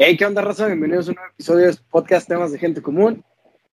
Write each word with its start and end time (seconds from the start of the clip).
Hey, 0.00 0.16
¿qué 0.16 0.24
onda, 0.24 0.42
raza? 0.42 0.66
Bienvenidos 0.66 1.08
a 1.08 1.10
un 1.10 1.16
nuevo 1.16 1.32
episodio 1.32 1.66
de 1.66 1.76
podcast 1.90 2.28
Temas 2.28 2.52
de 2.52 2.58
Gente 2.60 2.80
Común. 2.80 3.24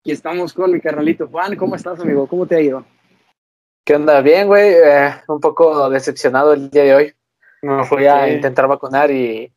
Y 0.04 0.12
estamos 0.12 0.52
con 0.52 0.70
mi 0.70 0.82
carnalito 0.82 1.30
Juan. 1.30 1.56
¿Cómo 1.56 1.78
estás, 1.78 1.98
amigo? 2.02 2.28
¿Cómo 2.28 2.46
te 2.46 2.58
ha 2.58 2.60
ido? 2.60 2.84
¿Qué 3.86 3.96
onda? 3.96 4.20
Bien, 4.20 4.46
güey. 4.46 4.74
Eh, 4.74 5.14
un 5.30 5.40
poco 5.40 5.90
decepcionado 5.90 6.52
el 6.52 6.70
día 6.70 6.84
de 6.84 6.94
hoy. 6.94 7.14
Me 7.62 7.86
fui 7.86 8.06
a 8.06 8.28
intentar 8.28 8.68
vacunar 8.68 9.10
y 9.12 9.50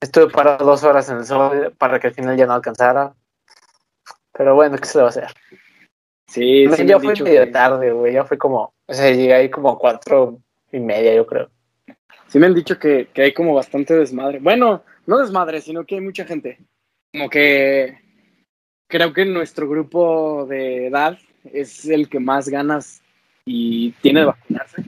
estuve 0.00 0.30
parado 0.30 0.64
dos 0.64 0.84
horas 0.84 1.10
en 1.10 1.16
el 1.16 1.24
sol 1.24 1.74
para 1.76 1.98
que 1.98 2.06
al 2.06 2.14
final 2.14 2.36
ya 2.36 2.46
no 2.46 2.52
alcanzara. 2.52 3.12
Pero 4.30 4.54
bueno, 4.54 4.78
¿qué 4.78 4.84
se 4.84 4.96
le 4.96 5.02
va 5.02 5.08
a 5.08 5.10
hacer? 5.10 5.34
Sí, 6.28 6.68
sí. 6.72 6.86
Ya 6.86 7.00
fue 7.00 7.14
medio 7.20 7.50
tarde, 7.50 7.90
güey. 7.90 8.12
Ya 8.12 8.24
fue 8.24 8.38
como, 8.38 8.74
o 8.86 8.94
sea, 8.94 9.10
llegué 9.10 9.34
ahí 9.34 9.50
como 9.50 9.76
cuatro 9.76 10.38
y 10.70 10.78
media, 10.78 11.12
yo 11.16 11.26
creo. 11.26 11.50
Sí 12.28 12.38
me 12.38 12.46
han 12.46 12.54
dicho 12.54 12.78
que, 12.78 13.08
que 13.12 13.22
hay 13.22 13.34
como 13.34 13.54
bastante 13.54 13.96
desmadre. 13.96 14.38
Bueno, 14.38 14.84
no 15.10 15.18
desmadre, 15.18 15.60
sino 15.60 15.84
que 15.84 15.96
hay 15.96 16.00
mucha 16.00 16.24
gente. 16.24 16.58
Como 17.12 17.28
que 17.28 17.98
creo 18.88 19.12
que 19.12 19.24
nuestro 19.24 19.68
grupo 19.68 20.46
de 20.46 20.86
edad 20.86 21.18
es 21.52 21.84
el 21.86 22.08
que 22.08 22.20
más 22.20 22.48
ganas 22.48 23.02
y 23.44 23.90
tiene 24.02 24.20
de 24.20 24.26
vacunarse. 24.26 24.84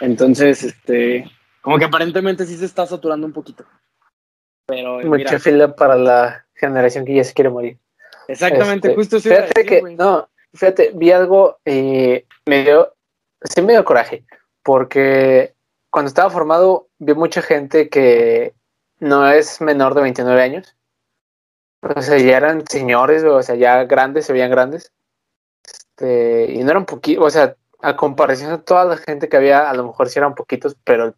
Entonces, 0.00 0.64
este, 0.64 1.30
como 1.62 1.78
que 1.78 1.84
aparentemente 1.84 2.46
sí 2.46 2.56
se 2.56 2.64
está 2.64 2.84
saturando 2.84 3.28
un 3.28 3.32
poquito. 3.32 3.64
Pero 4.66 5.00
mucha 5.02 5.38
fila 5.38 5.76
para 5.76 5.94
la 5.94 6.46
generación 6.56 7.04
que 7.04 7.14
ya 7.14 7.22
se 7.22 7.32
quiere 7.32 7.50
morir. 7.50 7.78
Exactamente, 8.26 8.88
Este, 8.88 8.96
justo. 8.96 9.20
Fíjate 9.20 9.64
que, 9.64 9.82
no, 9.82 10.28
fíjate, 10.52 10.90
vi 10.94 11.12
algo 11.12 11.58
y 11.64 12.24
me 12.46 12.64
dio, 12.64 12.92
sí 13.42 13.62
me 13.62 13.74
dio 13.74 13.84
coraje, 13.84 14.24
porque 14.64 15.54
cuando 15.90 16.08
estaba 16.08 16.30
formado 16.30 16.88
vi 16.98 17.14
mucha 17.14 17.40
gente 17.40 17.88
que 17.88 18.54
no 19.04 19.28
es 19.30 19.60
menor 19.60 19.94
de 19.94 20.02
29 20.02 20.42
años. 20.42 20.76
O 21.82 22.00
sea, 22.00 22.18
ya 22.18 22.38
eran 22.38 22.66
señores, 22.66 23.22
o 23.24 23.42
sea, 23.42 23.54
ya 23.54 23.84
grandes, 23.84 24.26
se 24.26 24.32
veían 24.32 24.50
grandes. 24.50 24.92
Este, 25.62 26.52
y 26.52 26.64
no 26.64 26.70
eran 26.70 26.86
poquitos, 26.86 27.24
o 27.24 27.30
sea, 27.30 27.56
a 27.82 27.96
comparación 27.96 28.50
de 28.50 28.58
toda 28.58 28.84
la 28.86 28.96
gente 28.96 29.28
que 29.28 29.36
había, 29.36 29.68
a 29.68 29.74
lo 29.74 29.84
mejor 29.84 30.08
sí 30.08 30.18
eran 30.18 30.34
poquitos, 30.34 30.76
pero 30.84 31.14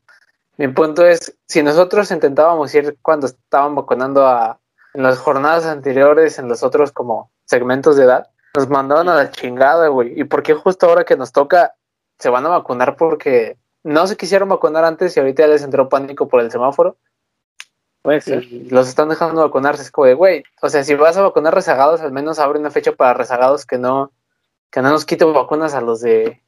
mi 0.56 0.68
punto 0.68 1.06
es, 1.06 1.36
si 1.46 1.62
nosotros 1.62 2.10
intentábamos 2.10 2.74
ir 2.74 2.98
cuando 3.02 3.28
estaban 3.28 3.76
vacunando 3.76 4.26
a, 4.26 4.58
en 4.94 5.02
las 5.04 5.18
jornadas 5.18 5.66
anteriores, 5.66 6.38
en 6.38 6.48
los 6.48 6.64
otros 6.64 6.90
como 6.90 7.30
segmentos 7.44 7.96
de 7.96 8.04
edad, 8.04 8.30
nos 8.56 8.68
mandaban 8.68 9.08
a 9.08 9.14
la 9.14 9.30
chingada, 9.30 9.88
güey. 9.88 10.18
¿Y 10.18 10.24
por 10.24 10.42
qué 10.42 10.54
justo 10.54 10.86
ahora 10.86 11.04
que 11.04 11.16
nos 11.16 11.30
toca 11.30 11.74
se 12.18 12.30
van 12.30 12.46
a 12.46 12.48
vacunar 12.48 12.96
porque 12.96 13.58
no 13.84 14.06
se 14.06 14.16
quisieron 14.16 14.48
vacunar 14.48 14.84
antes 14.84 15.16
y 15.16 15.20
ahorita 15.20 15.44
ya 15.44 15.48
les 15.48 15.62
entró 15.62 15.88
pánico 15.88 16.26
por 16.26 16.40
el 16.40 16.50
semáforo? 16.50 16.96
Puede 18.06 18.20
ser. 18.20 18.44
Y 18.44 18.70
los 18.70 18.86
están 18.86 19.08
dejando 19.08 19.40
vacunarse. 19.40 19.82
Es 19.82 19.90
como 19.90 20.06
de, 20.06 20.14
güey, 20.14 20.44
o 20.62 20.68
sea, 20.68 20.84
si 20.84 20.94
vas 20.94 21.16
a 21.16 21.22
vacunar 21.22 21.52
rezagados, 21.52 22.00
al 22.02 22.12
menos 22.12 22.38
abre 22.38 22.60
una 22.60 22.70
fecha 22.70 22.92
para 22.92 23.14
rezagados 23.14 23.66
que 23.66 23.78
no, 23.78 24.12
que 24.70 24.80
no 24.80 24.90
nos 24.90 25.04
quiten 25.04 25.32
vacunas 25.32 25.74
a 25.74 25.80
los 25.80 26.02
de 26.02 26.40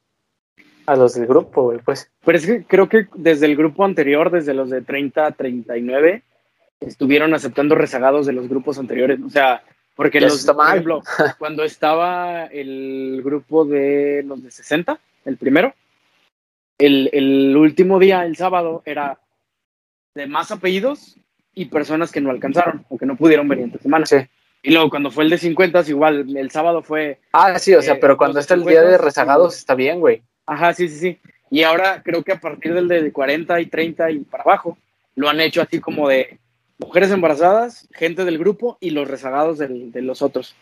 a 0.85 0.95
los 0.95 1.15
del 1.15 1.27
grupo, 1.27 1.63
güey, 1.63 1.79
pues. 1.79 2.09
Pero 2.23 2.37
es 2.37 2.45
que 2.45 2.63
creo 2.63 2.87
que 2.87 3.09
desde 3.13 3.45
el 3.45 3.57
grupo 3.57 3.83
anterior, 3.83 4.31
desde 4.31 4.53
los 4.53 4.69
de 4.69 4.83
30 4.83 5.25
a 5.25 5.31
39, 5.33 6.23
estuvieron 6.79 7.33
aceptando 7.33 7.75
rezagados 7.75 8.25
de 8.25 8.31
los 8.31 8.47
grupos 8.47 8.79
anteriores. 8.79 9.19
O 9.21 9.29
sea, 9.29 9.61
porque 9.97 10.21
los, 10.21 10.39
está 10.39 10.53
por 10.53 10.65
ejemplo, 10.65 11.03
cuando 11.39 11.65
estaba 11.65 12.45
el 12.45 13.21
grupo 13.21 13.65
de 13.65 14.23
los 14.25 14.41
de 14.41 14.49
60, 14.49 14.97
el 15.25 15.35
primero, 15.35 15.73
el, 16.77 17.09
el 17.11 17.57
último 17.57 17.99
día, 17.99 18.23
el 18.23 18.37
sábado, 18.37 18.81
era 18.85 19.19
de 20.15 20.25
más 20.25 20.51
apellidos 20.51 21.17
y 21.61 21.65
personas 21.65 22.11
que 22.11 22.21
no 22.21 22.29
alcanzaron 22.29 22.85
o 22.89 22.97
que 22.97 23.05
no 23.05 23.15
pudieron 23.17 23.47
venir 23.47 23.65
entre 23.65 23.81
semana. 23.81 24.05
Sí. 24.05 24.15
Y 24.61 24.71
luego 24.71 24.89
cuando 24.89 25.11
fue 25.11 25.23
el 25.25 25.29
de 25.29 25.37
50, 25.37 25.83
igual, 25.87 26.35
el 26.37 26.51
sábado 26.51 26.81
fue 26.81 27.19
Ah, 27.33 27.57
sí, 27.59 27.73
o 27.75 27.81
sea, 27.81 27.95
Eh, 27.95 27.97
pero 27.99 28.17
cuando 28.17 28.39
está 28.39 28.53
el 28.53 28.61
día 28.63 28.81
de 28.81 28.87
50, 28.91 29.03
rezagados 29.03 29.57
está 29.57 29.75
bien, 29.75 29.99
güey. 29.99 30.21
Ajá, 30.45 30.73
sí, 30.73 30.87
sí, 30.89 30.97
sí. 30.99 31.19
Y 31.51 31.63
ahora 31.63 32.01
creo 32.03 32.23
que 32.23 32.31
a 32.31 32.39
partir 32.39 32.73
del 32.73 32.87
de 32.87 33.11
40 33.11 33.59
y 33.59 33.65
30 33.65 34.11
y 34.11 34.19
para 34.19 34.43
abajo, 34.43 34.77
lo 35.15 35.27
han 35.29 35.39
hecho 35.41 35.61
así 35.61 35.79
como 35.79 36.07
de 36.07 36.39
mujeres 36.77 37.11
embarazadas, 37.11 37.87
gente 37.93 38.23
del 38.23 38.37
grupo 38.37 38.77
y 38.79 38.91
los 38.91 39.07
rezagados 39.07 39.57
del- 39.57 39.91
de 39.91 40.01
los 40.01 40.21
otros. 40.21 40.55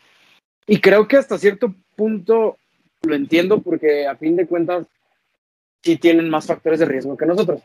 Y 0.66 0.80
creo 0.82 1.08
que 1.08 1.18
hasta 1.18 1.38
cierto 1.38 1.74
punto 1.96 2.58
lo 3.04 3.16
entiendo 3.16 3.62
porque 3.62 4.08
a 4.08 4.16
fin 4.16 4.36
de 4.36 4.48
cuentas 4.48 4.86
sí 5.84 5.98
tienen 5.98 6.30
más 6.30 6.48
factores 6.48 6.80
de 6.80 6.86
riesgo 6.86 7.16
que 7.16 7.26
nosotros. 7.26 7.62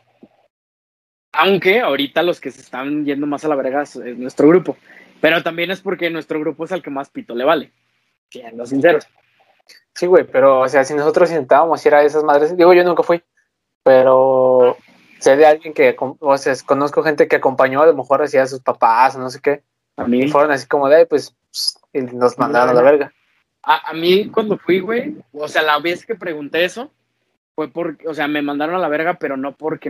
Aunque 1.33 1.81
ahorita 1.81 2.21
los 2.23 2.39
que 2.39 2.51
se 2.51 2.61
están 2.61 3.05
yendo 3.05 3.27
más 3.27 3.43
a 3.43 3.47
la 3.47 3.55
verga 3.55 3.81
es 3.81 3.95
es 3.95 4.17
nuestro 4.17 4.47
grupo. 4.47 4.77
Pero 5.19 5.41
también 5.41 5.71
es 5.71 5.81
porque 5.81 6.09
nuestro 6.09 6.39
grupo 6.39 6.65
es 6.65 6.71
al 6.71 6.81
que 6.81 6.89
más 6.89 7.09
pito 7.09 7.33
le 7.35 7.43
vale. 7.43 7.71
Siendo 8.29 8.65
sinceros. 8.65 9.07
Sí, 9.95 10.05
güey, 10.05 10.25
pero, 10.25 10.61
o 10.61 10.67
sea, 10.67 10.83
si 10.83 10.93
nosotros 10.93 11.29
intentábamos 11.29 11.85
ir 11.85 11.93
a 11.95 12.03
esas 12.03 12.23
madres, 12.23 12.57
digo, 12.57 12.73
yo 12.73 12.83
nunca 12.83 13.03
fui, 13.03 13.21
pero 13.83 14.75
sé 15.19 15.35
de 15.37 15.45
alguien 15.45 15.73
que, 15.73 15.95
o 15.97 16.37
sea, 16.37 16.53
conozco 16.65 17.03
gente 17.03 17.27
que 17.27 17.35
acompañó 17.35 17.81
a 17.81 17.85
lo 17.85 17.93
mejor 17.93 18.23
hacia 18.23 18.45
sus 18.47 18.59
papás 18.59 19.15
no 19.17 19.29
sé 19.29 19.39
qué, 19.39 19.63
A 19.95 20.05
mí. 20.05 20.23
y 20.23 20.27
fueron 20.29 20.51
así 20.51 20.67
como 20.67 20.89
de, 20.89 20.97
"Ay, 20.97 21.05
pues, 21.05 21.35
pss", 21.51 21.79
y 21.93 22.01
nos 22.01 22.37
mandaron 22.37 22.69
a 22.69 22.73
la 22.73 22.81
verga. 22.81 23.13
A, 23.61 23.91
a 23.91 23.93
mí 23.93 24.29
cuando 24.29 24.57
fui, 24.57 24.79
güey, 24.79 25.15
o 25.31 25.47
sea, 25.47 25.61
la 25.61 25.79
vez 25.79 26.05
que 26.05 26.15
pregunté 26.15 26.65
eso, 26.65 26.91
fue 27.55 27.69
porque, 27.69 28.07
o 28.07 28.13
sea, 28.13 28.27
me 28.27 28.41
mandaron 28.41 28.75
a 28.75 28.79
la 28.79 28.89
verga, 28.89 29.13
pero 29.13 29.37
no 29.37 29.55
porque, 29.55 29.89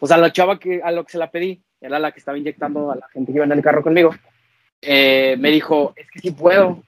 o 0.00 0.06
sea, 0.06 0.16
la 0.16 0.32
chava 0.32 0.58
que 0.58 0.80
a 0.82 0.90
lo 0.90 1.04
que 1.04 1.12
se 1.12 1.18
la 1.18 1.30
pedí, 1.30 1.62
era 1.80 1.98
la 1.98 2.12
que 2.12 2.18
estaba 2.18 2.38
inyectando 2.38 2.90
a 2.90 2.96
la 2.96 3.08
gente 3.08 3.32
que 3.32 3.36
iba 3.36 3.44
en 3.44 3.52
el 3.52 3.62
carro 3.62 3.82
conmigo, 3.82 4.14
eh, 4.80 5.36
me 5.38 5.50
dijo, 5.50 5.92
es 5.96 6.10
que 6.10 6.20
sí 6.20 6.30
puedo, 6.30 6.82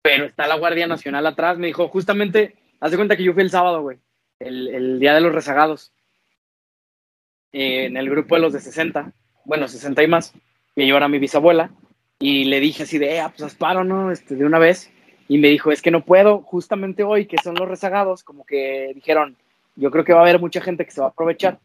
pero 0.00 0.24
está 0.26 0.46
la 0.46 0.56
Guardia 0.56 0.86
Nacional 0.86 1.26
atrás, 1.26 1.58
me 1.58 1.66
dijo, 1.66 1.88
justamente, 1.88 2.54
haz 2.80 2.90
de 2.90 2.96
cuenta 2.96 3.16
que 3.16 3.24
yo 3.24 3.32
fui 3.32 3.42
el 3.42 3.50
sábado, 3.50 3.82
güey, 3.82 3.98
el, 4.38 4.68
el 4.68 5.00
día 5.00 5.14
de 5.14 5.20
los 5.20 5.34
rezagados, 5.34 5.92
eh, 7.52 7.86
en 7.86 7.96
el 7.96 8.08
grupo 8.08 8.34
de 8.34 8.40
los 8.40 8.52
de 8.52 8.60
60, 8.60 9.12
bueno, 9.44 9.68
60 9.68 10.02
y 10.02 10.06
más, 10.06 10.32
que 10.74 10.86
yo 10.86 10.96
era 10.96 11.08
mi 11.08 11.18
bisabuela, 11.18 11.70
y 12.18 12.44
le 12.44 12.60
dije 12.60 12.84
así 12.84 12.98
de, 12.98 13.18
eh, 13.18 13.22
pues 13.28 13.42
haz 13.42 13.54
paro, 13.54 13.84
¿no? 13.84 14.10
Este, 14.10 14.36
de 14.36 14.44
una 14.44 14.58
vez, 14.58 14.90
y 15.28 15.38
me 15.38 15.48
dijo, 15.48 15.72
es 15.72 15.82
que 15.82 15.90
no 15.90 16.04
puedo, 16.04 16.42
justamente 16.42 17.02
hoy, 17.02 17.26
que 17.26 17.36
son 17.42 17.54
los 17.54 17.68
rezagados, 17.68 18.22
como 18.22 18.44
que 18.44 18.92
dijeron, 18.94 19.36
yo 19.76 19.90
creo 19.90 20.04
que 20.04 20.12
va 20.12 20.20
a 20.20 20.22
haber 20.22 20.40
mucha 20.40 20.60
gente 20.60 20.84
que 20.84 20.90
se 20.90 21.00
va 21.00 21.08
a 21.08 21.10
aprovechar. 21.10 21.58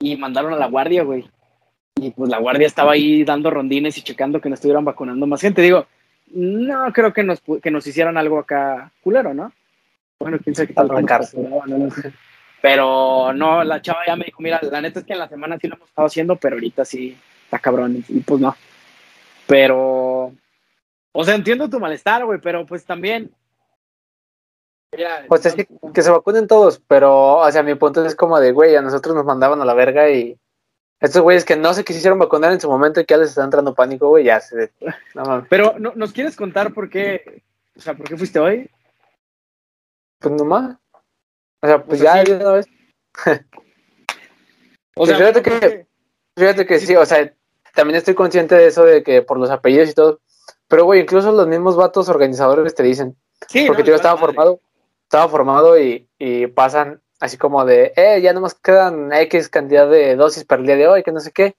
Y 0.00 0.16
mandaron 0.16 0.52
a 0.52 0.56
la 0.56 0.66
guardia, 0.66 1.02
güey. 1.02 1.24
Y 1.96 2.10
pues 2.10 2.28
la 2.30 2.38
guardia 2.38 2.66
estaba 2.66 2.92
ahí 2.92 3.24
dando 3.24 3.50
rondines 3.50 3.96
y 3.96 4.02
checando 4.02 4.40
que 4.40 4.48
no 4.48 4.56
estuvieran 4.56 4.84
vacunando 4.84 5.26
más 5.26 5.40
gente. 5.40 5.62
Digo, 5.62 5.86
no 6.32 6.92
creo 6.92 7.12
que 7.12 7.22
nos, 7.22 7.42
que 7.62 7.70
nos 7.70 7.86
hicieran 7.86 8.16
algo 8.16 8.38
acá 8.38 8.90
culero, 9.02 9.32
¿no? 9.32 9.52
Bueno, 10.18 10.38
quién 10.42 10.54
sabe 10.54 10.68
qué 10.68 10.74
tal. 10.74 10.88
Pero 12.60 13.32
no, 13.34 13.62
la 13.62 13.82
chava 13.82 14.00
ya 14.06 14.16
me 14.16 14.24
dijo, 14.24 14.42
mira, 14.42 14.58
la 14.62 14.80
neta 14.80 15.00
es 15.00 15.04
que 15.04 15.12
en 15.12 15.18
la 15.18 15.28
semana 15.28 15.58
sí 15.58 15.68
lo 15.68 15.76
hemos 15.76 15.88
estado 15.88 16.06
haciendo, 16.06 16.36
pero 16.36 16.56
ahorita 16.56 16.84
sí 16.84 17.16
está 17.44 17.58
cabrón. 17.58 18.02
Y 18.08 18.20
pues 18.20 18.40
no. 18.40 18.56
Pero, 19.46 20.32
o 21.12 21.24
sea, 21.24 21.34
entiendo 21.34 21.68
tu 21.68 21.78
malestar, 21.78 22.24
güey, 22.24 22.40
pero 22.40 22.64
pues 22.66 22.84
también. 22.84 23.30
Mira, 24.96 25.24
Pues 25.28 25.46
es 25.46 25.54
que, 25.54 25.66
que 25.92 26.02
se 26.02 26.10
vacunen 26.10 26.46
todos, 26.46 26.80
pero, 26.86 27.38
o 27.38 27.50
sea, 27.52 27.62
mi 27.62 27.74
punto 27.74 28.04
es 28.04 28.14
como 28.14 28.38
de, 28.40 28.52
güey, 28.52 28.76
a 28.76 28.82
nosotros 28.82 29.14
nos 29.14 29.24
mandaban 29.24 29.60
a 29.60 29.64
la 29.64 29.74
verga 29.74 30.10
y 30.10 30.38
estos 31.00 31.22
güeyes 31.22 31.44
que 31.44 31.56
no 31.56 31.74
se 31.74 31.84
quisieron 31.84 32.18
vacunar 32.18 32.52
en 32.52 32.60
su 32.60 32.68
momento 32.68 33.00
y 33.00 33.04
que 33.04 33.14
ya 33.14 33.18
les 33.18 33.30
está 33.30 33.44
entrando 33.44 33.74
pánico, 33.74 34.08
güey, 34.08 34.24
ya 34.24 34.40
se... 34.40 34.72
No 35.14 35.24
mames. 35.24 35.46
Pero, 35.50 35.74
¿no, 35.78 35.92
¿nos 35.94 36.12
quieres 36.12 36.36
contar 36.36 36.72
por 36.72 36.88
qué? 36.88 37.42
O 37.76 37.80
sea, 37.80 37.94
¿por 37.94 38.08
qué 38.08 38.16
fuiste 38.16 38.38
hoy? 38.38 38.70
Pues 40.18 40.34
nomás. 40.34 40.76
O 41.60 41.66
sea, 41.66 41.82
pues 41.82 42.00
O 42.00 42.04
sea, 42.04 42.14
ya 42.16 42.24
sí. 42.24 42.30
de 42.32 42.36
una 42.38 42.52
vez. 42.52 42.66
O 44.96 45.06
sea, 45.06 45.16
fíjate 45.16 45.42
¿por 45.42 45.60
que-? 45.60 45.86
Fíjate 46.36 46.66
que 46.66 46.78
sí, 46.78 46.94
o 46.94 47.04
sea, 47.04 47.32
también 47.74 47.96
estoy 47.98 48.14
consciente 48.14 48.54
de 48.54 48.66
eso 48.68 48.84
de 48.84 49.02
que 49.02 49.22
por 49.22 49.38
los 49.38 49.50
apellidos 49.50 49.90
y 49.90 49.94
todo. 49.94 50.20
Pero, 50.68 50.84
güey, 50.84 51.00
incluso 51.00 51.32
los 51.32 51.46
mismos 51.48 51.76
vatos 51.76 52.08
organizadores 52.08 52.74
te 52.74 52.82
dicen, 52.84 53.16
Sí, 53.48 53.64
porque 53.66 53.82
no, 53.82 53.88
yo 53.88 53.94
estaba 53.96 54.14
madre. 54.14 54.26
formado, 54.26 54.60
estaba 55.04 55.28
formado 55.28 55.78
y, 55.78 56.08
y 56.18 56.46
pasan 56.48 57.00
así 57.20 57.38
como 57.38 57.64
de, 57.64 57.92
eh, 57.96 58.20
ya 58.20 58.32
nomás 58.32 58.54
quedan 58.54 59.12
X 59.12 59.48
cantidad 59.48 59.88
de 59.88 60.16
dosis 60.16 60.44
para 60.44 60.60
el 60.60 60.66
día 60.66 60.76
de 60.76 60.88
hoy, 60.88 61.02
que 61.02 61.12
no 61.12 61.20
sé 61.20 61.32
qué. 61.32 61.54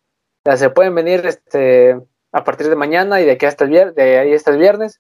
Ya 0.46 0.58
se 0.58 0.70
pueden 0.70 0.94
venir 0.94 1.26
este 1.26 2.00
a 2.32 2.44
partir 2.44 2.68
de 2.70 2.76
mañana 2.76 3.22
y 3.22 3.26
de 3.26 3.32
aquí 3.32 3.46
hasta 3.46 3.64
el 3.64 3.72
viernes, 3.72 3.96
de 3.96 4.20
ahí 4.20 4.34
hasta 4.34 4.52
el 4.52 4.58
viernes, 4.58 5.00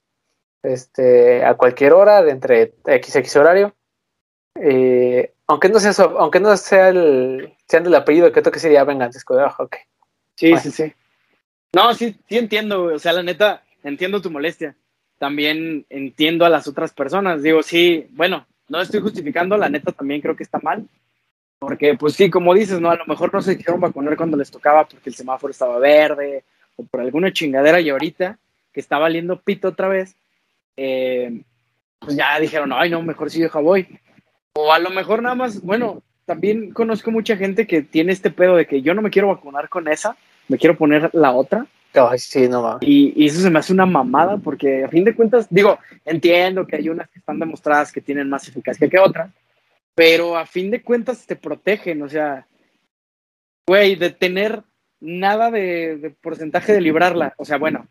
este, 0.63 1.43
a 1.43 1.53
cualquier 1.55 1.93
hora, 1.93 2.23
de 2.23 2.31
entre 2.31 2.73
X 2.85 3.15
X 3.17 3.35
horario. 3.35 3.75
Eh, 4.59 5.33
aunque 5.47 5.69
no 5.69 5.79
sea 5.79 5.91
aunque 6.17 6.39
no 6.39 6.55
sea 6.57 6.89
el, 6.89 7.53
sean 7.67 7.83
del 7.83 7.93
apellido 7.95 8.31
que 8.31 8.41
toque 8.41 8.59
sería 8.59 8.83
vengan, 8.85 9.09
es 9.09 9.23
como 9.25 9.39
de, 9.39 9.45
"Ah, 9.45 9.55
ok. 9.59 9.75
Sí, 10.35 10.49
Bueno. 10.51 10.61
sí, 10.63 10.71
sí. 10.71 10.93
No, 11.73 11.93
sí, 11.93 12.17
sí 12.29 12.37
entiendo, 12.37 12.83
güey. 12.83 12.95
O 12.95 12.99
sea, 12.99 13.11
la 13.13 13.21
neta, 13.21 13.63
entiendo 13.83 14.21
tu 14.21 14.31
molestia. 14.31 14.75
También 15.17 15.85
entiendo 15.89 16.45
a 16.45 16.49
las 16.49 16.67
otras 16.67 16.93
personas. 16.93 17.41
Digo, 17.41 17.63
sí, 17.63 18.07
bueno, 18.11 18.45
no 18.67 18.81
estoy 18.81 19.01
justificando, 19.01 19.57
la 19.57 19.69
neta 19.69 19.91
también 19.91 20.21
creo 20.21 20.35
que 20.35 20.43
está 20.43 20.59
mal. 20.59 20.87
Porque, 21.59 21.95
pues 21.95 22.13
sí, 22.13 22.29
como 22.29 22.53
dices, 22.53 22.79
¿no? 22.79 22.91
A 22.91 22.95
lo 22.95 23.05
mejor 23.05 23.33
no 23.33 23.41
se 23.41 23.57
quisieron 23.57 23.79
vacunar 23.79 24.17
cuando 24.17 24.37
les 24.37 24.51
tocaba 24.51 24.87
porque 24.87 25.09
el 25.09 25.15
semáforo 25.15 25.51
estaba 25.51 25.79
verde 25.79 26.43
o 26.75 26.83
por 26.83 27.01
alguna 27.01 27.31
chingadera 27.31 27.79
y 27.79 27.89
ahorita 27.89 28.37
que 28.73 28.81
está 28.81 28.97
valiendo 28.97 29.39
pito 29.39 29.69
otra 29.69 29.87
vez, 29.87 30.15
eh, 30.75 31.41
pues 31.99 32.17
ya 32.17 32.37
dijeron, 32.39 32.73
ay, 32.73 32.89
no, 32.89 33.01
mejor 33.01 33.31
si 33.31 33.41
deja 33.41 33.59
voy. 33.59 33.87
O 34.53 34.73
a 34.73 34.79
lo 34.79 34.89
mejor 34.89 35.23
nada 35.23 35.35
más, 35.35 35.61
bueno, 35.61 36.03
también 36.25 36.71
conozco 36.71 37.09
mucha 37.11 37.37
gente 37.37 37.67
que 37.67 37.81
tiene 37.81 38.11
este 38.11 38.31
pedo 38.31 38.55
de 38.57 38.65
que 38.65 38.81
yo 38.81 38.93
no 38.93 39.01
me 39.01 39.11
quiero 39.11 39.29
vacunar 39.29 39.69
con 39.69 39.87
esa, 39.87 40.17
me 40.47 40.57
quiero 40.57 40.75
poner 40.75 41.09
la 41.13 41.31
otra. 41.31 41.65
Y, 42.81 43.25
eso 43.25 43.41
se 43.41 43.49
me 43.49 43.59
hace 43.59 43.73
una 43.73 43.85
mamada 43.85 44.37
porque 44.37 44.83
a 44.83 44.89
fin 44.89 45.03
de 45.03 45.15
cuentas, 45.15 45.47
digo, 45.49 45.79
entiendo 46.03 46.65
que 46.65 46.77
hay 46.77 46.89
unas 46.89 47.09
que 47.09 47.19
están 47.19 47.39
demostradas 47.39 47.91
que 47.91 48.01
tienen 48.01 48.29
más 48.29 48.47
eficacia 48.47 48.89
que 48.89 48.99
otras, 48.99 49.31
pero 49.93 50.37
a 50.37 50.45
fin 50.45 50.71
de 50.71 50.81
cuentas 50.81 51.25
te 51.25 51.35
protegen, 51.35 52.01
o 52.01 52.09
sea, 52.09 52.45
güey, 53.67 53.95
de 53.95 54.09
tener 54.09 54.61
nada 54.99 55.51
de, 55.51 55.97
de, 55.97 56.09
porcentaje 56.09 56.73
de 56.73 56.81
librarla, 56.81 57.33
o 57.37 57.45
sea, 57.45 57.57
bueno, 57.57 57.87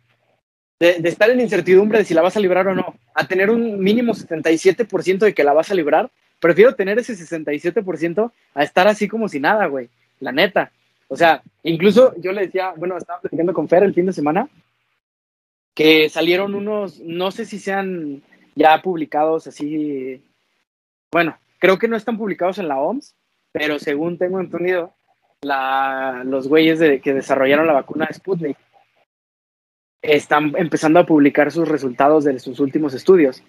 de, 0.78 1.00
de, 1.00 1.08
estar 1.08 1.30
en 1.30 1.40
incertidumbre 1.40 1.98
de 1.98 2.04
si 2.04 2.14
la 2.14 2.22
vas 2.22 2.36
a 2.36 2.40
librar 2.40 2.68
o 2.68 2.74
no, 2.74 2.94
a 3.14 3.26
tener 3.26 3.50
un 3.50 3.80
mínimo 3.80 4.12
77% 4.12 5.18
de 5.18 5.34
que 5.34 5.44
la 5.44 5.52
vas 5.52 5.70
a 5.70 5.74
librar, 5.74 6.10
prefiero 6.40 6.74
tener 6.74 6.98
ese 6.98 7.14
67% 7.14 8.32
a 8.54 8.62
estar 8.62 8.86
así 8.86 9.08
como 9.08 9.28
si 9.28 9.40
nada, 9.40 9.66
güey, 9.66 9.88
la 10.20 10.32
neta. 10.32 10.72
O 11.14 11.16
sea, 11.16 11.44
incluso 11.62 12.12
yo 12.20 12.32
le 12.32 12.46
decía, 12.46 12.74
bueno, 12.76 12.96
estaba 12.96 13.20
platicando 13.20 13.54
con 13.54 13.68
Fer 13.68 13.84
el 13.84 13.94
fin 13.94 14.06
de 14.06 14.12
semana, 14.12 14.48
que 15.72 16.08
salieron 16.08 16.56
unos, 16.56 16.98
no 16.98 17.30
sé 17.30 17.44
si 17.44 17.60
sean 17.60 18.20
ya 18.56 18.82
publicados 18.82 19.46
así, 19.46 20.20
bueno, 21.12 21.38
creo 21.60 21.78
que 21.78 21.86
no 21.86 21.94
están 21.94 22.18
publicados 22.18 22.58
en 22.58 22.66
la 22.66 22.80
OMS, 22.80 23.14
pero 23.52 23.78
según 23.78 24.18
tengo 24.18 24.40
entendido, 24.40 24.92
la, 25.42 26.24
los 26.24 26.48
güeyes 26.48 26.80
de, 26.80 27.00
que 27.00 27.14
desarrollaron 27.14 27.68
la 27.68 27.74
vacuna 27.74 28.06
de 28.06 28.14
Sputnik 28.14 28.58
están 30.02 30.52
empezando 30.56 30.98
a 30.98 31.06
publicar 31.06 31.52
sus 31.52 31.68
resultados 31.68 32.24
de 32.24 32.40
sus 32.40 32.58
últimos 32.58 32.92
estudios. 32.92 33.44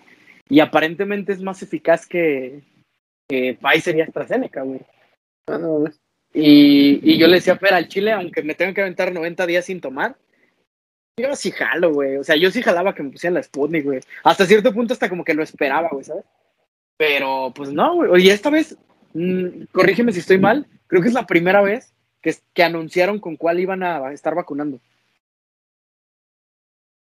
Y 0.50 0.60
aparentemente 0.60 1.34
es 1.34 1.42
más 1.42 1.64
eficaz 1.64 2.06
que, 2.06 2.62
que 3.28 3.58
Pfizer 3.60 3.96
y 3.96 4.02
AstraZeneca, 4.02 4.62
güey. 4.62 4.82
Ah, 5.48 5.58
no, 5.58 5.86
y, 6.36 7.00
y, 7.02 7.18
yo 7.18 7.28
le 7.28 7.36
decía, 7.36 7.56
pero 7.56 7.78
al 7.78 7.88
Chile, 7.88 8.12
aunque 8.12 8.44
me 8.44 8.56
tengan 8.56 8.74
que 8.74 8.82
aventar 8.82 9.14
90 9.14 9.46
días 9.48 9.66
sin 9.66 9.80
tomar, 9.80 10.18
yo 11.18 11.34
sí 11.36 11.52
jalo, 11.52 11.94
güey. 11.94 12.18
O 12.18 12.24
sea, 12.24 12.36
yo 12.36 12.52
sí 12.52 12.62
jalaba 12.62 12.94
que 12.94 13.04
me 13.04 13.12
pusieran 13.12 13.36
la 13.36 13.44
Sputnik, 13.44 13.86
güey. 13.86 14.02
Hasta 14.24 14.46
cierto 14.46 14.74
punto 14.74 14.94
hasta 14.94 15.08
como 15.08 15.24
que 15.24 15.34
lo 15.34 15.44
esperaba, 15.44 15.88
güey, 15.90 16.04
¿sabes? 16.04 16.26
Pero, 16.98 17.54
pues 17.56 17.72
no, 17.72 17.96
güey. 17.96 18.26
Y 18.26 18.30
esta 18.30 18.50
vez, 18.50 18.78
mmm, 19.14 19.64
corrígeme 19.72 20.12
si 20.12 20.20
estoy 20.20 20.38
mal, 20.38 20.68
creo 20.88 21.02
que 21.02 21.08
es 21.08 21.14
la 21.14 21.26
primera 21.26 21.62
vez 21.62 21.94
que, 22.22 22.36
que 22.54 22.64
anunciaron 22.64 23.20
con 23.20 23.38
cuál 23.38 23.62
iban 23.62 23.84
a 23.84 24.12
estar 24.12 24.36
vacunando. 24.36 24.80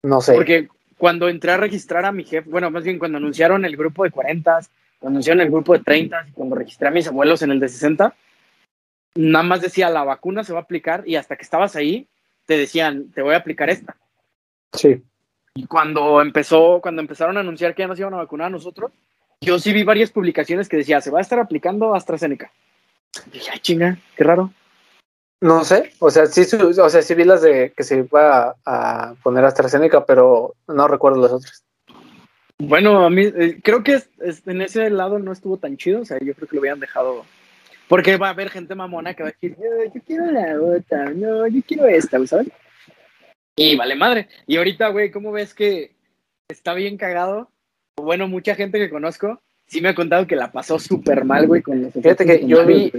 No 0.03 0.19
sé. 0.19 0.33
Porque 0.33 0.67
cuando 0.97 1.29
entré 1.29 1.51
a 1.51 1.57
registrar 1.57 2.05
a 2.05 2.11
mi 2.11 2.25
jefe, 2.25 2.49
bueno, 2.49 2.69
más 2.69 2.83
bien 2.83 2.99
cuando 2.99 3.17
anunciaron 3.17 3.63
el 3.63 3.77
grupo 3.77 4.03
de 4.03 4.11
40, 4.11 4.59
cuando 4.99 5.15
anunciaron 5.17 5.41
el 5.41 5.49
grupo 5.49 5.73
de 5.73 5.83
30, 5.83 6.25
y 6.27 6.31
cuando 6.31 6.55
registré 6.55 6.89
a 6.89 6.91
mis 6.91 7.07
abuelos 7.07 7.41
en 7.43 7.51
el 7.51 7.59
de 7.59 7.69
60, 7.69 8.13
nada 9.15 9.43
más 9.43 9.61
decía 9.61 9.89
la 9.89 10.03
vacuna 10.03 10.43
se 10.43 10.53
va 10.53 10.59
a 10.59 10.63
aplicar 10.63 11.03
y 11.05 11.15
hasta 11.15 11.35
que 11.35 11.43
estabas 11.43 11.75
ahí 11.75 12.07
te 12.45 12.57
decían 12.57 13.11
te 13.11 13.21
voy 13.21 13.33
a 13.33 13.37
aplicar 13.37 13.69
esta. 13.69 13.97
Sí. 14.73 15.03
Y 15.53 15.65
cuando 15.65 16.21
empezó, 16.21 16.79
cuando 16.81 17.01
empezaron 17.01 17.37
a 17.37 17.41
anunciar 17.41 17.75
que 17.75 17.83
ya 17.83 17.87
nos 17.87 17.99
iban 17.99 18.13
a 18.13 18.17
vacunar 18.17 18.47
a 18.47 18.51
nosotros, 18.51 18.91
yo 19.41 19.59
sí 19.59 19.73
vi 19.73 19.83
varias 19.83 20.11
publicaciones 20.11 20.69
que 20.69 20.77
decía 20.77 21.01
se 21.01 21.11
va 21.11 21.19
a 21.19 21.23
estar 21.23 21.39
aplicando 21.39 21.93
AstraZeneca. 21.93 22.51
Y 23.27 23.31
dije, 23.31 23.49
ay 23.51 23.59
chinga, 23.59 23.97
qué 24.15 24.23
raro. 24.23 24.53
No 25.41 25.63
sé, 25.63 25.91
o 25.99 26.11
sea, 26.11 26.27
sí, 26.27 26.43
o 26.55 26.89
sea, 26.89 27.01
sí 27.01 27.15
vi 27.15 27.23
las 27.23 27.41
de 27.41 27.73
que 27.75 27.83
se 27.83 27.97
iba 27.97 28.49
a, 28.49 28.55
a 28.63 29.15
poner 29.23 29.43
AstraZeneca, 29.43 30.05
pero 30.05 30.53
no 30.67 30.87
recuerdo 30.87 31.19
las 31.19 31.31
otras. 31.31 31.63
Bueno, 32.59 33.03
a 33.03 33.09
mí 33.09 33.23
eh, 33.23 33.59
creo 33.63 33.83
que 33.83 33.95
es, 33.95 34.09
es, 34.19 34.47
en 34.47 34.61
ese 34.61 34.91
lado 34.91 35.17
no 35.17 35.31
estuvo 35.31 35.57
tan 35.57 35.77
chido, 35.77 36.01
o 36.01 36.05
sea, 36.05 36.19
yo 36.19 36.35
creo 36.35 36.47
que 36.47 36.55
lo 36.55 36.61
habían 36.61 36.79
dejado 36.79 37.25
porque 37.91 38.15
va 38.15 38.27
a 38.27 38.31
haber 38.31 38.49
gente 38.49 38.73
mamona 38.73 39.13
que 39.13 39.23
va 39.23 39.29
a 39.29 39.31
decir, 39.33 39.57
yo, 39.57 39.91
yo 39.93 40.01
quiero 40.07 40.31
la 40.31 40.61
otra, 40.61 41.09
no, 41.09 41.45
yo 41.47 41.61
quiero 41.67 41.87
esta, 41.87 42.25
¿sabes? 42.25 42.47
Y 43.57 43.75
vale 43.75 43.95
madre. 43.95 44.29
Y 44.47 44.55
ahorita, 44.55 44.87
güey, 44.87 45.11
¿cómo 45.11 45.33
ves 45.33 45.53
que 45.53 45.93
está 46.47 46.73
bien 46.73 46.95
cagado? 46.95 47.51
Bueno, 47.97 48.29
mucha 48.29 48.55
gente 48.55 48.79
que 48.79 48.89
conozco 48.89 49.41
sí 49.67 49.81
me 49.81 49.89
ha 49.89 49.95
contado 49.95 50.25
que 50.25 50.37
la 50.37 50.53
pasó 50.53 50.79
súper 50.79 51.25
mal, 51.25 51.47
güey, 51.47 51.61
con 51.61 51.81
los 51.81 51.91
Fíjate 51.91 52.25
que 52.25 52.47
yo 52.47 52.65
vi, 52.65 52.93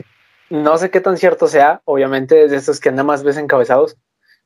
no 0.50 0.76
sé 0.76 0.90
qué 0.90 1.00
tan 1.00 1.16
cierto 1.16 1.46
sea, 1.46 1.80
obviamente 1.86 2.48
de 2.48 2.56
estos 2.56 2.78
que 2.78 2.90
nada 2.90 3.04
más 3.04 3.22
ves 3.24 3.38
encabezados, 3.38 3.96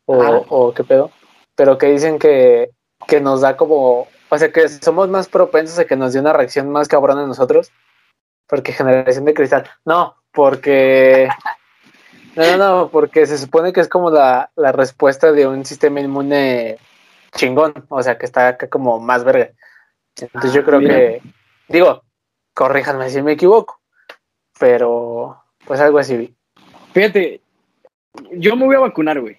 o, 0.05 0.23
ah. 0.23 0.45
o 0.49 0.75
qué 0.75 0.85
pedo, 0.85 1.11
pero 1.57 1.77
que 1.77 1.87
dicen 1.87 2.21
que, 2.21 2.71
que 3.09 3.21
nos 3.21 3.41
da 3.41 3.57
como, 3.57 4.07
o 4.29 4.39
sea, 4.39 4.53
que 4.53 4.69
somos 4.69 5.09
más 5.09 5.27
propensos 5.27 5.81
a 5.81 5.87
que 5.87 5.97
nos 5.97 6.13
dé 6.13 6.21
una 6.21 6.33
reacción 6.33 6.71
más 6.71 6.87
cabrona 6.87 7.25
a 7.25 7.27
nosotros, 7.27 7.73
porque 8.49 8.73
generación 8.73 9.25
de 9.25 9.35
cristal. 9.35 9.65
No, 9.85 10.17
porque. 10.37 11.29
No, 12.37 12.45
no, 12.45 12.59
no, 12.59 12.89
porque 12.91 13.27
se 13.27 13.39
supone 13.39 13.73
que 13.73 13.81
es 13.81 13.89
como 13.89 14.11
la, 14.11 14.51
la 14.55 14.71
respuesta 14.71 15.33
de 15.33 15.47
un 15.47 15.65
sistema 15.65 16.01
inmune 16.01 16.77
chingón, 17.35 17.87
o 17.89 18.03
sea, 18.03 18.19
que 18.19 18.27
está 18.27 18.49
acá 18.49 18.69
como 18.69 19.01
más 19.01 19.25
verga. 19.25 19.51
Entonces 20.21 20.53
yo 20.53 20.63
creo 20.63 20.81
que, 20.81 21.23
digo, 21.69 22.03
corríjanme 22.53 23.09
si 23.09 23.23
me 23.23 23.33
equivoco, 23.33 23.81
pero 24.61 25.43
pues 25.67 25.81
algo 25.81 25.99
así 25.99 26.17
vi. 26.17 26.35
Fíjate, 26.93 27.41
yo 28.33 28.55
me 28.57 28.67
voy 28.67 28.77
a 28.77 28.81
vacunar, 28.81 29.19
güey. 29.19 29.39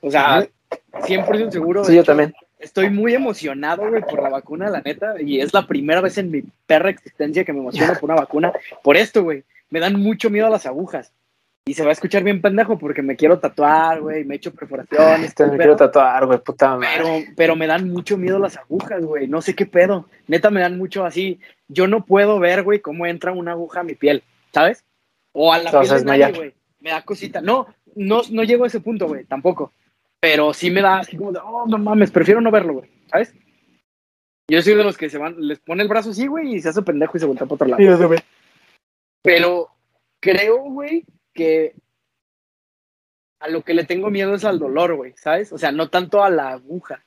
O 0.00 0.10
sea, 0.10 0.48
100% 0.92 1.50
seguro. 1.50 1.84
Sí, 1.84 1.94
yo 1.94 2.04
también. 2.04 2.34
Estoy 2.58 2.90
muy 2.90 3.14
emocionado, 3.14 3.88
güey, 3.88 4.02
por 4.02 4.22
la 4.22 4.30
vacuna, 4.30 4.70
la 4.70 4.80
neta, 4.80 5.20
y 5.20 5.40
es 5.40 5.52
la 5.52 5.66
primera 5.66 6.00
vez 6.00 6.18
en 6.18 6.30
mi 6.30 6.42
perra 6.66 6.90
existencia 6.90 7.44
que 7.44 7.52
me 7.52 7.60
emociono 7.60 7.92
por 7.94 8.10
una 8.10 8.20
vacuna. 8.20 8.52
Por 8.82 8.96
esto, 8.96 9.22
güey 9.22 9.44
me 9.70 9.80
dan 9.80 10.00
mucho 10.00 10.30
miedo 10.30 10.46
a 10.46 10.50
las 10.50 10.66
agujas. 10.66 11.12
Y 11.68 11.74
se 11.74 11.82
va 11.82 11.90
a 11.90 11.92
escuchar 11.92 12.24
bien 12.24 12.40
pendejo 12.40 12.78
porque 12.78 13.02
me 13.02 13.14
quiero 13.14 13.38
tatuar, 13.38 14.00
güey, 14.00 14.24
me 14.24 14.34
he 14.34 14.36
hecho 14.38 14.54
perforaciones. 14.54 15.34
Te 15.34 15.46
me 15.46 15.58
quiero 15.58 15.76
tatuar, 15.76 16.24
güey, 16.24 16.38
puta 16.38 16.76
madre. 16.76 16.88
Pero, 16.96 17.32
pero 17.36 17.56
me 17.56 17.66
dan 17.66 17.90
mucho 17.90 18.16
miedo 18.16 18.38
las 18.38 18.56
agujas, 18.56 19.04
güey, 19.04 19.28
no 19.28 19.42
sé 19.42 19.54
qué 19.54 19.66
pedo. 19.66 20.08
Neta 20.28 20.50
me 20.50 20.62
dan 20.62 20.78
mucho 20.78 21.04
así. 21.04 21.40
Yo 21.68 21.86
no 21.86 22.06
puedo 22.06 22.38
ver, 22.38 22.62
güey, 22.62 22.80
cómo 22.80 23.04
entra 23.04 23.32
una 23.32 23.52
aguja 23.52 23.80
a 23.80 23.84
mi 23.84 23.94
piel, 23.94 24.22
¿sabes? 24.54 24.82
O 25.32 25.52
a 25.52 25.58
la 25.58 25.68
Entonces, 25.68 26.04
piel 26.04 26.34
güey. 26.34 26.54
Me 26.80 26.90
da 26.90 27.02
cosita. 27.02 27.42
No, 27.42 27.66
no, 27.94 28.22
no 28.30 28.44
llego 28.44 28.64
a 28.64 28.68
ese 28.68 28.80
punto, 28.80 29.06
güey, 29.06 29.24
tampoco. 29.24 29.72
Pero 30.20 30.54
sí 30.54 30.70
me 30.70 30.80
da 30.80 31.00
así 31.00 31.18
como 31.18 31.32
de, 31.32 31.40
oh, 31.44 31.66
no 31.66 31.76
mames, 31.76 32.10
prefiero 32.10 32.40
no 32.40 32.50
verlo, 32.50 32.72
güey, 32.74 32.90
¿sabes? 33.10 33.34
Yo 34.50 34.62
soy 34.62 34.74
de 34.74 34.84
los 34.84 34.96
que 34.96 35.10
se 35.10 35.18
van, 35.18 35.34
les 35.38 35.58
pone 35.58 35.82
el 35.82 35.88
brazo 35.88 36.10
así, 36.10 36.26
güey, 36.26 36.54
y 36.54 36.62
se 36.62 36.70
hace 36.70 36.80
pendejo 36.80 37.18
y 37.18 37.20
se 37.20 37.26
vuelve 37.26 37.40
para 37.40 37.54
otro 37.54 37.68
lado. 37.68 38.08
Sí. 38.08 38.22
Pero 39.28 39.68
creo, 40.20 40.56
güey, 40.70 41.04
que 41.34 41.74
a 43.40 43.48
lo 43.48 43.60
que 43.60 43.74
le 43.74 43.84
tengo 43.84 44.08
miedo 44.08 44.34
es 44.34 44.46
al 44.46 44.58
dolor, 44.58 44.94
güey, 44.94 45.12
¿sabes? 45.18 45.52
O 45.52 45.58
sea, 45.58 45.70
no 45.70 45.90
tanto 45.90 46.24
a 46.24 46.30
la 46.30 46.48
aguja. 46.48 47.04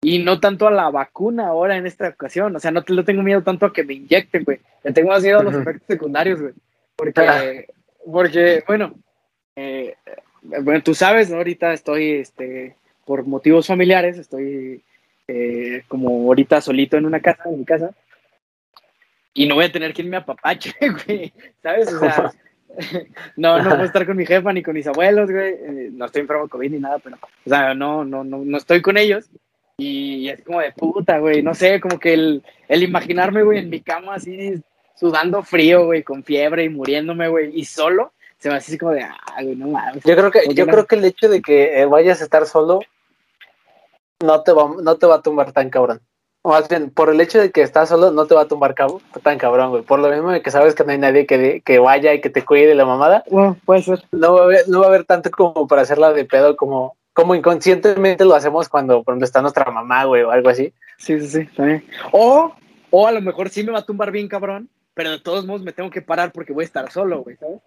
Y 0.00 0.20
no 0.20 0.40
tanto 0.40 0.66
a 0.66 0.70
la 0.70 0.88
vacuna 0.88 1.48
ahora 1.48 1.76
en 1.76 1.86
esta 1.86 2.08
ocasión. 2.08 2.56
O 2.56 2.60
sea, 2.60 2.70
no 2.70 2.82
te 2.82 2.94
lo 2.94 3.04
tengo 3.04 3.22
miedo 3.22 3.42
tanto 3.42 3.66
a 3.66 3.74
que 3.74 3.84
me 3.84 3.92
inyecten, 3.92 4.42
güey. 4.44 4.60
Le 4.84 4.92
tengo 4.94 5.10
más 5.10 5.22
miedo 5.22 5.40
a 5.40 5.42
los 5.42 5.54
efectos 5.54 5.86
secundarios, 5.86 6.40
güey. 6.40 6.54
Porque, 6.96 7.68
porque 8.10 8.64
bueno, 8.66 8.94
eh, 9.54 9.96
bueno, 10.40 10.82
tú 10.82 10.94
sabes, 10.94 11.28
¿no? 11.28 11.36
Ahorita 11.36 11.74
estoy, 11.74 12.12
este, 12.12 12.74
por 13.04 13.26
motivos 13.26 13.66
familiares, 13.66 14.16
estoy 14.16 14.82
eh, 15.28 15.82
como 15.88 16.08
ahorita 16.08 16.62
solito 16.62 16.96
en 16.96 17.04
una 17.04 17.20
casa, 17.20 17.42
en 17.50 17.58
mi 17.58 17.64
casa 17.66 17.90
y 19.34 19.46
no 19.46 19.56
voy 19.56 19.64
a 19.66 19.72
tener 19.72 19.92
que 19.92 20.02
irme 20.02 20.16
a 20.16 20.24
papache, 20.24 20.72
güey, 21.06 21.32
¿sabes? 21.62 21.92
O 21.92 21.98
sea, 21.98 22.32
no, 23.36 23.62
no 23.62 23.70
puedo 23.70 23.84
estar 23.84 24.06
con 24.06 24.16
mi 24.16 24.26
jefa 24.26 24.52
ni 24.52 24.62
con 24.62 24.74
mis 24.74 24.86
abuelos, 24.86 25.30
güey, 25.30 25.54
eh, 25.54 25.90
no 25.92 26.06
estoy 26.06 26.22
enfermo 26.22 26.44
de 26.44 26.50
COVID 26.50 26.70
ni 26.70 26.78
nada, 26.78 26.98
pero, 26.98 27.16
o 27.16 27.48
sea, 27.48 27.74
no, 27.74 28.04
no, 28.04 28.24
no, 28.24 28.38
no 28.38 28.56
estoy 28.56 28.82
con 28.82 28.96
ellos 28.96 29.26
y 29.76 30.28
es 30.28 30.42
como 30.42 30.60
de 30.60 30.72
puta, 30.72 31.18
güey, 31.18 31.42
no 31.42 31.54
sé, 31.54 31.80
como 31.80 31.98
que 31.98 32.14
el, 32.14 32.42
el 32.68 32.82
imaginarme, 32.82 33.42
güey, 33.42 33.58
en 33.58 33.70
mi 33.70 33.80
cama 33.80 34.14
así, 34.14 34.62
sudando 34.94 35.42
frío, 35.42 35.86
güey, 35.86 36.02
con 36.02 36.22
fiebre 36.22 36.64
y 36.64 36.68
muriéndome, 36.68 37.28
güey, 37.28 37.58
y 37.58 37.64
solo, 37.64 38.12
se 38.38 38.48
me 38.48 38.56
hace 38.56 38.72
así 38.72 38.78
como 38.78 38.92
de, 38.92 39.02
ah, 39.02 39.42
güey, 39.42 39.56
no 39.56 39.68
mames. 39.68 40.04
Yo 40.04 40.16
creo 40.16 40.30
que, 40.30 40.42
yo 40.54 40.66
no? 40.66 40.72
creo 40.72 40.86
que 40.86 40.96
el 40.96 41.04
hecho 41.04 41.28
de 41.28 41.42
que 41.42 41.80
eh, 41.80 41.86
vayas 41.86 42.20
a 42.20 42.24
estar 42.24 42.46
solo 42.46 42.80
no 44.20 44.42
te 44.42 44.52
va, 44.52 44.70
no 44.80 44.96
te 44.96 45.06
va 45.06 45.16
a 45.16 45.22
tumbar 45.22 45.52
tan 45.52 45.70
cabrón. 45.70 46.00
O 46.46 46.50
más 46.50 46.68
bien, 46.68 46.90
por 46.90 47.08
el 47.08 47.22
hecho 47.22 47.40
de 47.40 47.50
que 47.50 47.62
estás 47.62 47.88
solo, 47.88 48.10
no 48.10 48.26
te 48.26 48.34
va 48.34 48.42
a 48.42 48.48
tumbar 48.48 48.74
cabo, 48.74 49.00
tan 49.22 49.38
cabrón, 49.38 49.70
güey. 49.70 49.82
Por 49.82 49.98
lo 49.98 50.10
mismo 50.10 50.30
de 50.30 50.42
que 50.42 50.50
sabes 50.50 50.74
que 50.74 50.84
no 50.84 50.92
hay 50.92 50.98
nadie 50.98 51.24
que, 51.24 51.62
que 51.64 51.78
vaya 51.78 52.12
y 52.12 52.20
que 52.20 52.28
te 52.28 52.44
cuide 52.44 52.66
de 52.66 52.74
la 52.74 52.84
mamada. 52.84 53.24
Bueno, 53.30 53.56
puede 53.64 53.80
ser. 53.80 54.04
No 54.12 54.34
va, 54.34 54.40
a 54.40 54.44
haber, 54.44 54.68
no 54.68 54.80
va 54.80 54.84
a 54.84 54.88
haber 54.90 55.04
tanto 55.06 55.30
como 55.30 55.66
para 55.66 55.80
hacerla 55.80 56.12
de 56.12 56.26
pedo, 56.26 56.54
como, 56.54 56.98
como 57.14 57.34
inconscientemente 57.34 58.26
lo 58.26 58.34
hacemos 58.34 58.68
cuando, 58.68 59.02
por 59.02 59.12
ejemplo, 59.14 59.24
está 59.24 59.40
nuestra 59.40 59.70
mamá, 59.70 60.04
güey, 60.04 60.22
o 60.22 60.30
algo 60.30 60.50
así. 60.50 60.70
Sí, 60.98 61.18
sí, 61.18 61.28
sí, 61.28 61.46
también. 61.56 61.82
O, 62.12 62.54
o 62.90 63.06
a 63.06 63.12
lo 63.12 63.22
mejor 63.22 63.48
sí 63.48 63.64
me 63.64 63.72
va 63.72 63.78
a 63.78 63.86
tumbar 63.86 64.10
bien 64.10 64.28
cabrón, 64.28 64.68
pero 64.92 65.12
de 65.12 65.20
todos 65.20 65.46
modos 65.46 65.62
me 65.62 65.72
tengo 65.72 65.88
que 65.88 66.02
parar 66.02 66.30
porque 66.30 66.52
voy 66.52 66.64
a 66.64 66.66
estar 66.66 66.92
solo, 66.92 67.22
güey, 67.22 67.36
¿sabes? 67.36 67.62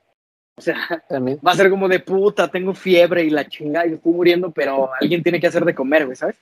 O 0.56 0.62
sea, 0.62 0.78
va 1.12 1.52
a 1.52 1.56
ser 1.56 1.72
como 1.72 1.88
de 1.88 2.00
puta, 2.00 2.48
tengo 2.48 2.76
fiebre 2.76 3.24
y 3.24 3.32
la 3.32 3.48
chinga 3.48 3.88
y 3.88 3.94
estoy 3.94 4.14
muriendo, 4.14 4.52
pero 4.52 4.92
alguien 5.02 5.24
tiene 5.24 5.40
que 5.40 5.48
hacer 5.48 5.66
de 5.66 5.74
comer, 5.74 6.06
güey, 6.06 6.16
¿sabes? 6.16 6.36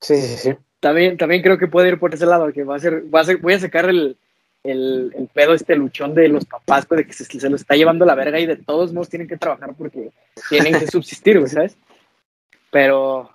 Sí, 0.00 0.20
sí, 0.20 0.36
sí. 0.36 0.56
También, 0.80 1.16
también 1.16 1.42
creo 1.42 1.58
que 1.58 1.68
puede 1.68 1.88
ir 1.88 1.98
por 1.98 2.12
ese 2.12 2.26
lado, 2.26 2.52
que 2.52 2.64
va 2.64 2.76
a 2.76 2.78
ser, 2.78 3.04
va 3.14 3.20
a 3.20 3.24
ser, 3.24 3.38
voy 3.38 3.54
a 3.54 3.60
sacar 3.60 3.88
el, 3.88 4.18
el, 4.62 5.12
el 5.16 5.28
pedo, 5.28 5.54
este 5.54 5.76
luchón 5.76 6.14
de 6.14 6.28
los 6.28 6.44
papás, 6.44 6.86
pues, 6.86 6.98
de 6.98 7.06
que 7.06 7.12
se, 7.12 7.24
se 7.24 7.50
lo 7.50 7.56
está 7.56 7.74
llevando 7.74 8.04
la 8.04 8.14
verga 8.14 8.38
y 8.40 8.46
de 8.46 8.56
todos 8.56 8.92
modos 8.92 9.08
tienen 9.08 9.28
que 9.28 9.36
trabajar 9.36 9.74
porque 9.76 10.10
tienen 10.48 10.78
que 10.78 10.86
subsistir, 10.86 11.38
güey, 11.38 11.50
¿sabes? 11.50 11.76
Pero, 12.70 13.30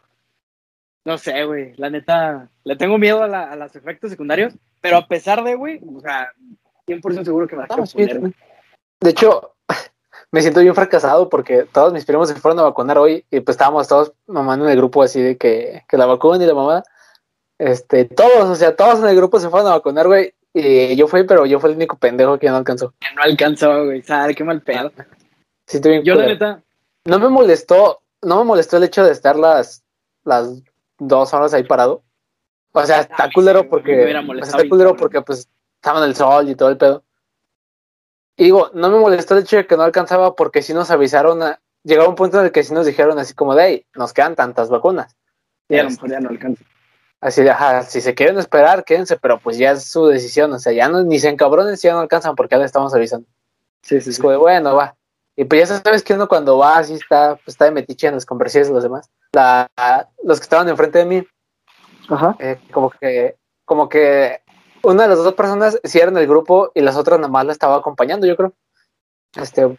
no 1.06 1.18
sé, 1.18 1.44
güey, 1.46 1.74
la 1.78 1.90
neta, 1.90 2.50
le 2.64 2.76
tengo 2.76 2.98
miedo 2.98 3.24
a, 3.24 3.28
la, 3.28 3.52
a 3.52 3.56
los 3.56 3.76
efectos 3.76 4.12
secundarios, 4.12 4.54
pero 4.82 4.98
a 4.98 5.08
pesar 5.08 5.44
de, 5.44 5.56
güey, 5.56 5.80
o 5.96 6.02
sea, 6.02 6.32
100% 6.88 7.24
seguro 7.24 7.48
que 7.48 7.56
me 7.56 7.64
la 7.64 7.68
quiero 7.68 7.86
poner, 7.86 8.20
güey. 8.20 8.34
De 9.00 9.10
hecho, 9.12 9.56
me 10.32 10.42
siento 10.42 10.60
bien 10.60 10.76
fracasado 10.76 11.30
porque 11.30 11.66
todos 11.72 11.92
mis 11.94 12.06
primos 12.06 12.30
se 12.30 12.36
fueron 12.36 12.60
a 12.60 12.64
vacunar 12.64 12.98
hoy 12.98 13.26
y 13.32 13.40
pues 13.40 13.56
estábamos 13.56 13.88
todos 13.88 14.14
mamando 14.28 14.66
en 14.66 14.72
el 14.72 14.78
grupo 14.78 15.02
así 15.02 15.22
de 15.22 15.38
que, 15.38 15.84
que 15.88 15.98
la 15.98 16.06
vacunan 16.06 16.42
y 16.42 16.46
la 16.46 16.54
mamá. 16.54 16.84
Este, 17.58 18.06
todos, 18.06 18.50
o 18.50 18.56
sea, 18.56 18.76
todos 18.76 19.00
en 19.00 19.08
el 19.08 19.16
grupo 19.16 19.40
se 19.40 19.50
fueron 19.50 19.68
a 19.68 19.76
vacunar, 19.76 20.08
güey. 20.08 20.34
Y 20.54 20.96
yo 20.96 21.08
fui, 21.08 21.24
pero 21.24 21.46
yo 21.46 21.60
fui 21.60 21.72
el 21.72 21.76
único 21.76 21.98
pendejo 21.98 22.40
que 22.40 22.50
no 22.50 22.56
alcanzó. 22.58 22.94
Que 23.00 23.14
no 23.16 23.22
alcanzó, 23.22 23.86
güey, 23.86 24.02
¿sabes? 24.02 24.36
Qué 24.36 24.44
mal 24.44 24.62
pedo. 24.62 24.92
Sí, 25.68 25.78
estoy 25.78 25.92
bien 25.92 26.04
Yo, 26.04 26.16
la 26.16 26.26
neta, 26.26 26.64
No 27.06 27.20
me 27.20 27.30
molestó, 27.30 28.02
no 28.22 28.40
me 28.40 28.46
molestó 28.46 28.78
el 28.78 28.84
hecho 28.84 29.04
de 29.04 29.12
estar 29.12 29.36
las, 29.36 29.84
las 30.24 30.62
dos 30.98 31.34
horas 31.34 31.54
ahí 31.54 31.64
parado. 31.64 32.04
O 32.72 32.86
sea, 32.86 33.02
está 33.02 33.30
culero 33.32 33.60
sí, 33.60 33.66
me 33.66 33.70
porque, 33.70 34.06
o 34.06 34.08
sea, 34.08 34.22
molestado 34.22 34.58
está 34.58 34.70
culero 34.70 34.96
porque 34.96 35.22
pues 35.22 35.50
estaba 35.76 36.00
en 36.00 36.06
el 36.06 36.16
sol 36.16 36.50
y 36.50 36.56
todo 36.56 36.70
el 36.70 36.78
pedo. 36.78 37.04
Y 38.40 38.46
digo, 38.46 38.72
no 38.74 38.90
me 38.90 38.98
molestó 38.98 39.36
el 39.36 39.44
hecho 39.44 39.58
de 39.58 39.68
que 39.68 39.76
no 39.76 39.84
alcanzaba 39.84 40.34
porque 40.34 40.62
si 40.62 40.74
nos 40.74 40.90
avisaron, 40.92 41.44
a, 41.44 41.60
llegaba 41.84 42.08
un 42.08 42.16
punto 42.16 42.40
en 42.40 42.46
el 42.46 42.52
que 42.54 42.64
sí 42.64 42.74
nos 42.74 42.86
dijeron 42.86 43.20
así 43.20 43.34
como 43.34 43.54
de, 43.54 43.66
hey, 43.66 43.86
nos 43.96 44.14
quedan 44.14 44.36
tantas 44.38 44.70
vacunas. 44.70 45.18
sí, 45.68 45.78
a 45.78 45.84
lo 45.84 45.90
mejor 45.90 46.10
ya 46.10 46.20
no 46.22 46.30
alcanza. 46.30 46.64
Así 47.20 47.44
de, 47.44 47.50
ajá, 47.50 47.84
si 47.84 48.00
se 48.00 48.16
quieren 48.16 48.40
esperar, 48.40 48.86
quédense, 48.86 49.18
pero 49.18 49.40
pues 49.40 49.58
ya 49.58 49.72
es 49.72 49.84
su 49.84 50.08
decisión, 50.08 50.54
o 50.54 50.60
sea, 50.60 50.72
ya 50.72 50.88
no, 50.88 51.04
ni 51.04 51.20
se 51.20 51.28
encabronen 51.28 51.76
si 51.76 51.88
ya 51.90 51.94
no 51.94 52.00
alcanzan 52.00 52.34
porque 52.36 52.56
ya 52.56 52.60
le 52.60 52.66
estamos 52.66 52.94
avisando. 52.96 53.28
Sí, 53.82 54.00
sí, 54.00 54.10
Es 54.12 54.16
sí. 54.16 54.22
como 54.22 54.40
bueno, 54.40 54.74
va. 54.74 54.96
Y 55.36 55.44
pues 55.44 55.68
ya 55.68 55.82
sabes 55.82 56.02
que 56.02 56.14
uno 56.14 56.30
cuando 56.30 56.58
va 56.58 56.78
así 56.78 56.94
está, 56.94 57.36
pues 57.36 57.50
está 57.50 57.66
de 57.66 57.72
metiche 57.72 58.08
en 58.08 58.16
los 58.16 58.26
conversaciones 58.26 58.70
los 58.70 58.84
demás. 58.84 59.10
La, 59.34 59.70
los 60.24 60.40
que 60.40 60.44
estaban 60.44 60.70
enfrente 60.70 61.00
de 61.00 61.06
mí, 61.06 61.28
Ajá. 62.08 62.38
eh, 62.40 62.58
como 62.72 62.90
que, 62.90 63.36
como 63.66 63.90
que 63.90 64.42
una 64.84 65.04
de 65.04 65.10
las 65.10 65.18
dos 65.20 65.34
personas 65.34 65.80
sí 65.84 66.00
era 66.00 66.10
en 66.10 66.18
el 66.18 66.28
grupo 66.28 66.72
y 66.76 66.82
las 66.82 66.96
otras 66.96 67.20
nada 67.20 67.32
más 67.32 67.46
la 67.46 67.52
estaba 67.52 67.78
acompañando, 67.78 68.26
yo 68.28 68.36
creo. 68.36 68.54
Este, 69.36 69.78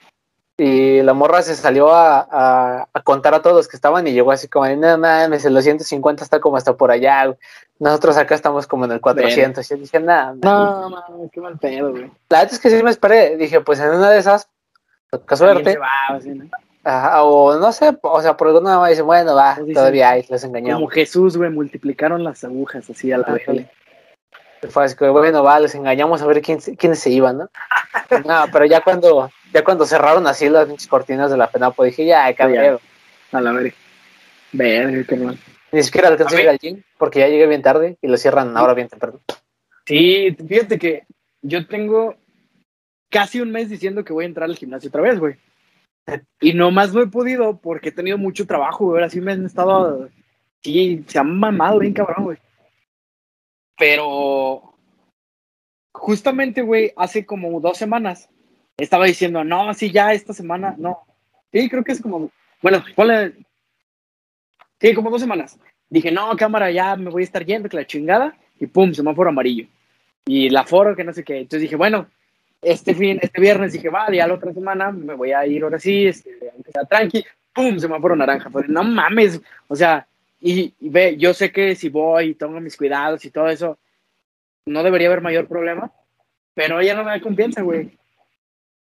y 0.56 1.00
la 1.02 1.14
morra 1.14 1.40
se 1.42 1.56
salió 1.56 1.90
a, 1.94 2.20
a, 2.30 2.88
a 2.92 3.02
contar 3.02 3.34
a 3.34 3.40
todos 3.40 3.56
los 3.56 3.66
que 3.68 3.76
estaban 3.76 4.06
y 4.06 4.12
llegó 4.12 4.30
así 4.30 4.46
como, 4.46 4.66
no 4.68 4.98
mames, 4.98 5.44
el 5.44 5.54
250 5.54 6.22
está 6.22 6.38
como 6.38 6.56
hasta 6.58 6.76
por 6.76 6.90
allá. 6.90 7.34
Nosotros 7.78 8.16
acá 8.18 8.34
estamos 8.34 8.66
como 8.66 8.84
en 8.84 8.92
el 8.92 9.00
400. 9.00 9.64
Y 9.64 9.74
yo 9.74 9.80
dije, 9.80 10.00
nada, 10.00 10.34
No, 10.42 10.90
mames, 10.90 11.30
qué 11.32 11.40
mal 11.40 11.58
pedo, 11.58 11.92
güey. 11.92 12.02
la 12.28 12.40
verdad 12.40 12.52
es 12.52 12.58
que 12.58 12.68
sí 12.68 12.82
me 12.82 12.90
esperé. 12.90 13.38
Dije, 13.38 13.62
pues 13.62 13.80
en 13.80 13.88
una 13.88 14.10
de 14.10 14.18
esas, 14.18 14.50
toca 15.10 15.34
suerte. 15.34 15.72
se 15.72 15.78
va, 15.78 15.88
así, 16.10 16.28
¿no? 16.30 16.44
Ajá, 16.84 17.24
o 17.24 17.58
no 17.58 17.72
sé, 17.72 17.96
o 18.00 18.22
sea, 18.22 18.36
por 18.38 18.48
alguna 18.48 18.70
manera 18.76 18.88
dicen, 18.90 19.04
bueno, 19.06 19.34
va, 19.34 19.58
todavía 19.74 20.10
hay, 20.10 20.24
Como 20.24 20.38
engañamos. 20.42 20.92
Jesús, 20.92 21.36
güey, 21.36 21.50
multiplicaron 21.50 22.24
las 22.24 22.42
agujas 22.44 22.88
así 22.88 23.12
a 23.12 23.18
la 23.18 23.32
vez. 23.32 23.66
Fue 24.68 24.84
así 24.84 24.96
que, 24.96 25.08
bueno, 25.08 25.42
va, 25.42 25.58
les 25.58 25.74
engañamos 25.74 26.20
a 26.20 26.26
ver 26.26 26.42
quién, 26.42 26.58
quiénes 26.58 26.98
se 26.98 27.10
iban, 27.10 27.38
¿no? 27.38 27.50
no, 28.24 28.44
pero 28.52 28.66
ya 28.66 28.82
cuando, 28.82 29.30
ya 29.52 29.64
cuando 29.64 29.86
cerraron 29.86 30.26
así 30.26 30.48
las 30.48 30.66
pinches 30.66 30.88
cortinas 30.88 31.30
de 31.30 31.36
la 31.36 31.50
penapo, 31.50 31.84
dije, 31.84 32.04
ya, 32.04 32.32
cabrón. 32.34 32.78
A 33.32 33.40
la 33.40 33.52
verga. 33.52 33.74
Verga, 34.52 35.04
qué 35.08 35.16
mal. 35.16 35.38
Ni 35.72 35.82
siquiera 35.82 36.08
alcancé 36.08 36.36
A 36.36 36.38
a 36.38 36.42
ir 36.42 36.48
al 36.48 36.58
gym, 36.58 36.82
porque 36.98 37.20
ya 37.20 37.28
llegué 37.28 37.46
bien 37.46 37.62
tarde 37.62 37.96
y 38.02 38.08
lo 38.08 38.16
cierran 38.16 38.56
ahora 38.56 38.74
bien 38.74 38.88
temprano. 38.88 39.20
Sí, 39.86 40.36
fíjate 40.46 40.78
que 40.78 41.04
yo 41.42 41.66
tengo 41.66 42.16
casi 43.08 43.40
un 43.40 43.50
mes 43.50 43.68
diciendo 43.68 44.04
que 44.04 44.12
voy 44.12 44.24
a 44.24 44.28
entrar 44.28 44.48
al 44.48 44.56
gimnasio 44.56 44.88
otra 44.88 45.02
vez, 45.02 45.18
güey. 45.18 45.36
Y 46.40 46.54
nomás 46.54 46.92
no 46.92 47.02
he 47.02 47.06
podido 47.06 47.58
porque 47.58 47.90
he 47.90 47.92
tenido 47.92 48.18
mucho 48.18 48.46
trabajo, 48.46 48.86
güey. 48.86 48.98
Ahora 48.98 49.10
sí 49.10 49.20
me 49.20 49.32
han 49.32 49.46
estado. 49.46 50.08
Sí, 50.62 51.04
se 51.06 51.18
han 51.18 51.38
mamado 51.38 51.78
bien 51.78 51.92
cabrón, 51.92 52.24
güey. 52.24 52.38
Pero. 53.80 54.74
Justamente, 55.92 56.62
güey, 56.62 56.92
hace 56.96 57.26
como 57.26 57.60
dos 57.60 57.78
semanas 57.78 58.28
estaba 58.76 59.06
diciendo, 59.06 59.42
no, 59.42 59.74
sí, 59.74 59.90
ya 59.90 60.12
esta 60.12 60.32
semana, 60.32 60.74
no. 60.78 61.00
Sí, 61.50 61.68
creo 61.68 61.82
que 61.82 61.92
es 61.92 62.00
como. 62.00 62.30
Bueno, 62.62 62.84
ponle. 62.94 63.34
Sí, 64.80 64.94
como 64.94 65.10
dos 65.10 65.20
semanas. 65.20 65.58
Dije, 65.88 66.12
no, 66.12 66.36
cámara, 66.36 66.70
ya 66.70 66.94
me 66.94 67.10
voy 67.10 67.22
a 67.22 67.24
estar 67.24 67.44
yendo, 67.44 67.68
que 67.68 67.76
la 67.78 67.86
chingada. 67.86 68.36
Y 68.60 68.66
pum, 68.66 68.92
semáforo 68.92 69.30
amarillo. 69.30 69.66
Y 70.26 70.50
la 70.50 70.64
foro, 70.64 70.94
que 70.94 71.02
no 71.02 71.14
sé 71.14 71.24
qué. 71.24 71.38
Entonces 71.38 71.62
dije, 71.62 71.76
bueno, 71.76 72.06
este 72.60 72.94
fin, 72.94 73.18
este 73.22 73.40
viernes 73.40 73.72
dije, 73.72 73.88
vale, 73.88 74.18
ya 74.18 74.26
la 74.26 74.34
otra 74.34 74.52
semana 74.52 74.92
me 74.92 75.14
voy 75.14 75.32
a 75.32 75.46
ir 75.46 75.62
ahora 75.62 75.78
sí, 75.78 76.06
este, 76.06 76.30
aunque 76.52 76.70
sea 76.70 76.84
tranqui, 76.84 77.24
pum, 77.54 77.78
semáforo 77.78 78.14
naranja. 78.14 78.50
Pues, 78.50 78.68
no 78.68 78.84
mames, 78.84 79.40
o 79.68 79.74
sea, 79.74 80.06
y, 80.40 80.74
y 80.80 80.88
ve, 80.88 81.16
yo 81.16 81.34
sé 81.34 81.52
que 81.52 81.74
si 81.76 81.88
voy 81.88 82.30
y 82.30 82.34
tomo 82.34 82.60
mis 82.60 82.76
cuidados 82.76 83.24
y 83.24 83.30
todo 83.30 83.48
eso, 83.48 83.78
no 84.66 84.82
debería 84.82 85.08
haber 85.08 85.20
mayor 85.20 85.46
problema, 85.46 85.92
pero 86.54 86.80
ella 86.80 86.94
no 86.94 87.04
me 87.04 87.10
da 87.10 87.20
confianza, 87.20 87.62
güey. 87.62 87.98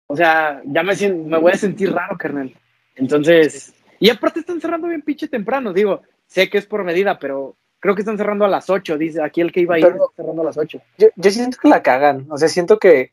O 0.07 0.15
sea, 0.15 0.61
ya 0.65 0.83
me, 0.83 0.95
me 1.09 1.37
voy 1.37 1.51
a 1.51 1.57
sentir 1.57 1.91
raro, 1.93 2.17
carnal. 2.17 2.53
Entonces, 2.95 3.73
y 3.99 4.09
aparte 4.09 4.39
están 4.39 4.59
cerrando 4.59 4.87
bien 4.87 5.01
pinche 5.01 5.27
temprano, 5.27 5.71
digo, 5.73 6.01
sé 6.27 6.49
que 6.49 6.57
es 6.57 6.65
por 6.65 6.83
medida, 6.83 7.19
pero 7.19 7.55
creo 7.79 7.95
que 7.95 8.01
están 8.01 8.17
cerrando 8.17 8.45
a 8.45 8.49
las 8.49 8.69
8, 8.69 8.97
dice 8.97 9.21
aquí 9.21 9.41
el 9.41 9.51
que 9.51 9.61
iba 9.61 9.75
a 9.75 9.79
ir, 9.79 9.85
Pero- 9.85 10.11
cerrando 10.15 10.41
a 10.41 10.45
las 10.45 10.57
8. 10.57 10.81
Yo, 10.97 11.07
yo 11.15 11.31
siento 11.31 11.57
que 11.61 11.69
la 11.69 11.81
cagan, 11.83 12.25
o 12.29 12.37
sea, 12.37 12.47
siento 12.49 12.79
que, 12.79 13.11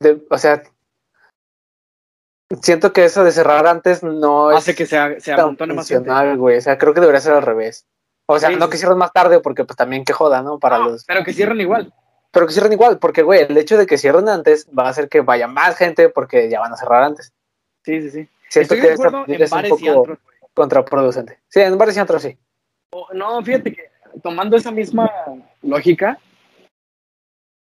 de- 0.00 0.20
o 0.28 0.38
sea, 0.38 0.62
siento 2.62 2.92
que 2.92 3.04
eso 3.04 3.24
de 3.24 3.32
cerrar 3.32 3.66
antes 3.66 4.02
no 4.02 4.48
Hace 4.50 4.72
es 4.72 4.76
que 4.76 4.86
se, 4.86 5.20
se 5.20 5.34
tan 5.34 5.56
funcional, 5.56 6.36
güey, 6.36 6.58
o 6.58 6.60
sea, 6.60 6.78
creo 6.78 6.94
que 6.94 7.00
debería 7.00 7.20
ser 7.20 7.34
al 7.34 7.42
revés. 7.42 7.86
O 8.26 8.38
sea, 8.38 8.50
Sí, 8.50 8.56
no 8.56 8.68
que 8.70 8.76
cierren 8.76 8.98
más 8.98 9.12
tarde 9.12 9.40
porque 9.40 9.64
pues 9.64 9.76
también 9.76 10.04
que 10.04 10.12
joda, 10.12 10.42
¿no? 10.42 10.58
Para 10.58 10.78
No, 10.78 10.90
los 10.90 11.04
Pero 11.04 11.24
que 11.24 11.32
cierren 11.32 11.60
igual. 11.60 11.92
pero 12.30 12.46
que 12.46 12.52
cierren 12.52 12.72
igual, 12.72 12.98
porque, 12.98 13.22
güey, 13.22 13.42
el 13.42 13.56
hecho 13.56 13.76
de 13.76 13.86
que 13.86 13.98
cierren 13.98 14.28
antes 14.28 14.68
va 14.76 14.86
a 14.86 14.90
hacer 14.90 15.08
que 15.08 15.20
vaya 15.20 15.48
más 15.48 15.76
gente 15.76 16.08
porque 16.08 16.48
ya 16.48 16.60
van 16.60 16.72
a 16.72 16.76
cerrar 16.76 17.02
antes. 17.02 17.32
Sí, 17.84 18.00
sí, 18.02 18.10
sí. 18.10 18.28
Siento 18.48 18.74
Estoy 18.74 18.80
que 18.80 18.82
de 18.82 19.34
en 19.36 19.42
es 19.42 19.52
un 19.52 19.64
y 19.66 19.68
poco 19.70 19.98
antros, 20.00 20.18
contraproducente. 20.54 21.38
Sí, 21.48 21.60
en 21.60 21.76
bares 21.78 21.96
y 21.96 22.00
antros 22.00 22.22
sí. 22.22 22.38
No, 23.14 23.42
fíjate 23.42 23.72
que 23.72 23.90
tomando 24.22 24.56
esa 24.56 24.70
misma 24.70 25.10
lógica, 25.62 26.18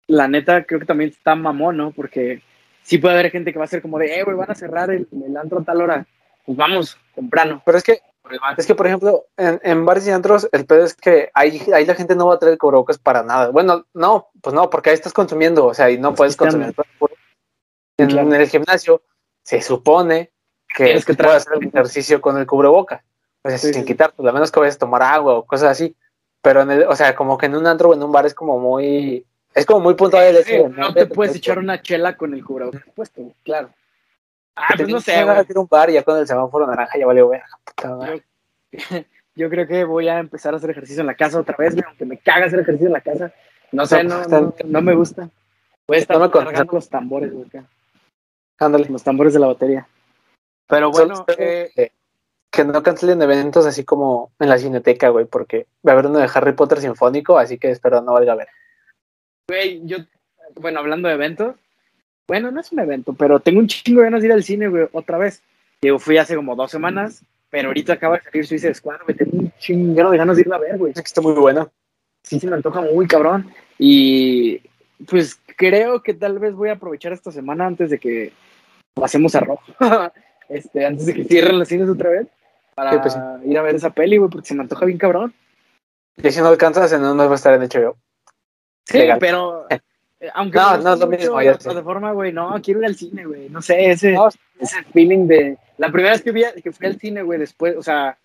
la 0.06 0.26
neta 0.28 0.64
creo 0.64 0.80
que 0.80 0.86
también 0.86 1.10
está 1.10 1.34
mamón, 1.34 1.76
¿no? 1.76 1.90
Porque 1.92 2.42
sí 2.88 2.96
puede 2.96 3.14
haber 3.18 3.30
gente 3.30 3.52
que 3.52 3.58
va 3.58 3.66
a 3.66 3.68
ser 3.68 3.82
como 3.82 3.98
de, 3.98 4.18
eh, 4.18 4.24
güey, 4.24 4.34
van 4.34 4.50
a 4.50 4.54
cerrar 4.54 4.90
el, 4.90 5.06
el 5.12 5.36
antro 5.36 5.58
a 5.60 5.64
tal 5.64 5.82
hora. 5.82 6.06
Pues 6.46 6.56
vamos, 6.56 6.96
temprano. 7.14 7.60
Pero 7.66 7.76
es 7.76 7.84
que, 7.84 8.00
el 8.30 8.38
es 8.56 8.66
que 8.66 8.74
por 8.74 8.86
ejemplo, 8.86 9.26
en, 9.36 9.60
en 9.62 9.84
bares 9.84 10.06
y 10.06 10.10
antros, 10.10 10.48
el 10.52 10.64
pedo 10.64 10.84
es 10.84 10.94
que 10.94 11.30
ahí, 11.34 11.60
ahí 11.74 11.84
la 11.84 11.94
gente 11.94 12.16
no 12.16 12.28
va 12.28 12.36
a 12.36 12.38
traer 12.38 12.56
cubrebocas 12.56 12.96
para 12.96 13.22
nada. 13.22 13.50
Bueno, 13.50 13.84
no, 13.92 14.28
pues 14.40 14.54
no, 14.54 14.70
porque 14.70 14.88
ahí 14.88 14.94
estás 14.94 15.12
consumiendo, 15.12 15.66
o 15.66 15.74
sea, 15.74 15.90
y 15.90 15.98
no 15.98 16.14
puedes 16.14 16.34
consumir. 16.36 16.74
En, 17.98 18.08
Claro. 18.08 18.28
en 18.28 18.40
el 18.40 18.48
gimnasio 18.48 19.02
se 19.42 19.60
supone 19.60 20.30
que, 20.74 20.84
Tienes 20.84 21.04
que 21.04 21.12
puedes 21.14 21.46
hacer 21.46 21.58
un 21.58 21.64
ejercicio 21.64 22.20
con 22.22 22.38
el 22.38 22.46
cubreboca, 22.46 23.04
o 23.42 23.50
sea, 23.50 23.58
Sí, 23.58 23.66
sin 23.74 23.82
sí. 23.82 23.84
quitártelo, 23.84 24.30
a 24.30 24.32
menos 24.32 24.50
que 24.50 24.60
vayas 24.60 24.76
a 24.76 24.78
tomar 24.78 25.02
agua 25.02 25.34
o 25.34 25.44
cosas 25.44 25.70
así. 25.72 25.94
Pero 26.40 26.62
en 26.62 26.70
el, 26.70 26.82
o 26.84 26.96
sea, 26.96 27.14
como 27.14 27.36
que 27.36 27.46
en 27.46 27.56
un 27.56 27.66
antro 27.66 27.90
o 27.90 27.94
en 27.94 28.02
un 28.02 28.12
bar 28.12 28.24
es 28.24 28.32
como 28.34 28.58
muy, 28.58 29.26
es 29.58 29.66
como 29.66 29.80
muy 29.80 29.94
puntual 29.94 30.34
no 30.76 30.94
te 30.94 31.06
puedes 31.06 31.36
echar 31.36 31.58
una 31.58 31.82
chela 31.82 32.16
con 32.16 32.32
el 32.34 32.44
cubrebocas 32.44 32.82
puesto, 32.94 33.32
claro. 33.42 33.70
Ah, 34.54 34.74
pues 34.76 34.88
no 34.88 35.00
sé, 35.00 35.12
ir 35.20 35.28
a 35.28 35.60
un 35.60 35.68
bar 35.68 35.90
y 35.90 35.94
ya 35.94 36.02
con 36.02 36.18
el 36.18 36.26
semáforo 36.26 36.66
naranja 36.66 36.98
ya 36.98 37.06
valió 37.06 37.28
verga. 37.28 37.46
Yo 39.36 39.48
creo 39.48 39.68
que 39.68 39.84
voy 39.84 40.08
a 40.08 40.18
empezar 40.18 40.52
a 40.52 40.56
hacer 40.56 40.70
ejercicio 40.70 41.00
en 41.00 41.06
la 41.06 41.14
casa 41.14 41.38
otra 41.38 41.54
vez, 41.56 41.76
aunque 41.86 42.04
me 42.04 42.18
caga 42.18 42.46
hacer 42.46 42.58
ejercicio 42.58 42.88
en 42.88 42.92
la 42.92 43.00
casa. 43.00 43.32
No 43.70 43.86
sé, 43.86 44.02
no, 44.02 44.24
no, 44.24 44.54
no 44.64 44.82
me 44.82 44.94
gusta. 44.94 45.30
Voy 45.86 45.98
a 45.98 46.00
estar 46.00 46.18
No 46.18 46.30
cargando 46.30 46.72
los 46.72 46.88
tambores, 46.88 47.32
güey. 47.32 47.46
Ándale. 48.58 48.86
Los 48.88 49.04
tambores 49.04 49.32
de 49.32 49.38
la 49.38 49.46
batería. 49.46 49.86
Pero 50.66 50.90
bueno, 50.90 51.14
espero 51.14 51.40
eh, 51.40 51.70
que, 51.74 51.92
que 52.50 52.64
no 52.64 52.82
cancelen 52.82 53.22
eventos 53.22 53.64
así 53.64 53.84
como 53.84 54.32
en 54.40 54.48
la 54.48 54.58
cineteca, 54.58 55.08
güey, 55.10 55.24
porque 55.24 55.66
va 55.86 55.92
a 55.92 55.94
haber 55.94 56.06
uno 56.06 56.18
de 56.18 56.28
Harry 56.34 56.52
Potter 56.52 56.80
sinfónico, 56.80 57.38
así 57.38 57.58
que 57.58 57.70
espero 57.70 58.02
no 58.02 58.14
valga 58.14 58.34
ver. 58.34 58.48
Güey, 59.48 59.80
yo, 59.84 59.98
bueno, 60.56 60.78
hablando 60.78 61.08
de 61.08 61.14
eventos, 61.14 61.56
bueno, 62.26 62.50
no 62.50 62.60
es 62.60 62.70
un 62.70 62.80
evento, 62.80 63.14
pero 63.14 63.40
tengo 63.40 63.60
un 63.60 63.66
chingo 63.66 64.00
de 64.00 64.06
ganas 64.06 64.20
de 64.20 64.26
ir 64.26 64.32
al 64.32 64.44
cine, 64.44 64.68
güey, 64.68 64.86
otra 64.92 65.16
vez. 65.16 65.42
Digo, 65.80 65.98
fui 65.98 66.18
hace 66.18 66.36
como 66.36 66.54
dos 66.54 66.70
semanas, 66.70 67.24
pero 67.48 67.68
ahorita 67.68 67.94
acaba 67.94 68.18
de 68.18 68.24
salir 68.24 68.46
Suicide 68.46 68.74
Squad, 68.74 69.00
güey, 69.04 69.16
tengo 69.16 69.38
un 69.38 69.52
chingo 69.58 70.10
de 70.10 70.18
ganas 70.18 70.36
de 70.36 70.42
irla 70.42 70.56
a 70.56 70.60
ver, 70.60 70.76
güey. 70.76 70.92
Es 70.92 71.00
que 71.00 71.06
está 71.06 71.22
muy 71.22 71.32
bueno. 71.32 71.70
sí 72.22 72.38
se 72.38 72.46
me 72.46 72.56
antoja 72.56 72.82
muy 72.82 73.06
cabrón. 73.06 73.50
Y 73.78 74.60
pues 75.08 75.40
creo 75.56 76.02
que 76.02 76.12
tal 76.12 76.38
vez 76.38 76.54
voy 76.54 76.68
a 76.68 76.74
aprovechar 76.74 77.12
esta 77.12 77.32
semana 77.32 77.64
antes 77.64 77.88
de 77.88 77.98
que 77.98 78.32
pasemos 78.92 79.34
a 79.34 79.40
rojo. 79.40 79.62
este, 80.50 80.84
antes 80.84 81.06
de 81.06 81.14
que 81.14 81.24
cierren 81.24 81.58
los 81.58 81.68
cines 81.68 81.88
otra 81.88 82.10
vez. 82.10 82.26
Para 82.74 83.00
pues 83.00 83.16
ir 83.44 83.58
a 83.58 83.62
ver 83.62 83.74
esa 83.74 83.90
peli, 83.90 84.18
güey, 84.18 84.30
porque 84.30 84.48
se 84.48 84.54
me 84.54 84.62
antoja 84.62 84.84
bien 84.84 84.98
cabrón. 84.98 85.32
Y 86.22 86.30
si 86.30 86.40
no 86.40 86.48
alcanzas, 86.48 86.92
en 86.92 87.00
no 87.00 87.16
va 87.16 87.32
a 87.32 87.34
estar 87.34 87.54
en 87.54 87.62
HBO. 87.62 87.96
Sí, 88.88 89.00
pero 89.20 89.66
eh, 89.68 89.80
aunque 90.32 90.58
no, 90.58 90.78
no 90.78 90.94
es 90.94 91.00
lo 91.00 91.06
mismo, 91.06 91.42
ya 91.42 91.52
de 91.52 91.82
forma, 91.82 92.12
güey, 92.12 92.32
no, 92.32 92.58
quiero 92.62 92.80
ir 92.80 92.86
al 92.86 92.96
cine, 92.96 93.26
güey, 93.26 93.50
no 93.50 93.60
sé, 93.60 93.90
ese, 93.90 94.16
ese 94.58 94.82
feeling 94.92 95.26
de 95.26 95.58
la 95.76 95.92
primera 95.92 96.12
vez 96.12 96.22
que, 96.22 96.32
vi, 96.32 96.42
que 96.62 96.72
fui 96.72 96.86
al 96.86 96.98
cine, 96.98 97.22
güey, 97.22 97.38
después, 97.38 97.76
o 97.76 97.82
sea, 97.82 98.18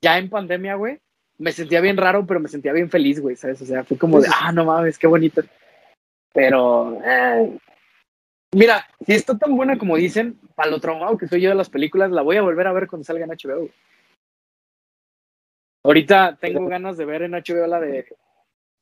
ya 0.00 0.18
en 0.18 0.28
pandemia, 0.28 0.74
güey, 0.74 1.00
me 1.38 1.52
sentía 1.52 1.80
bien 1.80 1.96
raro, 1.96 2.26
pero 2.26 2.38
me 2.38 2.48
sentía 2.48 2.72
bien 2.72 2.90
feliz, 2.90 3.18
güey, 3.18 3.34
¿sabes? 3.34 3.62
O 3.62 3.66
sea, 3.66 3.82
fue 3.82 3.96
como 3.96 4.20
de, 4.20 4.28
ah, 4.32 4.52
no 4.52 4.66
mames, 4.66 4.98
qué 4.98 5.06
bonito. 5.06 5.42
Pero, 6.34 7.00
eh, 7.02 7.58
mira, 8.52 8.86
si 9.06 9.14
está 9.14 9.36
tan 9.38 9.56
buena 9.56 9.78
como 9.78 9.96
dicen, 9.96 10.38
para 10.54 10.70
lo 10.70 10.80
traumado 10.80 11.16
que 11.16 11.26
soy 11.26 11.40
yo 11.40 11.48
de 11.48 11.56
las 11.56 11.70
películas, 11.70 12.10
la 12.10 12.22
voy 12.22 12.36
a 12.36 12.42
volver 12.42 12.66
a 12.66 12.72
ver 12.72 12.86
cuando 12.86 13.04
salga 13.04 13.24
en 13.24 13.30
HBO. 13.30 13.70
Ahorita 15.82 16.36
tengo 16.38 16.66
ganas 16.66 16.98
de 16.98 17.06
ver 17.06 17.22
en 17.22 17.32
HBO 17.32 17.66
la 17.66 17.80
de 17.80 18.06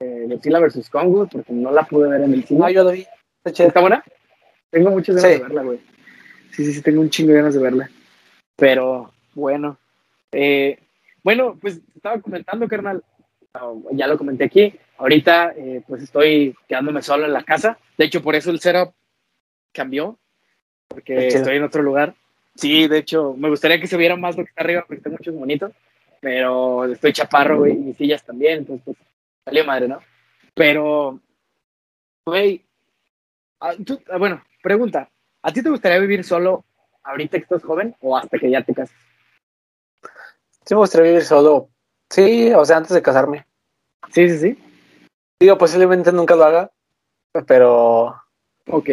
eh, 0.01 0.27
Godzilla 0.29 0.61
vs. 0.61 0.89
Kong, 0.91 1.29
porque 1.31 1.53
no 1.53 1.71
la 1.71 1.85
pude 1.85 2.09
ver 2.09 2.23
en 2.23 2.35
el 2.35 2.45
cine. 2.45 2.61
Ah, 2.65 2.71
yo 2.71 2.85
la 2.85 2.93
vi. 2.93 3.07
¿Está, 3.45 3.81
buena? 3.81 4.05
Tengo 4.71 4.91
muchas 4.91 5.17
ganas 5.17 5.31
de 5.31 5.39
verla, 5.39 5.63
güey. 5.63 5.79
Sí, 6.53 6.65
sí, 6.65 6.73
sí, 6.73 6.83
tengo 6.83 7.01
un 7.01 7.11
chingo 7.11 7.31
de 7.31 7.39
ganas 7.39 7.55
de 7.55 7.61
verla. 7.61 7.91
Pero, 8.57 9.13
bueno. 9.35 9.79
Eh, 10.33 10.79
bueno, 11.23 11.57
pues 11.61 11.81
estaba 11.95 12.21
comentando, 12.21 12.69
carnal. 12.69 13.03
Ya 13.93 14.07
lo 14.07 14.19
comenté 14.19 14.45
aquí. 14.45 14.75
Ahorita, 14.99 15.53
eh, 15.57 15.83
pues 15.87 16.03
estoy 16.03 16.55
quedándome 16.69 17.03
solo 17.03 17.25
en 17.25 17.33
la 17.33 17.45
casa. 17.45 17.79
De 17.97 18.05
hecho, 18.05 18.23
por 18.23 18.35
eso 18.35 18.51
el 18.51 18.61
setup 18.61 18.93
cambió. 19.73 20.19
Porque 20.89 21.29
estoy 21.29 21.57
en 21.57 21.65
otro 21.65 21.83
lugar. 21.83 22.15
Sí, 22.55 22.89
de 22.89 22.99
hecho, 22.99 23.35
me 23.37 23.49
gustaría 23.49 23.81
que 23.81 23.87
se 23.87 23.97
viera 23.97 24.17
más 24.17 24.37
lo 24.37 24.45
que 24.45 24.51
está 24.51 24.63
arriba, 24.63 24.85
porque 24.87 24.99
está 24.99 25.11
mucho 25.11 25.33
bonito 25.33 25.73
pero 26.21 26.85
estoy 26.87 27.13
chaparro, 27.13 27.59
güey, 27.59 27.73
y 27.73 27.77
mis 27.77 27.97
sillas 27.97 28.25
también, 28.25 28.59
entonces 28.59 28.85
pues 28.85 28.97
salió 29.49 29.65
madre, 29.65 29.89
¿no? 29.89 30.01
Pero, 30.55 31.21
güey, 32.27 32.67
ah, 33.61 33.73
ah, 34.11 34.19
bueno, 34.19 34.43
pregunta, 34.63 35.11
¿a 35.43 35.53
ti 35.53 35.63
te 35.63 35.71
gustaría 35.71 35.99
vivir 35.99 36.23
solo 36.23 36.65
ahorita 37.03 37.39
que 37.39 37.45
estás 37.45 37.63
joven 37.63 37.97
o 38.01 38.17
hasta 38.17 38.39
que 38.39 38.51
ya 38.51 38.63
te 38.63 38.75
cases? 38.75 38.97
Sí, 40.67 40.75
me 40.75 40.81
gustaría 40.81 41.09
vivir 41.09 41.25
solo, 41.25 41.71
sí, 42.11 42.53
o 42.53 42.65
sea, 42.65 42.77
antes 42.77 42.93
de 42.93 43.03
casarme. 43.03 43.47
Sí, 44.11 44.29
sí, 44.29 44.39
sí. 44.39 44.59
Digo, 45.41 45.57
posiblemente 45.57 46.13
nunca 46.13 46.37
lo 46.37 46.45
haga, 46.45 46.71
pero... 47.47 48.15
Ok. 48.67 48.91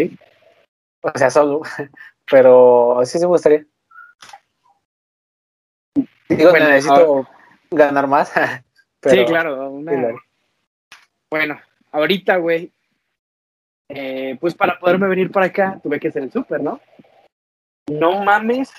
O 1.01 1.17
sea, 1.17 1.29
solo, 1.29 1.61
pero 2.31 3.01
sí, 3.03 3.19
sí 3.19 3.25
me 3.25 3.27
gustaría. 3.27 3.65
Digo, 6.29 6.49
bueno, 6.51 6.69
necesito 6.69 7.27
ganar 7.71 8.07
más. 8.07 8.31
sí, 9.03 9.25
claro, 9.25 9.81
Bueno, 11.29 11.59
ahorita, 11.91 12.37
güey, 12.37 12.71
eh, 13.89 14.37
pues 14.39 14.55
para 14.55 14.79
poderme 14.79 15.07
venir 15.07 15.31
para 15.31 15.47
acá 15.47 15.79
tuve 15.81 15.99
que 15.99 16.07
hacer 16.07 16.23
el 16.23 16.31
súper, 16.31 16.61
¿no? 16.61 16.79
No 17.87 18.23
mames, 18.23 18.71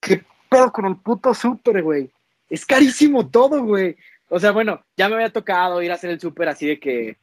qué 0.00 0.22
pedo 0.48 0.72
con 0.72 0.86
el 0.86 0.96
puto 0.96 1.34
súper, 1.34 1.82
güey. 1.82 2.10
Es 2.48 2.64
carísimo 2.64 3.28
todo, 3.28 3.62
güey. 3.62 3.96
O 4.30 4.38
sea, 4.38 4.52
bueno, 4.52 4.84
ya 4.96 5.08
me 5.08 5.16
había 5.16 5.32
tocado 5.32 5.82
ir 5.82 5.90
a 5.90 5.94
hacer 5.94 6.10
el 6.10 6.20
súper 6.20 6.48
así 6.48 6.66
de 6.66 6.80
que, 6.80 7.16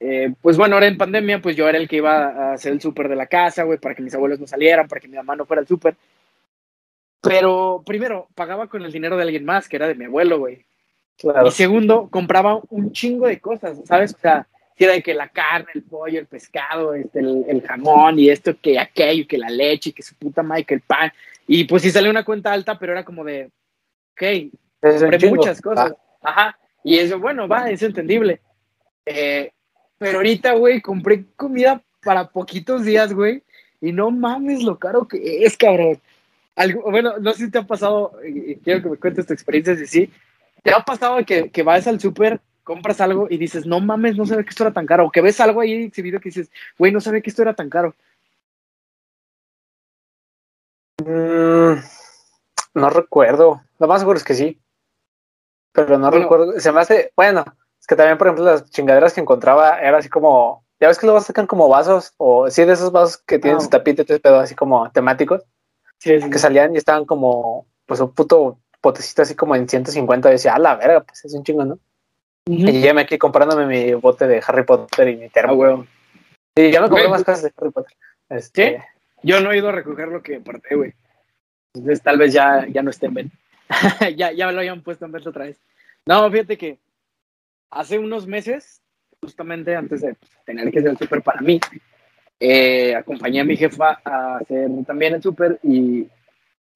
eh, 0.00 0.34
pues 0.40 0.56
bueno, 0.56 0.76
ahora 0.76 0.86
en 0.86 0.98
pandemia, 0.98 1.40
pues 1.40 1.56
yo 1.56 1.68
era 1.68 1.78
el 1.78 1.88
que 1.88 1.96
iba 1.96 2.26
a 2.28 2.52
hacer 2.54 2.72
el 2.72 2.80
súper 2.80 3.08
de 3.08 3.16
la 3.16 3.26
casa, 3.26 3.64
güey, 3.64 3.78
para 3.78 3.94
que 3.94 4.02
mis 4.02 4.14
abuelos 4.14 4.40
no 4.40 4.46
salieran, 4.46 4.88
para 4.88 5.00
que 5.00 5.08
mi 5.08 5.16
mamá 5.16 5.36
no 5.36 5.46
fuera 5.46 5.60
al 5.60 5.68
súper. 5.68 5.96
Pero 7.20 7.82
primero, 7.86 8.28
pagaba 8.34 8.68
con 8.68 8.82
el 8.82 8.92
dinero 8.92 9.16
de 9.16 9.22
alguien 9.22 9.44
más, 9.44 9.68
que 9.68 9.76
era 9.76 9.88
de 9.88 9.94
mi 9.94 10.04
abuelo, 10.04 10.38
güey. 10.38 10.64
Y 11.22 11.50
segundo, 11.50 12.08
compraba 12.10 12.60
un 12.70 12.92
chingo 12.92 13.26
de 13.26 13.40
cosas, 13.40 13.78
¿sabes? 13.84 14.14
O 14.14 14.18
sea, 14.18 14.46
si 14.76 14.84
era 14.84 14.94
de 14.94 15.02
que 15.02 15.14
la 15.14 15.28
carne, 15.28 15.68
el 15.74 15.82
pollo, 15.82 16.18
el 16.18 16.26
pescado, 16.26 16.94
este, 16.94 17.20
el, 17.20 17.62
jamón 17.66 18.18
y 18.18 18.28
esto, 18.28 18.56
que 18.60 18.78
aquello, 18.78 19.26
que 19.28 19.38
la 19.38 19.48
leche, 19.48 19.92
que 19.92 20.02
su 20.02 20.14
puta 20.16 20.42
madre, 20.42 20.64
que 20.64 20.74
el 20.74 20.80
pan. 20.80 21.12
Y 21.46 21.64
pues 21.64 21.82
sí 21.82 21.90
salió 21.90 22.10
una 22.10 22.24
cuenta 22.24 22.52
alta, 22.52 22.78
pero 22.78 22.92
era 22.92 23.04
como 23.04 23.24
de, 23.24 23.50
ok, 24.12 24.52
compré 24.80 25.30
muchas 25.30 25.60
cosas. 25.60 25.94
Ajá. 26.22 26.58
Y 26.82 26.98
eso, 26.98 27.18
bueno, 27.18 27.46
va, 27.46 27.70
es 27.70 27.82
entendible. 27.82 28.40
Eh, 29.06 29.52
pero 29.98 30.18
ahorita, 30.18 30.54
güey, 30.54 30.80
compré 30.80 31.24
comida 31.36 31.82
para 32.02 32.28
poquitos 32.28 32.84
días, 32.84 33.12
güey. 33.12 33.42
Y 33.80 33.92
no 33.92 34.10
mames 34.10 34.62
lo 34.62 34.78
caro 34.78 35.06
que 35.06 35.44
es, 35.44 35.56
cabrón 35.56 36.00
bueno, 36.84 37.18
no 37.18 37.32
sé 37.32 37.46
si 37.46 37.50
te 37.50 37.58
ha 37.58 37.66
pasado, 37.66 38.12
quiero 38.62 38.82
que 38.82 38.88
me 38.90 38.96
cuentes 38.96 39.26
tu 39.26 39.32
experiencia, 39.32 39.76
si 39.76 39.86
sí, 39.86 40.10
¿te 40.64 40.72
ha 40.72 40.80
pasado 40.80 41.24
que, 41.24 41.50
que 41.50 41.62
vas 41.62 41.86
al 41.86 42.00
súper, 42.00 42.40
compras 42.64 43.00
algo 43.00 43.28
y 43.30 43.36
dices, 43.36 43.66
no 43.66 43.80
mames, 43.80 44.16
no 44.16 44.24
sabía 44.24 44.42
que 44.42 44.50
esto 44.50 44.64
era 44.64 44.72
tan 44.72 44.86
caro? 44.86 45.06
O 45.06 45.10
que 45.10 45.20
ves 45.20 45.38
algo 45.38 45.60
ahí 45.60 45.84
exhibido 45.84 46.18
que 46.18 46.30
dices, 46.30 46.50
güey, 46.78 46.90
no 46.90 47.00
sabía 47.00 47.20
que 47.20 47.30
esto 47.30 47.42
era 47.42 47.54
tan 47.54 47.68
caro. 47.68 47.94
Mm, 51.04 51.74
no 52.74 52.90
recuerdo. 52.90 53.62
Lo 53.78 53.86
más 53.86 54.00
seguro 54.00 54.16
es 54.16 54.24
que 54.24 54.34
sí. 54.34 54.58
Pero 55.72 55.98
no 55.98 56.10
recuerdo. 56.10 56.58
Se 56.58 56.72
me 56.72 56.80
hace, 56.80 57.12
bueno, 57.14 57.44
es 57.78 57.86
que 57.86 57.94
también, 57.94 58.16
por 58.16 58.28
ejemplo, 58.28 58.46
las 58.46 58.64
chingaderas 58.70 59.12
que 59.12 59.20
encontraba 59.20 59.80
era 59.80 59.98
así 59.98 60.08
como, 60.08 60.64
ya 60.80 60.88
ves 60.88 60.98
que 60.98 61.06
luego 61.06 61.20
sacan 61.20 61.46
como 61.46 61.68
vasos, 61.68 62.14
o 62.16 62.48
sí, 62.50 62.64
de 62.64 62.72
esos 62.72 62.90
vasos 62.90 63.18
que 63.18 63.38
tienen 63.38 63.58
ah. 63.58 63.60
su 63.60 63.68
tapita, 63.68 64.02
pero 64.22 64.36
así 64.36 64.54
como 64.54 64.90
temáticos 64.92 65.42
que 66.00 66.38
salían 66.38 66.74
y 66.74 66.78
estaban 66.78 67.04
como, 67.04 67.66
pues 67.86 68.00
un 68.00 68.14
puto 68.14 68.58
potecito 68.84 69.22
así 69.22 69.34
como 69.34 69.56
en 69.56 69.66
150. 69.66 70.28
Y 70.28 70.32
decía, 70.32 70.54
a 70.54 70.58
la 70.58 70.76
verga, 70.76 71.00
pues 71.00 71.24
es 71.24 71.32
un 71.32 71.42
chingo, 71.42 71.64
¿no? 71.64 71.78
Y 72.46 72.82
ya 72.82 72.92
me 72.92 73.00
aquí 73.00 73.16
comprándome 73.16 73.64
mi 73.64 73.94
bote 73.94 74.28
de 74.28 74.42
Harry 74.46 74.64
Potter 74.64 75.08
y 75.08 75.16
mi 75.16 75.30
termo. 75.30 75.64
Ah, 75.64 75.84
y 76.56 76.70
ya 76.70 76.82
me 76.82 76.90
compré 76.90 77.08
más 77.08 77.24
cosas 77.24 77.42
de 77.42 77.52
Harry 77.56 77.70
Potter. 77.70 77.96
Este... 78.28 78.84
Yo 79.22 79.40
no 79.40 79.50
he 79.50 79.56
ido 79.56 79.70
a 79.70 79.72
recoger 79.72 80.08
lo 80.08 80.22
que 80.22 80.36
aparté, 80.36 80.74
güey. 80.74 80.92
Entonces 81.72 82.02
tal 82.02 82.18
vez 82.18 82.34
ya, 82.34 82.66
ya 82.68 82.82
no 82.82 82.90
esté 82.90 83.06
en 83.06 83.14
venta. 83.14 83.36
ya, 84.14 84.32
ya 84.32 84.46
me 84.46 84.52
lo 84.52 84.60
hayan 84.60 84.82
puesto 84.82 85.06
en 85.06 85.12
venta 85.12 85.30
otra 85.30 85.46
vez. 85.46 85.58
No, 86.04 86.30
fíjate 86.30 86.58
que 86.58 86.78
hace 87.70 87.98
unos 87.98 88.26
meses, 88.26 88.82
justamente 89.22 89.74
antes 89.74 90.02
de 90.02 90.14
tener 90.44 90.70
que 90.70 90.80
hacer 90.80 90.90
el 90.90 90.98
súper 90.98 91.22
para 91.22 91.40
mí, 91.40 91.58
eh, 92.38 92.94
acompañé 92.94 93.40
a 93.40 93.44
mi 93.44 93.56
jefa 93.56 94.02
a 94.04 94.36
hacer 94.36 94.68
también 94.86 95.14
el 95.14 95.22
súper 95.22 95.58
y 95.62 96.06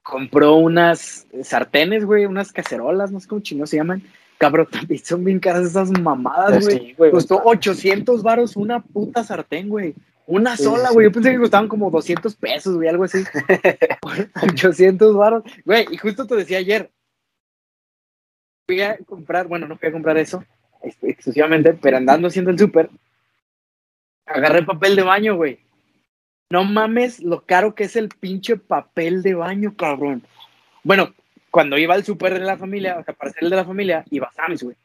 compró 0.03 0.57
unas 0.57 1.27
sartenes, 1.43 2.05
güey, 2.05 2.27
unas 2.27 2.53
cacerolas, 2.53 3.11
no 3.11 3.21
sé 3.21 3.29
cómo 3.29 3.41
chingados 3.41 3.71
se 3.71 3.77
llaman. 3.77 4.03
Cabrón, 4.39 4.69
también 4.73 5.05
son 5.05 5.25
bien 5.25 5.41
caras 5.41 5.67
esas 5.67 5.91
mamadas, 5.91 6.65
güey. 6.65 6.95
Costó 7.11 7.43
800 7.45 8.23
varos 8.23 8.57
una 8.57 8.81
puta 8.81 9.25
sartén, 9.25 9.69
güey. 9.69 9.95
Una 10.27 10.57
sola, 10.57 10.91
güey. 10.91 11.07
Yo 11.07 11.13
pensé 11.13 11.33
que 11.33 11.39
costaban 11.39 11.69
como 11.69 11.91
200 11.91 12.35
pesos, 12.37 12.77
güey, 12.77 12.89
algo 12.89 13.05
así. 13.05 13.25
800 14.43 15.17
varos. 15.17 15.43
Güey, 15.65 15.87
y 15.91 15.97
justo 15.97 16.27
te 16.27 16.37
decía 16.37 16.59
ayer. 16.59 16.91
Fui 18.67 18.83
a 18.83 18.99
comprar, 18.99 19.49
bueno, 19.49 19.67
no 19.67 19.79
fui 19.79 19.89
a 19.89 19.93
comprar 19.93 20.19
eso 20.19 20.45
exclusivamente, 20.83 21.75
pero 21.75 21.97
andando 21.97 22.29
haciendo 22.29 22.51
el 22.51 22.59
súper, 22.59 22.91
agarré 24.27 24.63
papel 24.63 24.97
de 24.97 25.03
baño, 25.03 25.37
güey. 25.37 25.61
No 26.51 26.65
mames 26.65 27.21
lo 27.21 27.45
caro 27.45 27.75
que 27.75 27.85
es 27.85 27.97
el 27.97 28.09
pinche 28.09 28.57
papel 28.57 29.23
de 29.23 29.35
baño, 29.35 29.75
cabrón. 29.77 30.23
Bueno, 30.83 31.13
cuando 31.51 31.77
iba 31.77 31.95
al 31.95 32.05
súper 32.05 32.35
de 32.35 32.41
la 32.41 32.57
familia, 32.57 32.99
o 32.99 33.05
sea, 33.05 33.15
para 33.15 33.33
ser 33.33 33.45
el 33.45 33.51
de 33.51 33.57
la 33.57 33.65
familia, 33.65 34.05
iba 34.11 34.29
a 34.29 34.33
Sam's, 34.33 34.63
güey. 34.63 34.77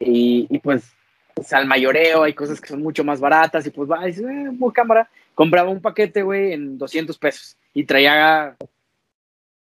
Y, 0.00 0.46
y 0.50 0.58
pues, 0.58 0.92
pues, 1.34 1.52
al 1.52 1.66
mayoreo 1.66 2.22
hay 2.24 2.34
cosas 2.34 2.60
que 2.60 2.68
son 2.68 2.82
mucho 2.82 3.04
más 3.04 3.20
baratas 3.20 3.66
y 3.66 3.70
pues 3.70 3.90
va, 3.90 4.04
y 4.04 4.12
dice, 4.12 4.24
eh, 4.24 4.72
cámara. 4.74 5.08
Compraba 5.34 5.70
un 5.70 5.80
paquete, 5.80 6.22
güey, 6.22 6.52
en 6.52 6.76
200 6.76 7.16
pesos 7.16 7.56
y 7.72 7.84
traía 7.84 8.56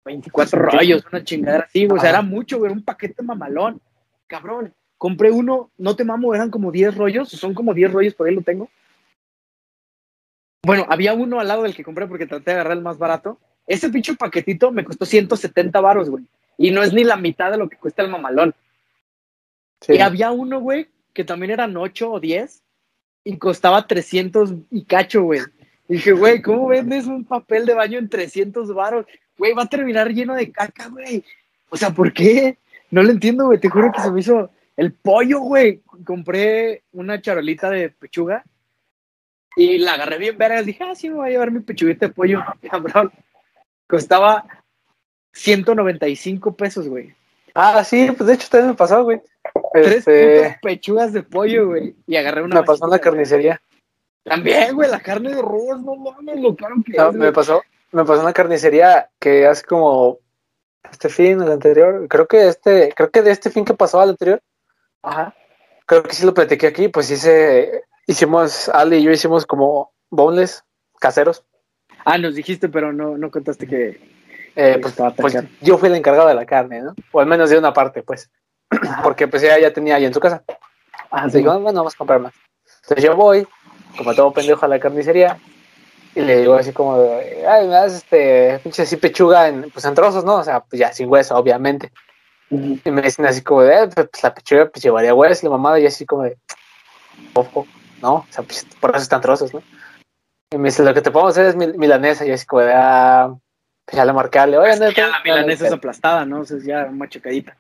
24 0.05 0.59
rollos, 0.59 1.03
una 1.11 1.23
chingadera 1.23 1.65
así, 1.65 1.85
güey. 1.85 1.97
O 1.97 2.01
sea, 2.01 2.11
era 2.11 2.21
mucho, 2.21 2.59
güey, 2.59 2.71
un 2.71 2.83
paquete 2.83 3.23
mamalón. 3.23 3.81
Cabrón, 4.27 4.73
compré 4.97 5.31
uno, 5.31 5.71
no 5.77 5.95
te 5.95 6.03
mamo, 6.03 6.33
eran 6.33 6.49
como 6.49 6.71
10 6.71 6.95
rollos, 6.95 7.29
son 7.29 7.53
como 7.53 7.73
10 7.73 7.91
rollos, 7.91 8.13
por 8.13 8.27
ahí 8.27 8.35
lo 8.35 8.41
tengo. 8.41 8.69
Bueno, 10.63 10.85
había 10.89 11.13
uno 11.13 11.39
al 11.39 11.47
lado 11.47 11.63
del 11.63 11.75
que 11.75 11.83
compré 11.83 12.07
porque 12.07 12.25
traté 12.25 12.51
de 12.51 12.55
agarrar 12.55 12.77
el 12.77 12.83
más 12.83 12.97
barato. 12.97 13.39
Ese 13.65 13.89
pinche 13.89 14.15
paquetito 14.15 14.71
me 14.71 14.83
costó 14.83 15.05
170 15.05 15.79
varos, 15.79 16.09
güey. 16.09 16.25
Y 16.57 16.71
no 16.71 16.81
es 16.81 16.93
ni 16.93 17.03
la 17.03 17.17
mitad 17.17 17.51
de 17.51 17.57
lo 17.57 17.69
que 17.69 17.77
cuesta 17.77 18.01
el 18.01 18.09
mamalón. 18.09 18.55
Y 19.87 19.99
había 19.99 20.31
uno, 20.31 20.59
güey, 20.59 20.87
que 21.13 21.23
también 21.23 21.51
eran 21.51 21.77
8 21.77 22.11
o 22.11 22.19
10 22.19 22.63
y 23.23 23.37
costaba 23.37 23.85
300 23.85 24.53
y 24.71 24.85
cacho, 24.85 25.23
güey. 25.23 25.41
dije, 25.87 26.13
güey, 26.13 26.41
¿cómo 26.41 26.67
vendes 26.67 27.05
un 27.05 27.25
papel 27.25 27.65
de 27.65 27.73
baño 27.73 27.99
en 27.99 28.09
300 28.09 28.73
varos? 28.73 29.05
Güey, 29.37 29.53
va 29.53 29.63
a 29.63 29.69
terminar 29.69 30.11
lleno 30.11 30.33
de 30.33 30.51
caca, 30.51 30.87
güey. 30.87 31.23
O 31.69 31.77
sea, 31.77 31.91
¿por 31.91 32.11
qué? 32.11 32.57
No 32.89 33.03
lo 33.03 33.11
entiendo, 33.11 33.45
güey. 33.45 33.59
Te 33.59 33.69
juro 33.69 33.91
que 33.91 34.01
se 34.01 34.11
me 34.11 34.21
hizo 34.21 34.49
el 34.75 34.93
pollo, 34.93 35.41
güey. 35.41 35.81
Compré 36.05 36.83
una 36.93 37.21
charolita 37.21 37.69
de 37.69 37.89
pechuga 37.89 38.43
Y 39.57 39.79
la 39.79 39.93
agarré 39.93 40.17
bien 40.19 40.37
vergas. 40.37 40.65
Dije, 40.65 40.83
ah, 40.83 40.95
sí, 40.95 41.09
me 41.09 41.15
voy 41.15 41.27
a 41.27 41.31
llevar 41.31 41.51
mi 41.51 41.59
pechuguita 41.59 42.07
de 42.07 42.13
pollo, 42.13 42.41
cabrón. 42.71 43.11
Costaba 43.87 44.45
195 45.33 46.55
pesos, 46.55 46.87
güey. 46.87 47.13
Ah, 47.53 47.83
sí, 47.83 48.11
pues 48.15 48.27
de 48.27 48.33
hecho 48.35 48.47
también 48.49 48.69
me 48.69 48.75
pasó, 48.75 49.03
güey. 49.03 49.21
Tres 49.73 49.97
Este, 49.97 50.37
putas 50.37 50.57
pechugas 50.61 51.13
de 51.13 51.23
pollo, 51.23 51.67
güey. 51.67 51.95
Y 52.05 52.15
agarré 52.15 52.43
una. 52.43 52.59
me 52.61 52.63
pasó 52.65 52.85
en 52.85 52.91
la 52.91 52.99
carnicería. 52.99 53.61
También, 54.23 54.75
güey, 54.75 54.89
la 54.89 54.99
carne 54.99 55.33
de 55.33 55.41
ros, 55.41 55.81
no 55.81 55.95
mames, 55.95 56.39
lo 56.39 56.55
caro 56.55 56.75
que 56.85 56.93
No, 56.97 57.07
es, 57.09 57.13
me 57.13 57.19
güey. 57.19 57.31
pasó, 57.31 57.63
me 57.93 58.03
pasó 58.03 58.19
en 58.19 58.25
la 58.25 58.33
carnicería 58.33 59.09
que 59.19 59.47
hace 59.47 59.63
como 59.63 60.19
este 60.91 61.09
fin, 61.09 61.41
el 61.41 61.51
anterior, 61.51 62.05
creo 62.09 62.27
que 62.27 62.47
este, 62.47 62.93
creo 62.95 63.09
que 63.09 63.21
de 63.21 63.31
este 63.31 63.49
fin 63.49 63.63
que 63.65 63.73
pasó 63.73 63.99
al 64.01 64.09
anterior, 64.09 64.41
Ajá. 65.01 65.33
creo 65.85 66.03
que 66.03 66.13
sí 66.13 66.25
lo 66.25 66.33
platiqué 66.33 66.67
aquí, 66.67 66.89
pues 66.89 67.09
hice, 67.09 67.83
hicimos, 68.07 68.69
Ali 68.69 68.97
y 68.97 69.03
yo 69.03 69.11
hicimos 69.11 69.45
como 69.45 69.91
boneless 70.09 70.63
caseros. 70.99 71.43
Ah, 72.05 72.17
nos 72.17 72.35
dijiste, 72.35 72.69
pero 72.69 72.91
no, 72.93 73.17
no 73.17 73.29
contaste 73.29 73.67
que. 73.67 74.15
Eh, 74.55 74.79
pues, 74.81 74.95
pues 75.17 75.37
yo 75.61 75.77
fui 75.77 75.87
el 75.89 75.95
encargado 75.95 76.27
de 76.27 76.33
la 76.33 76.45
carne, 76.47 76.81
¿no? 76.81 76.95
O 77.11 77.19
al 77.19 77.27
menos 77.27 77.51
de 77.51 77.59
una 77.59 77.73
parte, 77.73 78.01
pues, 78.01 78.31
porque 79.03 79.27
pues 79.27 79.43
ella 79.43 79.59
ya 79.59 79.71
tenía 79.71 79.95
ahí 79.95 80.05
en 80.05 80.13
su 80.13 80.19
casa. 80.19 80.43
Ah, 81.11 81.17
Entonces 81.17 81.41
digo, 81.41 81.59
bueno, 81.59 81.79
vamos 81.81 81.93
a 81.93 81.97
comprar 81.97 82.19
más. 82.19 82.33
Entonces 82.81 83.03
yo 83.05 83.15
voy, 83.15 83.47
como 83.97 84.15
todo 84.15 84.31
pendejo 84.33 84.65
a 84.65 84.69
la 84.69 84.79
carnicería, 84.79 85.37
y 86.15 86.21
le 86.21 86.37
digo 86.37 86.55
así 86.55 86.73
como, 86.73 86.95
ay, 87.47 87.67
me 87.67 87.73
das 87.73 87.93
este, 87.93 88.59
pinche 88.63 88.81
así 88.81 88.97
pechuga 88.97 89.47
en, 89.49 89.69
pues 89.69 89.85
en 89.85 89.93
trozos, 89.93 90.25
¿no? 90.25 90.37
O 90.37 90.43
sea, 90.43 90.61
pues 90.61 90.79
ya 90.79 90.91
sin 90.91 91.07
hueso, 91.07 91.35
obviamente. 91.35 91.91
Y 92.49 92.81
me 92.89 93.01
dicen 93.03 93.25
así 93.27 93.43
como 93.43 93.61
de, 93.61 93.83
"Eh, 93.83 93.87
pues 93.93 94.23
la 94.23 94.33
pechuga 94.33 94.69
pues 94.69 94.81
llevaría 94.81 95.13
hueso, 95.13 95.45
la 95.45 95.51
mamada, 95.51 95.79
y 95.79 95.85
así 95.85 96.05
como 96.05 96.23
de, 96.23 96.37
ojo, 97.33 97.67
¿no? 98.01 98.15
O 98.15 98.25
sea, 98.29 98.43
pues 98.43 98.65
por 98.79 98.91
eso 98.91 99.03
están 99.03 99.21
trozos, 99.21 99.53
¿no? 99.53 99.61
Y 100.51 100.57
me 100.57 100.69
dice, 100.69 100.83
lo 100.83 100.93
que 100.93 101.01
te 101.01 101.11
podemos 101.11 101.31
hacer 101.33 101.47
es 101.47 101.55
mil- 101.55 101.77
milanesa, 101.77 102.25
y 102.25 102.31
así 102.31 102.45
como 102.45 102.61
de, 102.61 102.71
ah, 102.73 103.35
pues 103.85 103.95
ya 103.97 104.05
le 104.05 104.13
marcarle, 104.13 104.57
oye, 104.57 104.77
no, 104.79 104.89
Ya 104.91 105.07
la 105.07 105.19
milanesa 105.23 105.63
no, 105.63 105.67
es 105.67 105.73
aplastada, 105.73 106.25
¿no? 106.25 106.41
O 106.41 106.45
sea, 106.45 106.57
es 106.57 106.63
ya 106.65 106.85
machacadita. 106.85 107.57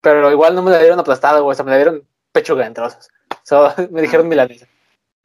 Pero 0.00 0.30
igual 0.30 0.54
no 0.54 0.62
me 0.62 0.70
la 0.70 0.78
dieron 0.78 0.98
aplastada, 0.98 1.40
güey, 1.40 1.52
o 1.52 1.54
sea, 1.54 1.64
me 1.64 1.70
la 1.70 1.76
dieron 1.78 2.06
pechuga 2.32 2.66
en 2.66 2.74
trozos. 2.74 3.08
So, 3.44 3.72
me 3.90 4.02
dijeron 4.02 4.28
milanesa. 4.28 4.66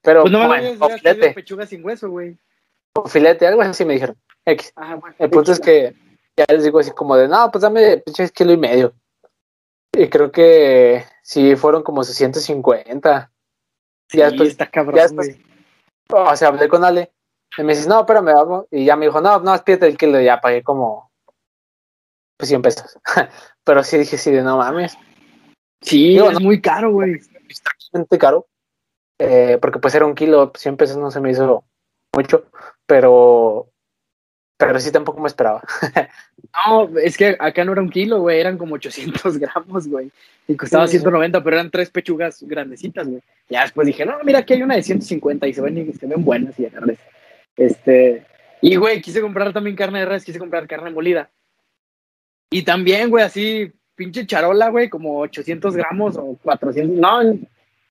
Pero, 0.01 0.21
Pues 0.21 0.31
no 0.31 0.39
me 0.39 0.47
bueno, 0.47 0.85
o 0.85 0.89
filete. 0.89 1.31
pechuga 1.33 1.65
sin 1.65 1.83
hueso, 1.83 2.09
güey. 2.09 2.37
o 2.95 3.07
filete, 3.07 3.45
algo 3.47 3.61
así 3.61 3.83
me 3.85 3.93
dijeron. 3.93 4.15
X. 4.45 4.71
Ajá, 4.75 4.95
bueno. 4.95 5.15
El 5.19 5.29
punto 5.29 5.51
es 5.51 5.59
que 5.59 5.93
ya 6.37 6.45
les 6.47 6.63
digo 6.63 6.79
así 6.79 6.91
como 6.91 7.15
de, 7.17 7.27
no, 7.27 7.51
pues 7.51 7.61
dame 7.63 7.97
pinches 7.97 8.31
kilo 8.31 8.53
y 8.53 8.57
medio. 8.57 8.93
Y 9.91 10.07
creo 10.07 10.31
que 10.31 11.03
sí 11.23 11.55
fueron 11.55 11.83
como 11.83 12.03
650. 12.03 13.29
Sí, 14.09 14.17
ya 14.17 14.29
después- 14.29 14.49
está 14.49 14.69
cabrón, 14.69 14.95
ya 14.95 15.03
después-. 15.03 15.37
O 16.11 16.35
sea, 16.35 16.47
hablé 16.49 16.67
con 16.67 16.83
Ale. 16.83 17.11
Y 17.57 17.63
me 17.63 17.75
dice, 17.75 17.87
no, 17.89 18.01
espérame, 18.01 18.33
vamos. 18.33 18.65
Y 18.71 18.85
ya 18.85 18.95
me 18.95 19.05
dijo, 19.07 19.21
no, 19.21 19.39
no, 19.39 19.57
pídete 19.63 19.87
el 19.87 19.97
kilo. 19.97 20.19
Y 20.19 20.25
ya 20.25 20.39
pagué 20.41 20.63
como, 20.63 21.11
pues 22.37 22.49
100 22.49 22.61
pesos. 22.61 22.97
Pero 23.63 23.83
sí 23.83 23.97
dije, 23.99 24.17
sí, 24.17 24.31
de 24.31 24.41
no 24.41 24.57
mames. 24.57 24.97
Sí, 25.81 26.09
Digo, 26.09 26.27
es 26.29 26.33
no. 26.33 26.39
muy 26.41 26.61
caro, 26.61 26.91
güey. 26.91 27.19
Bastante 27.65 28.17
caro. 28.17 28.47
Eh, 29.19 29.57
porque 29.61 29.79
pues 29.79 29.93
era 29.95 30.05
un 30.05 30.15
kilo, 30.15 30.51
100 30.55 30.77
pesos 30.77 30.97
no 30.97 31.11
se 31.11 31.19
me 31.19 31.31
hizo 31.31 31.63
mucho. 32.15 32.45
Pero, 32.85 33.69
pero 34.59 34.77
sí 34.77 34.91
tampoco 34.91 35.21
me 35.21 35.27
esperaba. 35.27 35.63
No, 36.65 36.89
es 36.97 37.15
que 37.15 37.37
acá 37.39 37.63
no 37.63 37.73
era 37.73 37.81
un 37.81 37.91
kilo, 37.91 38.21
güey, 38.21 38.39
eran 38.39 38.57
como 38.57 38.73
800 38.73 39.37
gramos, 39.39 39.87
güey. 39.87 40.09
Y 40.47 40.55
costaba 40.55 40.87
Sí, 40.87 40.93
sí. 40.93 40.97
190, 40.97 41.43
pero 41.43 41.55
eran 41.57 41.69
tres 41.69 41.91
pechugas 41.91 42.41
grandecitas, 42.41 43.07
güey. 43.07 43.21
Ya 43.49 43.61
después 43.61 43.85
dije, 43.85 44.03
no, 44.03 44.17
mira, 44.23 44.39
aquí 44.39 44.53
hay 44.53 44.63
una 44.63 44.75
de 44.75 44.81
150 44.81 45.47
y 45.47 45.53
se 45.53 45.61
ven, 45.61 45.93
se 45.93 46.07
ven 46.07 46.25
buenas 46.25 46.59
y 46.59 46.65
agarré. 46.65 46.97
Este, 47.55 48.25
y 48.61 48.75
güey, 48.77 48.99
quise 48.99 49.21
comprar 49.21 49.53
también 49.53 49.75
carne 49.75 49.99
de 49.99 50.05
res, 50.07 50.25
quise 50.25 50.39
comprar 50.39 50.67
carne 50.67 50.89
molida. 50.89 51.29
Y 52.49 52.63
también, 52.63 53.11
güey, 53.11 53.23
así, 53.23 53.71
pinche 53.95 54.25
charola, 54.25 54.69
güey, 54.69 54.89
como 54.89 55.19
800 55.19 55.75
gramos 55.75 56.17
o 56.17 56.35
400, 56.41 56.97
no, 56.97 57.37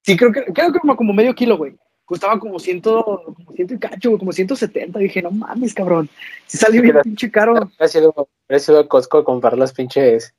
sí, 0.02 0.16
creo 0.16 0.32
que, 0.32 0.44
creo 0.46 0.72
que 0.72 0.80
como, 0.80 0.96
como 0.96 1.12
medio 1.12 1.32
kilo, 1.34 1.56
güey. 1.56 1.76
Costaba 2.08 2.38
como 2.40 2.58
ciento, 2.58 3.22
como 3.36 3.52
ciento 3.52 3.74
y 3.74 3.78
cacho, 3.78 4.16
como 4.16 4.32
170. 4.32 4.98
Dije, 4.98 5.20
no 5.20 5.30
mames, 5.30 5.74
cabrón. 5.74 6.08
Si 6.46 6.56
salió 6.56 6.80
bien 6.80 6.96
pinche 7.02 7.30
caro. 7.30 7.70
He 7.78 7.86
sido, 7.86 8.28
he 8.48 8.58
sido 8.58 8.80
a 8.80 8.88
Costco 8.88 9.18
a 9.18 9.24
comprar 9.24 9.58
las 9.58 9.74
pinches, 9.74 10.34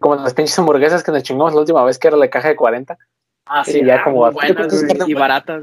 como 0.00 0.16
las 0.16 0.34
pinches 0.34 0.58
hamburguesas 0.58 1.04
que 1.04 1.12
nos 1.12 1.22
chingamos 1.22 1.54
la 1.54 1.60
última 1.60 1.84
vez 1.84 2.00
que 2.00 2.08
era 2.08 2.16
la 2.16 2.28
caja 2.28 2.48
de 2.48 2.56
40. 2.56 2.98
Ah, 3.46 3.64
sí, 3.64 3.84
ya 3.84 4.02
como 4.02 4.16
muy 4.16 4.26
a- 4.28 4.30
buenas, 4.32 4.56
¿Cuánto 4.56 4.74
güey, 4.76 4.86
cuesta 4.88 5.04
y 5.08 5.14
baratas. 5.14 5.62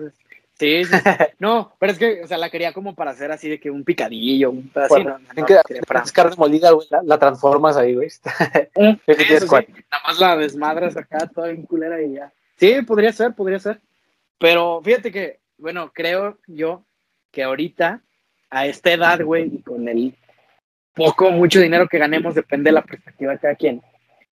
Sí, 0.57 0.85
sí, 0.85 0.93
sí. 0.93 0.97
No, 1.39 1.73
pero 1.79 1.91
es 1.93 1.97
que, 1.99 2.21
o 2.23 2.27
sea, 2.27 2.37
la 2.37 2.49
quería 2.49 2.71
como 2.71 2.95
para 2.95 3.11
hacer 3.11 3.29
así 3.31 3.49
de 3.49 3.59
que 3.59 3.69
un 3.71 3.83
picadillo, 3.83 4.51
un 4.51 4.69
pedacito. 4.69 4.95
Bueno, 5.03 5.19
no, 5.19 5.19
no, 5.19 5.33
en 5.35 5.45
que 5.45 5.53
no, 5.55 5.61
quería 5.67 5.81
para- 5.83 6.01
es 6.01 6.11
carne 6.13 6.35
molida, 6.37 6.71
güey, 6.71 6.87
la, 6.91 7.01
la 7.03 7.17
transformas 7.19 7.75
ahí, 7.75 7.93
güey. 7.95 8.07
Eso 9.07 9.47
sí, 9.47 9.73
nada 9.91 10.03
más 10.07 10.19
la 10.19 10.37
desmadras 10.37 10.95
acá, 10.95 11.27
toda 11.27 11.47
bien 11.47 11.63
culera 11.65 12.01
y 12.01 12.13
ya. 12.13 12.31
Sí, 12.57 12.81
podría 12.83 13.11
ser, 13.13 13.33
podría 13.33 13.59
ser. 13.59 13.81
Pero 14.39 14.81
fíjate 14.83 15.11
que, 15.11 15.39
bueno, 15.57 15.91
creo 15.93 16.39
yo 16.47 16.83
que 17.31 17.43
ahorita, 17.43 18.01
a 18.49 18.65
esta 18.65 18.91
edad, 18.91 19.21
güey, 19.23 19.51
y 19.53 19.61
con 19.61 19.87
el 19.87 20.15
poco 20.95 21.29
mucho 21.31 21.59
dinero 21.59 21.87
que 21.87 21.99
ganemos, 21.99 22.33
depende 22.33 22.69
de 22.69 22.73
la 22.73 22.81
perspectiva 22.81 23.33
de 23.33 23.39
cada 23.39 23.55
quien, 23.55 23.81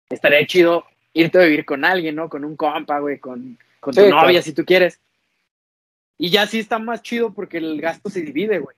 estaría 0.08 0.46
chido 0.46 0.84
irte 1.12 1.38
a 1.38 1.44
vivir 1.44 1.64
con 1.64 1.84
alguien, 1.84 2.14
¿no? 2.16 2.28
Con 2.28 2.44
un 2.44 2.56
compa, 2.56 2.98
güey, 3.00 3.18
con, 3.18 3.58
con 3.80 3.94
tu 3.94 4.00
Sí, 4.02 4.08
novia, 4.08 4.28
claro. 4.28 4.42
si 4.42 4.52
tú 4.52 4.64
quieres. 4.64 5.00
Y 6.18 6.30
ya 6.30 6.46
sí 6.46 6.60
está 6.60 6.78
más 6.78 7.02
chido 7.02 7.32
porque 7.32 7.58
el 7.58 7.80
gasto 7.80 8.08
se 8.10 8.20
divide, 8.20 8.58
güey. 8.58 8.76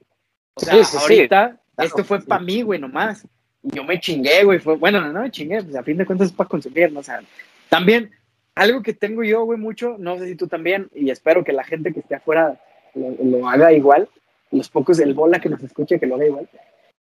O 0.54 0.60
sea, 0.60 0.74
Sí, 0.74 0.84
sí, 0.84 0.90
sí. 0.90 0.96
ahorita, 0.98 1.60
Claro, 1.74 1.88
esto 1.88 2.04
fue 2.04 2.20
para 2.22 2.42
mí, 2.42 2.62
güey, 2.62 2.80
nomás. 2.80 3.26
Y 3.62 3.74
yo 3.76 3.84
me 3.84 4.00
chingué, 4.00 4.44
güey. 4.44 4.58
Fue, 4.58 4.76
bueno, 4.76 5.00
no, 5.00 5.12
no 5.12 5.22
me 5.22 5.30
chingué, 5.30 5.62
pues 5.62 5.76
a 5.76 5.82
fin 5.82 5.96
de 5.98 6.06
cuentas 6.06 6.28
es 6.28 6.32
para 6.32 6.48
consumir, 6.48 6.90
¿no? 6.92 7.00
O 7.00 7.02
sea, 7.02 7.20
también, 7.68 8.10
algo 8.56 8.82
que 8.82 8.94
tengo 8.94 9.22
yo, 9.22 9.44
güey, 9.44 9.58
mucho, 9.58 9.96
no 9.98 10.18
sé 10.18 10.26
si 10.26 10.34
tú 10.34 10.48
también, 10.48 10.88
y 10.94 11.10
espero 11.10 11.44
que 11.44 11.52
la 11.52 11.62
gente 11.62 11.92
que 11.92 12.00
esté 12.00 12.16
afuera 12.16 12.58
lo, 12.94 13.10
lo 13.22 13.48
haga 13.48 13.72
igual, 13.72 14.08
los 14.50 14.70
pocos 14.70 14.96
del 14.96 15.14
bola 15.14 15.38
que 15.40 15.50
nos 15.50 15.62
escuche 15.62 16.00
que 16.00 16.06
lo 16.06 16.16
haga 16.16 16.26
igual. 16.26 16.48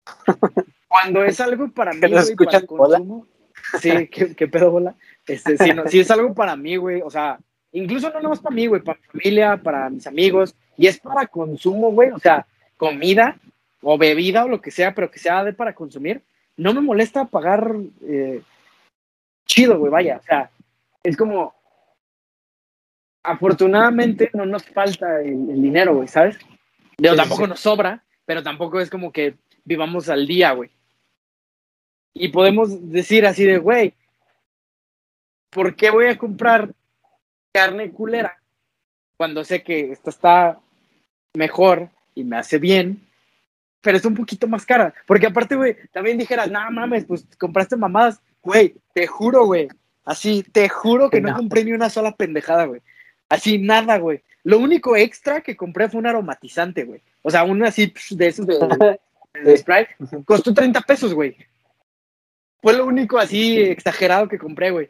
Cuando 0.89 1.25
es 1.25 1.41
algo 1.41 1.71
para 1.71 1.93
mí, 1.95 2.01
güey, 2.01 2.11
para 2.11 2.23
escuchan, 2.23 2.63
el 2.63 2.67
bola. 2.67 2.99
consumo, 2.99 3.27
sí, 3.81 4.09
¿qué, 4.09 4.35
qué 4.35 4.49
pedo, 4.49 4.73
bola? 4.73 4.97
Este, 5.27 5.57
sí, 5.57 5.73
no, 5.73 5.87
sí 5.87 6.01
es 6.01 6.11
algo 6.11 6.35
para 6.35 6.57
mí, 6.57 6.77
güey, 6.77 7.03
o 7.03 7.11
sea, 7.11 7.39
incluso 7.73 8.11
no 8.11 8.21
nomás 8.21 8.41
para 8.41 8.55
mí, 8.55 8.67
güey, 8.67 8.83
para 8.83 8.99
mi 8.99 9.07
familia, 9.07 9.57
para 9.57 9.89
mis 9.91 10.07
amigos, 10.09 10.57
y 10.77 10.89
es 10.89 10.99
para 10.99 11.29
consumo, 11.29 11.93
güey, 11.93 12.11
o 12.11 12.19
sea, 12.19 12.47
comida 12.77 13.39
o 13.81 13.97
bebida 13.97 14.45
o 14.45 14.49
lo 14.49 14.61
que 14.61 14.73
sea, 14.73 14.93
pero 14.93 15.09
que 15.09 15.21
sea 15.21 15.45
de 15.45 15.53
para 15.53 15.73
consumir, 15.73 16.21
no 16.57 16.75
me 16.75 16.81
molesta 16.81 17.27
pagar 17.27 17.77
eh, 18.03 18.43
chido, 19.47 19.79
güey, 19.79 19.93
vaya, 19.93 20.17
o 20.17 20.23
sea, 20.23 20.51
es 21.05 21.17
como, 21.17 21.55
afortunadamente 23.23 24.31
no 24.35 24.47
nos 24.47 24.65
falta 24.65 25.21
el, 25.21 25.51
el 25.51 25.63
dinero, 25.63 25.95
güey, 25.95 26.09
¿sabes? 26.09 26.39
Digo, 26.99 27.15
Sí, 27.15 27.21
tampoco 27.21 27.43
sí. 27.45 27.49
nos 27.51 27.61
sobra, 27.61 28.05
pero 28.25 28.43
tampoco 28.43 28.81
es 28.81 28.91
como 28.91 29.13
que 29.13 29.37
vivamos 29.65 30.09
al 30.09 30.27
día, 30.27 30.53
güey. 30.53 30.71
Y 32.15 32.29
podemos 32.29 32.91
decir 32.91 33.27
así 33.27 33.45
de, 33.45 33.59
güey, 33.59 33.95
¿por 35.51 35.77
qué 35.77 35.91
voy 35.91 36.07
a 36.07 36.19
comprar 36.19 36.73
carne 37.53 37.91
culera 37.91 38.39
cuando 39.17 39.45
sé 39.45 39.63
que 39.63 39.93
esta 39.93 40.11
está 40.11 40.61
mejor 41.35 41.91
y 42.15 42.25
me 42.25 42.37
hace 42.37 42.59
bien, 42.59 43.07
pero 43.81 43.97
es 43.97 44.05
un 44.05 44.15
poquito 44.15 44.47
más 44.47 44.65
cara? 44.65 44.95
Porque 45.07 45.27
aparte, 45.27 45.57
güey, 45.57 45.77
también 45.93 46.19
dijeras, 46.19 46.51
no 46.51 46.71
mames, 46.71 47.05
pues 47.05 47.27
compraste 47.39 47.77
mamadas, 47.77 48.23
güey, 48.43 48.77
te 48.93 49.07
juro, 49.07 49.47
güey, 49.47 49.69
así, 50.05 50.43
te 50.43 50.69
juro 50.69 51.11
que 51.11 51.21
no, 51.21 51.31
No. 51.31 51.37
compré 51.37 51.65
ni 51.65 51.73
una 51.73 51.91
sola 51.91 52.13
pendejada, 52.13 52.65
güey. 52.67 52.81
Así, 53.29 53.59
nada, 53.59 53.99
güey. 53.99 54.23
Lo 54.43 54.59
único 54.59 54.97
extra 54.97 55.41
que 55.41 55.57
compré 55.57 55.89
fue 55.89 56.01
un 56.01 56.07
aromatizante, 56.07 56.85
güey. 56.85 57.01
O 57.23 57.31
sea, 57.31 57.45
uno 57.45 57.67
así 57.67 57.93
de 58.11 58.27
esos 58.27 58.47
de, 58.47 58.99
de 59.43 59.57
spray. 59.57 59.87
Costó 60.27 60.53
30 60.53 60.81
pesos, 60.83 61.15
güey. 61.15 61.37
Fue 62.61 62.75
lo 62.75 62.87
único 62.87 63.19
así 63.19 63.59
exagerado 63.61 64.29
que 64.29 64.39
compré, 64.39 64.71
güey. 64.71 64.89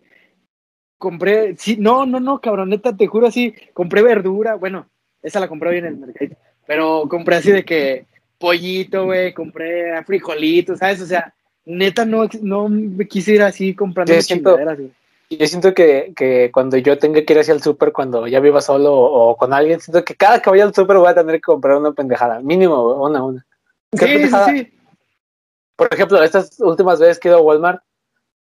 Compré, 0.98 1.56
sí, 1.58 1.76
no, 1.78 2.06
no, 2.06 2.20
no, 2.20 2.40
cabroneta, 2.40 2.96
te 2.96 3.06
juro 3.06 3.26
así, 3.26 3.54
compré 3.72 4.00
verdura, 4.00 4.54
bueno, 4.54 4.88
esa 5.22 5.40
la 5.40 5.48
compré 5.48 5.70
hoy 5.70 5.78
en 5.78 5.86
el 5.86 5.96
mercado, 5.96 6.30
pero 6.66 7.06
compré 7.10 7.36
así 7.36 7.50
de 7.50 7.64
que 7.64 8.06
pollito, 8.38 9.04
güey, 9.06 9.34
compré 9.34 10.02
frijolitos, 10.04 10.78
¿sabes? 10.78 11.02
O 11.02 11.06
sea, 11.06 11.34
neta 11.64 12.04
no, 12.04 12.28
no 12.40 12.68
me 12.68 13.06
quise 13.06 13.34
ir 13.34 13.42
así 13.42 13.74
comprando 13.74 14.14
chingaderas, 14.20 14.78
güey. 14.78 14.92
Yo 15.38 15.46
siento 15.46 15.74
que, 15.74 16.12
que 16.16 16.50
cuando 16.52 16.76
yo 16.76 16.98
tenga 16.98 17.22
que 17.24 17.32
ir 17.32 17.38
hacia 17.38 17.54
el 17.54 17.62
súper, 17.62 17.92
cuando 17.92 18.26
ya 18.26 18.40
viva 18.40 18.60
solo 18.60 18.92
o, 18.94 19.30
o 19.30 19.36
con 19.36 19.52
alguien, 19.52 19.80
siento 19.80 20.04
que 20.04 20.14
cada 20.14 20.40
que 20.40 20.50
vaya 20.50 20.64
al 20.64 20.74
súper 20.74 20.96
voy 20.98 21.08
a 21.08 21.14
tener 21.14 21.36
que 21.36 21.40
comprar 21.42 21.76
una 21.76 21.92
pendejada, 21.92 22.40
mínimo 22.40 22.94
una, 23.02 23.22
una. 23.22 23.46
¿Qué 23.92 23.98
Sí, 23.98 24.04
sí, 24.06 24.12
pendejada? 24.12 24.46
sí. 24.46 24.78
Por 25.76 25.88
ejemplo, 25.92 26.22
estas 26.22 26.58
últimas 26.60 27.00
veces 27.00 27.18
que 27.18 27.28
he 27.28 27.30
ido 27.30 27.38
a 27.38 27.42
Walmart, 27.42 27.82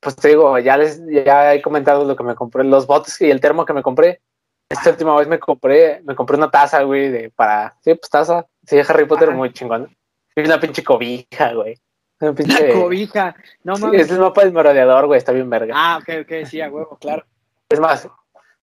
pues 0.00 0.16
te 0.16 0.28
digo, 0.28 0.58
ya 0.58 0.76
les 0.76 1.00
ya 1.24 1.54
he 1.54 1.62
comentado 1.62 2.04
lo 2.04 2.16
que 2.16 2.24
me 2.24 2.34
compré, 2.34 2.64
los 2.64 2.86
botes 2.86 3.20
y 3.20 3.30
el 3.30 3.40
termo 3.40 3.64
que 3.64 3.72
me 3.72 3.82
compré. 3.82 4.20
esta 4.68 4.90
última 4.90 5.16
vez 5.16 5.28
me 5.28 5.38
compré, 5.38 6.00
me 6.04 6.14
compré 6.14 6.36
una 6.36 6.50
taza, 6.50 6.82
güey, 6.82 7.10
de 7.10 7.30
para, 7.30 7.76
sí, 7.82 7.94
pues 7.94 8.08
taza, 8.08 8.46
sí, 8.66 8.78
Harry 8.78 9.04
Potter 9.04 9.28
Ajá. 9.28 9.36
muy 9.36 9.52
chingón. 9.52 9.94
Y 10.36 10.40
una 10.42 10.58
pinche 10.60 10.82
cobija, 10.84 11.52
güey. 11.54 11.76
La 12.20 12.32
pinche, 12.34 12.72
cobija. 12.72 13.34
No 13.64 13.76
Sí, 13.76 13.82
mames. 13.82 14.02
es 14.02 14.10
el 14.10 14.20
mapa 14.20 14.44
del 14.44 14.52
merodeador, 14.52 15.06
güey, 15.06 15.18
está 15.18 15.32
bien 15.32 15.48
verga. 15.50 15.74
Ah, 15.76 15.98
ok, 16.00 16.08
ok, 16.22 16.46
sí, 16.46 16.60
a 16.60 16.68
huevo, 16.70 16.96
claro. 17.00 17.24
Es 17.68 17.80
más, 17.80 18.08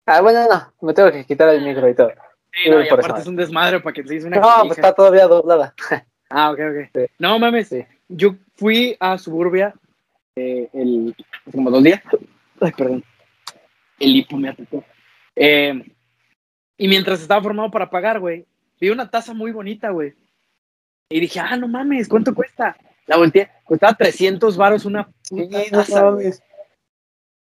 ah, 0.07 0.21
bueno, 0.21 0.47
no, 0.49 0.73
me 0.87 0.95
tengo 0.95 1.11
que 1.11 1.25
quitar 1.25 1.49
el 1.55 1.65
micro 1.65 1.89
y 1.89 1.95
todo. 1.95 2.11
Sí, 2.53 2.63
Sí, 2.65 2.71
no, 2.71 2.83
y 2.83 2.89
aparte 2.89 3.07
eso. 3.09 3.17
es 3.19 3.27
un 3.27 3.37
desmadre 3.37 3.81
para 3.81 3.93
que 3.95 4.03
te 4.03 4.15
hice 4.17 4.27
una 4.27 4.37
No, 4.37 4.43
pues 4.43 4.55
cobija. 4.57 4.75
está 4.75 4.93
todavía 4.95 5.27
doblada. 5.27 5.75
Ah, 6.33 6.53
ok, 6.53 6.59
ok. 6.61 6.91
Sí. 6.95 7.07
No 7.19 7.37
mames, 7.41 7.69
Sí. 7.69 7.85
yo 8.07 8.37
fui 8.55 8.97
a 9.01 9.19
Suburbia 9.19 9.75
eh, 10.37 10.69
el, 10.73 11.13
como 11.51 11.73
dos 11.73 11.83
días. 11.83 12.01
Ay, 12.61 12.71
perdón. 12.71 13.03
El 13.99 14.15
hipo 14.15 14.37
me 14.37 14.49
atacó. 14.51 14.85
Eh, 15.35 15.93
y 16.79 16.87
mientras 16.87 17.21
estaba 17.21 17.43
formado 17.43 17.69
para 17.73 17.91
pagar, 17.91 18.21
güey, 18.21 18.47
vi 18.81 18.91
una 18.91 19.11
taza 19.11 19.35
muy 19.35 19.51
bonita, 19.51 19.91
güey. 19.91 20.15
Y 21.09 21.19
dije, 21.19 21.41
ah, 21.41 21.57
no 21.57 21.67
mames, 21.67 22.09
¿cuánto 22.09 22.33
cuesta? 22.33 22.77
La 23.11 23.17
volteé, 23.17 23.51
costaba 23.65 23.93
300 23.93 24.57
varos 24.57 24.85
una 24.85 25.09
puta 25.29 25.59
taza, 25.69 26.11
güey. 26.11 26.33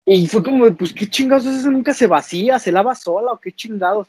Y 0.04 0.28
fue 0.28 0.40
como, 0.40 0.72
pues, 0.76 0.92
¿qué 0.92 1.10
chingados 1.10 1.46
es 1.46 1.56
eso? 1.56 1.70
Nunca 1.72 1.92
se 1.92 2.06
vacía, 2.06 2.60
se 2.60 2.70
lava 2.70 2.94
sola 2.94 3.32
o 3.32 3.40
qué 3.40 3.50
chingados. 3.50 4.06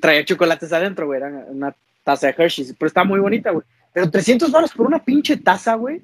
Traía 0.00 0.24
chocolates 0.24 0.72
adentro, 0.72 1.04
güey, 1.04 1.20
era 1.20 1.28
una 1.48 1.76
taza 2.02 2.28
de 2.28 2.34
Hershey's, 2.38 2.74
pero 2.78 2.86
está 2.86 3.04
muy 3.04 3.20
bonita, 3.20 3.50
güey. 3.50 3.62
Pero 3.92 4.10
300 4.10 4.50
varos 4.50 4.72
por 4.72 4.86
una 4.86 5.04
pinche 5.04 5.36
taza, 5.36 5.74
güey. 5.74 6.00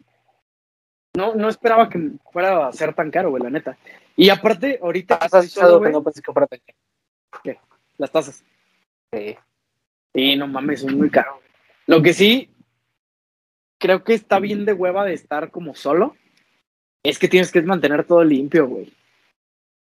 No, 1.14 1.34
no 1.34 1.48
esperaba 1.48 1.88
que 1.88 2.10
fuera 2.30 2.68
a 2.68 2.72
ser 2.72 2.92
tan 2.92 3.10
caro, 3.10 3.30
güey, 3.30 3.42
la 3.42 3.48
neta. 3.48 3.78
Y 4.14 4.28
aparte, 4.28 4.78
ahorita 4.82 5.18
Tazas 5.18 5.54
que 5.54 5.90
no 5.90 6.02
pensé 6.02 6.20
que 6.20 6.32
fuera 6.34 6.46
tan 6.46 6.60
las 7.96 8.12
tazas. 8.12 8.44
Sí. 9.10 9.38
Sí, 10.14 10.36
no 10.36 10.46
mames, 10.46 10.82
son 10.82 10.98
muy 10.98 11.08
caros. 11.08 11.36
güey. 11.36 11.48
Lo 11.86 12.02
que 12.02 12.12
sí, 12.12 12.50
creo 13.86 14.02
que 14.02 14.14
está 14.14 14.40
bien 14.40 14.64
de 14.64 14.72
hueva 14.72 15.04
de 15.04 15.14
estar 15.14 15.52
como 15.52 15.76
solo, 15.76 16.16
es 17.04 17.20
que 17.20 17.28
tienes 17.28 17.52
que 17.52 17.62
mantener 17.62 18.02
todo 18.02 18.24
limpio, 18.24 18.66
güey. 18.66 18.92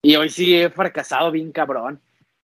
Y 0.02 0.16
hoy 0.16 0.30
sí 0.30 0.56
he 0.56 0.70
fracasado 0.70 1.32
bien 1.32 1.52
cabrón. 1.52 2.00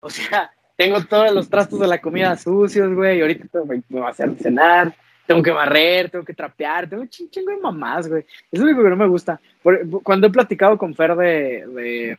O 0.00 0.08
sea, 0.08 0.50
tengo 0.76 1.04
todos 1.04 1.30
los 1.34 1.50
trastos 1.50 1.78
de 1.80 1.86
la 1.86 2.00
comida 2.00 2.34
sucios, 2.38 2.94
güey, 2.94 3.18
y 3.18 3.20
ahorita 3.20 3.46
tengo 3.52 3.68
que 3.68 3.82
me 3.90 3.98
voy 4.00 4.06
a 4.06 4.08
hacer 4.08 4.34
cenar, 4.40 4.96
tengo 5.26 5.42
que 5.42 5.50
barrer, 5.50 6.08
tengo 6.10 6.24
que 6.24 6.32
trapear, 6.32 6.88
tengo 6.88 7.02
un 7.02 7.10
chin- 7.10 7.28
chingo 7.28 7.50
de 7.50 7.58
mamás, 7.58 8.08
güey. 8.08 8.24
Es 8.50 8.58
lo 8.58 8.64
único 8.64 8.82
que 8.82 8.88
no 8.88 8.96
me 8.96 9.06
gusta. 9.06 9.38
Por- 9.62 10.02
cuando 10.02 10.26
he 10.28 10.30
platicado 10.30 10.78
con 10.78 10.94
Fer 10.94 11.14
de, 11.14 11.66
de, 11.66 12.18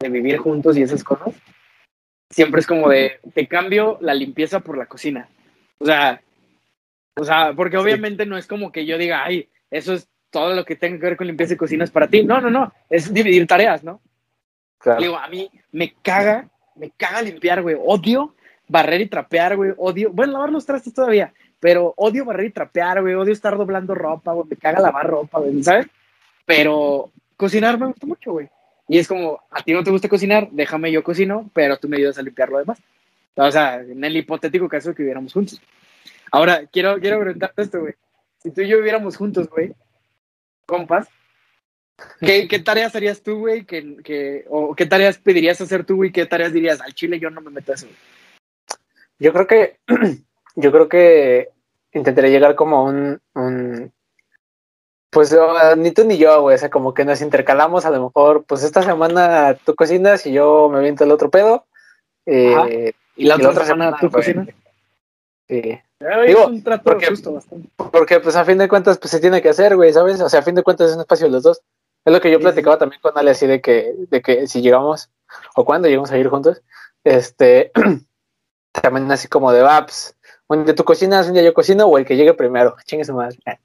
de 0.00 0.08
vivir 0.08 0.38
juntos 0.38 0.76
y 0.76 0.82
esas 0.82 1.02
cosas, 1.02 1.34
siempre 2.32 2.60
es 2.60 2.66
como 2.68 2.88
de, 2.88 3.18
te 3.34 3.48
cambio 3.48 3.98
la 4.00 4.14
limpieza 4.14 4.60
por 4.60 4.78
la 4.78 4.86
cocina. 4.86 5.28
O 5.80 5.84
sea, 5.86 6.22
o 7.20 7.24
sea, 7.24 7.52
porque 7.54 7.76
obviamente 7.76 8.24
no 8.24 8.38
es 8.38 8.46
como 8.46 8.72
que 8.72 8.86
yo 8.86 8.96
diga, 8.96 9.24
ay, 9.24 9.48
eso 9.70 9.92
es 9.92 10.08
todo 10.30 10.54
lo 10.54 10.64
que 10.64 10.74
tenga 10.74 10.98
que 10.98 11.04
ver 11.04 11.16
con 11.18 11.26
limpieza 11.26 11.52
y 11.52 11.58
cocina 11.58 11.84
es 11.84 11.90
para 11.90 12.08
ti. 12.08 12.22
No, 12.22 12.40
no, 12.40 12.48
no, 12.50 12.72
es 12.88 13.12
dividir 13.12 13.46
tareas, 13.46 13.84
¿no? 13.84 14.00
Claro. 14.78 15.02
Digo, 15.02 15.18
a 15.18 15.28
mí 15.28 15.50
me 15.72 15.92
caga, 16.02 16.48
me 16.76 16.90
caga 16.90 17.20
limpiar, 17.20 17.60
güey. 17.60 17.76
Odio 17.78 18.34
barrer 18.68 19.02
y 19.02 19.06
trapear, 19.06 19.54
güey. 19.54 19.72
Odio, 19.76 20.10
bueno, 20.12 20.32
lavar 20.32 20.50
los 20.50 20.64
trastes 20.64 20.94
todavía, 20.94 21.34
pero 21.58 21.92
odio 21.98 22.24
barrer 22.24 22.46
y 22.46 22.52
trapear, 22.52 23.02
güey. 23.02 23.14
Odio 23.14 23.34
estar 23.34 23.54
doblando 23.58 23.94
ropa, 23.94 24.32
güey. 24.32 24.48
Me 24.48 24.56
caga 24.56 24.80
lavar 24.80 25.06
ropa, 25.06 25.40
güey, 25.40 25.62
¿sabes? 25.62 25.88
Pero 26.46 27.10
cocinar 27.36 27.78
me 27.78 27.86
gusta 27.86 28.06
mucho, 28.06 28.32
güey. 28.32 28.48
Y 28.88 28.98
es 28.98 29.06
como, 29.06 29.40
a 29.50 29.62
ti 29.62 29.74
no 29.74 29.84
te 29.84 29.90
gusta 29.90 30.08
cocinar, 30.08 30.48
déjame 30.50 30.90
yo 30.90 31.04
cocino, 31.04 31.50
pero 31.52 31.76
tú 31.76 31.86
me 31.86 31.98
ayudas 31.98 32.18
a 32.18 32.22
limpiar 32.22 32.48
lo 32.48 32.58
demás. 32.58 32.80
O 33.34 33.50
sea, 33.50 33.76
en 33.76 34.02
el 34.02 34.16
hipotético 34.16 34.68
caso 34.68 34.94
que 34.94 35.02
viviéramos 35.02 35.32
juntos. 35.32 35.60
Ahora, 36.32 36.66
quiero, 36.66 36.98
quiero 37.00 37.20
preguntarte 37.20 37.62
esto, 37.62 37.80
güey. 37.80 37.94
Si 38.42 38.50
tú 38.50 38.60
y 38.62 38.68
yo 38.68 38.76
viviéramos 38.78 39.16
juntos, 39.16 39.48
güey, 39.48 39.74
compas, 40.66 41.08
¿qué, 42.20 42.48
qué 42.48 42.58
tareas 42.58 42.94
harías 42.96 43.22
tú, 43.22 43.40
güey? 43.40 43.64
Que, 43.64 43.96
que, 44.02 44.44
¿O 44.48 44.74
qué 44.74 44.86
tareas 44.86 45.18
pedirías 45.18 45.60
hacer 45.60 45.84
tú, 45.84 45.96
güey? 45.96 46.12
¿Qué 46.12 46.24
tareas 46.26 46.52
dirías? 46.52 46.80
Al 46.80 46.94
chile 46.94 47.18
yo 47.18 47.30
no 47.30 47.40
me 47.40 47.50
meto 47.50 47.72
a 47.72 47.74
eso, 47.74 47.86
güey. 47.86 47.98
Yo 49.18 49.32
creo 49.32 49.46
que, 49.46 49.78
yo 50.56 50.72
creo 50.72 50.88
que 50.88 51.50
intentaré 51.92 52.30
llegar 52.30 52.54
como 52.54 52.76
a 52.78 52.82
un, 52.84 53.20
un 53.34 53.92
pues 55.10 55.36
ni 55.76 55.90
tú 55.90 56.04
ni 56.04 56.16
yo, 56.18 56.40
güey, 56.42 56.54
o 56.54 56.58
sea, 56.58 56.70
como 56.70 56.94
que 56.94 57.04
nos 57.04 57.20
intercalamos, 57.20 57.84
a 57.84 57.90
lo 57.90 58.04
mejor, 58.04 58.44
pues 58.44 58.62
esta 58.62 58.82
semana 58.82 59.54
tú 59.64 59.74
cocinas 59.74 60.24
y 60.24 60.32
yo 60.32 60.68
me 60.72 60.80
viento 60.80 61.02
el 61.04 61.10
otro 61.10 61.30
pedo. 61.30 61.66
eh. 62.26 62.92
Y 63.16 63.24
la 63.26 63.36
Y 63.38 63.44
otra, 63.44 63.66
semana, 63.66 63.96
tú 64.00 64.08
güey, 64.08 64.12
cocinas. 64.24 64.48
sí. 65.48 65.78
Ay, 66.00 66.28
Digo, 66.28 66.40
es 66.42 66.46
un 66.48 66.62
trato 66.62 66.84
porque- 66.84 67.06
justo 67.06 67.32
bastante. 67.32 67.68
Porque 67.76 68.20
pues 68.20 68.34
a 68.36 68.44
fin 68.44 68.58
de 68.58 68.68
cuentas 68.68 68.98
pues 68.98 69.10
se 69.10 69.20
tiene 69.20 69.42
que 69.42 69.50
hacer, 69.50 69.76
güey, 69.76 69.92
¿sabes? 69.92 70.20
O 70.20 70.28
sea, 70.28 70.40
a 70.40 70.42
fin 70.42 70.54
de 70.54 70.62
cuentas 70.62 70.90
es 70.90 70.94
un 70.96 71.02
espacio 71.02 71.26
de 71.26 71.32
los 71.32 71.42
dos. 71.42 71.60
Es 72.04 72.12
lo 72.12 72.20
que 72.20 72.30
yo 72.30 72.38
Sí, 72.38 72.42
platicaba 72.44 72.78
también 72.78 73.00
con 73.02 73.16
Ale 73.16 73.32
así 73.32 73.46
de 73.46 73.60
que, 73.60 73.94
de 74.10 74.22
que 74.22 74.46
si 74.46 74.62
llegamos, 74.62 75.10
o 75.54 75.64
cuando 75.66 75.88
llegamos 75.88 76.10
a 76.10 76.16
ir 76.18 76.28
juntos, 76.28 76.62
este, 77.04 77.72
también 78.72 79.10
así 79.12 79.28
como 79.28 79.52
de 79.52 79.60
vaps, 79.60 80.16
un 80.48 80.64
día 80.64 80.74
tú 80.74 80.84
cocinas, 80.84 81.26
un 81.28 81.34
día 81.34 81.42
yo 81.42 81.52
cocino, 81.52 81.84
o 81.86 81.98
el 81.98 82.06
que 82.06 82.16
llegue 82.16 82.32
primero, 82.34 82.76
chingue 82.86 83.04
su 83.04 83.12
madre. 83.14 83.36
Ya, 83.44 83.58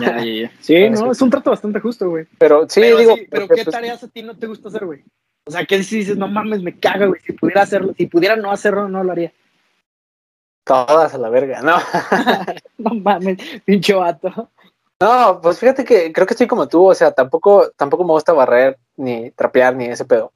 ya, 0.00 0.24
ya. 0.24 0.52
Sí, 0.60 0.88
no, 0.90 1.12
es 1.12 1.20
un 1.20 1.30
trato 1.30 1.50
bastante 1.50 1.80
justo, 1.80 2.08
güey. 2.08 2.26
Pero 2.38 2.66
sí, 2.68 2.80
pero, 2.80 2.96
digo, 2.98 3.16
sí, 3.16 3.26
pero 3.30 3.46
porque, 3.46 3.60
¿qué 3.60 3.64
pues, 3.66 3.74
tareas 3.74 4.02
a 4.02 4.08
ti 4.08 4.22
no 4.22 4.36
te 4.38 4.46
gusta 4.46 4.68
hacer, 4.68 4.86
güey? 4.86 5.04
O 5.44 5.50
sea, 5.50 5.66
¿qué 5.66 5.82
si 5.82 5.98
dices, 5.98 6.16
no 6.16 6.28
mames, 6.28 6.62
me 6.62 6.78
caga, 6.78 7.06
güey? 7.06 7.20
Si 7.20 7.32
pudiera 7.32 7.62
hacerlo, 7.62 7.92
si 7.96 8.06
pudiera 8.06 8.36
no 8.36 8.50
hacerlo, 8.52 8.88
no 8.88 9.02
lo 9.02 9.12
haría. 9.12 9.32
Todas 10.64 11.14
a 11.14 11.18
la 11.18 11.28
verga, 11.28 11.62
¿no? 11.62 11.76
No 12.78 12.94
mames, 12.94 13.38
pinche 13.64 13.94
vato. 13.94 14.48
No, 15.00 15.40
pues 15.42 15.58
fíjate 15.58 15.84
que 15.84 16.12
creo 16.12 16.26
que 16.26 16.34
estoy 16.34 16.46
como 16.46 16.68
tú, 16.68 16.90
o 16.90 16.94
sea, 16.94 17.12
tampoco, 17.12 17.70
tampoco 17.76 18.04
me 18.04 18.12
gusta 18.12 18.32
barrer, 18.32 18.78
ni 18.96 19.30
trapear, 19.32 19.74
ni 19.74 19.86
ese 19.86 20.04
pedo. 20.04 20.32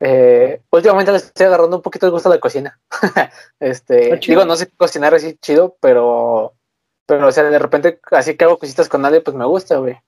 Eh, 0.00 0.62
últimamente 0.70 1.12
le 1.12 1.18
estoy 1.18 1.46
agarrando 1.46 1.76
un 1.76 1.82
poquito 1.82 2.06
el 2.06 2.12
gusto 2.12 2.28
a 2.30 2.34
la 2.34 2.40
cocina. 2.40 2.78
este, 3.60 4.18
chido. 4.20 4.40
digo, 4.40 4.44
no 4.46 4.56
sé 4.56 4.70
cocinar 4.70 5.14
así 5.14 5.36
chido, 5.42 5.76
pero, 5.80 6.54
pero, 7.06 7.28
o 7.28 7.32
sea, 7.32 7.44
de 7.44 7.58
repente, 7.58 8.00
así 8.10 8.36
que 8.36 8.44
hago 8.44 8.58
cositas 8.58 8.88
con 8.88 9.04
Ale, 9.04 9.20
pues 9.20 9.36
me 9.36 9.44
gusta, 9.44 9.76
güey. 9.76 9.98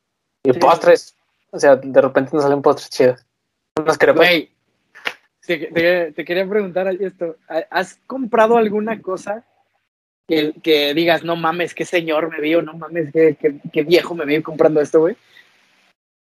Y 0.44 0.52
Sí. 0.52 0.58
postres, 0.58 1.14
o 1.50 1.58
sea, 1.58 1.76
de 1.76 2.00
repente 2.00 2.30
nos 2.32 2.42
salen 2.44 2.62
postres 2.62 2.88
chidos. 2.90 3.26
Unas 3.78 3.98
crepas. 3.98 4.26
Güey, 4.26 4.50
te, 5.46 5.58
te- 5.58 6.12
te 6.12 6.24
quería 6.24 6.46
preguntar 6.48 6.88
esto. 7.00 7.36
¿Has 7.70 7.96
comprado 8.06 8.56
alguna 8.56 9.00
cosa 9.00 9.44
que, 10.28 10.52
que 10.62 10.94
digas, 10.94 11.24
no 11.24 11.36
mames, 11.36 11.74
qué 11.74 11.84
señor 11.84 12.30
me 12.30 12.40
vio, 12.40 12.62
no 12.62 12.74
mames, 12.74 13.12
qué, 13.12 13.36
qué- 13.40 13.56
qué 13.72 13.82
viejo 13.82 14.14
me 14.14 14.24
vio 14.24 14.42
comprando 14.42 14.80
esto, 14.80 15.00
güey? 15.00 15.16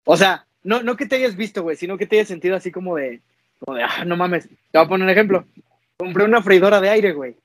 O 0.06 0.18
sea, 0.18 0.46
no, 0.64 0.82
no 0.84 0.96
que 0.96 1.06
te 1.06 1.16
hayas 1.16 1.36
visto, 1.36 1.62
güey, 1.64 1.76
sino 1.76 1.98
que 1.98 2.06
te 2.08 2.16
hayas 2.18 2.28
sentido 2.28 2.56
así 2.56 2.72
como 2.72 2.96
de, 2.96 3.22
como 3.60 3.78
de, 3.78 3.84
ah, 3.84 4.04
no 4.06 4.18
mames. 4.18 4.48
Te 4.50 4.78
voy 4.78 4.86
a 4.86 4.90
poner 4.90 5.06
un 5.06 5.12
ejemplo. 5.12 5.46
Compré 5.98 6.24
una 6.26 6.42
freidora 6.42 6.82
de 6.82 6.90
aire, 6.90 7.14
güey. 7.14 7.36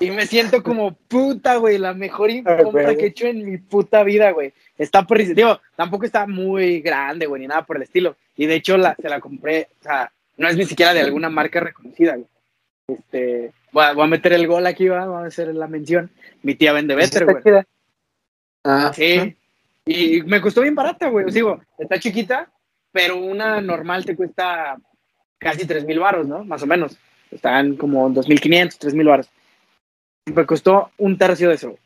Y 0.00 0.10
me 0.10 0.26
siento 0.26 0.62
como 0.62 0.94
puta, 0.94 1.56
güey, 1.56 1.78
la 1.78 1.92
mejor 1.94 2.30
Ah, 2.46 2.58
compra 2.62 2.84
güey. 2.84 2.96
que 2.96 3.04
he 3.04 3.08
hecho 3.08 3.26
en 3.26 3.44
mi 3.48 3.58
puta 3.58 4.02
vida, 4.04 4.30
güey. 4.30 4.52
Está 4.78 5.06
perrísimo. 5.06 5.34
Digo, 5.36 5.60
tampoco 5.76 6.04
está 6.04 6.26
muy 6.26 6.80
grande, 6.80 7.26
güey, 7.26 7.42
ni 7.42 7.48
nada 7.48 7.64
por 7.66 7.76
el 7.76 7.82
estilo. 7.82 8.16
Y 8.36 8.46
de 8.46 8.54
hecho, 8.56 8.76
la, 8.76 8.94
se 9.00 9.08
la 9.08 9.20
compré, 9.20 9.68
o 9.80 9.82
sea, 9.82 10.12
no 10.40 10.48
es 10.48 10.56
ni 10.56 10.64
siquiera 10.64 10.92
de 10.94 11.00
alguna 11.00 11.28
marca 11.28 11.60
reconocida, 11.60 12.14
güey. 12.16 12.26
Este, 12.88 13.52
voy 13.72 13.84
a, 13.84 13.92
voy 13.92 14.04
a 14.04 14.08
meter 14.08 14.32
el 14.32 14.46
gol 14.48 14.66
aquí, 14.66 14.88
va, 14.88 15.04
vamos 15.06 15.22
a 15.24 15.26
hacer 15.26 15.54
la 15.54 15.66
mención. 15.68 16.10
Mi 16.42 16.54
tía 16.54 16.72
vende 16.72 16.94
Better, 16.94 17.22
Está 17.22 17.32
güey. 17.32 17.42
chida. 17.44 17.66
Ah, 18.64 18.92
Sí. 18.94 19.36
Y 19.86 20.22
me 20.22 20.40
costó 20.40 20.60
bien 20.62 20.74
barata, 20.74 21.08
güey. 21.08 21.24
Os 21.26 21.34
digo, 21.34 21.60
está 21.78 21.98
chiquita, 21.98 22.50
pero 22.92 23.16
una 23.16 23.60
normal 23.60 24.04
te 24.04 24.14
cuesta 24.16 24.76
casi 25.38 25.66
3 25.66 25.84
mil 25.84 25.98
baros, 25.98 26.26
¿no? 26.26 26.44
Más 26.44 26.62
o 26.62 26.66
menos. 26.66 26.96
Están 27.30 27.76
como 27.76 28.08
2.500, 28.10 28.76
3 28.78 28.94
mil 28.94 29.06
baros. 29.06 29.28
Me 30.34 30.44
costó 30.46 30.90
un 30.98 31.16
tercio 31.18 31.48
de 31.48 31.54
eso. 31.54 31.68
güey. 31.70 31.80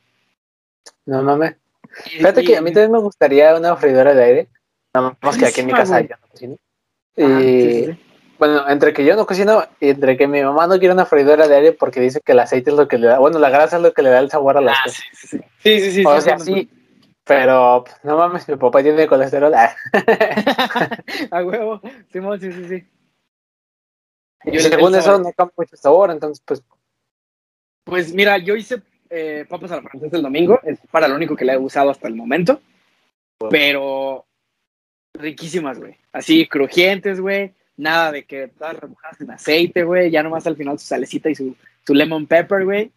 no 1.06 1.22
mames. 1.22 1.56
Fíjate 2.04 2.42
y- 2.42 2.46
que 2.46 2.56
a 2.56 2.62
mí 2.62 2.72
también 2.72 2.92
me 2.92 2.98
gustaría 2.98 3.54
una 3.56 3.76
freidora 3.76 4.14
de 4.14 4.24
aire. 4.24 4.48
Nada 4.94 5.16
más 5.20 5.36
que 5.38 5.46
aquí 5.46 5.60
en 5.60 5.66
mi 5.66 5.72
casa 5.72 6.00
yo 6.00 6.08
no 6.20 6.28
cocino. 6.28 6.56
Ajá, 7.16 7.42
Y 7.42 7.60
sí, 7.62 7.70
sí, 7.70 7.84
sí. 7.92 7.98
Bueno, 8.46 8.68
entre 8.68 8.92
que 8.92 9.04
yo 9.04 9.16
no 9.16 9.26
cocino 9.26 9.64
y 9.80 9.88
entre 9.90 10.16
que 10.16 10.26
mi 10.26 10.42
mamá 10.42 10.66
no 10.66 10.78
quiere 10.78 10.92
una 10.92 11.06
freidora 11.06 11.48
de 11.48 11.56
aire 11.56 11.72
porque 11.72 12.00
dice 12.00 12.20
que 12.22 12.32
el 12.32 12.40
aceite 12.40 12.70
es 12.70 12.76
lo 12.76 12.86
que 12.88 12.98
le 12.98 13.06
da, 13.06 13.18
bueno, 13.18 13.38
la 13.38 13.48
grasa 13.48 13.76
es 13.76 13.82
lo 13.82 13.94
que 13.94 14.02
le 14.02 14.10
da 14.10 14.18
el 14.18 14.30
sabor 14.30 14.58
a 14.58 14.60
las 14.60 14.76
Ah, 14.78 14.82
cosas. 14.84 15.04
sí, 15.12 15.16
sí, 15.16 15.26
sí. 15.28 15.44
Sí, 15.60 15.80
sí, 15.80 15.90
sí. 15.92 16.04
o 16.04 16.20
sea, 16.20 16.38
sí, 16.38 16.52
sí, 16.54 16.70
pero 17.24 17.84
no 18.02 18.18
mames, 18.18 18.46
mi 18.48 18.56
papá 18.56 18.82
tiene 18.82 19.06
colesterol. 19.06 19.52
Ah. 19.54 19.74
A 21.30 21.42
huevo. 21.42 21.80
Simón, 22.12 22.38
sí, 22.38 22.52
sí, 22.52 22.68
sí. 22.68 22.84
Y 24.44 24.58
según 24.58 24.94
eso 24.94 25.18
no 25.18 25.32
cambia 25.32 25.54
mucho 25.56 25.76
sabor, 25.76 26.10
entonces 26.10 26.42
pues 26.44 26.62
Pues 27.84 28.12
mira, 28.12 28.36
yo 28.36 28.56
hice 28.56 28.82
eh, 29.08 29.46
papas 29.48 29.72
a 29.72 29.76
la 29.76 29.82
francesa 29.82 30.16
el 30.16 30.22
domingo, 30.22 30.60
es 30.64 30.78
para 30.90 31.08
lo 31.08 31.14
único 31.14 31.34
que 31.34 31.46
le 31.46 31.54
he 31.54 31.58
usado 31.58 31.88
hasta 31.90 32.08
el 32.08 32.14
momento, 32.14 32.60
pero 33.48 34.26
riquísimas, 35.14 35.78
güey. 35.78 35.96
Así, 36.12 36.46
crujientes, 36.46 37.20
güey, 37.20 37.54
nada 37.76 38.12
de 38.12 38.24
que 38.24 38.48
todas 38.48 38.76
remojadas 38.76 39.20
en 39.20 39.30
aceite, 39.30 39.82
güey, 39.84 40.10
ya 40.10 40.22
nomás 40.22 40.46
al 40.46 40.56
final 40.56 40.78
su 40.78 40.86
salecita 40.86 41.30
y 41.30 41.34
su, 41.34 41.56
su 41.86 41.94
lemon 41.94 42.26
pepper, 42.26 42.64
güey. 42.64 42.92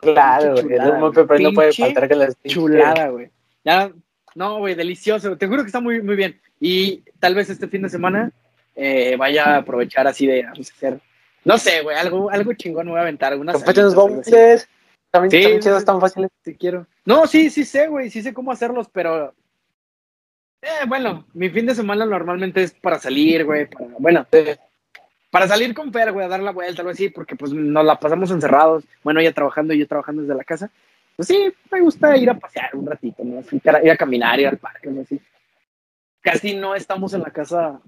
Claro, 0.00 0.52
güey. 0.52 0.76
El 0.76 0.84
lemon 0.84 1.12
pepper 1.12 1.40
no 1.40 1.52
puede 1.52 1.72
faltar 1.72 2.08
que 2.08 2.14
las 2.14 2.36
Chulada, 2.44 3.08
güey. 3.08 3.30
Ya, 3.64 3.90
no, 4.34 4.58
güey, 4.58 4.74
delicioso. 4.74 5.36
Te 5.36 5.46
juro 5.46 5.62
que 5.62 5.68
está 5.68 5.80
muy, 5.80 6.02
muy 6.02 6.16
bien. 6.16 6.40
Y 6.60 7.02
tal 7.18 7.34
vez 7.34 7.50
este 7.50 7.68
fin 7.68 7.82
de 7.82 7.88
semana 7.88 8.30
eh, 8.74 9.16
vaya 9.16 9.44
a 9.44 9.56
aprovechar 9.58 10.06
así 10.06 10.26
de 10.26 10.42
vamos 10.42 10.70
a 10.70 10.74
hacer, 10.74 11.00
no 11.44 11.58
sé, 11.58 11.82
güey, 11.82 11.96
algo, 11.96 12.30
algo 12.30 12.54
chingón 12.54 12.86
me 12.86 12.92
voy 12.92 12.98
a 12.98 13.02
aventar. 13.02 13.32
Algo 13.32 13.44
así. 13.50 13.94
boneless. 13.94 14.68
También, 15.10 15.30
Sí, 15.30 15.42
también 15.42 15.60
chidos, 15.60 15.84
tan 15.84 16.00
fáciles. 16.00 16.30
Sí 16.44 16.56
quiero. 16.56 16.86
No, 17.04 17.26
sí, 17.28 17.48
sí 17.48 17.64
sé, 17.64 17.86
güey, 17.86 18.10
sí 18.10 18.20
sé 18.22 18.34
cómo 18.34 18.50
hacerlos, 18.50 18.88
pero 18.92 19.32
eh, 20.64 20.86
bueno, 20.86 21.26
mi 21.34 21.50
fin 21.50 21.66
de 21.66 21.74
semana 21.74 22.06
normalmente 22.06 22.62
es 22.62 22.72
para 22.72 22.98
salir, 22.98 23.44
güey, 23.44 23.66
para, 23.68 23.86
bueno, 23.98 24.26
para 25.30 25.46
salir 25.46 25.74
con 25.74 25.92
Fer, 25.92 26.12
güey, 26.12 26.24
a 26.24 26.28
dar 26.28 26.40
la 26.40 26.52
vuelta, 26.52 26.80
algo 26.80 26.92
así, 26.92 27.10
porque 27.10 27.36
pues 27.36 27.52
nos 27.52 27.84
la 27.84 27.98
pasamos 27.98 28.30
encerrados, 28.30 28.84
bueno, 29.02 29.20
ella 29.20 29.32
trabajando 29.32 29.74
y 29.74 29.78
yo 29.78 29.86
trabajando 29.86 30.22
desde 30.22 30.34
la 30.34 30.44
casa. 30.44 30.70
Pues 31.16 31.28
sí, 31.28 31.52
me 31.70 31.80
gusta 31.80 32.16
ir 32.16 32.30
a 32.30 32.38
pasear 32.38 32.74
un 32.74 32.86
ratito, 32.86 33.22
¿no? 33.24 33.40
Así, 33.40 33.60
Ir 33.62 33.70
a, 33.70 33.84
ir 33.84 33.90
a 33.90 33.96
caminar, 33.96 34.40
ir 34.40 34.48
al 34.48 34.58
parque, 34.58 34.88
algo 34.88 35.02
así. 35.02 35.20
Casi 36.20 36.54
no 36.54 36.74
estamos 36.74 37.12
en 37.14 37.20
la 37.20 37.30
casa. 37.30 37.80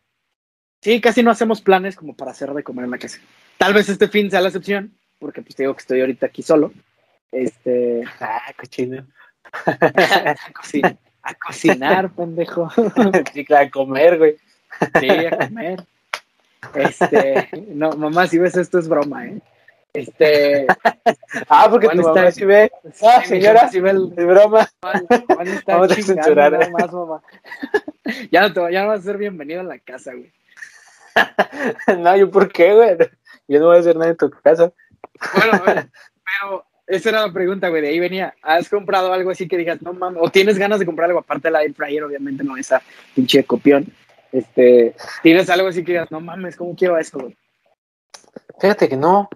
Sí, 0.82 1.00
casi 1.00 1.22
no 1.22 1.30
hacemos 1.30 1.62
planes 1.62 1.96
como 1.96 2.14
para 2.14 2.32
hacer 2.32 2.52
de 2.52 2.62
comer 2.62 2.84
en 2.84 2.90
la 2.90 2.98
casa. 2.98 3.18
Tal 3.58 3.72
vez 3.72 3.88
este 3.88 4.08
fin 4.08 4.30
sea 4.30 4.42
la 4.42 4.48
excepción, 4.48 4.96
porque 5.18 5.42
pues 5.42 5.56
te 5.56 5.62
digo 5.62 5.74
que 5.74 5.80
estoy 5.80 6.00
ahorita 6.00 6.26
aquí 6.26 6.42
solo. 6.42 6.72
Este, 7.32 8.04
Ah, 8.20 8.52
cochino. 8.56 9.06
a 11.26 11.34
cocinar, 11.46 12.10
pendejo. 12.10 12.70
sí, 13.34 13.46
a 13.54 13.70
comer, 13.70 14.18
güey. 14.18 14.36
Sí, 15.00 15.08
a 15.10 15.36
comer. 15.38 15.84
Este, 16.74 17.48
no, 17.68 17.90
mamá, 17.92 18.26
si 18.26 18.38
ves 18.38 18.56
esto 18.56 18.78
es 18.78 18.88
broma, 18.88 19.26
¿eh? 19.26 19.40
Este, 19.92 20.66
Ah, 21.48 21.68
porque 21.70 21.86
Juan 21.86 21.96
tu 21.98 22.08
está- 22.08 22.20
mamá 22.20 22.30
sí 22.30 22.44
ve. 22.44 22.70
Ah, 23.02 23.22
señora, 23.24 23.68
sí 23.70 23.80
ve 23.80 23.90
el- 23.90 24.08
broma. 24.08 24.68
Juan, 24.82 25.06
Juan 25.26 25.48
está 25.48 25.74
Vamos 25.76 25.92
a 25.92 25.94
censurar, 25.94 26.52
nada 26.52 26.68
más, 26.70 26.92
mamá. 26.92 27.22
ya, 28.30 28.42
no 28.42 28.52
te, 28.52 28.72
ya 28.72 28.82
no 28.82 28.88
vas 28.88 29.00
a 29.00 29.04
ser 29.04 29.16
bienvenido 29.16 29.60
a 29.60 29.64
la 29.64 29.78
casa, 29.78 30.12
güey. 30.12 30.32
No, 31.98 32.16
yo, 32.16 32.30
¿por 32.30 32.52
qué, 32.52 32.74
güey? 32.74 32.96
Yo 33.48 33.58
no 33.60 33.66
voy 33.66 33.76
a 33.76 33.80
hacer 33.80 33.96
nada 33.96 34.10
en 34.10 34.16
tu 34.16 34.28
casa. 34.30 34.70
Bueno, 35.34 35.62
ver, 35.64 35.88
pero 36.40 36.64
esa 36.86 37.08
era 37.08 37.26
la 37.26 37.32
pregunta, 37.32 37.68
güey, 37.68 37.82
de 37.82 37.88
ahí 37.88 37.98
venía. 38.00 38.34
¿Has 38.42 38.68
comprado 38.68 39.12
algo 39.12 39.30
así 39.30 39.48
que 39.48 39.56
digas, 39.56 39.82
no 39.82 39.92
mames, 39.92 40.22
o 40.22 40.30
tienes 40.30 40.58
ganas 40.58 40.78
de 40.78 40.86
comprar 40.86 41.08
algo 41.08 41.20
aparte 41.20 41.48
de 41.48 41.52
la 41.52 41.62
air 41.62 41.74
fryer, 41.74 42.04
obviamente 42.04 42.44
no 42.44 42.56
esa 42.56 42.80
pinche 43.14 43.44
copión? 43.44 43.86
Este, 44.32 44.94
¿tienes 45.22 45.48
algo 45.50 45.68
así 45.68 45.84
que 45.84 45.92
digas, 45.92 46.10
no 46.10 46.20
mames, 46.20 46.56
¿cómo 46.56 46.74
quiero 46.76 46.98
eso, 46.98 47.18
güey? 47.18 47.36
Fíjate 48.60 48.88
que 48.88 48.96
no. 48.96 49.28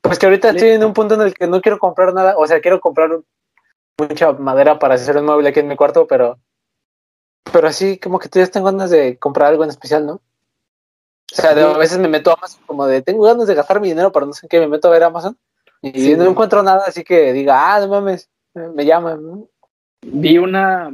Pues 0.00 0.18
que 0.18 0.26
ahorita 0.26 0.52
Le- 0.52 0.58
estoy 0.58 0.70
en 0.72 0.84
un 0.84 0.92
punto 0.92 1.14
en 1.14 1.22
el 1.22 1.34
que 1.34 1.46
no 1.46 1.60
quiero 1.60 1.78
comprar 1.78 2.12
nada. 2.12 2.34
O 2.36 2.46
sea, 2.46 2.60
quiero 2.60 2.80
comprar 2.80 3.10
mucha 3.98 4.32
madera 4.32 4.78
para 4.78 4.94
hacer 4.94 5.16
un 5.16 5.24
mueble 5.24 5.48
aquí 5.48 5.60
en 5.60 5.68
mi 5.68 5.76
cuarto, 5.76 6.06
pero. 6.06 6.38
Pero 7.52 7.68
así, 7.68 7.98
como 7.98 8.18
que 8.18 8.28
todavía 8.28 8.50
tengo 8.50 8.66
ganas 8.66 8.90
de 8.90 9.18
comprar 9.18 9.48
algo 9.48 9.64
en 9.64 9.70
especial, 9.70 10.06
¿no? 10.06 10.14
O 10.14 10.20
sea, 11.34 11.54
de- 11.54 11.62
a 11.62 11.76
veces 11.78 11.98
me 11.98 12.08
meto 12.08 12.30
a 12.30 12.34
Amazon 12.34 12.60
como 12.66 12.86
de 12.86 13.00
tengo 13.02 13.24
ganas 13.24 13.46
de 13.46 13.54
gastar 13.54 13.80
mi 13.80 13.88
dinero, 13.88 14.12
pero 14.12 14.26
no 14.26 14.32
sé 14.32 14.48
qué, 14.48 14.60
me 14.60 14.68
meto 14.68 14.88
a 14.88 14.90
ver 14.90 15.02
Amazon 15.04 15.36
y 15.82 15.92
Sí, 15.92 16.16
no 16.16 16.30
encuentro 16.30 16.62
nada, 16.62 16.84
así 16.86 17.02
que 17.02 17.32
diga, 17.32 17.74
ah, 17.74 17.80
no 17.80 17.88
mames, 17.88 18.30
me 18.54 18.84
llaman, 18.84 19.22
¿no? 19.22 19.48
Vi 20.02 20.38
una. 20.38 20.90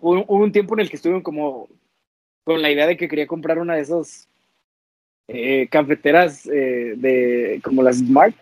Hubo, 0.00 0.24
un 0.24 0.52
tiempo 0.52 0.74
en 0.74 0.80
el 0.80 0.90
que 0.90 0.96
estuve 0.96 1.22
como 1.22 1.68
con 2.44 2.62
la 2.62 2.70
idea 2.70 2.86
de 2.86 2.96
que 2.96 3.08
quería 3.08 3.26
comprar 3.26 3.58
una 3.58 3.74
de 3.74 3.82
esas 3.82 4.28
eh, 5.28 5.68
cafeteras 5.68 6.46
eh, 6.46 6.94
de 6.96 7.60
como 7.62 7.82
las 7.82 7.98
Smart, 7.98 8.34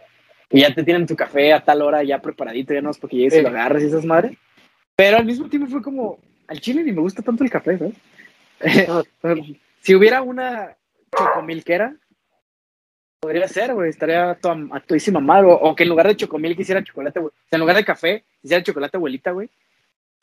que 0.49 0.61
ya 0.61 0.75
te 0.75 0.83
tienen 0.83 1.07
tu 1.07 1.17
café 1.17 1.53
a 1.53 1.65
tal 1.65 1.83
hora 1.83 2.03
ya 2.03 2.21
preparadito, 2.21 2.75
ya 2.75 2.83
no 2.83 2.91
es 2.91 2.99
porque 2.99 3.17
llegues 3.17 3.35
y 3.35 3.43
lo 3.43 3.49
agarras 3.49 3.83
y 3.83 3.87
esas 3.87 4.05
madres. 4.05 4.37
Pero 4.97 5.17
al 5.17 5.25
mismo 5.25 5.49
tiempo 5.49 5.69
fue 5.69 5.83
como, 5.83 6.19
al 6.47 6.61
chile 6.61 6.85
ni 6.85 6.93
me 6.93 7.01
gusta 7.01 7.23
tanto 7.23 7.43
el 7.43 7.51
café, 7.51 7.79
¿sabes? 7.79 7.95
si 9.81 9.95
hubiera 9.95 10.23
una 10.23 10.77
chocomilquera, 11.17 11.97
podría 13.25 13.49
ser, 13.49 13.73
güey, 13.73 13.89
estaría 13.89 14.33
a 14.33 14.35
toda- 14.35 14.69
a 14.73 14.81
todísima 14.81 15.19
madre. 15.19 15.47
O, 15.49 15.55
o 15.55 15.75
que 15.75 15.85
en 15.85 15.89
lugar 15.89 16.07
de 16.09 16.17
chocomil 16.17 16.55
quisiera 16.55 16.85
chocolate, 16.85 17.21
güey. 17.21 17.31
O 17.31 17.49
sea, 17.49 17.57
en 17.57 17.61
lugar 17.61 17.77
de 17.77 17.85
café, 17.85 18.23
quisiera 18.43 18.63
chocolate 18.63 18.99
abuelita, 18.99 19.31
güey. 19.31 19.49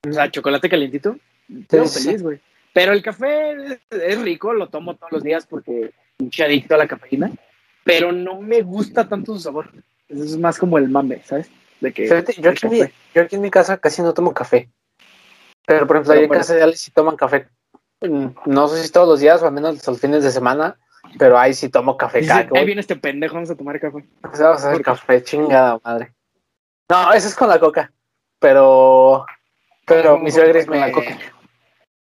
O 0.07 0.13
sea, 0.13 0.29
chocolate 0.29 0.69
calientito. 0.69 1.15
Estoy 1.49 1.87
Sí, 1.87 2.05
feliz, 2.05 2.21
güey. 2.21 2.39
Pero 2.73 2.93
el 2.93 3.01
café 3.01 3.79
es, 3.89 4.21
rico, 4.21 4.53
lo 4.53 4.69
tomo 4.69 4.95
todos 4.95 5.11
los 5.11 5.23
días 5.23 5.47
porque 5.47 5.91
pinche 6.15 6.43
adicto 6.43 6.75
a 6.75 6.77
la 6.77 6.87
cafeína. 6.87 7.31
Pero 7.83 8.11
no 8.11 8.39
me 8.39 8.61
gusta 8.61 9.09
tanto 9.09 9.33
su 9.33 9.39
sabor. 9.39 9.71
Eso 10.07 10.23
es 10.23 10.37
más 10.37 10.59
como 10.59 10.77
el 10.77 10.87
mame, 10.87 11.21
¿sabes? 11.25 11.49
De 11.79 11.91
que 11.91 12.03
Fíjate, 12.03 12.33
yo, 12.39 12.51
aquí 12.51 12.67
en 12.67 12.71
mi, 12.73 12.79
café. 12.81 12.93
yo 13.15 13.21
aquí 13.23 13.35
en 13.35 13.41
mi 13.41 13.49
casa 13.49 13.77
casi 13.77 14.03
no 14.03 14.13
tomo 14.13 14.31
café. 14.33 14.69
Pero, 15.65 15.87
por 15.87 15.95
ejemplo, 15.97 16.11
Pero 16.11 16.19
ahí 16.19 16.23
en 16.25 16.27
bueno. 16.27 16.41
casa 16.41 16.53
de 16.55 16.61
Alex 16.61 16.79
sí 16.81 16.91
toman 16.91 17.15
café. 17.15 17.47
Mm, 18.01 18.27
No 18.45 18.67
sé 18.67 18.83
si 18.83 18.91
todos 18.91 19.07
los 19.07 19.19
días 19.19 19.41
o 19.41 19.47
al 19.47 19.53
menos 19.53 19.85
los 19.87 19.99
fines 19.99 20.23
de 20.23 20.29
semana, 20.31 20.77
pero 21.17 21.37
ahí 21.37 21.53
sí 21.53 21.69
tomo 21.69 21.97
café. 21.97 22.19
Dice, 22.19 22.31
ahí 22.31 22.65
viene 22.65 22.81
este 22.81 22.95
pendejo, 22.95 23.35
vamos 23.35 23.49
a 23.49 23.55
tomar 23.55 23.79
café. 23.79 24.05
Sea, 24.33 24.47
vamos 24.47 24.63
a 24.63 24.69
hacer 24.69 24.81
café, 24.81 25.23
chingada 25.23 25.79
madre. 25.83 26.13
No, 26.89 27.13
eso 27.13 27.27
es 27.27 27.35
con 27.35 27.49
la 27.49 27.59
coca. 27.59 27.91
Pero, 28.39 29.25
pero 29.85 30.13
¿Cómo 30.13 30.23
mi 30.23 30.31
suegris 30.31 30.67
la 30.67 30.87
me, 30.87 30.91
coca? 30.91 31.17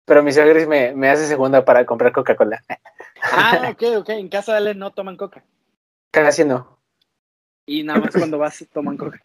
pero 0.05 0.23
mi 0.23 0.31
suegris 0.31 0.67
me, 0.67 0.93
me 0.93 1.09
hace 1.09 1.27
segunda 1.27 1.65
para 1.65 1.85
comprar 1.85 2.11
Coca-Cola. 2.11 2.63
Ah, 3.21 3.69
ok, 3.71 3.83
ok. 3.97 4.09
En 4.09 4.29
casa 4.29 4.59
de 4.59 4.71
él 4.71 4.79
no 4.79 4.91
toman 4.91 5.17
coca. 5.17 5.43
Casi 6.11 6.45
no. 6.45 6.79
Y 7.65 7.83
nada 7.83 7.99
más 7.99 8.13
cuando 8.13 8.37
vas 8.37 8.65
toman 8.71 8.97
coca. 8.97 9.21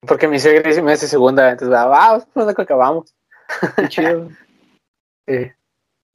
Porque 0.00 0.28
mi 0.28 0.38
suegris 0.38 0.82
me 0.82 0.92
hace 0.92 1.06
segunda, 1.06 1.50
entonces 1.50 1.72
va, 1.72 1.86
vamos 1.86 2.24
por 2.26 2.44
una 2.44 2.54
coca, 2.54 2.74
vamos. 2.74 3.14
Qué 3.76 3.88
chido. 3.88 4.30
Sí. 5.28 5.50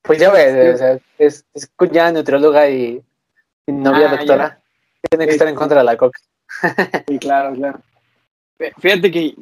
Pues 0.04 0.20
ya 0.20 0.32
ves, 0.32 0.76
o 0.76 0.78
sea, 0.78 1.00
es, 1.18 1.46
es 1.54 1.68
cuñada 1.76 2.12
nutrióloga 2.12 2.70
y, 2.70 3.02
y 3.68 3.72
novia 3.72 4.08
Ah, 4.12 4.16
doctora. 4.18 4.62
Tiene 5.10 5.26
que 5.26 5.32
Sí, 5.32 5.36
estar 5.36 5.48
en 5.48 5.56
contra 5.56 5.80
de 5.80 5.84
la 5.84 5.98
coca. 5.98 6.20
Sí, 7.08 7.20
claro, 7.20 7.54
claro. 7.56 7.82
Fíjate 8.80 9.12
que 9.12 9.36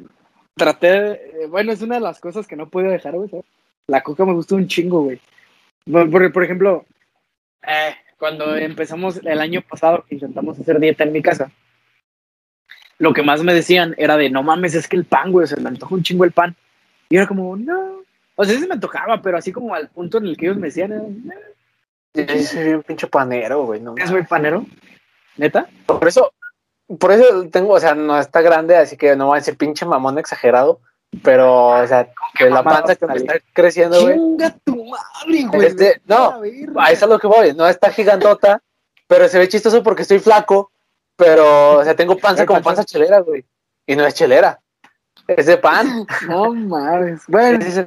traté, 0.54 0.88
de- 0.88 1.12
eh, 1.42 1.46
bueno, 1.48 1.72
es 1.72 1.82
una 1.82 1.96
de 1.96 2.00
las 2.02 2.20
cosas 2.20 2.46
que 2.46 2.56
no 2.56 2.68
puedo 2.68 2.90
dejar, 2.90 3.14
güey. 3.14 3.28
¿sabes? 3.30 3.44
La 3.86 4.02
coca 4.02 4.24
me 4.24 4.32
gusta 4.34 4.54
un 4.54 4.68
chingo, 4.68 5.02
güey. 5.02 5.20
Por- 5.90 6.10
Porque, 6.10 6.30
por 6.30 6.44
ejemplo, 6.44 6.84
eh, 7.66 7.94
cuando 8.18 8.54
empezamos 8.56 9.20
el 9.24 9.40
año 9.40 9.62
pasado, 9.68 10.04
que 10.08 10.14
intentamos 10.16 10.58
hacer 10.58 10.78
dieta 10.78 11.04
en 11.04 11.12
mi 11.12 11.22
casa, 11.22 11.50
lo 12.98 13.14
que 13.14 13.22
más 13.22 13.42
me 13.42 13.54
decían 13.54 13.94
era 13.98 14.16
de, 14.18 14.28
no 14.30 14.42
mames, 14.42 14.74
es 14.74 14.86
que 14.86 14.96
el 14.96 15.06
pan, 15.06 15.32
güey, 15.32 15.46
se 15.46 15.58
me 15.58 15.68
antoja 15.70 15.94
un 15.94 16.02
chingo 16.02 16.24
el 16.24 16.32
pan. 16.32 16.54
Y 17.08 17.16
era 17.16 17.26
como, 17.26 17.56
no. 17.56 17.99
O 18.40 18.44
sea, 18.44 18.54
sí 18.54 18.60
se 18.62 18.66
me 18.66 18.72
antojaba, 18.72 19.20
pero 19.20 19.36
así 19.36 19.52
como 19.52 19.74
al 19.74 19.88
punto 19.90 20.16
en 20.16 20.24
el 20.24 20.34
que 20.34 20.46
ellos 20.46 20.56
me 20.56 20.68
decían, 20.68 21.30
eh, 22.14 22.42
soy 22.42 22.72
un 22.72 22.82
pinche 22.82 23.06
panero, 23.06 23.66
güey. 23.66 23.82
No, 23.82 23.94
¿es 23.98 24.10
muy 24.10 24.22
panero? 24.22 24.64
¿Neta? 25.36 25.68
Por 25.84 26.08
eso, 26.08 26.32
por 26.98 27.12
eso 27.12 27.50
tengo, 27.50 27.74
o 27.74 27.80
sea, 27.80 27.94
no 27.94 28.18
está 28.18 28.40
grande, 28.40 28.78
así 28.78 28.96
que 28.96 29.14
no 29.14 29.26
voy 29.26 29.36
a 29.36 29.40
decir 29.40 29.58
pinche 29.58 29.84
mamón 29.84 30.18
exagerado. 30.18 30.80
Pero, 31.22 31.82
o 31.82 31.86
sea, 31.86 32.08
de 32.38 32.48
la 32.48 32.62
panza 32.62 32.96
que 32.96 33.06
me 33.06 33.16
está 33.16 33.34
creciendo, 33.52 34.00
güey. 34.00 34.14
Chinga 34.14 34.56
tu 34.64 34.86
madre, 34.86 35.42
güey. 35.52 35.66
Este, 35.66 36.00
no, 36.06 36.30
a 36.30 36.30
la 36.30 36.38
verga. 36.38 36.84
A 36.86 36.92
eso 36.92 37.04
es 37.04 37.10
lo 37.10 37.18
que 37.18 37.26
voy. 37.26 37.52
No 37.52 37.68
está 37.68 37.90
gigantota, 37.90 38.62
pero 39.06 39.28
se 39.28 39.38
ve 39.38 39.50
chistoso 39.50 39.82
porque 39.82 40.00
estoy 40.00 40.18
flaco. 40.18 40.72
Pero, 41.14 41.76
o 41.76 41.84
sea, 41.84 41.94
tengo 41.94 42.16
panza 42.16 42.46
como 42.46 42.62
panza 42.62 42.84
chelera, 42.84 43.20
güey. 43.20 43.44
Y 43.86 43.96
no 43.96 44.06
es 44.06 44.14
chelera. 44.14 44.60
Es 45.36 45.46
de 45.46 45.56
pan. 45.56 46.06
No 46.28 46.52
mames. 46.54 47.22
Bueno, 47.28 47.64
es. 47.64 47.86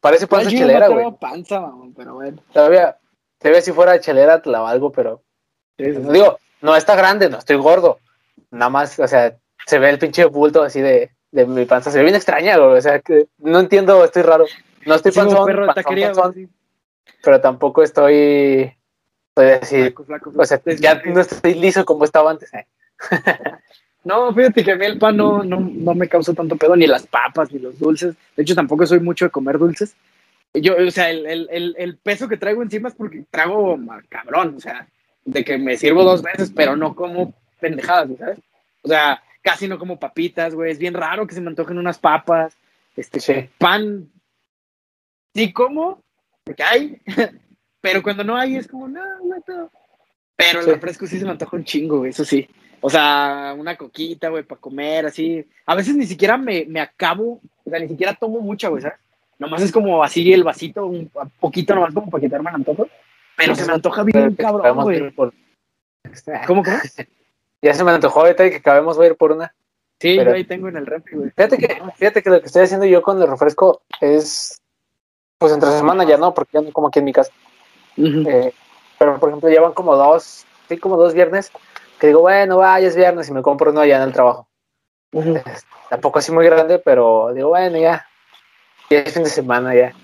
Parece 0.00 0.26
panza 0.26 0.50
yo 0.50 0.58
chelera, 0.58 0.86
no 0.88 0.92
güey. 0.92 1.04
tengo 1.04 1.18
panza, 1.18 1.60
mamón, 1.60 1.94
pero 1.94 2.14
bueno. 2.14 2.42
Todavía, 2.52 2.98
todavía 3.38 3.62
si 3.62 3.72
fuera 3.72 3.98
chelera 4.00 4.42
te 4.42 4.50
la 4.50 4.60
valgo, 4.60 4.92
pero 4.92 5.22
Sí, 5.78 5.86
sí, 5.86 5.94
sí. 5.94 6.08
digo, 6.12 6.38
no 6.60 6.76
está 6.76 6.94
grande, 6.94 7.28
no 7.30 7.38
estoy 7.38 7.56
gordo. 7.56 7.98
Nada 8.50 8.68
más, 8.70 8.98
o 9.00 9.08
sea, 9.08 9.34
se 9.66 9.78
ve 9.78 9.90
el 9.90 9.98
pinche 9.98 10.24
bulto 10.26 10.62
así 10.62 10.80
de, 10.80 11.10
de 11.32 11.46
mi 11.46 11.64
panza. 11.64 11.90
Se 11.90 11.98
ve 11.98 12.04
bien 12.04 12.14
extraña, 12.16 12.56
güey. 12.58 12.76
O 12.78 12.82
sea, 12.82 13.00
que 13.00 13.28
no 13.38 13.58
entiendo, 13.60 14.04
estoy 14.04 14.22
raro. 14.22 14.44
No 14.86 14.94
estoy 14.94 15.12
panzón, 15.12 15.46
perro 15.46 15.66
panzón, 15.66 15.82
taquería, 15.82 16.12
panzón, 16.12 16.50
pero 17.22 17.40
tampoco 17.40 17.82
estoy, 17.82 18.72
estoy 19.30 19.46
así. 19.60 19.80
Flaco, 19.84 20.04
flaco, 20.04 20.32
O 20.36 20.44
sea, 20.44 20.58
flaco. 20.58 20.78
ya 20.80 21.02
no 21.06 21.20
estoy 21.20 21.54
liso 21.54 21.84
como 21.86 22.04
estaba 22.04 22.30
antes. 22.30 22.52
eh. 22.52 22.66
No, 24.04 24.34
fíjate 24.34 24.62
que 24.62 24.72
a 24.72 24.76
mí 24.76 24.84
el 24.84 24.98
pan 24.98 25.16
no, 25.16 25.42
no, 25.42 25.58
no 25.60 25.94
me 25.94 26.08
causa 26.08 26.34
tanto 26.34 26.56
pedo, 26.56 26.76
ni 26.76 26.86
las 26.86 27.06
papas, 27.06 27.50
ni 27.52 27.58
los 27.58 27.78
dulces. 27.78 28.14
De 28.36 28.42
hecho, 28.42 28.54
tampoco 28.54 28.86
soy 28.86 29.00
mucho 29.00 29.24
de 29.24 29.30
comer 29.30 29.58
dulces. 29.58 29.96
Yo, 30.52 30.76
o 30.76 30.90
sea, 30.90 31.10
el, 31.10 31.26
el, 31.26 31.74
el, 31.76 31.96
peso 31.96 32.28
que 32.28 32.36
traigo 32.36 32.62
encima 32.62 32.88
es 32.88 32.94
porque 32.94 33.24
trago 33.30 33.76
cabrón, 34.08 34.54
o 34.56 34.60
sea, 34.60 34.86
de 35.24 35.44
que 35.44 35.58
me 35.58 35.76
sirvo 35.76 36.04
dos 36.04 36.22
veces, 36.22 36.52
pero 36.54 36.76
no 36.76 36.94
como 36.94 37.34
pendejadas, 37.58 38.16
¿sabes? 38.18 38.38
O 38.82 38.88
sea, 38.88 39.22
casi 39.42 39.66
no 39.66 39.78
como 39.78 39.98
papitas, 39.98 40.54
güey. 40.54 40.70
Es 40.70 40.78
bien 40.78 40.94
raro 40.94 41.26
que 41.26 41.34
se 41.34 41.40
me 41.40 41.48
antojen 41.48 41.78
unas 41.78 41.98
papas. 41.98 42.56
Este, 42.96 43.20
Sí. 43.20 43.48
pan. 43.58 44.10
Sí 45.34 45.52
como, 45.52 46.00
porque 46.44 46.62
hay, 46.62 47.00
pero 47.80 48.02
cuando 48.02 48.22
no 48.22 48.36
hay 48.36 48.56
es 48.56 48.68
como, 48.68 48.86
no, 48.86 49.02
no 49.24 49.40
todo. 49.40 49.70
Pero 50.36 50.60
el 50.60 50.66
refresco 50.66 51.06
sí 51.06 51.18
se 51.18 51.24
me 51.24 51.32
antoja 51.32 51.56
un 51.56 51.64
chingo, 51.64 51.98
güey, 51.98 52.10
eso 52.10 52.24
sí. 52.24 52.48
O 52.86 52.90
sea, 52.90 53.54
una 53.56 53.76
coquita, 53.78 54.28
güey, 54.28 54.42
para 54.42 54.60
comer, 54.60 55.06
así. 55.06 55.42
A 55.64 55.74
veces 55.74 55.96
ni 55.96 56.04
siquiera 56.04 56.36
me, 56.36 56.66
me 56.68 56.80
acabo, 56.82 57.40
o 57.64 57.70
sea, 57.70 57.78
ni 57.78 57.88
siquiera 57.88 58.12
tomo 58.12 58.40
mucha, 58.40 58.68
güey, 58.68 58.82
¿sabes? 58.82 58.98
Nomás 59.38 59.62
es 59.62 59.72
como 59.72 60.04
así 60.04 60.30
el 60.34 60.44
vasito, 60.44 60.84
un 60.84 61.10
poquito 61.40 61.74
nomás 61.74 61.94
como 61.94 62.10
para 62.10 62.20
quitarme 62.20 62.50
el 62.50 62.56
antojo. 62.56 62.86
Pero 63.38 63.54
se 63.54 63.64
me 63.64 63.72
antoja 63.72 64.02
bien, 64.02 64.34
cabrón, 64.34 64.60
Acabemos 64.60 64.86
de 64.88 64.98
güey. 65.00 65.10
por- 65.12 65.32
¿Cómo, 66.46 66.62
cómo? 66.62 66.76
Ya 67.62 67.72
se 67.72 67.82
me 67.84 67.90
antojó 67.92 68.20
ahorita 68.20 68.50
que 68.50 68.56
acabemos 68.56 68.98
de 68.98 69.06
ir 69.06 69.16
por 69.16 69.32
una. 69.32 69.54
Sí, 69.98 70.16
Pero- 70.18 70.32
yo 70.32 70.36
ahí 70.36 70.44
tengo 70.44 70.68
en 70.68 70.76
el 70.76 70.84
refri, 70.84 71.16
güey. 71.16 71.30
Fíjate 71.30 71.56
que, 71.56 71.82
fíjate 71.96 72.22
que 72.22 72.28
lo 72.28 72.40
que 72.42 72.46
estoy 72.48 72.64
haciendo 72.64 72.84
yo 72.84 73.00
con 73.00 73.22
el 73.22 73.26
refresco 73.26 73.80
es, 74.02 74.60
pues 75.38 75.54
entre 75.54 75.70
semana 75.70 76.04
ya 76.04 76.18
no, 76.18 76.34
porque 76.34 76.50
ya 76.52 76.60
no 76.60 76.70
como 76.70 76.88
aquí 76.88 76.98
en 76.98 77.06
mi 77.06 77.14
casa. 77.14 77.32
Eh, 77.96 78.52
pero 78.98 79.18
por 79.18 79.30
ejemplo, 79.30 79.48
llevan 79.48 79.72
como 79.72 79.96
dos, 79.96 80.44
sí, 80.68 80.76
como 80.76 80.98
dos 80.98 81.14
viernes, 81.14 81.50
que 82.04 82.08
digo, 82.08 82.20
bueno, 82.20 82.58
vaya, 82.58 82.86
es 82.86 82.94
viernes 82.96 83.26
y 83.30 83.32
me 83.32 83.40
compro 83.40 83.70
uno 83.70 83.80
allá 83.80 83.96
en 83.96 84.02
el 84.02 84.12
trabajo. 84.12 84.46
Es- 85.10 85.64
tampoco 85.88 86.18
así 86.18 86.30
muy 86.32 86.44
grande, 86.44 86.78
pero 86.78 87.32
digo, 87.32 87.48
bueno, 87.48 87.78
ya, 87.78 88.06
ya 88.90 88.98
es 88.98 89.14
fin 89.14 89.22
de 89.24 89.30
semana, 89.30 89.74
ya. 89.74 89.94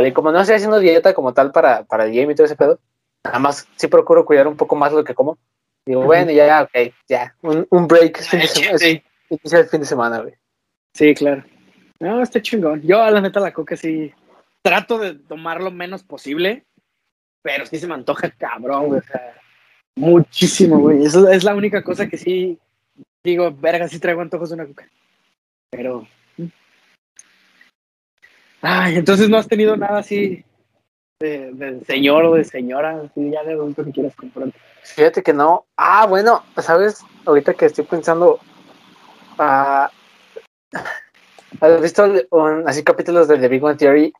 Y 0.00 0.12
como 0.12 0.32
no 0.32 0.40
estoy 0.40 0.56
haciendo 0.56 0.78
dieta 0.78 1.12
como 1.12 1.34
tal 1.34 1.52
para, 1.52 1.84
para 1.84 2.04
el 2.06 2.14
game 2.14 2.32
y 2.32 2.34
todo 2.34 2.46
ese 2.46 2.56
pedo, 2.56 2.78
nada 3.22 3.38
más 3.38 3.68
sí 3.76 3.86
procuro 3.86 4.24
cuidar 4.24 4.46
un 4.48 4.56
poco 4.56 4.76
más 4.76 4.92
lo 4.94 5.04
que 5.04 5.14
como. 5.14 5.36
Digo, 5.84 6.04
bueno, 6.04 6.30
ya, 6.32 6.62
ok, 6.62 6.94
ya, 7.06 7.34
un, 7.42 7.66
un 7.68 7.86
break, 7.86 8.18
fin 8.22 8.40
de 8.40 8.46
semana, 8.48 8.78
Sí, 8.78 9.02
inicia 9.28 9.58
el 9.58 9.68
fin 9.68 9.80
de 9.80 9.86
semana, 9.86 10.20
güey. 10.20 10.34
sí, 10.94 11.14
claro. 11.14 11.44
No, 12.00 12.22
está 12.22 12.40
chingón. 12.40 12.80
Yo, 12.82 13.02
a 13.02 13.10
la 13.10 13.20
neta, 13.20 13.40
la 13.40 13.52
coca 13.52 13.76
sí 13.76 14.12
trato 14.62 14.98
de 14.98 15.14
tomar 15.14 15.60
lo 15.60 15.70
menos 15.70 16.02
posible, 16.02 16.64
pero 17.42 17.66
sí 17.66 17.78
se 17.78 17.86
me 17.86 17.94
antoja 17.94 18.30
cabrón, 18.30 18.86
güey. 18.86 19.00
O 19.00 19.02
sea, 19.02 19.34
muchísimo, 19.96 20.78
güey. 20.78 21.04
Es 21.04 21.44
la 21.44 21.54
única 21.54 21.82
cosa 21.82 22.08
que 22.08 22.16
sí 22.16 22.58
digo, 23.26 23.52
verga, 23.52 23.88
sí 23.88 23.98
traigo 23.98 24.22
antojos 24.22 24.50
de 24.50 24.54
una 24.54 24.66
coca. 24.66 24.88
Pero. 25.70 26.06
mm. 26.36 26.46
Ay, 28.62 28.96
entonces 28.96 29.28
no 29.28 29.36
has 29.36 29.48
tenido 29.48 29.76
nada 29.76 29.98
así 29.98 30.44
de, 31.20 31.82
señor 31.86 32.24
o 32.24 32.34
de 32.34 32.44
señora, 32.44 33.10
ya 33.14 33.42
de 33.42 33.52
adulto 33.52 33.84
que 33.84 33.92
quieras 33.92 34.14
comprar. 34.14 34.52
Fíjate 34.82 35.22
que 35.22 35.32
no. 35.32 35.66
Ah, 35.76 36.06
bueno, 36.06 36.42
¿sabes? 36.58 37.02
Ahorita 37.24 37.54
que 37.54 37.66
estoy 37.66 37.84
pensando. 37.84 38.38
ah, 39.38 39.90
¿Has 41.60 41.80
visto 41.80 42.04
así 42.66 42.82
capítulos 42.84 43.28
de 43.28 43.38
The 43.38 43.48
Big 43.48 43.62
Bang 43.62 43.78
Theory? 43.78 44.12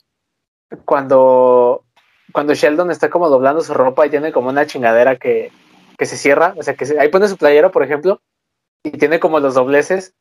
Cuando, 0.84 1.84
cuando 2.32 2.54
Sheldon 2.54 2.90
está 2.90 3.10
como 3.10 3.28
doblando 3.28 3.60
su 3.60 3.74
ropa 3.74 4.06
y 4.06 4.10
tiene 4.10 4.32
como 4.32 4.48
una 4.48 4.66
chingadera 4.66 5.16
que, 5.16 5.52
que 5.98 6.06
se 6.06 6.16
cierra. 6.16 6.54
O 6.56 6.62
sea, 6.62 6.74
que 6.74 6.86
se- 6.86 6.98
ahí 6.98 7.08
pone 7.08 7.28
su 7.28 7.36
playera, 7.36 7.70
por 7.70 7.82
ejemplo, 7.82 8.20
y 8.82 8.90
tiene 8.92 9.18
como 9.20 9.40
los 9.40 9.54
dobleces. 9.54 10.14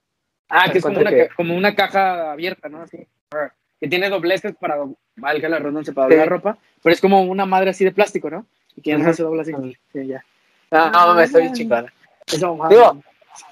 Ah, 0.50 0.70
que 0.72 0.78
es 0.80 0.84
como 0.84 1.00
una, 1.00 1.10
que- 1.10 1.28
ca- 1.28 1.36
como 1.36 1.56
una 1.56 1.76
caja 1.76 2.32
abierta, 2.32 2.70
¿no? 2.70 2.82
Así. 2.82 3.08
Que 3.80 3.88
tiene 3.88 4.10
dobleces 4.10 4.56
para, 4.60 4.78
valga 5.18 5.50
la 5.50 5.58
redundancia, 5.60 5.94
para 5.94 6.08
Sí. 6.08 6.14
doblar 6.14 6.30
ropa, 6.30 6.58
pero 6.84 6.94
es 6.94 7.02
como 7.02 7.22
una 7.24 7.46
madre 7.46 7.72
así 7.72 7.84
de 7.84 7.92
plástico, 7.92 8.30
¿no? 8.30 8.46
Y 8.76 8.82
que 8.82 8.92
ya 8.92 8.98
no 8.98 9.14
se 9.14 9.24
dobla 9.24 9.42
así. 9.42 9.54
Sí, 9.92 10.08
ya. 10.08 10.24
No, 10.72 10.90
no, 10.92 11.14
me 11.16 11.24
está 11.24 11.40
bien 11.40 11.54
Ah. 11.72 11.86
Eso, 12.28 12.58
Digo, 12.70 13.02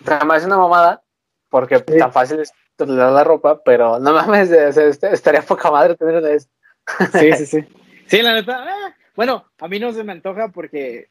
Además 0.06 0.40
es 0.42 0.46
una 0.48 0.58
mamada, 0.58 1.02
porque 1.50 1.78
Sí. 1.80 1.98
tan 1.98 2.12
fácil 2.14 2.40
es 2.40 2.54
doblar 2.78 3.12
la 3.12 3.24
ropa, 3.24 3.62
pero 3.64 4.00
no 4.00 4.14
mames, 4.14 4.50
o 4.50 4.72
sea, 4.72 4.86
est- 4.86 5.04
estaría 5.04 5.42
poca 5.42 5.70
madre 5.70 5.96
tener 5.96 6.16
una 6.18 6.28
de. 6.30 6.40
Sí, 6.40 6.48
sí, 7.38 7.46
sí. 7.46 7.66
Sí, 8.08 8.22
la 8.22 8.34
neta. 8.34 8.64
ah, 8.66 8.96
bueno, 9.16 9.46
a 9.60 9.68
mí 9.68 9.80
no 9.80 9.92
se 9.92 10.04
me 10.04 10.12
antoja 10.14 10.48
porque 10.50 11.08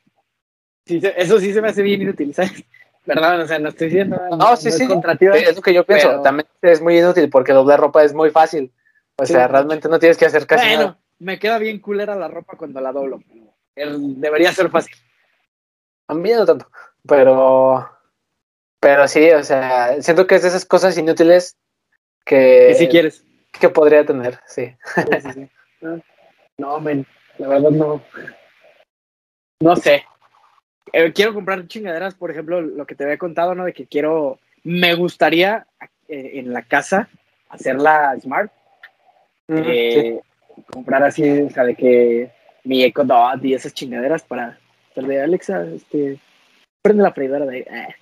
sí, 0.87 1.01
eso 1.17 1.39
sí 1.41 1.53
se 1.53 1.61
me 1.63 1.69
hace 1.69 1.83
bien 1.83 2.03
inútil, 2.03 2.35
¿sabes? 2.35 2.65
¿Verdad? 3.07 3.41
O 3.41 3.47
sea, 3.49 3.59
no 3.59 3.71
estoy 3.71 3.89
diciendo. 3.89 4.21
No, 4.37 4.57
sí, 4.57 4.69
es 4.69 4.77
sí. 4.77 4.85
Es 4.85 5.57
lo 5.57 5.63
que 5.63 5.75
yo 5.75 5.85
pienso. 5.85 6.09
pero- 6.09 6.23
También 6.23 6.47
es 6.63 6.81
muy 6.81 6.99
inútil 6.99 7.29
porque 7.31 7.53
doblar 7.53 7.81
ropa 7.81 8.05
es 8.05 8.15
muy 8.15 8.31
fácil. 8.31 8.73
O 9.17 9.27
Sí. 9.27 9.33
sea, 9.33 9.49
realmente 9.49 9.89
no 9.89 9.99
tienes 9.99 10.17
que 10.17 10.27
hacer 10.27 10.47
casi 10.47 10.67
Bueno, 10.69 10.81
nada. 10.83 10.99
me 11.19 11.39
queda 11.39 11.59
bien 11.59 11.81
culera 11.81 12.15
la 12.15 12.29
ropa 12.29 12.57
cuando 12.57 12.81
la 12.81 12.93
doblo. 12.93 13.21
Debería 13.75 14.53
ser 14.53 14.71
fácil. 14.71 14.95
A 16.09 16.15
mí 16.15 16.31
no 16.31 16.47
tanto. 16.47 16.71
Pero, 17.09 17.89
pero 18.79 19.09
sí, 19.09 19.31
o 19.33 19.43
sea, 19.43 20.01
siento 20.01 20.27
que 20.27 20.37
es 20.37 20.43
de 20.43 20.49
esas 20.49 20.65
cosas 20.65 20.97
inútiles 20.97 21.57
que, 22.25 22.67
Que 22.69 22.75
si 22.77 22.89
quieres. 22.89 23.25
que 23.59 23.69
podría 23.69 24.05
tener, 24.07 24.39
sí. 24.47 24.75
Sí, 24.95 25.33
sí. 25.33 25.51
No, 25.81 26.01
No, 26.59 26.81
men, 26.81 27.05
la 27.39 27.49
verdad 27.49 27.71
no. 27.71 28.03
No 29.61 29.77
sé. 29.77 30.05
Eh, 30.93 31.13
quiero 31.13 31.35
comprar 31.35 31.67
chingaderas, 31.67 32.15
por 32.15 32.31
ejemplo, 32.31 32.61
lo 32.61 32.87
que 32.87 32.95
te 32.95 33.05
había 33.05 33.19
contado, 33.19 33.55
¿no? 33.55 33.65
De 33.65 33.73
que 33.73 33.87
quiero, 33.87 34.39
me 34.65 34.95
gustaría 34.95 35.67
eh, 36.09 36.33
en 36.35 36.53
la 36.53 36.63
casa 36.63 37.09
hacerla 37.49 38.15
smart, 38.21 38.51
Sí. 39.49 39.55
eh, 39.57 40.21
comprar 40.71 41.03
así, 41.03 41.23
o 41.43 41.51
sea, 41.51 41.65
de 41.65 41.75
que 41.75 42.31
mi 42.65 42.85
Echo 42.85 43.05
Dot 43.05 43.45
y 43.45 43.55
esas 43.55 43.75
chingaderas 43.75 44.23
para 44.23 44.59
hacer 44.91 45.05
de 45.05 45.21
Alexa, 45.23 45.65
este, 45.65 46.19
prende 46.81 47.03
la 47.03 47.13
freidora 47.13 47.45
de, 47.47 47.61
eh. 47.61 47.97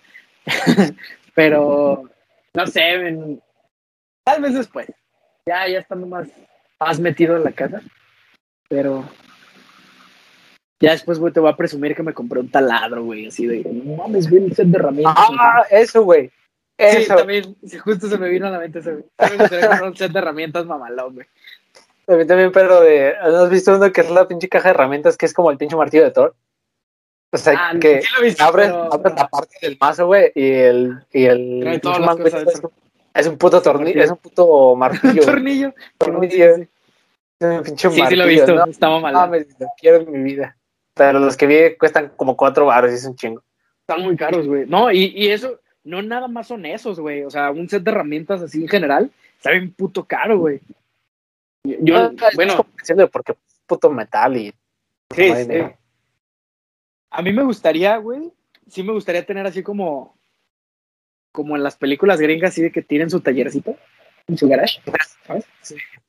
pero 1.35 2.11
no 2.55 2.67
sé, 2.67 2.99
men, 2.99 3.43
tal 4.25 4.43
vez 4.43 4.55
después, 4.55 4.87
ya, 5.47 5.67
ya 5.67 5.79
estando 5.79 6.07
más, 6.07 6.29
más 6.79 7.01
metido 7.01 7.37
en 7.37 7.45
la 7.45 7.53
casa, 7.53 7.81
pero 8.69 9.05
ya 10.81 10.93
después, 10.93 11.19
güey, 11.19 11.33
te 11.33 11.41
voy 11.41 11.51
a 11.51 11.57
presumir 11.57 11.95
que 11.95 12.03
me 12.03 12.15
compré 12.15 12.41
un 12.41 12.51
taladro, 12.51 13.05
güey, 13.05 13.27
así 13.27 13.47
de, 13.47 13.63
no 13.65 13.97
mames, 13.97 14.29
güey, 14.31 14.45
un 14.45 14.55
set 14.55 14.67
de 14.67 14.79
herramientas. 14.79 15.15
Ah, 15.17 15.63
eso, 15.71 16.03
güey. 16.03 16.29
Sí, 16.29 16.33
Eso. 17.03 17.15
también, 17.17 17.55
sí, 17.63 17.77
justo 17.79 18.09
se 18.09 18.17
me 18.17 18.31
vino 18.31 18.47
a 18.47 18.51
la 18.51 18.59
mente 18.59 18.79
ese, 18.79 18.93
güey. 18.93 19.05
También 19.17 19.43
me 19.43 19.49
comprar 19.61 19.83
un 19.85 19.97
set 19.97 20.11
de 20.13 20.19
herramientas 20.19 20.65
mamalón, 20.65 21.15
güey. 21.15 21.27
También, 22.07 22.27
también, 22.27 22.53
pero 22.53 22.81
de. 22.81 23.15
¿Has 23.15 23.51
visto 23.51 23.77
uno 23.77 23.93
que 23.93 24.01
es 24.01 24.11
la 24.11 24.27
pinche 24.27 24.49
caja 24.49 24.69
de 24.71 24.75
herramientas 24.75 25.17
que 25.19 25.27
es 25.27 25.35
como 25.35 25.51
el 25.51 25.59
pinche 25.59 25.77
martillo 25.77 26.05
de 26.05 26.11
Thor? 26.11 26.35
O 27.33 27.37
sea, 27.37 27.55
Ah, 27.57 27.73
que 27.79 28.01
sí 28.03 28.09
visto, 28.23 28.43
abres, 28.43 28.69
pero- 28.69 28.93
abres 28.93 29.15
la 29.15 29.29
parte 29.29 29.55
del 29.63 29.77
mazo, 29.81 30.07
güey, 30.07 30.33
y 30.35 30.51
el. 30.51 30.99
Y 31.13 31.25
el 31.27 31.61
Trae 31.61 31.79
todas 31.81 31.99
pinche 31.99 32.01
las 32.01 32.17
mango 32.17 32.23
cosas 32.25 32.41
es, 32.41 32.47
dentro. 32.55 32.73
es 33.15 33.27
un 33.27 33.37
puto 33.39 33.63
tornillo, 33.63 33.85
martillo. 33.85 34.05
es 34.05 34.11
un 34.11 34.17
puto 34.17 34.77
martillo. 34.77 35.23
tornillo. 35.23 35.75
Tornillo. 35.99 36.57
Sí, 36.57 36.63
sí, 36.65 36.69
Es 37.41 37.59
un 37.59 37.63
pinche 37.63 37.91
sí. 37.91 37.95
Sí, 37.95 38.07
sí 38.09 38.17
lo 38.17 38.25
he 38.25 38.27
martillo, 38.27 38.27
visto, 38.47 38.55
¿no? 38.55 38.65
está 38.65 38.89
mamalón. 38.89 39.21
mames, 39.21 39.47
lo 39.61 39.67
quiero 39.79 39.97
en 39.99 40.11
mi 40.13 40.23
vida. 40.33 40.57
Pero 41.01 41.19
los 41.19 41.35
que 41.35 41.47
vi 41.47 41.77
cuestan 41.79 42.13
como 42.15 42.37
cuatro 42.37 42.67
baros 42.67 42.91
y 42.91 42.97
es 42.97 43.07
un 43.07 43.17
chingo. 43.17 43.43
Están 43.81 44.03
muy 44.03 44.19
caros, 44.19 44.47
güey. 44.47 44.67
No, 44.67 44.93
y, 44.93 45.05
y 45.17 45.29
eso, 45.29 45.59
no 45.83 46.03
nada 46.03 46.29
más 46.29 46.49
son 46.49 46.67
esos, 46.67 47.01
güey. 47.01 47.23
O 47.23 47.31
sea, 47.31 47.51
un 47.53 47.71
set 47.71 47.83
de 47.83 47.91
herramientas 47.91 48.43
así 48.43 48.61
en 48.61 48.69
general, 48.69 49.11
está 49.39 49.53
bien 49.53 49.73
puto 49.73 50.05
caro, 50.05 50.41
güey. 50.41 50.61
Yo, 51.65 51.97
es 51.97 52.37
bueno, 52.37 52.67
porque 53.11 53.33
es 53.33 53.39
puto 53.65 53.89
metal 53.89 54.37
y. 54.37 54.53
sí, 55.15 55.31
no 55.31 55.37
sí. 55.37 55.75
A 57.13 57.23
mí 57.23 57.33
me 57.33 57.45
gustaría, 57.45 57.97
güey, 57.97 58.31
sí 58.69 58.83
me 58.83 58.93
gustaría 58.93 59.25
tener 59.25 59.47
así 59.47 59.63
como, 59.63 60.19
como 61.33 61.57
en 61.57 61.63
las 61.63 61.77
películas 61.77 62.21
gringas, 62.21 62.51
así 62.51 62.61
de 62.61 62.73
que 62.73 62.83
tienen 62.83 63.09
su 63.09 63.23
tallercito 63.23 63.75
en 64.31 64.39
su 64.39 64.49
garage, 64.49 64.81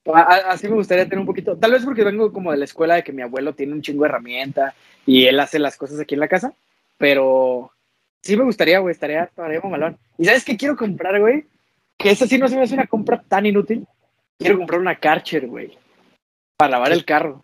Así 0.03 0.67
me 0.67 0.75
gustaría 0.75 1.05
tener 1.05 1.19
un 1.19 1.25
poquito, 1.25 1.55
tal 1.57 1.71
vez 1.71 1.85
porque 1.85 2.03
vengo 2.03 2.31
como 2.33 2.51
de 2.51 2.57
la 2.57 2.65
escuela 2.65 2.95
de 2.95 3.03
que 3.03 3.13
mi 3.13 3.21
abuelo 3.21 3.53
tiene 3.53 3.73
un 3.73 3.81
chingo 3.81 4.03
de 4.03 4.09
herramienta 4.09 4.73
y 5.05 5.25
él 5.27 5.39
hace 5.39 5.59
las 5.59 5.77
cosas 5.77 5.99
aquí 5.99 6.15
en 6.15 6.21
la 6.21 6.27
casa, 6.27 6.53
pero 6.97 7.71
sí 8.21 8.35
me 8.35 8.43
gustaría, 8.43 8.79
güey, 8.79 8.93
estaría, 8.93 9.25
estaría 9.25 9.59
mamalón. 9.61 9.97
¿Y 10.17 10.25
sabes 10.25 10.43
qué 10.43 10.57
quiero 10.57 10.75
comprar, 10.75 11.19
güey? 11.19 11.45
Que 11.97 12.09
esa 12.11 12.25
sí 12.25 12.39
no 12.39 12.47
se 12.47 12.55
me 12.55 12.63
hace 12.63 12.73
una 12.73 12.87
compra 12.87 13.21
tan 13.27 13.45
inútil. 13.45 13.85
Quiero 14.39 14.57
comprar 14.57 14.79
una 14.81 14.95
Karcher, 14.95 15.45
güey, 15.45 15.77
para 16.57 16.71
lavar 16.71 16.91
el 16.93 17.05
carro. 17.05 17.43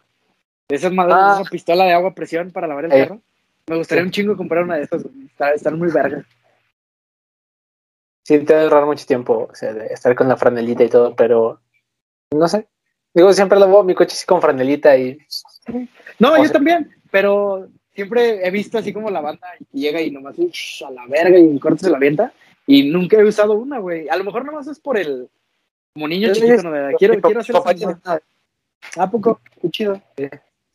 Esas 0.68 0.92
madres, 0.92 1.16
Ah. 1.18 1.38
esa 1.42 1.50
pistola 1.50 1.86
de 1.86 1.94
agua 1.94 2.10
a 2.10 2.16
presión 2.16 2.50
para 2.52 2.68
lavar 2.68 2.86
el 2.86 2.92
Eh. 2.92 3.00
carro. 3.04 3.22
Me 3.68 3.78
gustaría 3.78 4.04
un 4.04 4.12
chingo 4.12 4.36
comprar 4.36 4.64
una 4.64 4.78
de 4.78 4.84
esas, 4.84 5.04
güey. 5.04 5.26
Está- 5.28 5.52
Están 5.54 5.78
muy 5.78 5.92
vergas. 5.92 6.26
Sí, 8.28 8.40
te 8.40 8.54
va 8.54 8.60
a 8.60 8.64
ahorrar 8.64 8.86
mucho 8.86 9.06
tiempo, 9.06 9.48
o 9.50 9.56
sea, 9.56 9.72
de 9.72 9.86
estar 9.86 10.14
con 10.14 10.28
la 10.28 10.36
franelita 10.36 10.84
y 10.84 10.90
todo, 10.90 11.16
pero 11.16 11.62
no 12.36 12.46
sé. 12.50 12.68
Digo, 13.14 13.32
siempre 13.32 13.58
lavo 13.58 13.86
mi 13.86 13.96
coche 13.96 14.16
así 14.16 14.26
con 14.26 14.42
franelita 14.42 14.98
y 14.98 15.18
No, 16.20 16.34
O 16.34 16.38
yo 16.38 16.44
sea- 16.44 16.52
también, 16.52 16.94
pero 17.10 17.70
siempre 17.96 18.46
he 18.46 18.52
visto 18.52 18.80
así 18.80 18.92
como 18.92 19.10
la 19.10 19.22
banda 19.22 19.48
que 19.58 19.80
llega 19.80 20.02
y 20.02 20.12
nomás 20.12 20.36
a 20.38 20.92
la 20.92 21.08
verga 21.08 21.40
y 21.40 21.58
corta 21.58 21.86
se 21.86 21.90
la 21.90 21.96
avienta. 21.96 22.34
Y 22.66 22.90
nunca 22.90 23.16
he 23.16 23.24
usado 23.24 23.54
una, 23.54 23.80
güey. 23.80 24.10
A 24.10 24.18
lo 24.18 24.26
mejor 24.26 24.44
nomás 24.44 24.68
es 24.68 24.78
por 24.78 24.98
el. 24.98 25.30
Como 25.94 26.10
niño 26.10 26.34
chiquito, 26.34 26.64
¿no? 26.64 26.74
De, 26.74 26.96
quiero, 26.96 27.22
quiero 27.22 27.40
hacer 27.40 27.56
¿A 28.98 29.10
poco? 29.10 29.40
Qué 29.62 29.70
chido. 29.70 30.02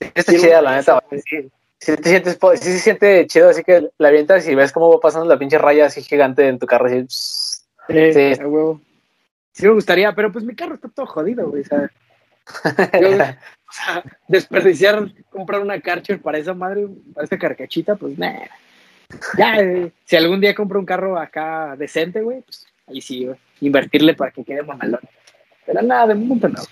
Está 0.00 0.32
chida, 0.32 0.62
la 0.62 0.76
neta. 0.76 1.04
Sí, 1.10 1.50
sí 1.82 1.96
te 1.96 2.08
sientes, 2.08 2.38
sí 2.60 2.72
se 2.72 2.78
siente 2.78 3.26
chido, 3.26 3.48
así 3.48 3.64
que 3.64 3.90
la 3.98 4.08
avientas 4.08 4.46
y 4.48 4.54
ves 4.54 4.72
cómo 4.72 4.90
va 4.90 5.00
pasando 5.00 5.26
la 5.26 5.38
pinche 5.38 5.58
raya 5.58 5.86
así 5.86 6.02
gigante 6.02 6.46
en 6.46 6.58
tu 6.58 6.66
carro. 6.66 6.86
Así, 6.86 7.02
pss. 7.02 7.66
Eh, 7.88 8.34
Sí. 8.36 8.40
a 8.40 8.46
huevo. 8.46 8.80
Sí 9.52 9.66
me 9.66 9.72
gustaría, 9.72 10.14
pero 10.14 10.32
pues 10.32 10.44
mi 10.44 10.54
carro 10.54 10.74
está 10.74 10.88
todo 10.88 11.06
jodido, 11.06 11.50
güey. 11.50 11.62
O 11.62 11.64
sea, 11.64 11.90
o 13.68 13.72
sea, 13.72 14.04
desperdiciar, 14.28 15.12
comprar 15.30 15.60
una 15.60 15.80
Karcher 15.80 16.20
para 16.20 16.38
esa 16.38 16.54
madre, 16.54 16.86
para 17.14 17.24
esa 17.24 17.38
carcachita, 17.38 17.96
pues 17.96 18.16
nah. 18.16 18.46
Ya, 19.36 19.58
eh, 19.58 19.92
si 20.04 20.16
algún 20.16 20.40
día 20.40 20.54
compro 20.54 20.78
un 20.78 20.86
carro 20.86 21.18
acá 21.18 21.76
decente, 21.76 22.22
güey, 22.22 22.40
pues 22.42 22.66
ahí 22.86 23.00
sí, 23.00 23.26
güey, 23.26 23.38
invertirle 23.60 24.14
para 24.14 24.30
que 24.30 24.44
quede 24.44 24.62
mamalón. 24.62 25.00
Pero 25.66 25.82
nada, 25.82 26.06
de 26.06 26.14
momento 26.14 26.48
no. 26.48 26.62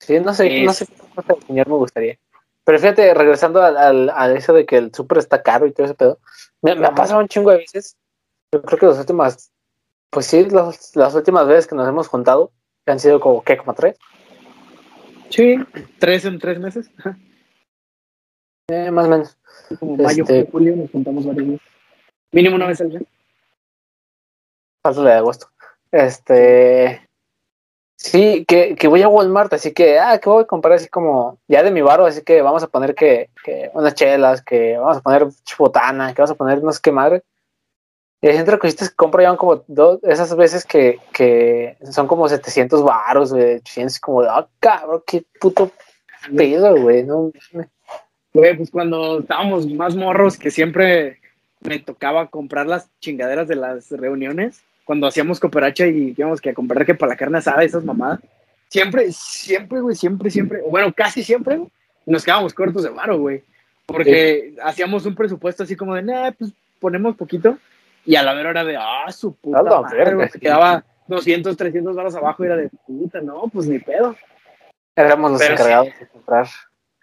Sí, 0.00 0.20
no 0.20 0.32
sé, 0.32 0.62
no 0.64 0.72
sé 0.72 0.86
qué 0.86 1.46
señor 1.46 1.68
me 1.68 1.74
gustaría. 1.74 2.18
Pero 2.64 2.78
fíjate, 2.78 3.12
regresando 3.12 3.62
al, 3.62 4.10
a 4.10 4.32
eso 4.32 4.52
de 4.54 4.64
que 4.64 4.78
el 4.78 4.94
súper 4.94 5.18
está 5.18 5.42
caro 5.42 5.66
y 5.66 5.72
todo 5.72 5.84
ese 5.86 5.94
pedo, 5.94 6.18
me, 6.62 6.72
ha 6.72 6.94
pasado 6.94 7.20
un 7.20 7.28
chingo 7.28 7.50
de 7.50 7.58
veces. 7.58 7.96
Yo 8.52 8.62
creo 8.62 8.78
que 8.78 8.86
las 8.86 8.98
últimas, 8.98 9.52
pues 10.10 10.26
sí, 10.26 10.46
las 10.50 11.14
últimas 11.14 11.46
veces 11.46 11.66
que 11.66 11.74
nos 11.74 11.88
hemos 11.88 12.08
juntado, 12.08 12.52
han 12.86 13.00
sido 13.00 13.20
como, 13.20 13.42
¿qué? 13.42 13.56
¿Como 13.56 13.74
tres? 13.74 13.98
Sí, 15.28 15.56
tres 15.98 16.24
en 16.24 16.38
tres 16.38 16.58
meses. 16.58 16.90
Eh, 18.68 18.90
más 18.90 19.06
o 19.06 19.10
menos. 19.10 19.38
Como 19.78 19.96
mayo, 19.96 20.22
este, 20.22 20.48
julio, 20.50 20.76
nos 20.76 20.90
juntamos 20.90 21.26
varios 21.26 21.46
meses. 21.46 21.66
Mínimo 22.32 22.56
una 22.56 22.66
vez 22.66 22.80
al 22.80 22.90
día. 22.90 23.00
Falta 24.82 25.02
de 25.02 25.12
agosto. 25.12 25.50
Este. 25.92 27.08
Sí, 27.96 28.44
que, 28.46 28.74
que, 28.74 28.88
voy 28.88 29.02
a 29.02 29.08
Walmart, 29.08 29.52
así 29.52 29.72
que, 29.72 29.98
ah, 29.98 30.18
que 30.18 30.28
voy 30.28 30.42
a 30.42 30.46
comprar 30.46 30.74
así 30.74 30.88
como, 30.88 31.38
ya 31.48 31.62
de 31.62 31.70
mi 31.70 31.80
barro, 31.80 32.06
así 32.06 32.22
que 32.22 32.42
vamos 32.42 32.62
a 32.62 32.66
poner 32.66 32.94
que, 32.94 33.30
que 33.44 33.70
unas 33.72 33.94
chelas, 33.94 34.42
que 34.42 34.76
vamos 34.76 34.98
a 34.98 35.00
poner 35.00 35.28
chupotana, 35.44 36.12
que 36.12 36.20
vamos 36.20 36.32
a 36.32 36.34
poner 36.34 36.62
no 36.62 36.72
sé 36.72 36.80
qué 36.82 36.92
madre. 36.92 37.22
Y 38.20 38.28
hay 38.28 38.36
gente 38.36 38.58
que 38.58 38.74
compro 38.96 39.22
ya 39.22 39.36
como 39.36 39.64
dos, 39.68 40.00
esas 40.02 40.34
veces 40.34 40.64
que, 40.64 40.98
que 41.12 41.76
son 41.90 42.06
como 42.06 42.28
700 42.28 42.82
baros, 42.82 43.32
güey, 43.32 43.56
800, 43.56 44.00
como, 44.00 44.22
ah, 44.22 44.48
cabrón, 44.58 45.02
qué 45.06 45.24
puto 45.40 45.70
pedo, 46.34 46.74
güey, 46.80 47.04
no. 47.04 47.30
Güey, 48.32 48.56
pues 48.56 48.70
cuando 48.70 49.20
estábamos 49.20 49.66
más 49.66 49.94
morros, 49.94 50.36
que 50.38 50.50
siempre 50.50 51.20
me 51.60 51.78
tocaba 51.78 52.28
comprar 52.28 52.66
las 52.66 52.90
chingaderas 53.00 53.46
de 53.46 53.56
las 53.56 53.90
reuniones, 53.90 54.62
cuando 54.84 55.06
hacíamos 55.06 55.40
cooperacha 55.40 55.86
y 55.86 56.14
íbamos 56.16 56.40
que 56.40 56.50
a 56.50 56.54
comprar 56.54 56.84
que 56.84 56.94
para 56.94 57.10
la 57.10 57.16
carne 57.16 57.38
asada, 57.38 57.64
esas 57.64 57.84
mamadas, 57.84 58.20
siempre, 58.68 59.10
siempre, 59.12 59.80
güey, 59.80 59.96
siempre, 59.96 60.30
siempre, 60.30 60.62
bueno, 60.68 60.92
casi 60.92 61.22
siempre, 61.22 61.60
nos 62.06 62.24
quedábamos 62.24 62.54
cortos 62.54 62.82
de 62.82 62.90
varo, 62.90 63.18
güey. 63.18 63.42
Porque 63.86 64.54
hacíamos 64.62 65.04
un 65.04 65.14
presupuesto 65.14 65.62
así 65.62 65.76
como 65.76 65.94
de, 65.94 66.02
nah, 66.02 66.30
pues 66.32 66.52
ponemos 66.80 67.16
poquito. 67.16 67.58
Y 68.06 68.16
a 68.16 68.22
la 68.22 68.34
vera 68.34 68.50
era 68.50 68.64
de, 68.64 68.76
ah, 68.76 69.10
su 69.10 69.34
puta 69.34 69.62
madre, 69.62 70.14
güey, 70.14 70.28
se 70.28 70.40
quedaba 70.40 70.84
200, 71.06 71.56
300 71.56 71.94
baros 71.94 72.14
abajo 72.14 72.42
y 72.42 72.46
era 72.46 72.56
de, 72.56 72.70
puta, 72.86 73.20
no, 73.20 73.44
pues 73.52 73.66
ni 73.66 73.78
pedo. 73.78 74.16
Éramos 74.96 75.32
los 75.32 75.42
encargados 75.42 75.88
de 75.98 76.06
comprar. 76.06 76.46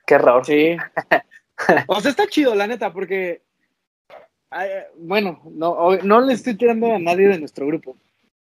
Qué 0.06 0.16
error. 0.16 0.46
Sí. 0.46 0.78
o 1.88 2.02
sea, 2.02 2.12
está 2.12 2.28
chido, 2.28 2.56
la 2.56 2.68
neta, 2.68 2.94
porque 2.94 3.42
bueno, 4.98 5.42
no, 5.52 5.98
no 5.98 6.22
le 6.22 6.34
estoy 6.34 6.56
tirando 6.56 6.94
a 6.94 7.00
nadie 7.00 7.28
de 7.28 7.40
nuestro 7.40 7.66
grupo. 7.68 7.98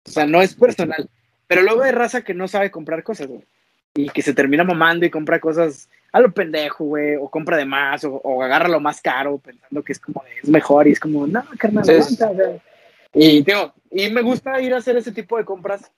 O 0.06 0.12
sea, 0.12 0.26
no 0.26 0.42
es 0.42 0.56
personal. 0.56 1.10
Pero 1.48 1.64
luego 1.64 1.84
hay 1.84 1.92
raza 1.92 2.24
que 2.24 2.34
no 2.34 2.48
sabe 2.48 2.72
comprar 2.72 3.04
cosas, 3.04 3.28
güey. 3.28 3.44
Y 3.96 4.10
que 4.10 4.22
se 4.22 4.34
termina 4.34 4.64
mamando 4.64 5.06
y 5.06 5.10
compra 5.10 5.40
cosas 5.40 5.90
a 6.12 6.20
lo 6.20 6.34
pendejo, 6.34 6.84
güey. 6.86 7.16
O 7.16 7.30
compra 7.30 7.58
de 7.58 7.66
más, 7.66 8.04
o, 8.04 8.44
agarra 8.44 8.68
lo 8.68 8.80
más 8.80 9.02
caro 9.02 9.38
pensando 9.38 9.84
que 9.84 9.94
es 9.94 10.00
como 10.00 10.24
es 10.42 10.50
mejor. 10.50 10.88
Y 10.88 10.92
es 10.92 11.00
como, 11.00 11.26
no, 11.28 11.44
carnal, 11.58 11.86
Y, 13.14 13.44
tengo, 13.44 13.74
y 13.92 14.10
me 14.10 14.22
gusta 14.22 14.62
ir 14.62 14.74
a 14.74 14.78
hacer 14.78 14.98
ese 14.98 15.12
tipo 15.12 15.38
de 15.38 15.46
compras 15.46 15.92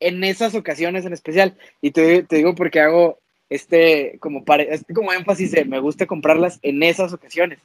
en 0.00 0.24
esas 0.24 0.54
ocasiones 0.54 1.04
en 1.04 1.12
especial. 1.12 1.56
Y 1.80 1.90
te, 1.90 2.22
te 2.22 2.36
digo 2.36 2.54
porque 2.54 2.80
hago 2.80 3.18
este 3.50 4.16
como, 4.18 4.44
pare, 4.44 4.72
este 4.72 4.94
como 4.94 5.12
énfasis 5.12 5.52
de 5.52 5.64
me 5.66 5.78
gusta 5.78 6.06
comprarlas 6.06 6.58
en 6.62 6.82
esas 6.82 7.12
ocasiones. 7.12 7.58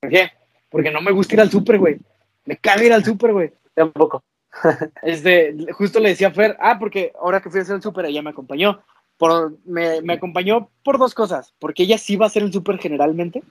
¿Por 0.00 0.10
qué? 0.10 0.32
Porque 0.74 0.90
no 0.90 1.00
me 1.00 1.12
gusta 1.12 1.36
ir 1.36 1.40
al 1.40 1.52
súper, 1.52 1.78
güey. 1.78 1.98
Me 2.46 2.56
caga 2.56 2.82
ir 2.82 2.92
al 2.92 3.04
súper, 3.04 3.32
güey. 3.32 3.52
Tampoco. 3.74 4.24
este, 5.02 5.54
justo 5.70 6.00
le 6.00 6.08
decía 6.08 6.26
a 6.26 6.32
Fer, 6.32 6.56
ah, 6.58 6.80
porque 6.80 7.12
ahora 7.20 7.40
que 7.40 7.48
fui 7.48 7.60
a 7.60 7.62
hacer 7.62 7.76
el 7.76 7.82
súper, 7.82 8.06
ella 8.06 8.22
me 8.22 8.30
acompañó. 8.30 8.82
Por, 9.16 9.56
me, 9.64 10.02
me, 10.02 10.14
acompañó 10.14 10.70
por 10.82 10.98
dos 10.98 11.14
cosas, 11.14 11.54
porque 11.60 11.84
ella 11.84 11.96
sí 11.96 12.16
va 12.16 12.26
a 12.26 12.28
hacer 12.28 12.42
el 12.42 12.52
súper 12.52 12.78
generalmente, 12.78 13.44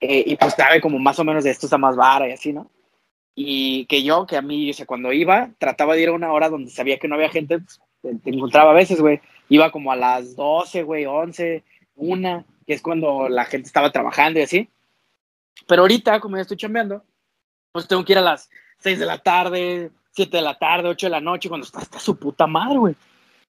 eh, 0.00 0.24
y 0.26 0.36
pues 0.36 0.54
sabe 0.54 0.80
como 0.80 0.98
más 0.98 1.18
o 1.18 1.24
menos 1.24 1.44
de 1.44 1.50
esto 1.50 1.66
está 1.66 1.76
más 1.76 1.96
vara 1.96 2.26
y 2.26 2.32
así, 2.32 2.54
¿no? 2.54 2.70
Y 3.34 3.84
que 3.84 4.02
yo, 4.02 4.26
que 4.26 4.38
a 4.38 4.42
mí, 4.42 4.70
o 4.70 4.72
sea, 4.72 4.86
cuando 4.86 5.12
iba, 5.12 5.50
trataba 5.58 5.96
de 5.96 6.02
ir 6.02 6.08
a 6.08 6.12
una 6.12 6.32
hora 6.32 6.48
donde 6.48 6.70
sabía 6.70 6.98
que 6.98 7.08
no 7.08 7.16
había 7.16 7.28
gente, 7.28 7.58
pues, 7.58 7.78
te, 8.00 8.30
encontraba 8.30 8.70
a 8.70 8.74
veces, 8.74 9.02
güey. 9.02 9.20
Iba 9.50 9.70
como 9.70 9.92
a 9.92 9.96
las 9.96 10.34
12, 10.34 10.82
güey, 10.82 11.04
11, 11.04 11.62
una, 11.96 12.46
que 12.66 12.72
es 12.72 12.80
cuando 12.80 13.28
la 13.28 13.44
gente 13.44 13.66
estaba 13.66 13.92
trabajando 13.92 14.40
y 14.40 14.44
así. 14.44 14.70
Pero 15.66 15.82
ahorita, 15.82 16.20
como 16.20 16.36
ya 16.36 16.42
estoy 16.42 16.56
chambeando, 16.56 17.02
pues 17.72 17.86
tengo 17.88 18.04
que 18.04 18.12
ir 18.12 18.18
a 18.18 18.22
las 18.22 18.50
6 18.78 18.98
de 18.98 19.06
la 19.06 19.18
tarde, 19.18 19.90
7 20.12 20.36
de 20.36 20.42
la 20.42 20.58
tarde, 20.58 20.88
8 20.88 21.06
de 21.06 21.10
la 21.10 21.20
noche, 21.20 21.48
cuando 21.48 21.66
está 21.66 21.80
hasta 21.80 21.98
su 21.98 22.18
puta 22.18 22.46
madre, 22.46 22.78
güey. 22.78 22.94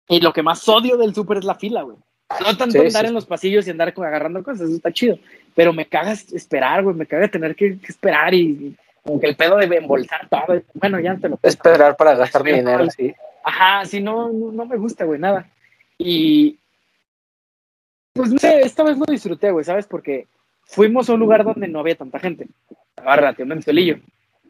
Y 0.08 0.20
lo 0.20 0.32
que 0.34 0.44
más 0.44 0.68
odio 0.70 0.98
del 0.98 1.16
súper 1.16 1.38
es 1.38 1.46
la 1.46 1.56
fila, 1.56 1.82
güey. 1.82 1.98
No 2.42 2.58
tanto 2.58 2.82
andar 2.82 3.06
en 3.06 3.14
los 3.14 3.26
pasillos 3.26 3.68
y 3.68 3.72
andar 3.72 3.94
agarrando 3.96 4.44
cosas, 4.44 4.62
eso 4.68 4.76
está 4.76 4.92
chido. 4.92 5.18
Pero 5.54 5.74
me 5.74 5.86
caga 5.88 6.12
esperar, 6.12 6.84
güey. 6.84 6.96
Me 6.96 7.06
caga 7.06 7.28
tener 7.28 7.56
que, 7.56 7.78
esperar 7.88 8.34
y, 8.34 8.76
como 9.04 9.20
que 9.20 9.28
el 9.28 9.36
pedo 9.36 9.58
de 9.58 9.66
embolsar 9.66 10.28
todo. 10.28 10.62
Bueno, 10.74 11.00
ya 11.00 11.16
te 11.18 11.30
lo. 11.30 11.40
Esperar 11.42 11.96
para 11.96 12.16
gastar 12.16 12.44
mi 12.44 12.52
dinero, 12.52 12.90
sí. 12.90 13.14
Ajá, 13.44 13.86
sí, 13.86 14.02
no, 14.02 14.32
no, 14.32 14.52
no 14.52 14.66
me 14.66 14.78
gusta, 14.78 15.06
güey, 15.06 15.20
nada. 15.20 15.48
Y. 15.98 16.58
Pues 18.14 18.32
no 18.32 18.40
sé, 18.40 18.62
esta 18.62 18.84
vez 18.84 18.98
lo 18.98 19.06
disfruté, 19.06 19.52
güey, 19.52 19.66
¿sabes? 19.66 19.86
Porque 19.86 20.28
fuimos 20.66 21.10
a 21.10 21.14
un 21.14 21.22
lugar 21.22 21.44
donde 21.44 21.68
no 21.68 21.80
había 21.80 21.96
tanta 21.96 22.20
gente. 22.20 22.48
Estaba 22.90 23.16
relativamente 23.16 23.66
solillo. 23.66 23.98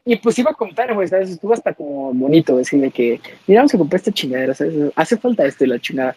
Y 0.04 0.18
pues 0.18 0.38
iba 0.38 0.52
a 0.52 0.56
comprar, 0.56 0.94
güey, 0.94 1.08
¿sabes? 1.08 1.32
Estuvo 1.32 1.54
hasta 1.54 1.74
como 1.74 2.14
bonito 2.14 2.58
decirle 2.58 2.92
que, 2.92 3.20
mira, 3.48 3.62
vamos 3.62 3.74
a 3.74 3.78
comprar 3.78 4.00
esta 4.00 4.12
chingadera, 4.12 4.54
¿sabes? 4.54 4.92
Hace 4.96 5.18
falta 5.18 5.46
esto 5.46 5.66
y 5.66 5.68
la 5.68 5.80
chingada. 5.80 6.16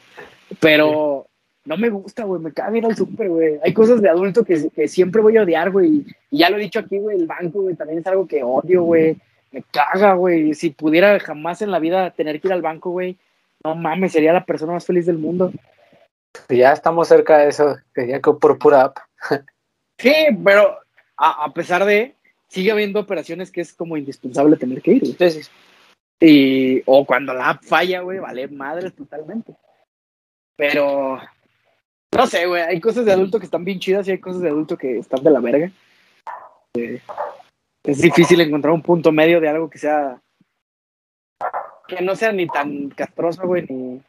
Pero 0.61 1.27
no 1.65 1.77
me 1.77 1.89
gusta, 1.89 2.25
güey, 2.25 2.41
me 2.41 2.53
caga 2.53 2.77
ir 2.77 2.85
al 2.85 2.97
súper, 2.97 3.29
güey. 3.31 3.59
Hay 3.65 3.73
cosas 3.73 4.03
de 4.03 4.11
adulto 4.11 4.45
que, 4.45 4.69
que, 4.71 4.89
siempre 4.89 5.23
voy 5.23 5.39
a 5.39 5.43
odiar, 5.43 5.71
güey. 5.71 6.05
Y 6.31 6.39
ya 6.39 6.51
lo 6.51 6.59
he 6.59 6.61
dicho 6.61 6.81
aquí, 6.81 6.99
güey, 6.99 7.17
el 7.17 7.27
banco, 7.27 7.63
güey, 7.63 7.77
también 7.77 8.01
es 8.01 8.07
algo 8.07 8.27
que 8.27 8.43
odio, 8.43 8.83
güey. 8.83 9.17
Me 9.53 9.63
caga, 9.71 10.15
güey. 10.15 10.53
Si 10.53 10.69
pudiera 10.71 11.19
jamás 11.19 11.63
en 11.63 11.71
la 11.71 11.79
vida 11.79 12.11
tener 12.11 12.41
que 12.41 12.49
ir 12.49 12.53
al 12.53 12.63
banco, 12.63 12.91
güey, 12.91 13.17
no 13.65 13.75
mames, 13.75 14.13
sería 14.13 14.35
la 14.35 14.45
persona 14.45 14.75
más 14.75 14.85
feliz 14.85 15.07
del 15.07 15.19
mundo. 15.19 15.51
Ya 16.49 16.73
estamos 16.73 17.09
cerca 17.09 17.39
de 17.39 17.49
eso, 17.49 17.77
ya 17.97 18.21
que 18.21 18.33
por 18.33 18.59
pura 18.59 18.83
app. 18.83 18.99
Sí, 19.99 20.15
pero 20.45 20.79
a, 21.17 21.53
pesar 21.53 21.85
de, 21.85 22.15
sigue 22.47 22.71
habiendo 22.71 23.01
operaciones 23.01 23.51
que 23.51 23.61
es 23.61 23.73
como 23.73 23.97
indispensable 23.97 24.57
tener 24.57 24.81
que 24.81 24.93
ir. 24.93 25.05
Entonces, 25.05 25.51
y, 26.21 26.83
o 26.87 27.05
cuando 27.05 27.35
la 27.35 27.51
app 27.51 27.65
falla, 27.65 28.01
güey, 28.01 28.21
vale 28.21 28.47
madre 28.49 28.91
totalmente. 28.93 29.55
Pero, 30.57 31.19
no 32.15 32.27
sé, 32.27 32.47
güey, 32.47 32.63
hay 32.63 32.81
cosas 32.81 33.05
de 33.05 33.13
adulto 33.13 33.39
que 33.41 33.47
están 33.47 33.65
bien 33.65 33.81
chidas 33.81 34.07
y 34.07 34.13
hay 34.13 34.19
cosas 34.19 34.43
de 34.43 34.49
adulto 34.49 34.77
que 34.77 34.99
están 34.99 35.23
de 35.23 35.31
la 35.31 35.41
verga. 35.41 35.71
Eh, 36.77 37.01
es 37.85 38.01
difícil 38.01 38.41
encontrar 38.41 38.73
un 38.73 38.83
punto 38.83 39.11
medio 39.11 39.41
de 39.41 39.49
algo 39.49 39.69
que 39.69 39.79
sea, 39.79 40.21
que 41.89 42.03
no 42.03 42.15
sea 42.15 42.31
ni 42.33 42.47
tan 42.47 42.91
castroso, 42.91 43.47
güey, 43.47 43.67
ni, 43.69 44.01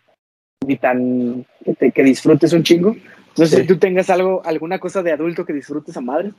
ni 0.68 0.78
tan, 0.78 1.46
que, 1.80 1.92
que 1.92 2.04
disfrutes 2.04 2.54
un 2.54 2.64
chingo 2.64 2.96
no 3.40 3.46
sé 3.46 3.62
si 3.62 3.68
tú 3.68 3.78
tengas 3.80 4.10
algo, 4.10 4.42
alguna 4.44 4.80
cosa 4.80 5.02
de 5.02 5.12
adulto 5.12 5.46
que 5.46 5.54
disfrutes 5.54 5.96
a 5.96 6.02
madre. 6.02 6.34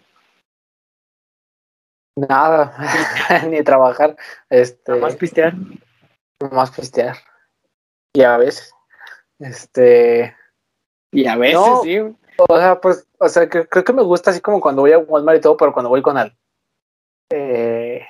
Nada, 2.17 2.77
ni 3.49 3.63
trabajar. 3.63 4.17
Este, 4.49 4.95
más 4.97 5.17
pistear. 5.17 5.55
Más 6.51 6.71
pistear. 6.71 7.17
Y 8.15 8.23
a 8.23 8.37
veces. 8.37 8.73
Este. 9.39 10.37
Y 11.13 11.27
a 11.27 11.37
veces, 11.37 11.61
sí. 11.83 11.99
O 12.49 12.59
sea, 12.59 12.81
pues, 12.81 13.07
o 13.19 13.29
sea, 13.29 13.49
que, 13.49 13.67
creo 13.67 13.85
que 13.85 13.93
me 13.93 14.03
gusta 14.03 14.31
así 14.31 14.41
como 14.41 14.61
cuando 14.61 14.83
voy 14.83 14.93
a 14.93 14.99
Walmart 14.99 15.39
y 15.39 15.41
todo, 15.41 15.57
pero 15.57 15.73
cuando 15.73 15.91
voy 15.91 16.03
con 16.03 16.19
él. 16.19 16.33
Eh, 17.31 18.07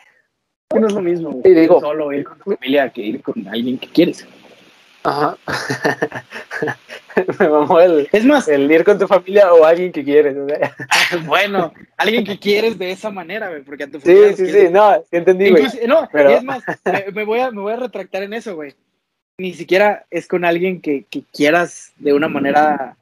no 0.75 0.87
es 0.87 0.93
lo 0.93 1.01
mismo. 1.01 1.41
Sí, 1.43 1.55
digo, 1.55 1.81
solo 1.81 2.13
ir 2.13 2.25
con 2.25 2.39
tu 2.39 2.55
familia 2.55 2.91
que 2.91 3.03
ir 3.03 3.23
con 3.23 3.47
alguien 3.49 3.79
que 3.79 3.89
quieres. 3.89 4.27
Ajá. 5.03 5.37
Me 7.39 7.49
mamó 7.49 7.81
el, 7.81 8.09
es 8.13 8.25
más, 8.25 8.49
el 8.49 8.71
ir 8.71 8.85
con 8.85 8.99
tu 8.99 9.07
familia 9.07 9.53
o 9.53 9.65
alguien 9.65 9.93
que 9.93 10.05
quieres. 10.05 10.37
bueno, 11.27 11.73
alguien 11.97 12.25
que 12.25 12.39
quieres 12.39 12.79
de 12.79 12.93
esa 12.93 13.11
manera, 13.11 13.51
porque 13.67 13.85
a 13.85 13.91
tu 13.91 14.01
familia. 14.01 14.29
Sí, 14.35 14.47
sí, 14.47 14.53
sí, 14.53 14.69
no, 14.71 15.03
entendí, 15.11 15.51
güey. 15.51 15.65
No, 15.87 16.09
Pero... 16.13 16.31
es 16.31 16.45
más, 16.45 16.63
me, 17.13 17.25
voy 17.25 17.41
a, 17.41 17.51
me 17.51 17.61
voy 17.61 17.73
a 17.73 17.77
retractar 17.77 18.23
en 18.23 18.35
eso, 18.35 18.55
güey. 18.55 18.75
Ni 19.39 19.55
siquiera 19.55 20.07
es 20.11 20.29
con 20.29 20.45
alguien 20.45 20.81
que, 20.81 21.05
que 21.11 21.23
quieras 21.33 21.93
de 21.97 22.13
una 22.13 22.29
manera 22.29 22.97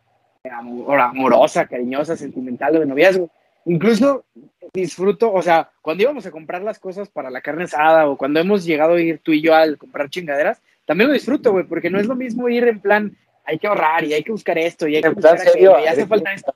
amorosa, 0.51 1.67
cariñosa, 1.67 2.17
sentimental 2.17 2.77
o 2.77 2.81
de 2.81 2.87
noviazgo. 2.87 3.31
Incluso 3.65 4.25
disfruto, 4.73 5.33
o 5.33 5.43
sea, 5.43 5.71
cuando 5.83 6.03
íbamos 6.03 6.25
a 6.27 6.31
comprar 6.31 6.63
las 6.63 6.79
cosas 6.79 7.09
para 7.09 7.31
la 7.31 7.41
carne 7.41 7.65
asada 7.65 8.09
o 8.09 8.17
cuando 8.17 8.41
hemos 8.41 8.65
llegado 8.65 8.95
a 8.95 9.01
ir 9.01 9.19
tú 9.19 9.33
y 9.33 9.43
yo 9.43 9.55
al 9.55 9.77
comprar 9.79 10.09
chingaderas, 10.09 10.61
también 10.89 11.09
lo 11.09 11.13
disfruto, 11.15 11.53
güey, 11.53 11.65
porque 11.65 11.91
no 11.91 12.01
es 12.01 12.07
lo 12.07 12.15
mismo 12.15 12.49
ir 12.49 12.67
en 12.67 12.81
plan, 12.81 13.15
hay 13.45 13.59
que 13.59 13.67
ahorrar 13.67 14.05
y 14.05 14.15
hay 14.15 14.25
que 14.25 14.33
buscar 14.33 14.57
esto 14.57 14.89
y 14.89 14.97
hay 14.97 15.03
que 15.03 15.09
En 15.09 15.15
plan 15.17 15.35
buscar 15.37 15.53
serio, 15.53 15.73
aquello, 15.73 15.85
y 15.85 15.89
hace 15.89 16.07
falta 16.07 16.33
esto. 16.33 16.55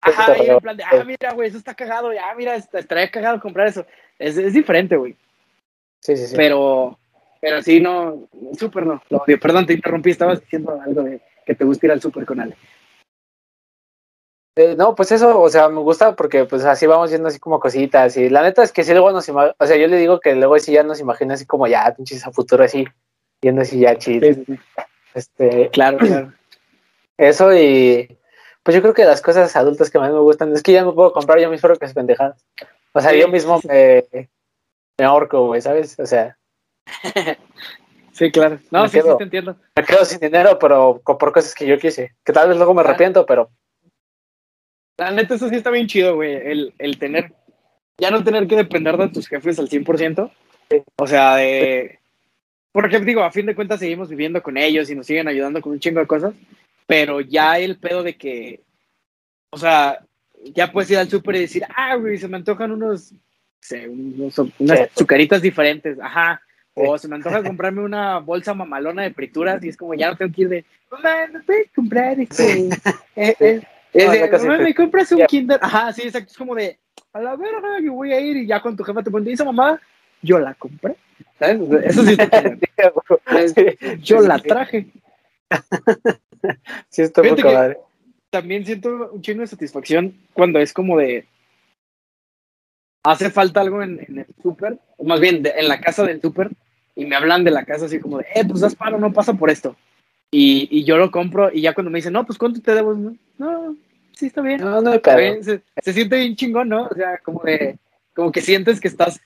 Ajá, 0.00 0.36
y 0.36 0.48
en 0.50 0.58
plan 0.58 0.76
de, 0.76 0.82
ah, 0.82 1.04
mira, 1.04 1.32
güey, 1.32 1.48
eso 1.48 1.58
está 1.58 1.74
cagado, 1.74 2.12
ya, 2.12 2.34
mira, 2.36 2.56
está- 2.56 2.80
estaría 2.80 3.08
cagado 3.08 3.40
comprar 3.40 3.68
eso. 3.68 3.86
Es, 4.18 4.36
es 4.36 4.52
diferente, 4.52 4.96
güey. 4.96 5.14
Sí, 6.00 6.16
sí, 6.16 6.26
sí. 6.26 6.34
Pero, 6.36 6.98
pero 7.40 7.62
sí, 7.62 7.80
no, 7.80 8.28
súper 8.58 8.84
no. 8.84 9.00
Lo 9.10 9.18
odio. 9.18 9.38
Perdón, 9.38 9.64
te 9.66 9.74
interrumpí, 9.74 10.10
estabas 10.10 10.40
diciendo 10.40 10.76
algo 10.84 11.02
de 11.02 11.20
que 11.46 11.54
te 11.54 11.64
gusta 11.64 11.86
ir 11.86 11.92
al 11.92 12.00
súper 12.02 12.26
con 12.26 12.40
Ale. 12.40 12.56
Eh, 14.56 14.74
no, 14.76 14.96
pues 14.96 15.12
eso, 15.12 15.40
o 15.40 15.48
sea, 15.48 15.68
me 15.68 15.80
gusta 15.80 16.16
porque 16.16 16.44
pues 16.44 16.64
así 16.64 16.84
vamos 16.86 17.10
viendo 17.10 17.28
así 17.28 17.38
como 17.38 17.60
cositas 17.60 18.16
y 18.16 18.28
la 18.28 18.42
neta 18.42 18.64
es 18.64 18.72
que 18.72 18.82
si 18.82 18.90
luego 18.92 19.12
nos 19.12 19.28
ima- 19.28 19.54
o 19.56 19.66
sea, 19.66 19.76
yo 19.76 19.86
le 19.86 19.96
digo 19.98 20.18
que 20.18 20.34
luego 20.34 20.58
sí 20.58 20.72
ya 20.72 20.82
nos 20.82 20.98
imagino 20.98 21.34
así 21.34 21.46
como 21.46 21.68
ya 21.68 21.94
pinches 21.96 22.26
a 22.26 22.32
futuro 22.32 22.64
así, 22.64 22.84
viendo 23.42 23.62
así 23.62 23.80
ya. 23.80 23.98
Sí, 24.00 24.20
sí, 24.20 24.44
sí. 24.46 24.58
Este, 25.14 25.70
Claro, 25.70 25.98
claro. 25.98 26.32
eso 27.16 27.54
y 27.56 28.16
pues 28.62 28.74
yo 28.74 28.82
creo 28.82 28.94
que 28.94 29.04
las 29.04 29.22
cosas 29.22 29.54
adultas 29.56 29.90
que 29.90 29.98
más 29.98 30.12
me 30.12 30.18
gustan 30.18 30.52
es 30.52 30.62
que 30.62 30.72
ya 30.72 30.84
me 30.84 30.92
puedo 30.92 31.12
comprar 31.12 31.38
yo 31.40 31.50
mis 31.50 31.60
propias 31.60 31.94
pendejadas. 31.94 32.44
O 32.92 33.00
sea, 33.00 33.10
Sí, 33.12 33.20
yo 33.20 33.28
mismo 33.28 33.60
sí, 33.60 33.68
me, 33.68 34.04
me 34.98 35.04
ahorco, 35.04 35.46
güey, 35.46 35.60
¿sabes? 35.62 35.98
O 35.98 36.06
sea, 36.06 36.36
Sí, 38.12 38.32
claro. 38.32 38.58
No, 38.72 38.88
sí, 38.88 38.96
sí, 38.98 39.02
quedo. 39.04 39.16
te 39.16 39.24
entiendo. 39.24 39.56
me 39.76 39.84
quedo 39.84 40.04
sin 40.04 40.18
dinero, 40.18 40.58
pero 40.58 41.00
por 41.04 41.32
cosas 41.32 41.54
que 41.54 41.66
yo 41.66 41.78
quise, 41.78 42.16
que 42.24 42.32
tal 42.32 42.48
vez 42.48 42.56
luego 42.56 42.74
me 42.74 42.80
Ah. 42.82 42.84
arrepiento, 42.84 43.24
pero 43.24 43.50
La 44.96 45.12
neta, 45.12 45.36
eso 45.36 45.48
sí 45.48 45.54
está 45.54 45.70
bien 45.70 45.86
chido, 45.86 46.16
güey. 46.16 46.34
El, 46.34 46.74
el 46.78 46.98
tener, 46.98 47.32
ya 47.98 48.10
no 48.10 48.24
tener 48.24 48.48
que 48.48 48.56
depender 48.56 48.96
de 48.96 49.08
tus 49.10 49.28
jefes 49.28 49.58
al 49.60 49.68
100%. 49.68 50.32
O 50.96 51.06
sea, 51.06 51.36
de. 51.36 52.00
Porque 52.72 53.00
digo, 53.00 53.22
a 53.22 53.30
fin 53.32 53.46
de 53.46 53.54
cuentas 53.54 53.80
seguimos 53.80 54.08
viviendo 54.08 54.42
con 54.42 54.56
ellos 54.56 54.90
y 54.90 54.94
nos 54.94 55.06
siguen 55.06 55.28
ayudando 55.28 55.60
con 55.60 55.72
un 55.72 55.80
chingo 55.80 56.00
de 56.00 56.06
cosas. 56.06 56.34
Pero 56.86 57.20
ya 57.20 57.58
el 57.58 57.78
pedo 57.78 58.02
de 58.02 58.16
que. 58.16 58.60
O 59.50 59.58
sea, 59.58 59.98
ya 60.54 60.70
puedes 60.70 60.90
ir 60.90 60.98
al 60.98 61.08
súper 61.08 61.36
y 61.36 61.40
decir, 61.40 61.64
ah, 61.74 61.96
güey, 61.96 62.18
se 62.18 62.28
me 62.28 62.36
antojan 62.36 62.70
unos. 62.70 63.12
no 63.12 63.18
sé, 63.60 63.88
unos- 63.88 64.38
unas 64.58 64.80
azucaritas 64.94 65.42
diferentes. 65.42 65.98
Ajá. 66.00 66.40
O 66.74 66.96
se 66.96 67.08
me 67.08 67.16
antoja 67.16 67.42
comprarme 67.56 67.82
una 67.82 68.18
bolsa 68.18 68.54
mamalona 68.54 69.02
de 69.02 69.12
frituras 69.12 69.62
y 69.64 69.68
es 69.70 69.76
como 69.76 69.94
ya 69.94 70.10
no 70.10 70.16
tengo 70.16 70.32
que 70.32 70.42
ir 70.42 70.48
de, 70.48 70.64
mamá, 70.90 71.26
¿me 71.32 71.40
puedes 71.40 71.70
comprar 71.74 72.20
este? 72.20 72.68
eh, 73.16 73.34
eh, 73.40 73.60
es 73.92 74.06
No, 74.06 74.12
de, 74.12 74.30
"Mamá, 74.30 74.58
me 74.58 74.74
compras 74.74 75.10
un 75.10 75.18
ya. 75.18 75.26
Kinder. 75.26 75.58
Ajá, 75.60 75.92
sí, 75.92 76.02
exacto. 76.02 76.30
Es 76.30 76.36
como 76.38 76.54
de, 76.54 76.78
a 77.12 77.20
la 77.20 77.34
verga, 77.34 77.78
que 77.80 77.88
voy 77.88 78.12
a 78.12 78.20
ir 78.20 78.36
y 78.36 78.46
ya 78.46 78.60
con 78.60 78.76
tu 78.76 78.84
jefa 78.84 79.02
te 79.02 79.10
pones, 79.10 79.32
esa 79.32 79.44
mamá, 79.44 79.80
yo 80.22 80.38
la 80.38 80.54
compré. 80.54 80.96
¿Sabes? 81.38 81.60
Eso 81.84 82.04
sí 82.04 82.16
está 82.18 82.42
Yo 84.02 84.20
la 84.20 84.38
traje. 84.38 84.86
Sí, 86.88 87.02
está 87.02 87.20
padre. 87.22 87.78
También 88.30 88.64
siento 88.64 89.10
un 89.12 89.20
chingo 89.22 89.40
de 89.40 89.46
satisfacción 89.48 90.14
cuando 90.34 90.60
es 90.60 90.72
como 90.72 90.96
de, 90.96 91.26
hace 93.02 93.30
falta 93.30 93.60
algo 93.60 93.82
en, 93.82 93.98
en 94.06 94.18
el 94.18 94.26
súper, 94.42 94.78
o 94.96 95.04
más 95.04 95.18
bien 95.20 95.42
de- 95.42 95.50
en 95.56 95.68
la 95.68 95.80
casa 95.80 96.04
del 96.04 96.20
súper, 96.20 96.50
y 96.94 97.06
me 97.06 97.16
hablan 97.16 97.44
de 97.44 97.50
la 97.50 97.64
casa 97.64 97.86
así 97.86 97.98
como 97.98 98.18
de, 98.18 98.26
eh, 98.34 98.44
pues 98.46 98.62
haz 98.62 98.74
paro, 98.74 98.98
no 98.98 99.12
pasa 99.12 99.32
por 99.34 99.50
esto. 99.50 99.76
Y, 100.30 100.68
y 100.70 100.84
yo 100.84 100.98
lo 100.98 101.10
compro 101.10 101.50
y 101.52 101.62
ya 101.62 101.72
cuando 101.74 101.90
me 101.90 101.98
dicen, 101.98 102.12
no, 102.12 102.26
pues 102.26 102.38
¿cuánto 102.38 102.60
te 102.60 102.74
debo? 102.74 102.94
No, 103.38 103.76
sí, 104.14 104.26
está 104.26 104.42
bien. 104.42 104.60
No, 104.60 104.80
no 104.82 105.00
bien, 105.16 105.42
Se, 105.42 105.62
se 105.82 105.92
siente 105.92 106.16
bien 106.18 106.36
chingón, 106.36 106.68
¿no? 106.68 106.84
O 106.86 106.94
sea, 106.94 107.18
como 107.18 107.42
de, 107.42 107.78
como 108.14 108.30
que 108.30 108.42
sientes 108.42 108.78
que 108.80 108.88
estás 108.88 109.20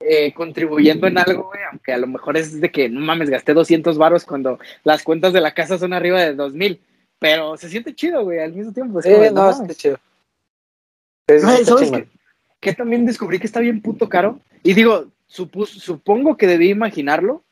eh, 0.00 0.32
contribuyendo 0.32 1.06
en 1.06 1.18
algo, 1.18 1.44
güey, 1.48 1.60
aunque 1.70 1.92
a 1.92 1.98
lo 1.98 2.06
mejor 2.06 2.36
es 2.36 2.60
de 2.60 2.70
que, 2.70 2.88
no 2.88 3.00
mames, 3.00 3.30
gasté 3.30 3.52
200 3.54 3.98
varos 3.98 4.24
cuando 4.24 4.58
las 4.82 5.02
cuentas 5.02 5.32
de 5.32 5.40
la 5.42 5.52
casa 5.54 5.78
son 5.78 5.92
arriba 5.92 6.20
de 6.20 6.34
2000, 6.34 6.80
pero 7.18 7.56
se 7.58 7.68
siente 7.68 7.94
chido, 7.94 8.24
güey, 8.24 8.38
al 8.38 8.52
mismo 8.52 8.72
tiempo. 8.72 8.98
es 9.00 9.04
Sí, 9.04 9.12
como 9.12 9.30
no, 9.30 9.50
está 9.50 9.74
chido. 9.74 9.98
¿sabes 11.28 11.90
qué? 11.90 12.08
Que 12.60 12.74
también 12.74 13.06
descubrí 13.06 13.38
que 13.38 13.46
está 13.46 13.60
bien 13.60 13.80
puto 13.80 14.08
caro. 14.08 14.40
Y 14.62 14.74
digo, 14.74 15.06
supus- 15.28 15.68
supongo 15.78 16.36
que 16.36 16.46
debí 16.46 16.70
imaginarlo, 16.70 17.42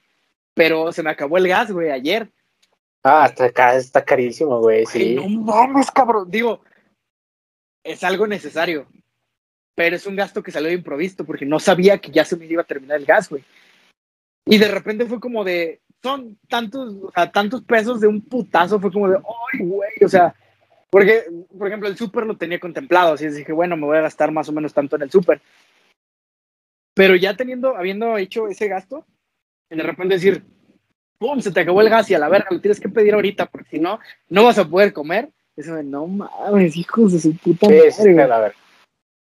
pero 0.54 0.92
se 0.92 1.02
me 1.02 1.10
acabó 1.10 1.38
el 1.38 1.48
gas, 1.48 1.70
güey, 1.70 1.90
ayer. 1.90 2.28
Ah, 3.04 3.26
está, 3.30 3.50
ca- 3.52 3.76
está 3.76 4.04
carísimo, 4.04 4.58
güey, 4.60 4.84
Güey, 4.84 4.86
sí. 4.86 5.14
no 5.14 5.28
mames, 5.28 5.90
cabrón. 5.90 6.30
Digo, 6.30 6.60
es 7.84 8.02
algo 8.04 8.26
necesario, 8.26 8.86
pero 9.78 9.94
es 9.94 10.06
un 10.08 10.16
gasto 10.16 10.42
que 10.42 10.50
salió 10.50 10.66
de 10.70 10.74
improviso 10.74 11.24
porque 11.24 11.46
no 11.46 11.60
sabía 11.60 11.98
que 11.98 12.10
ya 12.10 12.24
se 12.24 12.36
me 12.36 12.46
iba 12.46 12.62
a 12.62 12.66
terminar 12.66 12.96
el 12.98 13.06
gas, 13.06 13.28
güey. 13.30 13.44
Y 14.44 14.58
de 14.58 14.66
repente 14.66 15.06
fue 15.06 15.20
como 15.20 15.44
de, 15.44 15.82
son 16.02 16.36
tantos, 16.48 16.96
o 17.00 17.12
sea, 17.12 17.30
tantos 17.30 17.62
pesos 17.62 18.00
de 18.00 18.08
un 18.08 18.20
putazo, 18.20 18.80
fue 18.80 18.90
como 18.90 19.08
de, 19.08 19.18
ay, 19.18 19.64
güey, 19.64 19.92
o 20.04 20.08
sea, 20.08 20.34
porque, 20.90 21.26
por 21.56 21.68
ejemplo, 21.68 21.88
el 21.88 21.96
súper 21.96 22.26
lo 22.26 22.36
tenía 22.36 22.58
contemplado, 22.58 23.12
así 23.12 23.28
dije, 23.28 23.52
bueno, 23.52 23.76
me 23.76 23.86
voy 23.86 23.98
a 23.98 24.00
gastar 24.00 24.32
más 24.32 24.48
o 24.48 24.52
menos 24.52 24.74
tanto 24.74 24.96
en 24.96 25.02
el 25.02 25.12
súper. 25.12 25.40
Pero 26.94 27.14
ya 27.14 27.36
teniendo, 27.36 27.76
habiendo 27.76 28.18
hecho 28.18 28.48
ese 28.48 28.66
gasto, 28.66 29.06
de 29.70 29.80
repente 29.80 30.14
decir, 30.14 30.42
¡pum! 31.18 31.38
Se 31.40 31.52
te 31.52 31.60
acabó 31.60 31.82
el 31.82 31.88
gas 31.88 32.10
y 32.10 32.14
a 32.14 32.18
la 32.18 32.28
verga, 32.28 32.48
lo 32.50 32.60
tienes 32.60 32.80
que 32.80 32.88
pedir 32.88 33.14
ahorita, 33.14 33.46
porque 33.46 33.70
si 33.70 33.78
no, 33.78 34.00
no 34.28 34.42
vas 34.42 34.58
a 34.58 34.68
poder 34.68 34.92
comer. 34.92 35.28
Eso 35.54 35.76
de, 35.76 35.84
no 35.84 36.08
mames, 36.08 36.76
hijos 36.76 37.12
de 37.12 37.20
su 37.20 37.36
puta 37.36 37.68
Sí, 37.68 37.74
madre, 37.74 37.92
sí, 37.92 38.12
güey. 38.12 38.28
a 38.28 38.38
ver. 38.40 38.54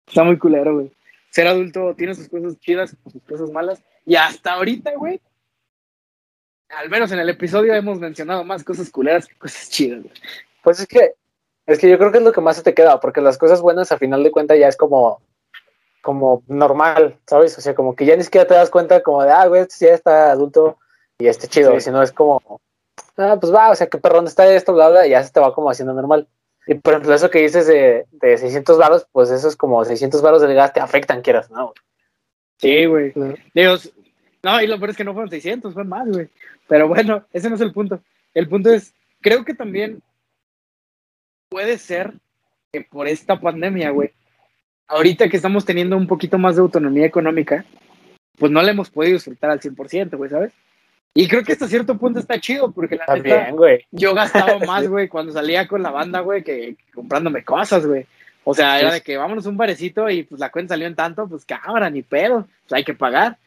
Está 0.08 0.24
muy 0.24 0.38
culero, 0.38 0.76
güey. 0.76 0.92
Ser 1.30 1.48
adulto 1.48 1.94
tiene 1.96 2.16
sus 2.16 2.30
cosas 2.30 2.58
chidas, 2.60 2.96
sus 3.12 3.22
cosas 3.24 3.52
malas. 3.52 3.82
Y 4.06 4.16
hasta 4.16 4.54
ahorita, 4.54 4.96
güey, 4.96 5.22
al 6.70 6.90
menos 6.90 7.12
en 7.12 7.20
el 7.20 7.30
episodio 7.30 7.74
hemos 7.74 8.00
mencionado 8.00 8.44
más 8.44 8.64
cosas 8.64 8.90
culeras 8.90 9.28
que 9.28 9.36
cosas 9.38 9.70
chidas, 9.70 10.02
güey. 10.04 10.14
Pues 10.64 10.80
es 10.80 10.88
que, 10.88 11.14
es 11.66 11.80
que 11.80 11.90
yo 11.90 11.98
creo 11.98 12.12
que 12.12 12.18
es 12.20 12.24
lo 12.24 12.32
que 12.32 12.42
más 12.42 12.56
se 12.58 12.64
te 12.64 12.74
queda, 12.74 13.00
porque 13.00 13.22
las 13.22 13.38
cosas 13.38 13.62
buenas 13.62 13.92
a 13.92 13.98
final 13.98 14.24
de 14.24 14.32
cuentas 14.32 14.58
ya 14.58 14.68
es 14.68 14.78
como, 14.78 15.22
como 16.02 16.44
normal, 16.48 17.18
¿sabes? 17.28 17.58
O 17.58 17.62
sea, 17.62 17.76
como 17.76 17.96
que 17.96 18.06
ya 18.06 18.16
ni 18.16 18.24
siquiera 18.24 18.48
te 18.48 18.54
das 18.54 18.70
cuenta 18.70 19.04
como 19.04 19.24
de, 19.24 19.32
ah, 19.32 19.48
güey, 19.48 19.62
este 19.62 19.88
ya 19.88 19.94
está 19.94 20.32
adulto 20.32 20.78
y 21.20 21.28
este 21.28 21.48
chido, 21.48 21.74
Sí. 21.76 21.82
sino 21.82 22.02
es 22.02 22.12
como, 22.12 22.42
ah, 23.18 23.38
pues 23.40 23.54
va, 23.54 23.72
o 23.72 23.76
sea, 23.76 23.88
qué 23.88 23.98
perrón 23.98 24.28
está 24.28 24.52
esto, 24.54 24.74
bla, 24.74 24.90
bla, 24.90 25.08
y 25.08 25.12
ya 25.12 25.24
se 25.24 25.32
te 25.32 25.40
va 25.40 25.54
como 25.54 25.70
haciendo 25.70 25.94
normal. 25.94 26.28
Y 26.68 26.76
por 26.76 26.94
ejemplo, 26.94 27.14
eso 27.14 27.30
que 27.30 27.40
dices 27.42 27.66
de, 27.68 28.06
de 28.12 28.38
600 28.38 28.78
varos, 28.78 29.08
pues 29.12 29.30
eso 29.32 29.48
es 29.48 29.56
como 29.56 29.84
600 29.86 30.22
varos 30.22 30.42
del 30.42 30.54
gas 30.54 30.74
te 30.74 30.80
afectan, 30.82 31.22
quieras, 31.22 31.50
¿no? 31.50 31.74
Sí, 32.58 32.86
güey. 32.86 33.12
güey? 33.12 33.36
Digo, 33.54 33.74
s- 33.76 33.92
no, 34.44 34.62
y 34.62 34.68
lo 34.68 34.78
peor 34.78 34.90
es 34.92 34.98
que 34.98 35.04
no 35.04 35.14
fueron 35.14 35.30
600, 35.30 35.74
fue 35.74 35.84
más, 35.84 36.08
güey. 36.10 36.28
Pero 36.68 36.88
bueno, 36.88 37.26
ese 37.34 37.50
no 37.50 37.56
es 37.56 37.62
el 37.62 37.72
punto. 37.74 38.02
El 38.34 38.50
punto 38.50 38.72
es, 38.74 38.94
creo 39.22 39.46
que 39.46 39.54
también 39.54 40.02
puede 41.50 41.78
ser 41.78 42.14
que 42.72 42.82
por 42.82 43.08
esta 43.08 43.40
pandemia, 43.40 43.92
güey, 43.92 44.12
ahorita 44.88 45.30
que 45.30 45.38
estamos 45.38 45.66
teniendo 45.66 45.96
un 45.98 46.08
poquito 46.08 46.38
más 46.38 46.56
de 46.56 46.62
autonomía 46.62 47.06
económica, 47.06 47.66
pues 48.38 48.52
no 48.52 48.62
la 48.62 48.72
hemos 48.72 48.90
podido 48.90 49.14
disfrutar 49.14 49.50
al 49.52 49.60
100%, 49.62 50.18
güey, 50.18 50.30
¿sabes? 50.30 50.52
Y 51.20 51.28
creo 51.28 51.44
que 51.44 51.54
hasta 51.54 51.68
cierto 51.68 51.98
punto 51.98 52.20
está 52.20 52.40
chido, 52.40 52.72
porque 52.72 52.96
la 52.96 53.08
neta, 53.08 53.16
También, 53.16 53.56
güey. 53.56 53.84
yo 53.90 54.14
gastaba 54.14 54.60
más, 54.68 54.88
güey, 54.88 55.08
cuando 55.08 55.34
salía 55.34 55.68
con 55.68 55.82
la 55.82 55.90
banda, 55.90 56.20
güey, 56.20 56.44
que, 56.44 56.76
que 56.76 56.92
comprándome 56.94 57.44
cosas, 57.44 57.88
güey. 57.88 58.06
O 58.44 58.54
sea, 58.54 58.80
era 58.80 58.94
de 58.94 59.02
que 59.02 59.18
vámonos 59.18 59.48
un 59.48 59.58
barecito 59.58 60.08
y 60.12 60.22
pues 60.22 60.40
la 60.40 60.52
cuenta 60.52 60.76
salió 60.76 60.86
en 60.86 60.94
tanto, 60.94 61.28
pues 61.28 61.44
cámara, 61.44 61.90
ni 61.90 62.04
pedo, 62.04 62.48
pues 62.62 62.74
hay 62.74 62.84
que 62.84 62.94
pagar. 62.94 63.40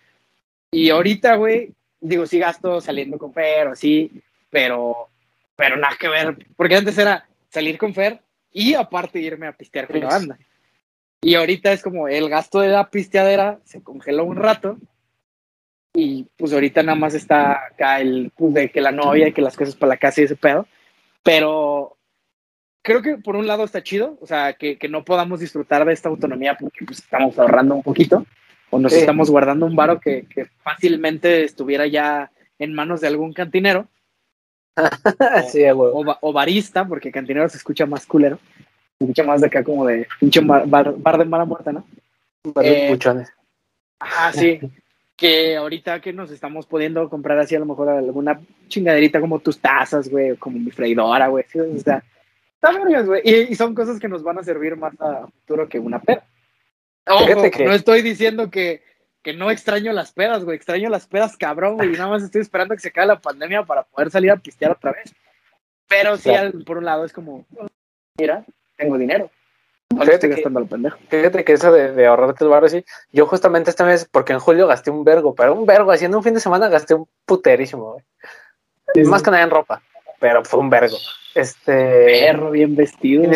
Y 0.73 0.91
ahorita, 0.91 1.37
güey, 1.37 1.73
digo, 2.01 2.27
sí 2.27 2.41
gasto 2.41 2.81
saliendo 2.81 3.19
con 3.19 3.33
Fer 3.33 3.69
o 3.69 3.73
así, 3.73 4.21
pero, 4.51 5.09
pero 5.55 5.77
nada 5.77 5.95
que 5.97 6.09
ver, 6.09 6.45
porque 6.57 6.75
antes 6.75 6.99
era 6.99 7.29
salir 7.51 7.79
con 7.79 7.95
Fer 7.95 8.21
y 8.51 8.75
aparte 8.75 9.21
irme 9.21 9.47
a 9.47 9.53
pistear 9.53 9.87
con 9.87 10.01
la 10.01 10.07
banda. 10.07 10.39
Y 11.23 11.37
ahorita 11.37 11.71
es 11.71 11.85
como 11.85 12.09
el 12.09 12.29
gasto 12.29 12.59
de 12.59 12.71
la 12.71 12.91
pisteadera 12.91 13.61
se 13.63 13.81
congeló 13.81 14.25
un 14.25 14.39
rato 14.39 14.77
y 15.95 16.27
pues 16.37 16.53
ahorita 16.53 16.83
nada 16.83 16.97
más 16.97 17.15
está 17.15 17.67
acá 17.67 18.01
el 18.01 18.33
pues, 18.37 18.55
de 18.55 18.71
que 18.71 18.81
la 18.81 18.93
novia 18.93 19.29
y 19.29 19.33
que 19.33 19.43
las 19.43 19.57
cosas 19.57 19.75
para 19.75 19.91
la 19.91 19.97
casa 19.97 20.21
y 20.21 20.25
ese 20.25 20.37
pedo. 20.37 20.67
Pero 21.23 21.97
creo 22.83 23.03
que 23.03 23.17
por 23.19 23.37
un 23.37 23.47
lado 23.47 23.65
está 23.65 23.83
chido, 23.83 24.17
o 24.21 24.27
sea, 24.27 24.55
que, 24.55 24.79
que 24.79 24.89
no 24.89 25.05
podamos 25.05 25.41
disfrutar 25.41 25.85
de 25.85 25.93
esta 25.93 26.09
autonomía 26.09 26.57
porque 26.59 26.85
pues 26.87 26.99
estamos 27.01 27.39
ahorrando 27.39 27.75
un 27.75 27.83
poquito 27.83 28.25
o 28.71 28.79
nos 28.79 28.93
Sí. 28.93 29.01
estamos 29.01 29.31
guardando 29.31 29.67
un 29.67 29.75
varo 29.77 30.01
que, 30.01 30.27
que 30.27 30.47
fácilmente 30.63 31.45
estuviera 31.45 31.87
ya 31.87 32.31
en 32.59 32.73
manos 32.73 33.01
de 33.01 33.09
algún 33.09 33.33
cantinero 33.33 33.89
sí, 35.51 35.69
güey. 35.71 35.91
o, 35.93 36.17
o 36.21 36.33
barista, 36.33 36.87
porque 36.87 37.11
cantinero 37.11 37.49
se 37.49 37.57
escucha 37.59 37.85
más 37.87 38.07
culero, 38.07 38.39
se 38.99 39.05
escucha 39.05 39.25
más 39.25 39.41
de 39.41 39.49
acá 39.49 39.65
como 39.65 39.85
de 39.85 40.07
pinche 40.21 40.41
bar, 40.41 40.67
bar- 40.67 40.95
bar 40.97 41.19
de 41.19 41.25
mala 41.25 41.45
muerta, 41.45 41.73
¿no? 41.73 41.85
Varios 42.45 42.77
eh, 42.77 42.89
buchones. 42.91 43.33
Ajá, 43.99 44.33
sí. 44.33 44.61
que 45.21 45.55
ahorita 45.55 46.01
que 46.01 46.15
nos 46.15 46.31
estamos 46.31 46.67
pudiendo 46.67 47.11
comprar 47.11 47.39
así 47.39 47.55
a 47.55 47.59
lo 47.59 47.67
mejor 47.67 47.91
alguna 47.91 48.41
chingaderita 48.69 49.21
como 49.21 49.39
tus 49.39 49.59
tazas, 49.59 50.09
güey, 50.09 50.31
o 50.31 50.39
como 50.39 50.59
mi 50.59 50.71
freidora, 50.71 51.29
güey. 51.29 51.45
¿sí? 51.47 51.61
O 51.61 51.79
sea, 51.79 52.03
está 52.55 52.73
vergas, 52.73 53.07
güey. 53.07 53.21
Y, 53.23 53.53
y 53.53 53.55
son 53.55 53.75
cosas 53.75 54.01
que 54.01 54.09
nos 54.09 54.23
van 54.23 54.39
a 54.39 54.43
servir 54.43 54.77
más 54.77 54.95
a 54.99 55.27
futuro 55.27 55.69
que 55.69 55.79
una 55.79 56.01
pera. 56.01 56.25
Ojo, 57.07 57.27
Fíjate 57.27 57.51
que- 57.51 57.65
no 57.67 57.75
estoy 57.75 58.01
diciendo 58.01 58.51
que 58.51 58.83
que 59.23 59.35
no 59.35 59.51
extraño 59.51 59.93
las 59.93 60.13
pedas, 60.13 60.43
güey. 60.47 60.57
Extraño 60.57 60.89
las 60.89 61.07
pedas, 61.07 61.37
cabrón, 61.37 61.77
güey. 61.77 61.91
Y 61.91 61.93
nada 61.93 62.09
más 62.09 62.23
estoy 62.23 62.41
esperando 62.41 62.75
que 62.75 62.81
se 62.81 62.89
acabe 62.89 63.09
la 63.09 63.21
pandemia 63.21 63.63
para 63.65 63.83
poder 63.83 64.11
salir 64.11 64.31
a 64.31 64.37
pistear 64.37 64.73
otra 64.73 64.93
vez. 64.93 65.15
Pero 65.87 66.17
sí, 66.17 66.31
por 66.65 66.79
un 66.79 66.87
lado 66.87 67.05
es 67.05 67.13
como, 67.13 67.45
mira, 68.17 68.47
tengo 68.79 68.97
dinero. 68.97 69.31
Fíjate, 69.99 70.29
que, 70.29 70.43
fíjate 71.09 71.45
que 71.45 71.53
eso 71.53 71.73
de, 71.73 71.93
de 71.93 72.07
ahorrarte 72.07 72.45
el 72.45 72.51
barrio, 72.51 72.69
sí. 72.69 72.85
Yo 73.13 73.27
justamente 73.27 73.71
este 73.71 73.85
mes, 73.85 74.09
porque 74.11 74.33
en 74.33 74.39
julio 74.39 74.67
gasté 74.67 74.91
un 74.91 75.05
vergo, 75.05 75.35
pero 75.35 75.55
un 75.55 75.67
vergo, 75.67 75.93
haciendo 75.93 76.19
un 76.19 76.25
fin 76.25 76.35
de 76.35 76.41
semana 76.41 76.69
gasté 76.69 76.95
un 76.95 77.09
puterísimo, 77.27 77.93
güey. 77.93 79.07
Más 79.07 79.23
que 79.23 79.31
nada 79.31 79.43
en 79.43 79.51
ropa, 79.51 79.83
pero 80.19 80.45
fue 80.45 80.61
un 80.61 80.71
vergo. 80.71 80.97
Este. 81.35 82.23
Perro 82.27 82.51
bien 82.51 82.75
vestido, 82.75 83.25
y 83.25 83.29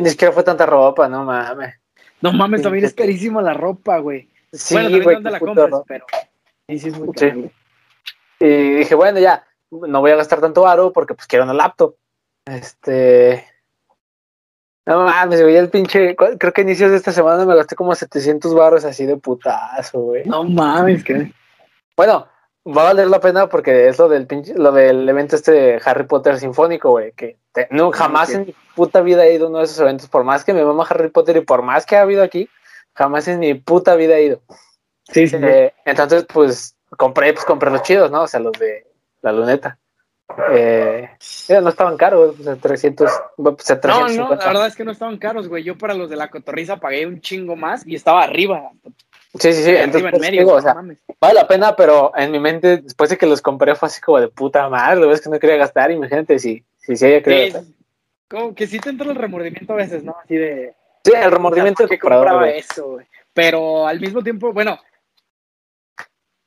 ni, 0.00 0.10
siquiera 0.10 0.32
fue 0.32 0.42
tanta 0.42 0.66
ropa, 0.66 1.08
no 1.08 1.24
mames. 1.24 1.74
No 2.20 2.32
mames, 2.32 2.62
también 2.62 2.84
es 2.84 2.94
carísimo 2.94 3.40
la 3.40 3.54
ropa, 3.54 3.98
güey. 3.98 4.28
Sí, 4.52 4.74
bueno, 4.74 4.90
también 4.98 5.22
la 5.24 5.38
compras, 5.38 5.82
pero. 5.86 6.06
Sí, 6.68 6.78
sí, 6.78 6.88
es 6.88 6.98
muy 6.98 7.14
caro. 7.14 7.50
Y 8.38 8.70
dije, 8.74 8.94
bueno, 8.94 9.18
ya, 9.18 9.44
no 9.70 10.00
voy 10.00 10.10
a 10.12 10.16
gastar 10.16 10.40
tanto 10.40 10.66
aro 10.66 10.92
porque 10.92 11.14
pues 11.14 11.26
quiero 11.26 11.44
una 11.44 11.54
laptop. 11.54 11.96
Este. 12.46 13.44
No 14.86 15.04
mames, 15.04 15.42
güey, 15.42 15.56
el 15.56 15.68
pinche. 15.68 16.16
Creo 16.16 16.52
que 16.52 16.60
a 16.60 16.64
inicios 16.64 16.90
de 16.90 16.96
esta 16.96 17.12
semana 17.12 17.44
me 17.44 17.54
gasté 17.54 17.76
como 17.76 17.94
700 17.94 18.54
barros 18.54 18.84
así 18.84 19.06
de 19.06 19.16
putazo, 19.16 20.00
güey. 20.00 20.24
No 20.24 20.44
mames, 20.44 21.04
que. 21.04 21.32
Bueno, 21.96 22.26
va 22.66 22.82
a 22.82 22.84
valer 22.86 23.08
la 23.08 23.20
pena 23.20 23.48
porque 23.48 23.88
es 23.88 23.98
lo 23.98 24.08
del 24.08 24.26
pinche, 24.26 24.54
lo 24.54 24.72
del 24.72 25.08
evento 25.08 25.36
este 25.36 25.52
de 25.52 25.82
Harry 25.84 26.04
Potter 26.04 26.38
Sinfónico, 26.38 26.90
güey, 26.90 27.12
que 27.12 27.36
no, 27.70 27.90
jamás 27.90 28.30
en 28.30 28.46
mi 28.46 28.54
puta 28.74 29.00
vida 29.00 29.24
he 29.24 29.34
ido 29.34 29.46
a 29.46 29.48
uno 29.48 29.58
de 29.58 29.64
esos 29.64 29.80
eventos, 29.80 30.08
por 30.08 30.24
más 30.24 30.44
que 30.44 30.52
me 30.52 30.64
mama 30.64 30.86
Harry 30.88 31.10
Potter 31.10 31.36
y 31.36 31.40
por 31.40 31.62
más 31.62 31.84
que 31.84 31.96
ha 31.96 32.02
habido 32.02 32.22
aquí, 32.22 32.48
jamás 32.94 33.26
en 33.28 33.40
mi 33.40 33.54
puta 33.54 33.96
vida 33.96 34.16
he 34.16 34.24
ido. 34.24 34.40
Sí, 35.04 35.26
sí. 35.26 35.36
Eh, 35.40 35.72
entonces, 35.84 36.24
pues, 36.32 36.76
compré, 36.96 37.32
pues 37.32 37.44
compré 37.44 37.70
los 37.70 37.82
chidos, 37.82 38.10
¿no? 38.10 38.22
O 38.22 38.28
sea, 38.28 38.40
los 38.40 38.52
de 38.52 38.86
la 39.22 39.32
luneta. 39.32 39.78
Eh, 40.52 41.08
no 41.62 41.68
estaban 41.68 41.96
caros, 41.96 42.38
o 42.38 42.42
sea, 42.42 42.56
300, 42.56 43.10
pues, 43.36 43.56
350. 43.56 44.16
No, 44.16 44.28
no, 44.28 44.34
la 44.36 44.46
verdad 44.46 44.66
es 44.66 44.76
que 44.76 44.84
no 44.84 44.92
estaban 44.92 45.18
caros, 45.18 45.48
güey. 45.48 45.64
Yo 45.64 45.76
para 45.76 45.94
los 45.94 46.10
de 46.10 46.16
la 46.16 46.28
cotorriza 46.28 46.78
pagué 46.78 47.06
un 47.06 47.20
chingo 47.20 47.56
más 47.56 47.86
y 47.86 47.94
estaba 47.94 48.22
arriba. 48.22 48.70
Sí, 49.34 49.52
sí, 49.52 49.62
sí. 49.62 49.70
Entonces, 49.70 50.12
en 50.12 50.20
medio, 50.20 50.48
o 50.48 50.60
sea, 50.60 50.74
vale 50.74 51.34
la 51.34 51.46
pena, 51.46 51.76
pero 51.76 52.12
en 52.16 52.32
mi 52.32 52.40
mente, 52.40 52.78
después 52.78 53.10
de 53.10 53.18
que 53.18 53.26
los 53.26 53.40
compré, 53.40 53.74
fue 53.74 53.86
así 53.86 54.00
como 54.00 54.20
de 54.20 54.28
puta 54.28 54.68
madre, 54.68 55.00
lo 55.00 55.08
ves 55.08 55.20
que 55.20 55.30
no 55.30 55.38
quería 55.38 55.56
gastar. 55.56 55.90
Imagínate 55.90 56.38
si, 56.38 56.64
si, 56.78 56.96
si 56.96 57.06
ella 57.06 57.22
quería 57.22 57.62
Como 58.28 58.54
que 58.54 58.66
sí 58.66 58.78
te 58.78 58.90
entra 58.90 59.10
el 59.10 59.16
remordimiento 59.16 59.72
a 59.72 59.76
veces, 59.76 60.02
¿no? 60.02 60.16
Así 60.22 60.36
de. 60.36 60.74
Sí, 61.04 61.12
el 61.14 61.30
remordimiento 61.30 61.86
que 61.86 61.98
compraba 61.98 62.50
eso, 62.50 62.88
güey. 62.88 63.06
Pero 63.32 63.86
al 63.86 64.00
mismo 64.00 64.22
tiempo, 64.22 64.52
bueno, 64.52 64.78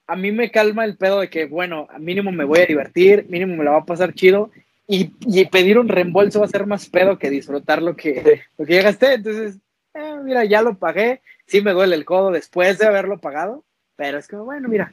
a 0.07 0.15
mí 0.15 0.31
me 0.31 0.51
calma 0.51 0.85
el 0.85 0.97
pedo 0.97 1.21
de 1.21 1.29
que, 1.29 1.45
bueno, 1.45 1.87
mínimo 1.99 2.31
me 2.31 2.43
voy 2.43 2.59
a 2.59 2.65
divertir, 2.65 3.25
mínimo 3.29 3.55
me 3.55 3.63
la 3.63 3.71
va 3.71 3.77
a 3.79 3.85
pasar 3.85 4.13
chido, 4.13 4.51
y, 4.85 5.45
pedir 5.45 5.79
un 5.79 5.87
reembolso 5.87 6.39
va 6.39 6.45
a 6.45 6.49
ser 6.49 6.67
más 6.67 6.89
pedo 6.89 7.17
que 7.17 7.29
disfrutar 7.29 7.81
lo 7.81 7.95
que, 7.95 8.43
lo 8.57 8.65
que 8.65 8.73
ya 8.75 8.83
gasté. 8.83 9.13
Entonces, 9.13 9.57
eh, 9.93 10.17
mira, 10.21 10.43
ya 10.43 10.61
lo 10.61 10.77
pagué, 10.77 11.21
sí 11.47 11.61
me 11.61 11.71
duele 11.71 11.95
el 11.95 12.05
codo 12.05 12.31
después 12.31 12.77
de 12.77 12.85
haberlo 12.85 13.19
pagado, 13.19 13.63
pero 13.95 14.17
es 14.17 14.27
que, 14.27 14.35
bueno, 14.35 14.67
mira, 14.67 14.91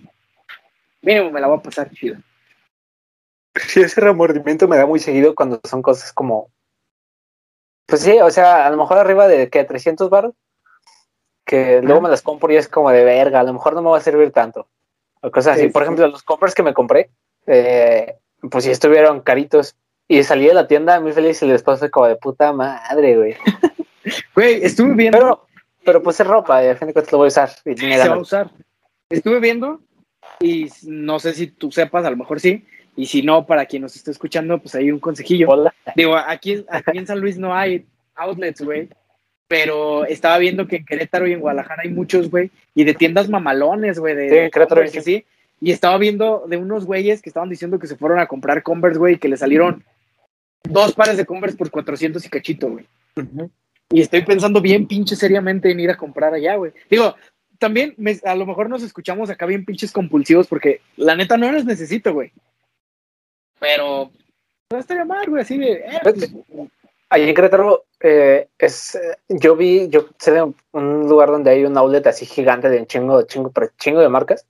mínimo 1.02 1.30
me 1.30 1.40
la 1.40 1.48
va 1.48 1.56
a 1.56 1.62
pasar 1.62 1.90
chido. 1.90 2.16
Sí, 3.56 3.80
ese 3.80 4.00
remordimiento 4.00 4.68
me 4.68 4.76
da 4.76 4.86
muy 4.86 5.00
seguido 5.00 5.34
cuando 5.34 5.60
son 5.64 5.82
cosas 5.82 6.12
como, 6.12 6.50
pues 7.86 8.02
sí, 8.02 8.16
o 8.20 8.30
sea, 8.30 8.66
a 8.66 8.70
lo 8.70 8.76
mejor 8.76 8.98
arriba 8.98 9.26
de, 9.26 9.50
¿qué? 9.50 9.64
300 9.64 10.08
baros, 10.08 10.34
que 11.44 11.82
luego 11.82 12.00
me 12.00 12.08
las 12.08 12.22
compro 12.22 12.52
y 12.52 12.56
es 12.56 12.68
como 12.68 12.92
de 12.92 13.02
verga, 13.02 13.40
a 13.40 13.44
lo 13.44 13.52
mejor 13.52 13.74
no 13.74 13.82
me 13.82 13.90
va 13.90 13.98
a 13.98 14.02
servir 14.02 14.30
tanto 14.30 14.68
o 15.20 15.30
cosas 15.30 15.56
así. 15.56 15.68
Por 15.68 15.82
ejemplo, 15.82 16.06
los 16.08 16.22
compras 16.22 16.54
que 16.54 16.62
me 16.62 16.74
compré, 16.74 17.10
eh, 17.46 18.16
pues 18.50 18.64
si 18.64 18.70
estuvieron 18.70 19.20
caritos 19.20 19.76
y 20.08 20.22
salí 20.22 20.46
de 20.46 20.54
la 20.54 20.66
tienda 20.66 21.00
muy 21.00 21.12
feliz 21.12 21.42
y 21.42 21.48
después 21.48 21.78
fue 21.78 21.90
como 21.90 22.06
de 22.06 22.16
puta 22.16 22.52
madre, 22.52 23.16
güey. 23.16 23.36
Güey, 24.34 24.64
estuve 24.64 24.94
viendo. 24.94 25.18
Pero, 25.18 25.46
pero 25.84 26.02
pues 26.02 26.18
es 26.18 26.26
ropa, 26.26 26.64
y 26.64 26.68
al 26.68 26.78
fin 26.78 26.88
de 26.88 26.94
cuentas 26.94 27.12
lo 27.12 27.18
voy 27.18 27.26
a 27.26 27.28
usar. 27.28 27.50
Y 27.66 27.76
se 27.76 28.08
va 28.08 28.14
a 28.14 28.18
usar. 28.18 28.50
Estuve 29.10 29.40
viendo 29.40 29.82
y 30.40 30.68
no 30.84 31.20
sé 31.20 31.34
si 31.34 31.48
tú 31.48 31.70
sepas, 31.70 32.06
a 32.06 32.10
lo 32.10 32.16
mejor 32.16 32.40
sí. 32.40 32.64
Y 32.96 33.06
si 33.06 33.22
no, 33.22 33.46
para 33.46 33.66
quien 33.66 33.82
nos 33.82 33.94
esté 33.94 34.10
escuchando, 34.10 34.58
pues 34.58 34.74
hay 34.74 34.90
un 34.90 35.00
consejillo. 35.00 35.50
Hola. 35.50 35.74
Digo, 35.94 36.16
aquí, 36.16 36.64
aquí 36.70 36.98
en 36.98 37.06
San 37.06 37.20
Luis 37.20 37.38
no 37.38 37.54
hay 37.54 37.86
outlets, 38.16 38.62
güey 38.62 38.88
pero 39.50 40.04
estaba 40.04 40.38
viendo 40.38 40.68
que 40.68 40.76
en 40.76 40.84
Querétaro 40.84 41.26
y 41.26 41.32
en 41.32 41.40
Guadalajara 41.40 41.82
hay 41.82 41.90
muchos, 41.90 42.30
güey, 42.30 42.52
y 42.72 42.84
de 42.84 42.94
tiendas 42.94 43.28
mamalones, 43.28 43.98
güey, 43.98 44.14
de, 44.14 44.28
sí, 44.28 44.36
en 44.36 44.50
Querétaro 44.52 44.82
que 44.82 45.02
sí. 45.02 45.24
Y 45.60 45.72
estaba 45.72 45.98
viendo 45.98 46.44
de 46.46 46.56
unos 46.56 46.84
güeyes 46.84 47.20
que 47.20 47.30
estaban 47.30 47.48
diciendo 47.48 47.80
que 47.80 47.88
se 47.88 47.96
fueron 47.96 48.20
a 48.20 48.28
comprar 48.28 48.62
Converse, 48.62 49.00
güey, 49.00 49.18
que 49.18 49.28
le 49.28 49.36
salieron 49.36 49.82
dos 50.62 50.94
pares 50.94 51.16
de 51.16 51.26
Converse 51.26 51.56
por 51.56 51.68
400 51.68 52.24
y 52.24 52.28
cachito, 52.28 52.70
güey. 52.70 52.86
Y 53.90 54.00
estoy 54.00 54.22
pensando 54.22 54.60
bien 54.60 54.86
pinche 54.86 55.16
seriamente 55.16 55.68
en 55.68 55.80
ir 55.80 55.90
a 55.90 55.96
comprar 55.96 56.32
allá, 56.32 56.54
güey. 56.54 56.70
Digo, 56.88 57.16
también 57.58 57.96
a 58.24 58.36
lo 58.36 58.46
mejor 58.46 58.68
nos 58.68 58.84
escuchamos 58.84 59.30
acá 59.30 59.46
bien 59.46 59.64
pinches 59.64 59.90
compulsivos 59.90 60.46
porque 60.46 60.80
la 60.96 61.16
neta 61.16 61.36
no 61.36 61.50
los 61.50 61.64
necesito, 61.64 62.12
güey. 62.12 62.30
Pero 63.58 64.12
no 64.70 64.78
estaría 64.78 65.04
mal, 65.04 65.28
güey, 65.28 65.42
así 65.42 65.58
de... 65.58 65.72
Eh, 65.72 66.00
pues, 66.04 66.32
Allí 67.12 67.28
en 67.28 67.34
Querétaro, 67.34 67.86
eh, 68.00 68.48
es, 68.58 68.98
yo 69.28 69.56
vi, 69.56 69.88
yo 69.88 70.06
sé 70.18 70.32
de 70.32 70.42
un 70.42 71.08
lugar 71.08 71.30
donde 71.30 71.50
hay 71.50 71.64
un 71.64 71.76
outlet 71.76 72.06
así 72.06 72.24
gigante 72.24 72.70
de 72.70 72.78
un 72.78 72.86
chingo, 72.86 73.22
chingo, 73.22 73.52
chingo 73.78 74.00
de 74.00 74.08
marcas. 74.08 74.46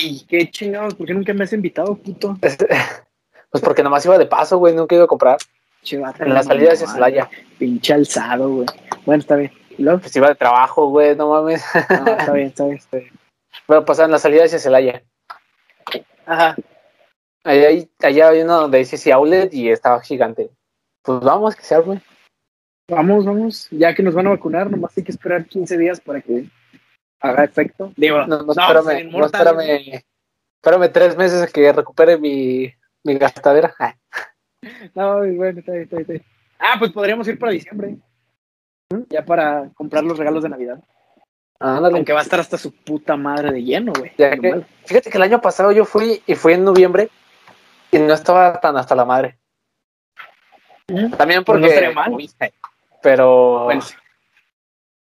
¡Ey! 0.00 0.26
¡Qué 0.28 0.50
chingados! 0.50 0.94
¿Por 0.94 1.06
qué 1.06 1.14
nunca 1.14 1.32
me 1.32 1.44
has 1.44 1.52
invitado, 1.52 1.94
puto? 1.94 2.36
pues 2.40 3.62
porque 3.62 3.82
nomás 3.84 4.04
iba 4.04 4.18
de 4.18 4.26
paso, 4.26 4.58
güey, 4.58 4.74
nunca 4.74 4.96
iba 4.96 5.04
a 5.04 5.08
comprar. 5.08 5.38
en 5.90 6.34
la 6.34 6.42
salida 6.42 6.72
hacia 6.72 6.88
Celaya. 6.88 7.30
Pinche 7.58 7.94
alzado, 7.94 8.50
güey. 8.50 8.66
Bueno, 9.06 9.20
está 9.20 9.36
bien. 9.36 9.52
¿Y 9.76 9.84
luego? 9.84 10.00
Pues 10.00 10.16
iba 10.16 10.28
de 10.28 10.34
trabajo, 10.34 10.88
güey, 10.88 11.14
no 11.14 11.30
mames. 11.30 11.64
No, 11.74 12.06
está 12.06 12.32
bien, 12.32 12.48
está 12.48 12.64
bien, 12.64 12.76
está 12.76 12.96
bien. 12.96 13.12
Bueno, 13.66 13.84
pasaba 13.84 14.06
en 14.06 14.12
la 14.12 14.18
salida 14.18 14.44
hacia 14.44 14.58
Celaya. 14.58 15.02
Ajá. 16.24 16.56
Allá, 17.44 17.68
allá 18.02 18.28
hay 18.28 18.40
uno 18.40 18.62
donde 18.62 18.78
dice 18.78 18.96
sí 18.96 19.10
outlet 19.10 19.52
y 19.52 19.70
estaba 19.70 20.00
gigante. 20.00 20.50
Pues 21.02 21.20
vamos, 21.20 21.54
que 21.54 21.62
se 21.62 21.74
arme. 21.74 22.00
Vamos, 22.88 23.26
vamos. 23.26 23.68
Ya 23.70 23.94
que 23.94 24.02
nos 24.02 24.14
van 24.14 24.26
a 24.26 24.30
vacunar, 24.30 24.70
nomás 24.70 24.96
hay 24.96 25.04
que 25.04 25.12
esperar 25.12 25.44
15 25.44 25.76
días 25.76 26.00
para 26.00 26.22
que 26.22 26.46
haga 27.20 27.44
efecto. 27.44 27.92
Digo, 27.96 28.26
no, 28.26 28.42
no, 28.42 28.52
espérame, 28.52 29.10
no, 29.10 29.26
espérame, 29.26 30.02
espérame 30.56 30.92
tres 30.92 31.16
meses 31.16 31.42
a 31.42 31.46
que 31.46 31.70
recupere 31.72 32.16
mi, 32.16 32.72
mi 33.04 33.18
gastadera. 33.18 33.74
no, 34.94 35.18
bueno, 35.18 35.60
está 35.60 35.72
bien, 35.72 35.82
está 35.84 35.96
bien. 35.98 36.24
Ah, 36.58 36.76
pues 36.78 36.92
podríamos 36.92 37.28
ir 37.28 37.38
para 37.38 37.52
diciembre. 37.52 37.98
¿Mm? 38.90 39.02
Ya 39.10 39.24
para 39.24 39.70
comprar 39.74 40.02
los 40.02 40.18
regalos 40.18 40.42
de 40.42 40.48
Navidad. 40.48 40.82
Aunque 41.60 42.12
va 42.12 42.20
a 42.20 42.22
estar 42.22 42.40
hasta 42.40 42.56
su 42.56 42.72
puta 42.72 43.16
madre 43.16 43.52
de 43.52 43.62
lleno, 43.62 43.92
güey. 43.92 44.12
Fíjate 44.84 45.10
que 45.10 45.16
el 45.18 45.22
año 45.22 45.40
pasado 45.40 45.72
yo 45.72 45.84
fui 45.84 46.22
y 46.24 46.34
fui 46.36 46.52
en 46.52 46.64
noviembre 46.64 47.10
y 47.90 47.98
no 47.98 48.14
estaba 48.14 48.60
tan 48.60 48.76
hasta 48.76 48.94
la 48.94 49.04
madre. 49.04 49.38
También 51.16 51.44
pues 51.44 51.60
porque. 51.60 51.92
Pero. 53.02 53.68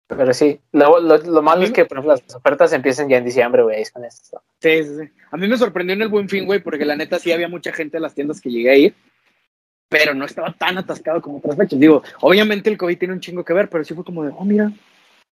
Pero 0.08 0.34
sí. 0.34 0.60
Lo, 0.72 1.00
lo, 1.00 1.42
malo 1.42 1.64
es 1.64 1.72
que, 1.72 1.86
por 1.86 1.98
ejemplo, 1.98 2.14
las 2.14 2.36
ofertas 2.36 2.74
empiezan 2.74 3.10
ya 3.10 3.18
en 3.18 3.26
diciembre, 3.26 3.64
güey. 3.64 3.84
con 3.92 4.06
esto. 4.06 4.42
Sí, 4.60 4.84
sí, 4.84 4.96
sí. 5.00 5.10
A 5.32 5.38
mí 5.38 5.48
me 5.48 5.58
sorprendió 5.58 5.96
en 5.96 6.02
el 6.02 6.10
buen 6.10 6.30
fin, 6.30 6.46
güey, 6.46 6.62
porque 6.62 6.86
la 6.86 6.96
neta 6.96 7.20
sí 7.20 7.32
había 7.32 7.48
mucha 7.48 7.72
gente 7.72 7.98
en 7.98 8.04
las 8.04 8.14
tiendas 8.14 8.42
que 8.42 8.52
llegué 8.52 8.70
a 8.70 8.76
ir. 8.76 8.96
Pero 9.90 10.14
no 10.14 10.26
estaba 10.26 10.54
tan 10.54 10.78
atascado 10.78 11.22
como 11.22 11.38
otras 11.38 11.56
fechas. 11.56 11.80
Digo, 11.80 12.04
obviamente 12.22 12.70
el 12.70 12.78
COVID 12.78 12.98
tiene 12.98 13.14
un 13.14 13.20
chingo 13.20 13.44
que 13.44 13.54
ver, 13.54 13.70
pero 13.70 13.84
sí 13.84 13.94
fue 13.94 14.04
como 14.04 14.24
de, 14.24 14.34
oh, 14.36 14.46
mira. 14.46 14.72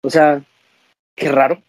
O 0.01 0.09
sea, 0.09 0.41
qué 1.15 1.31
raro. 1.31 1.61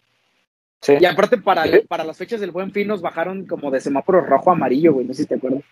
Sí. 0.81 0.93
Y 0.99 1.05
aparte, 1.05 1.37
para, 1.37 1.65
para 1.87 2.03
las 2.03 2.17
fechas 2.17 2.39
del 2.39 2.51
buen 2.51 2.71
fin 2.71 2.87
nos 2.87 3.01
bajaron 3.01 3.45
como 3.45 3.71
de 3.71 3.81
semáforo 3.81 4.21
rojo 4.21 4.49
a 4.49 4.53
amarillo, 4.53 4.93
güey. 4.93 5.05
No 5.05 5.13
sé 5.13 5.23
si 5.23 5.27
te 5.27 5.35
acuerdas. 5.35 5.63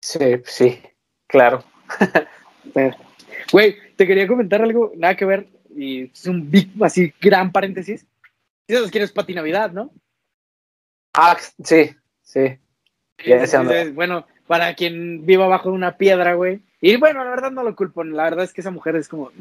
Sí, 0.00 0.42
sí, 0.44 0.80
claro. 1.26 1.64
Güey, 3.52 3.76
te 3.96 4.06
quería 4.06 4.26
comentar 4.26 4.62
algo, 4.62 4.92
nada 4.96 5.16
que 5.16 5.24
ver, 5.24 5.48
y 5.74 6.04
es 6.04 6.26
un 6.26 6.50
big, 6.50 6.70
así, 6.82 7.12
gran 7.20 7.52
paréntesis. 7.52 8.06
Si 8.66 8.74
sabes 8.74 8.90
quieres 8.90 9.12
Pati 9.12 9.34
Navidad, 9.34 9.72
¿no? 9.72 9.90
Ah, 11.14 11.36
sí, 11.64 11.90
sí. 12.22 12.58
bueno, 13.94 14.26
para 14.46 14.74
quien 14.74 15.26
viva 15.26 15.46
bajo 15.46 15.70
una 15.70 15.96
piedra, 15.96 16.34
güey. 16.34 16.60
Y 16.80 16.96
bueno, 16.96 17.24
la 17.24 17.30
verdad 17.30 17.50
no 17.50 17.62
lo 17.62 17.74
culpo, 17.74 18.04
la 18.04 18.24
verdad 18.24 18.44
es 18.44 18.52
que 18.52 18.60
esa 18.60 18.70
mujer 18.70 18.96
es 18.96 19.08
como... 19.08 19.32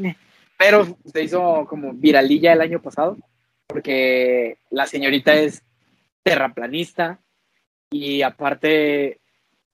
Pero 0.57 0.97
se 1.05 1.23
hizo 1.23 1.67
como 1.69 1.93
viralilla 1.93 2.53
el 2.53 2.61
año 2.61 2.81
pasado, 2.81 3.17
porque 3.67 4.57
la 4.71 4.87
señorita 4.87 5.35
es 5.35 5.61
terraplanista 6.23 7.19
y 7.91 8.23
aparte 8.23 9.19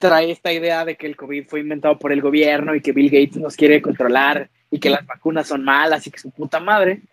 trae 0.03 0.31
esta 0.31 0.51
idea 0.51 0.83
de 0.83 0.97
que 0.97 1.07
el 1.07 1.15
COVID 1.15 1.47
fue 1.47 1.61
inventado 1.61 1.97
por 1.97 2.11
el 2.11 2.19
gobierno 2.19 2.75
y 2.75 2.81
que 2.81 2.91
Bill 2.91 3.09
Gates 3.09 3.37
nos 3.37 3.55
quiere 3.55 3.81
controlar 3.81 4.49
y 4.69 4.77
que 4.77 4.89
las 4.89 5.05
vacunas 5.05 5.47
son 5.47 5.63
malas 5.63 6.05
y 6.05 6.11
que 6.11 6.19
su 6.19 6.29
puta 6.29 6.59
madre. 6.59 7.03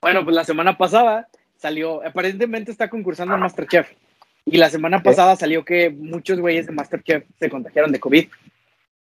Bueno, 0.00 0.22
pues 0.22 0.36
la 0.36 0.44
semana 0.44 0.78
pasada 0.78 1.28
salió, 1.56 2.06
aparentemente 2.06 2.70
está 2.70 2.88
concursando 2.88 3.34
en 3.34 3.40
Masterchef. 3.40 3.90
Y 4.44 4.56
la 4.56 4.70
semana 4.70 5.02
pasada 5.02 5.34
salió 5.34 5.64
que 5.64 5.90
muchos 5.90 6.38
güeyes 6.38 6.66
de 6.66 6.72
Masterchef 6.72 7.24
se 7.40 7.50
contagiaron 7.50 7.90
de 7.90 7.98
COVID. 7.98 8.28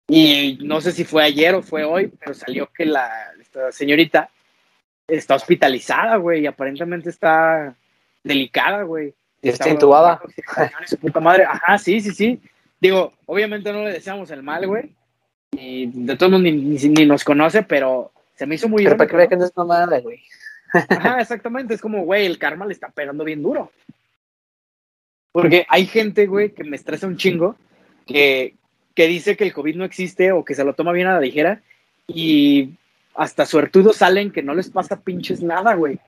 Y 0.09 0.59
no 0.63 0.81
sé 0.81 0.93
si 0.93 1.05
fue 1.05 1.25
ayer 1.25 1.55
o 1.55 1.63
fue 1.63 1.85
hoy, 1.85 2.11
pero 2.19 2.33
salió 2.33 2.71
que 2.73 2.87
la 2.87 3.11
esta 3.39 3.71
señorita 3.71 4.31
está 5.07 5.35
hospitalizada, 5.35 6.17
güey, 6.17 6.41
y 6.41 6.47
aparentemente 6.47 7.11
está 7.11 7.77
delicada, 8.25 8.83
güey. 8.85 9.13
Y 9.43 9.51
está 9.51 9.69
intubada. 9.69 10.23
Su 10.87 10.97
puta 10.97 11.21
madre. 11.21 11.45
Ajá, 11.45 11.77
sí, 11.77 12.01
sí, 12.01 12.13
sí. 12.13 12.41
Digo, 12.81 13.13
obviamente 13.27 13.73
no 13.73 13.85
le 13.85 13.93
deseamos 13.93 14.31
el 14.31 14.43
mal, 14.43 14.67
güey. 14.67 14.93
Y 15.53 15.87
de 15.87 16.17
todos 16.17 16.31
modos 16.31 16.45
ni, 16.45 16.53
ni, 16.53 16.77
ni 16.77 17.07
nos 17.07 17.25
conoce, 17.25 17.63
pero 17.63 18.13
se 18.35 18.47
me 18.47 18.55
hizo 18.55 18.69
muy 18.69 18.85
Pero 18.85 18.97
para 18.97 19.27
que 19.27 19.37
no 19.37 19.45
es 19.45 19.57
mamada, 19.57 19.99
güey. 20.01 20.23
Ajá, 20.73 21.21
exactamente. 21.21 21.75
Es 21.75 21.81
como, 21.81 22.05
güey, 22.05 22.27
el 22.27 22.39
karma 22.39 22.67
le 22.67 22.73
está 22.73 22.89
pegando 22.89 23.25
bien 23.25 23.43
duro. 23.43 23.73
Porque 25.33 25.67
hay 25.69 25.87
gente, 25.87 26.27
güey, 26.27 26.51
que 26.51 26.65
me 26.65 26.77
estresa 26.77 27.07
un 27.07 27.17
chingo, 27.17 27.57
que, 28.07 28.55
que 28.95 29.07
dice 29.07 29.37
que 29.37 29.45
el 29.45 29.53
COVID 29.53 29.77
no 29.77 29.85
existe 29.85 30.33
o 30.33 30.45
que 30.45 30.55
se 30.55 30.65
lo 30.65 30.75
toma 30.75 30.93
bien 30.93 31.07
a 31.07 31.15
la 31.15 31.21
ligera 31.21 31.63
y 32.07 32.75
hasta 33.15 33.47
suertudos 33.47 33.97
salen 33.97 34.31
que 34.31 34.43
no 34.43 34.55
les 34.55 34.71
pasa 34.71 35.01
pinches 35.01 35.43
nada, 35.43 35.75
güey. 35.75 35.99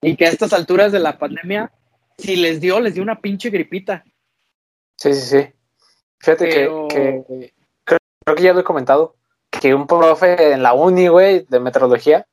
Y 0.00 0.16
que 0.16 0.26
a 0.26 0.30
estas 0.30 0.52
alturas 0.52 0.92
de 0.92 1.00
la 1.00 1.18
pandemia, 1.18 1.72
si 2.16 2.36
les 2.36 2.60
dio, 2.60 2.80
les 2.80 2.94
dio 2.94 3.02
una 3.02 3.20
pinche 3.20 3.50
gripita. 3.50 4.04
Sí, 4.96 5.14
sí, 5.14 5.20
sí. 5.20 5.48
Fíjate 6.20 6.48
Pero- 6.48 6.88
que, 6.88 7.24
que 7.28 7.52
creo, 7.84 7.98
creo 8.24 8.36
que 8.36 8.42
ya 8.42 8.52
lo 8.52 8.60
he 8.60 8.64
comentado, 8.64 9.14
que 9.50 9.74
un 9.74 9.86
profe 9.86 10.52
en 10.52 10.62
la 10.62 10.74
uni, 10.74 11.08
güey, 11.08 11.46
de 11.48 11.60
meteorología, 11.60 12.26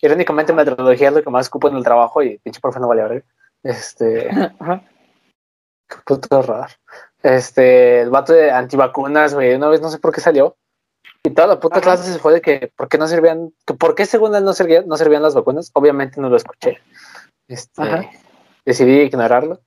irónicamente 0.00 0.52
meteorología 0.52 1.08
es 1.08 1.14
lo 1.14 1.22
que 1.22 1.30
más 1.30 1.48
ocupo 1.48 1.68
en 1.68 1.76
el 1.76 1.84
trabajo 1.84 2.22
y 2.22 2.38
pinche 2.38 2.60
profe 2.60 2.80
no 2.80 2.88
vale 2.88 3.02
verga. 3.02 3.22
Este, 3.62 4.28
qué 5.88 5.96
puto 6.04 6.38
horror. 6.38 6.68
Este, 7.22 8.00
el 8.02 8.10
vato 8.10 8.32
de 8.32 8.50
antivacunas, 8.50 9.34
güey, 9.34 9.54
una 9.54 9.68
vez 9.68 9.80
no 9.80 9.90
sé 9.90 9.98
por 9.98 10.12
qué 10.12 10.20
salió. 10.20 10.56
Y 11.22 11.30
toda 11.30 11.48
la 11.48 11.60
puta 11.60 11.76
Ajá. 11.76 11.82
clase 11.82 12.10
se 12.12 12.18
fue 12.18 12.32
de 12.32 12.40
que 12.40 12.72
por 12.74 12.88
qué 12.88 12.96
no 12.96 13.06
servían, 13.06 13.52
que 13.66 13.74
por 13.74 13.94
qué 13.94 14.06
según 14.06 14.34
él 14.34 14.44
no 14.44 14.54
servían, 14.54 14.86
no 14.88 14.96
servían 14.96 15.22
las 15.22 15.34
vacunas. 15.34 15.70
Obviamente 15.74 16.18
no 16.20 16.30
lo 16.30 16.36
escuché. 16.36 16.78
Este, 17.46 18.10
decidí 18.64 19.00
ignorarlo. 19.00 19.60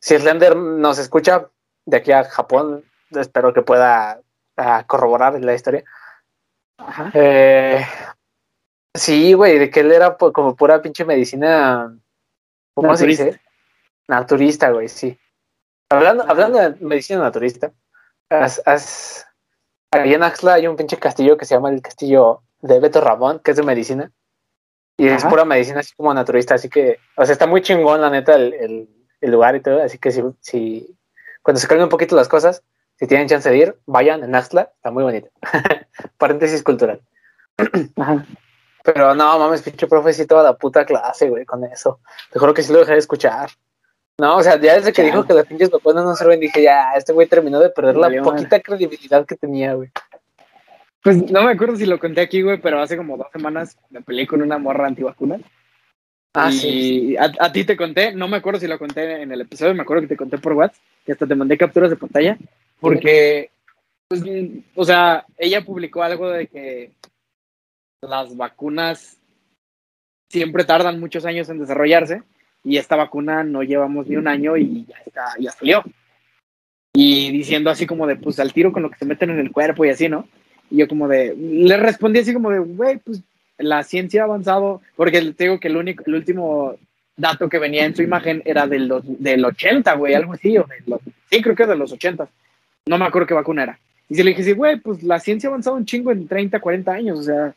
Si 0.00 0.18
Slender 0.18 0.54
nos 0.56 0.98
escucha 0.98 1.48
de 1.86 1.96
aquí 1.96 2.12
a 2.12 2.24
Japón, 2.24 2.84
espero 3.10 3.54
que 3.54 3.62
pueda 3.62 4.20
ah, 4.56 4.84
corroborar 4.86 5.40
la 5.40 5.54
historia. 5.54 5.84
Ajá. 6.78 7.10
Eh, 7.14 7.86
sí, 8.94 9.32
güey, 9.32 9.58
de 9.58 9.70
que 9.70 9.80
él 9.80 9.92
era 9.92 10.16
pu- 10.18 10.32
como 10.32 10.54
pura 10.56 10.82
pinche 10.82 11.04
medicina. 11.04 11.96
¿Cómo 12.74 12.88
Naturista. 12.88 13.24
se 13.24 13.30
dice? 13.30 13.40
Naturista, 14.08 14.70
güey, 14.70 14.88
sí. 14.88 15.18
Hablando, 15.90 16.24
Ajá. 16.24 16.32
hablando 16.32 16.58
de 16.58 16.70
medicina 16.84 17.20
naturista, 17.20 17.72
has, 18.28 18.60
has- 18.66 19.26
ahí 19.92 20.12
en 20.14 20.22
Axla 20.22 20.54
hay 20.54 20.66
un 20.66 20.76
pinche 20.76 20.98
castillo 20.98 21.36
que 21.36 21.44
se 21.44 21.54
llama 21.54 21.70
el 21.70 21.80
castillo 21.80 22.42
de 22.60 22.80
Beto 22.80 23.00
Ramón, 23.00 23.38
que 23.40 23.52
es 23.52 23.56
de 23.56 23.62
medicina. 23.62 24.10
Y 24.98 25.08
es 25.08 25.22
Ajá. 25.22 25.30
pura 25.30 25.44
medicina 25.44 25.80
así 25.80 25.94
como 25.94 26.12
naturista, 26.12 26.54
así 26.54 26.68
que, 26.68 26.98
o 27.16 27.24
sea, 27.24 27.32
está 27.32 27.46
muy 27.46 27.62
chingón 27.62 28.00
la 28.00 28.10
neta 28.10 28.34
el, 28.34 28.52
el- 28.54 28.88
el 29.20 29.30
lugar 29.30 29.56
y 29.56 29.60
todo, 29.62 29.82
así 29.82 29.98
que 29.98 30.10
si, 30.12 30.22
si 30.40 30.96
cuando 31.46 31.60
se 31.60 31.68
calmen 31.68 31.84
un 31.84 31.90
poquito 31.90 32.16
las 32.16 32.26
cosas, 32.26 32.64
si 32.96 33.06
tienen 33.06 33.28
chance 33.28 33.48
de 33.48 33.56
ir, 33.56 33.76
vayan 33.86 34.24
en 34.24 34.34
Axla, 34.34 34.72
está 34.74 34.90
muy 34.90 35.04
bonito. 35.04 35.28
Paréntesis 36.18 36.60
cultural. 36.64 37.00
Ajá. 37.96 38.26
Pero 38.82 39.14
no, 39.14 39.38
mames, 39.38 39.62
pinche 39.62 39.86
profe, 39.86 40.12
sí, 40.12 40.26
toda 40.26 40.42
la 40.42 40.54
puta 40.56 40.84
clase, 40.84 41.28
güey, 41.28 41.44
con 41.44 41.62
eso. 41.62 42.00
Te 42.32 42.40
juro 42.40 42.52
que 42.52 42.64
sí 42.64 42.72
lo 42.72 42.80
dejé 42.80 42.94
de 42.94 42.98
escuchar. 42.98 43.50
No, 44.18 44.38
o 44.38 44.42
sea, 44.42 44.60
ya 44.60 44.74
desde 44.74 44.92
que 44.92 45.02
Ya. 45.02 45.06
dijo 45.06 45.24
que 45.24 45.34
las 45.34 45.46
pinches 45.46 45.70
vacunas 45.70 46.04
no 46.04 46.16
sirven, 46.16 46.40
dije, 46.40 46.60
ya, 46.60 46.94
este 46.96 47.12
güey 47.12 47.28
terminó 47.28 47.60
de 47.60 47.70
perder 47.70 47.94
la 47.96 48.10
poquita 48.24 48.58
credibilidad 48.58 49.24
que 49.24 49.36
tenía, 49.36 49.74
güey. 49.74 49.90
Pues 51.00 51.30
no 51.30 51.44
me 51.44 51.52
acuerdo 51.52 51.76
si 51.76 51.86
lo 51.86 52.00
conté 52.00 52.22
aquí, 52.22 52.42
güey, 52.42 52.60
pero 52.60 52.82
hace 52.82 52.96
como 52.96 53.16
dos 53.16 53.28
semanas 53.32 53.78
me 53.90 54.02
peleé 54.02 54.26
con 54.26 54.42
una 54.42 54.58
morra 54.58 54.88
antivacunas. 54.88 55.42
Ah, 56.34 56.50
y 56.50 56.52
sí. 56.58 57.16
A, 57.16 57.30
a 57.38 57.52
ti 57.52 57.62
te 57.62 57.76
conté, 57.76 58.12
no 58.14 58.26
me 58.26 58.38
acuerdo 58.38 58.58
si 58.58 58.66
lo 58.66 58.80
conté 58.80 59.22
en 59.22 59.30
el 59.30 59.42
episodio, 59.42 59.74
me 59.76 59.82
acuerdo 59.82 60.02
que 60.02 60.08
te 60.08 60.16
conté 60.16 60.38
por 60.38 60.54
WhatsApp, 60.54 60.82
que 61.06 61.12
hasta 61.12 61.26
te 61.26 61.34
mandé 61.36 61.56
capturas 61.56 61.88
de 61.88 61.96
pantalla, 61.96 62.36
porque, 62.80 63.50
pues, 64.08 64.22
o 64.74 64.84
sea, 64.84 65.24
ella 65.38 65.64
publicó 65.64 66.02
algo 66.02 66.28
de 66.28 66.48
que 66.48 66.90
las 68.02 68.36
vacunas 68.36 69.16
siempre 70.28 70.64
tardan 70.64 71.00
muchos 71.00 71.24
años 71.24 71.48
en 71.48 71.60
desarrollarse 71.60 72.22
y 72.64 72.76
esta 72.76 72.96
vacuna 72.96 73.44
no 73.44 73.62
llevamos 73.62 74.08
ni 74.08 74.16
un 74.16 74.26
año 74.26 74.56
y 74.56 74.84
ya 74.86 74.96
está, 75.06 75.26
ya 75.38 75.52
salió. 75.52 75.84
Y 76.94 77.30
diciendo 77.30 77.70
así 77.70 77.86
como 77.86 78.06
de, 78.06 78.16
pues 78.16 78.40
al 78.40 78.52
tiro 78.52 78.72
con 78.72 78.82
lo 78.82 78.90
que 78.90 78.98
se 78.98 79.04
meten 79.04 79.30
en 79.30 79.38
el 79.38 79.52
cuerpo 79.52 79.84
y 79.84 79.90
así, 79.90 80.08
¿no? 80.08 80.26
Y 80.70 80.78
yo 80.78 80.88
como 80.88 81.06
de, 81.06 81.36
le 81.36 81.76
respondí 81.76 82.18
así 82.18 82.34
como 82.34 82.50
de, 82.50 82.58
güey, 82.58 82.98
pues 82.98 83.22
la 83.58 83.82
ciencia 83.84 84.22
ha 84.22 84.24
avanzado, 84.24 84.82
porque 84.96 85.32
te 85.32 85.44
digo 85.44 85.60
que 85.60 85.68
el 85.68 85.76
único, 85.76 86.02
el 86.06 86.14
último 86.14 86.76
dato 87.16 87.48
que 87.48 87.58
venía 87.58 87.84
en 87.84 87.96
su 87.96 88.02
imagen 88.02 88.42
era 88.44 88.66
del, 88.66 88.92
del 89.04 89.44
80, 89.44 89.92
güey, 89.94 90.14
algo 90.14 90.34
así, 90.34 90.56
o 90.58 90.66
sí, 91.30 91.42
creo 91.42 91.56
que 91.56 91.66
de 91.66 91.76
los 91.76 91.92
80. 91.92 92.28
No 92.86 92.98
me 92.98 93.06
acuerdo 93.06 93.26
qué 93.26 93.34
vacuna 93.34 93.64
era. 93.64 93.78
Y 94.08 94.14
se 94.14 94.22
le 94.22 94.30
dije, 94.30 94.44
sí, 94.44 94.52
güey, 94.52 94.78
pues 94.78 95.02
la 95.02 95.18
ciencia 95.18 95.48
ha 95.48 95.50
avanzado 95.50 95.76
un 95.76 95.86
chingo 95.86 96.12
en 96.12 96.28
30, 96.28 96.60
40 96.60 96.92
años, 96.92 97.18
o 97.18 97.22
sea, 97.22 97.54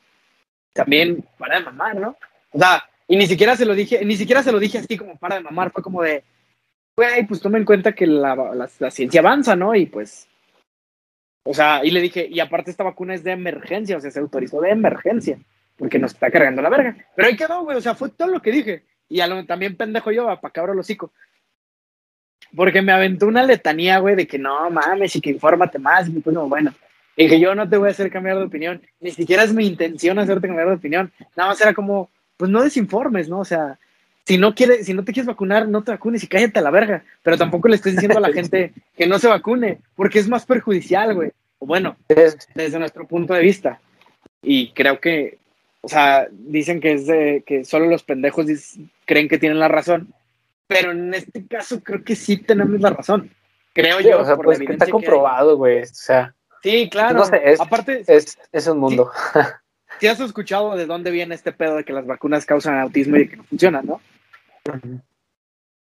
también 0.74 1.24
para 1.38 1.60
de 1.60 1.66
mamar, 1.66 1.96
¿no? 1.98 2.18
O 2.52 2.58
sea, 2.58 2.84
y 3.08 3.18
ni 3.18 3.28
siquiera 3.28 3.56
se 3.56 3.66
lo 3.66 3.76
dije, 3.76 4.04
ni 4.06 4.16
siquiera 4.16 4.42
se 4.42 4.52
lo 4.52 4.60
dije 4.60 4.80
así 4.80 4.98
como 4.98 5.18
para 5.18 5.36
de 5.36 5.42
mamar, 5.42 5.72
fue 5.72 5.84
como 5.84 6.02
de, 6.02 6.24
güey, 6.96 7.28
pues 7.28 7.42
toma 7.42 7.58
en 7.58 7.66
cuenta 7.66 7.92
que 7.92 8.08
la, 8.08 8.36
la, 8.36 8.70
la 8.80 8.92
ciencia 8.92 9.20
avanza, 9.20 9.56
¿no? 9.56 9.76
Y 9.76 9.86
pues, 9.86 10.28
o 11.44 11.54
sea, 11.54 11.84
y 11.84 11.92
le 11.92 12.02
dije, 12.02 12.28
y 12.30 12.40
aparte 12.40 12.72
esta 12.72 12.84
vacuna 12.84 13.14
es 13.14 13.24
de 13.24 13.32
emergencia, 13.32 13.98
o 13.98 14.00
sea, 14.00 14.12
se 14.12 14.20
autorizó 14.20 14.62
de 14.62 14.72
emergencia, 14.72 15.40
porque 15.78 16.00
nos 16.00 16.14
está 16.14 16.32
cargando 16.32 16.62
la 16.62 16.70
verga. 16.70 16.96
Pero 17.16 17.28
ahí 17.28 17.36
quedó, 17.36 17.64
güey, 17.64 17.78
o 17.78 17.82
sea, 17.82 17.96
fue 17.96 18.10
todo 18.10 18.28
lo 18.30 18.42
que 18.42 18.52
dije. 18.52 18.84
Y 19.10 19.22
a 19.22 19.28
lo, 19.28 19.44
también 19.46 19.76
pendejo 19.76 20.12
yo, 20.12 20.26
para 20.40 20.62
abra 20.62 20.74
el 20.74 20.80
hocico. 20.80 21.12
Porque 22.56 22.82
me 22.82 22.92
aventó 22.92 23.28
una 23.28 23.44
letanía, 23.44 24.00
güey, 24.00 24.16
de 24.16 24.28
que 24.28 24.40
no 24.40 24.70
mames 24.70 25.16
y 25.16 25.22
que 25.22 25.32
infórmate 25.32 25.78
más. 25.80 26.08
Y 26.08 26.12
pues, 26.20 26.34
no, 26.34 26.48
bueno. 26.48 26.74
Y 27.16 27.24
dije, 27.24 27.40
yo 27.40 27.54
no 27.54 27.68
te 27.68 27.78
voy 27.78 27.90
a 27.90 27.92
hacer 27.92 28.10
cambiar 28.12 28.38
de 28.38 28.44
opinión. 28.46 28.82
Ni 29.00 29.12
siquiera 29.12 29.44
es 29.44 29.54
mi 29.54 29.68
intención 29.68 30.18
hacerte 30.20 30.48
cambiar 30.48 30.70
de 30.70 30.76
opinión. 30.76 31.12
Nada 31.36 31.50
más 31.50 31.62
era 31.62 31.74
como, 31.74 32.10
pues 32.38 32.50
no 32.50 32.62
desinformes, 32.64 33.28
¿no? 33.30 33.40
O 33.40 33.46
sea, 33.46 33.78
si 34.26 34.38
no, 34.38 34.56
quieres, 34.56 34.86
si 34.86 34.94
no 34.94 35.04
te 35.04 35.12
quieres 35.12 35.28
vacunar, 35.28 35.68
no 35.68 35.84
te 35.84 35.92
vacunes 35.92 36.24
y 36.24 36.28
cállate 36.28 36.60
a 36.60 36.62
la 36.64 36.72
verga. 36.72 37.04
Pero 37.24 37.38
tampoco 37.38 37.68
le 37.68 37.76
estés 37.76 37.94
diciendo 37.94 38.18
a 38.18 38.22
la 38.22 38.32
gente 38.34 38.74
que 38.96 39.08
no 39.08 39.20
se 39.20 39.28
vacune, 39.28 39.80
porque 39.96 40.20
es 40.20 40.30
más 40.30 40.46
perjudicial, 40.46 41.14
güey. 41.14 41.32
O 41.60 41.66
bueno, 41.66 41.98
Es- 42.08 42.48
desde 42.56 42.80
nuestro 42.80 43.06
punto 43.08 43.34
de 43.34 43.42
vista. 43.42 43.80
Y 44.42 44.72
creo 44.72 45.00
que, 45.02 45.39
o 45.82 45.88
sea, 45.88 46.28
dicen 46.32 46.80
que 46.80 46.94
es 46.94 47.08
de, 47.08 47.44
que 47.46 47.66
solo 47.66 47.88
los 47.88 48.04
pendejos 48.04 48.46
creen 49.06 49.28
que 49.28 49.38
tienen 49.38 49.60
la 49.60 49.68
razón, 49.68 50.14
pero 50.68 50.92
en 50.92 51.14
este 51.14 51.46
caso 51.48 51.82
creo 51.84 52.04
que 52.04 52.16
sí 52.16 52.38
tenemos 52.38 52.80
la 52.80 52.92
razón. 52.92 53.32
Creo 53.74 54.00
sí, 54.00 54.06
yo, 54.10 54.20
o 54.22 54.26
sea, 54.26 54.36
por 54.36 54.46
pues 54.46 54.60
la 54.60 54.66
que 54.66 54.72
está 54.74 54.88
comprobado, 54.88 55.58
güey. 55.58 55.84
O 55.84 55.86
sea, 55.86 56.34
Sí, 56.62 56.90
claro. 56.90 57.20
No 57.20 57.26
sé, 57.26 57.42
es- 57.44 57.62
Aparte, 57.62 58.04
es, 58.08 58.38
es 58.52 58.68
un 58.68 58.80
mundo. 58.80 59.12
si 60.00 60.08
has 60.08 60.20
escuchado 60.20 60.76
de 60.76 60.86
dónde 60.86 61.12
viene 61.12 61.36
este 61.36 61.52
pedo 61.52 61.78
de 61.78 61.84
que 61.84 61.94
las 61.94 62.06
vacunas 62.06 62.46
causan 62.46 62.80
autismo 62.80 63.18
y 63.18 63.28
que 63.28 63.38
no 63.38 63.44
funcionan, 63.44 63.86
¿no? 63.86 64.02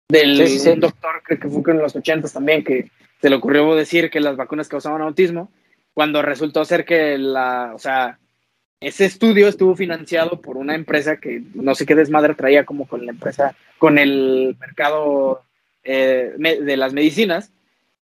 Del 0.10 0.42
un 0.42 0.80
doctor, 0.80 1.22
creo 1.24 1.40
que 1.40 1.48
fue 1.48 1.74
en 1.74 1.80
los 1.80 1.96
ochentas 1.96 2.34
también, 2.34 2.64
que 2.64 2.90
se 3.22 3.30
le 3.30 3.36
ocurrió 3.36 3.76
decir 3.76 4.10
que 4.10 4.20
las 4.20 4.36
vacunas 4.36 4.68
causaban 4.68 5.02
autismo, 5.02 5.52
cuando 5.94 6.22
resultó 6.22 6.66
ser 6.66 6.86
que 6.86 7.18
la, 7.18 7.72
o 7.74 7.80
sea, 7.80 8.20
ese 8.82 9.06
estudio 9.06 9.48
estuvo 9.48 9.76
financiado 9.76 10.42
por 10.42 10.58
una 10.58 10.76
empresa 10.76 11.18
que 11.18 11.44
no 11.54 11.76
sé 11.76 11.86
qué 11.86 11.96
desmadre 11.96 12.34
traía 12.34 12.66
como 12.66 12.88
con 12.88 13.06
la 13.06 13.12
empresa, 13.12 13.56
con 13.78 13.98
el 13.98 14.58
mercado 14.60 15.44
eh, 15.84 16.34
de 16.38 16.78
las 16.78 16.92
medicinas, 16.94 17.52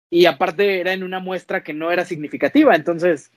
y 0.10 0.26
aparte 0.26 0.80
era 0.80 0.94
en 0.94 1.04
una 1.04 1.20
muestra 1.20 1.64
que 1.64 1.74
no 1.74 1.92
era 1.92 2.04
significativa, 2.06 2.76
entonces 2.76 3.32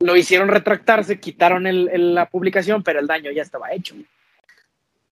lo 0.00 0.16
hicieron 0.16 0.48
retractarse, 0.48 1.20
quitaron 1.20 1.66
el- 1.66 1.88
el- 1.90 2.14
la 2.14 2.26
publicación, 2.28 2.82
pero 2.82 3.00
el 3.00 3.06
daño 3.06 3.30
ya 3.30 3.42
estaba 3.42 3.72
hecho. 3.72 3.94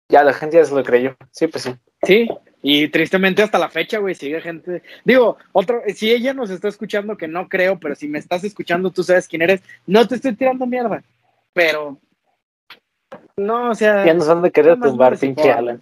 Ya 0.09 0.23
la 0.23 0.33
gente 0.33 0.57
ya 0.57 0.65
se 0.65 0.75
lo 0.75 0.83
creyó. 0.83 1.15
Sí, 1.31 1.47
pues 1.47 1.63
sí. 1.63 1.73
Sí, 2.03 2.27
y 2.61 2.87
tristemente 2.89 3.41
hasta 3.41 3.57
la 3.57 3.69
fecha, 3.69 3.97
güey, 3.97 4.13
sigue 4.13 4.39
gente. 4.41 4.83
Digo, 5.03 5.37
otro, 5.53 5.81
si 5.95 6.11
ella 6.11 6.33
nos 6.35 6.51
está 6.51 6.67
escuchando, 6.67 7.17
que 7.17 7.27
no 7.27 7.49
creo, 7.49 7.79
pero 7.79 7.95
si 7.95 8.07
me 8.07 8.19
estás 8.19 8.43
escuchando, 8.43 8.91
tú 8.91 9.03
sabes 9.03 9.27
quién 9.27 9.41
eres, 9.41 9.61
no 9.87 10.07
te 10.07 10.15
estoy 10.15 10.35
tirando 10.35 10.67
mierda, 10.67 11.03
pero 11.55 11.97
no, 13.37 13.71
o 13.71 13.75
sea, 13.75 14.05
Ya 14.05 14.13
nos 14.13 14.27
van 14.27 14.45
a 14.45 14.49
querer 14.51 14.79
tumbar, 14.79 15.17
pinche. 15.17 15.51
Alan. 15.51 15.81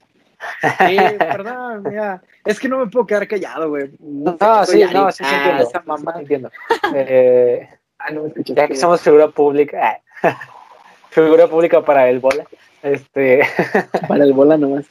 sí, 0.88 0.98
perdón, 1.18 1.84
ya, 1.92 2.22
es 2.46 2.60
que 2.60 2.70
no 2.70 2.78
me 2.80 2.88
puedo 2.88 3.06
quedar 3.06 3.28
callado, 3.28 3.70
güey. 3.70 3.92
No, 4.00 4.38
sí, 4.66 4.84
no, 4.94 5.12
sí, 5.12 5.24
sí 5.24 5.30
Ah, 5.30 5.38
entiendo. 5.38 5.64
esa 5.64 5.82
mamá. 5.86 6.14
Sí 6.16 6.20
entiendo. 6.22 6.52
Eh, 6.96 7.68
Ah, 7.98 8.12
no 8.12 8.24
me 8.24 8.28
escuchas. 8.30 8.56
ya 8.56 8.68
que 8.68 8.76
somos 8.76 9.02
figura 9.02 9.30
pública, 9.30 10.02
ah, 10.24 10.38
figura 11.10 11.48
pública 11.48 11.82
para 11.82 12.10
el 12.10 12.20
bola, 12.20 12.46
este, 12.82 13.42
para 14.10 14.24
el 14.26 14.34
bola 14.34 14.58
nomás. 14.58 14.86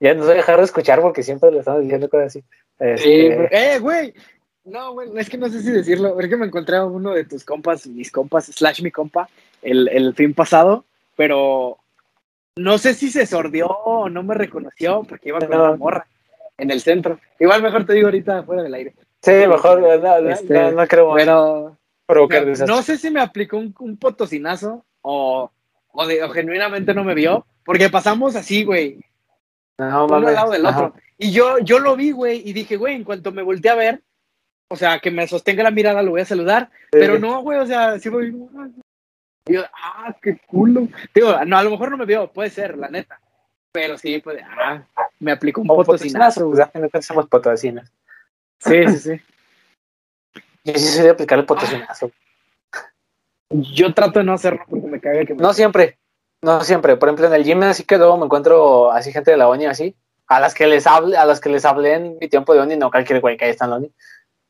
ya 0.00 0.14
nos 0.14 0.24
voy 0.24 0.32
a 0.34 0.36
dejar 0.38 0.56
de 0.58 0.64
escuchar 0.64 1.00
porque 1.02 1.22
siempre 1.22 1.50
le 1.50 1.58
estamos 1.58 1.82
diciendo 1.82 2.08
cosas 2.08 2.26
así. 2.28 2.44
Sí, 2.96 3.28
eh, 3.50 3.78
güey. 3.80 4.14
No, 4.64 4.92
güey, 4.92 5.10
es 5.16 5.28
que 5.28 5.36
no 5.36 5.48
sé 5.48 5.62
si 5.62 5.70
decirlo. 5.70 6.18
Es 6.18 6.28
que 6.28 6.36
me 6.36 6.46
encontré 6.46 6.76
a 6.76 6.84
uno 6.84 7.12
de 7.12 7.24
tus 7.24 7.44
compas, 7.44 7.86
mis 7.86 8.10
compas, 8.10 8.46
slash 8.46 8.82
mi 8.82 8.90
compa, 8.90 9.28
el, 9.62 9.88
el 9.88 10.14
fin 10.14 10.32
pasado, 10.34 10.84
pero 11.16 11.78
no 12.56 12.78
sé 12.78 12.94
si 12.94 13.10
se 13.10 13.26
sordió 13.26 13.66
o 13.66 14.08
no 14.08 14.22
me 14.22 14.34
reconoció 14.34 15.02
porque 15.08 15.30
iba 15.30 15.40
con 15.40 15.50
la 15.50 15.76
morra 15.76 16.06
en 16.56 16.70
el 16.70 16.80
centro. 16.80 17.18
Igual 17.38 17.62
mejor 17.62 17.84
te 17.84 17.94
digo 17.94 18.06
ahorita 18.06 18.44
fuera 18.44 18.62
del 18.62 18.74
aire. 18.74 18.94
Sí, 19.22 19.32
mejor, 19.32 19.80
no, 19.80 20.20
no, 20.20 20.30
este, 20.30 20.72
no, 20.72 20.86
creo. 20.86 21.14
Pero, 22.06 22.28
no, 22.66 22.82
sé 22.82 22.98
si 22.98 23.10
me 23.10 23.20
aplicó 23.20 23.56
un, 23.56 23.74
un 23.78 23.96
potosinazo 23.96 24.84
o, 25.00 25.50
o, 25.92 26.06
de, 26.06 26.22
o, 26.22 26.28
genuinamente 26.30 26.92
no 26.92 27.02
me 27.04 27.14
vio, 27.14 27.46
porque 27.64 27.88
pasamos 27.88 28.36
así, 28.36 28.64
güey. 28.64 29.00
No, 29.78 30.04
uno 30.04 30.16
al 30.16 30.34
lado 30.34 30.52
del 30.52 30.66
otro. 30.66 30.94
Y 31.16 31.32
yo, 31.32 31.58
yo 31.60 31.78
lo 31.78 31.96
vi, 31.96 32.10
güey, 32.10 32.42
y 32.44 32.52
dije, 32.52 32.76
güey, 32.76 32.94
en 32.94 33.04
cuanto 33.04 33.32
me 33.32 33.42
volteé 33.42 33.70
a 33.70 33.76
ver, 33.76 34.02
o 34.68 34.76
sea, 34.76 34.98
que 34.98 35.10
me 35.10 35.26
sostenga 35.28 35.62
la 35.62 35.70
mirada, 35.70 36.02
lo 36.02 36.12
voy 36.12 36.22
a 36.22 36.26
saludar, 36.26 36.70
pero 36.90 37.18
no, 37.18 37.42
güey, 37.42 37.58
o 37.58 37.66
sea, 37.66 37.98
sí 37.98 38.08
voy. 38.08 38.34
Yo, 39.46 39.62
ah, 39.74 40.16
qué 40.22 40.38
culo. 40.46 40.88
Digo, 41.14 41.32
no, 41.44 41.58
a 41.58 41.62
lo 41.62 41.70
mejor 41.70 41.90
no 41.90 41.96
me 41.96 42.06
vio, 42.06 42.32
puede 42.32 42.50
ser, 42.50 42.78
la 42.78 42.88
neta. 42.88 43.20
Pero 43.72 43.98
sí, 43.98 44.20
pues, 44.20 44.40
ah, 44.48 44.82
me 45.18 45.32
aplicó 45.32 45.60
un 45.60 45.66
potosinazo. 45.66 46.50
Pues, 46.50 46.58
ya 46.58 47.02
somos 47.02 47.28
potosinas. 47.28 47.92
Sí, 48.60 48.86
sí, 48.88 48.98
sí. 48.98 49.20
Yo 50.64 50.74
sí 50.74 50.86
soy 50.86 51.04
de 51.04 51.10
aplicar 51.10 51.38
el 51.38 51.44
potosinazo. 51.44 52.10
Yo 53.50 53.92
trato 53.92 54.20
de 54.20 54.24
no 54.24 54.32
hacerlo 54.32 54.64
porque 54.68 54.86
me 54.86 55.00
caga 55.00 55.24
que 55.24 55.34
me... 55.34 55.42
No 55.42 55.52
siempre, 55.52 55.98
no 56.40 56.62
siempre. 56.62 56.96
Por 56.96 57.08
ejemplo, 57.08 57.26
en 57.26 57.34
el 57.34 57.44
gym 57.44 57.62
así 57.64 57.84
que 57.84 57.98
luego 57.98 58.16
me 58.16 58.24
encuentro 58.24 58.90
así 58.90 59.12
gente 59.12 59.30
de 59.30 59.36
la 59.36 59.48
ONI 59.48 59.66
así, 59.66 59.94
a 60.26 60.40
las 60.40 60.54
que 60.54 60.66
les 60.66 60.86
hable, 60.86 61.16
a 61.16 61.26
las 61.26 61.40
que 61.40 61.50
les 61.50 61.64
hablé 61.64 61.94
en 61.94 62.18
mi 62.18 62.28
tiempo 62.28 62.54
de 62.54 62.60
ONI, 62.60 62.76
no 62.76 62.90
cualquier 62.90 63.20
güey 63.20 63.36
que 63.36 63.44
ahí 63.44 63.50
está 63.50 63.66
en 63.66 63.70
la 63.70 63.76
ONI. 63.76 63.92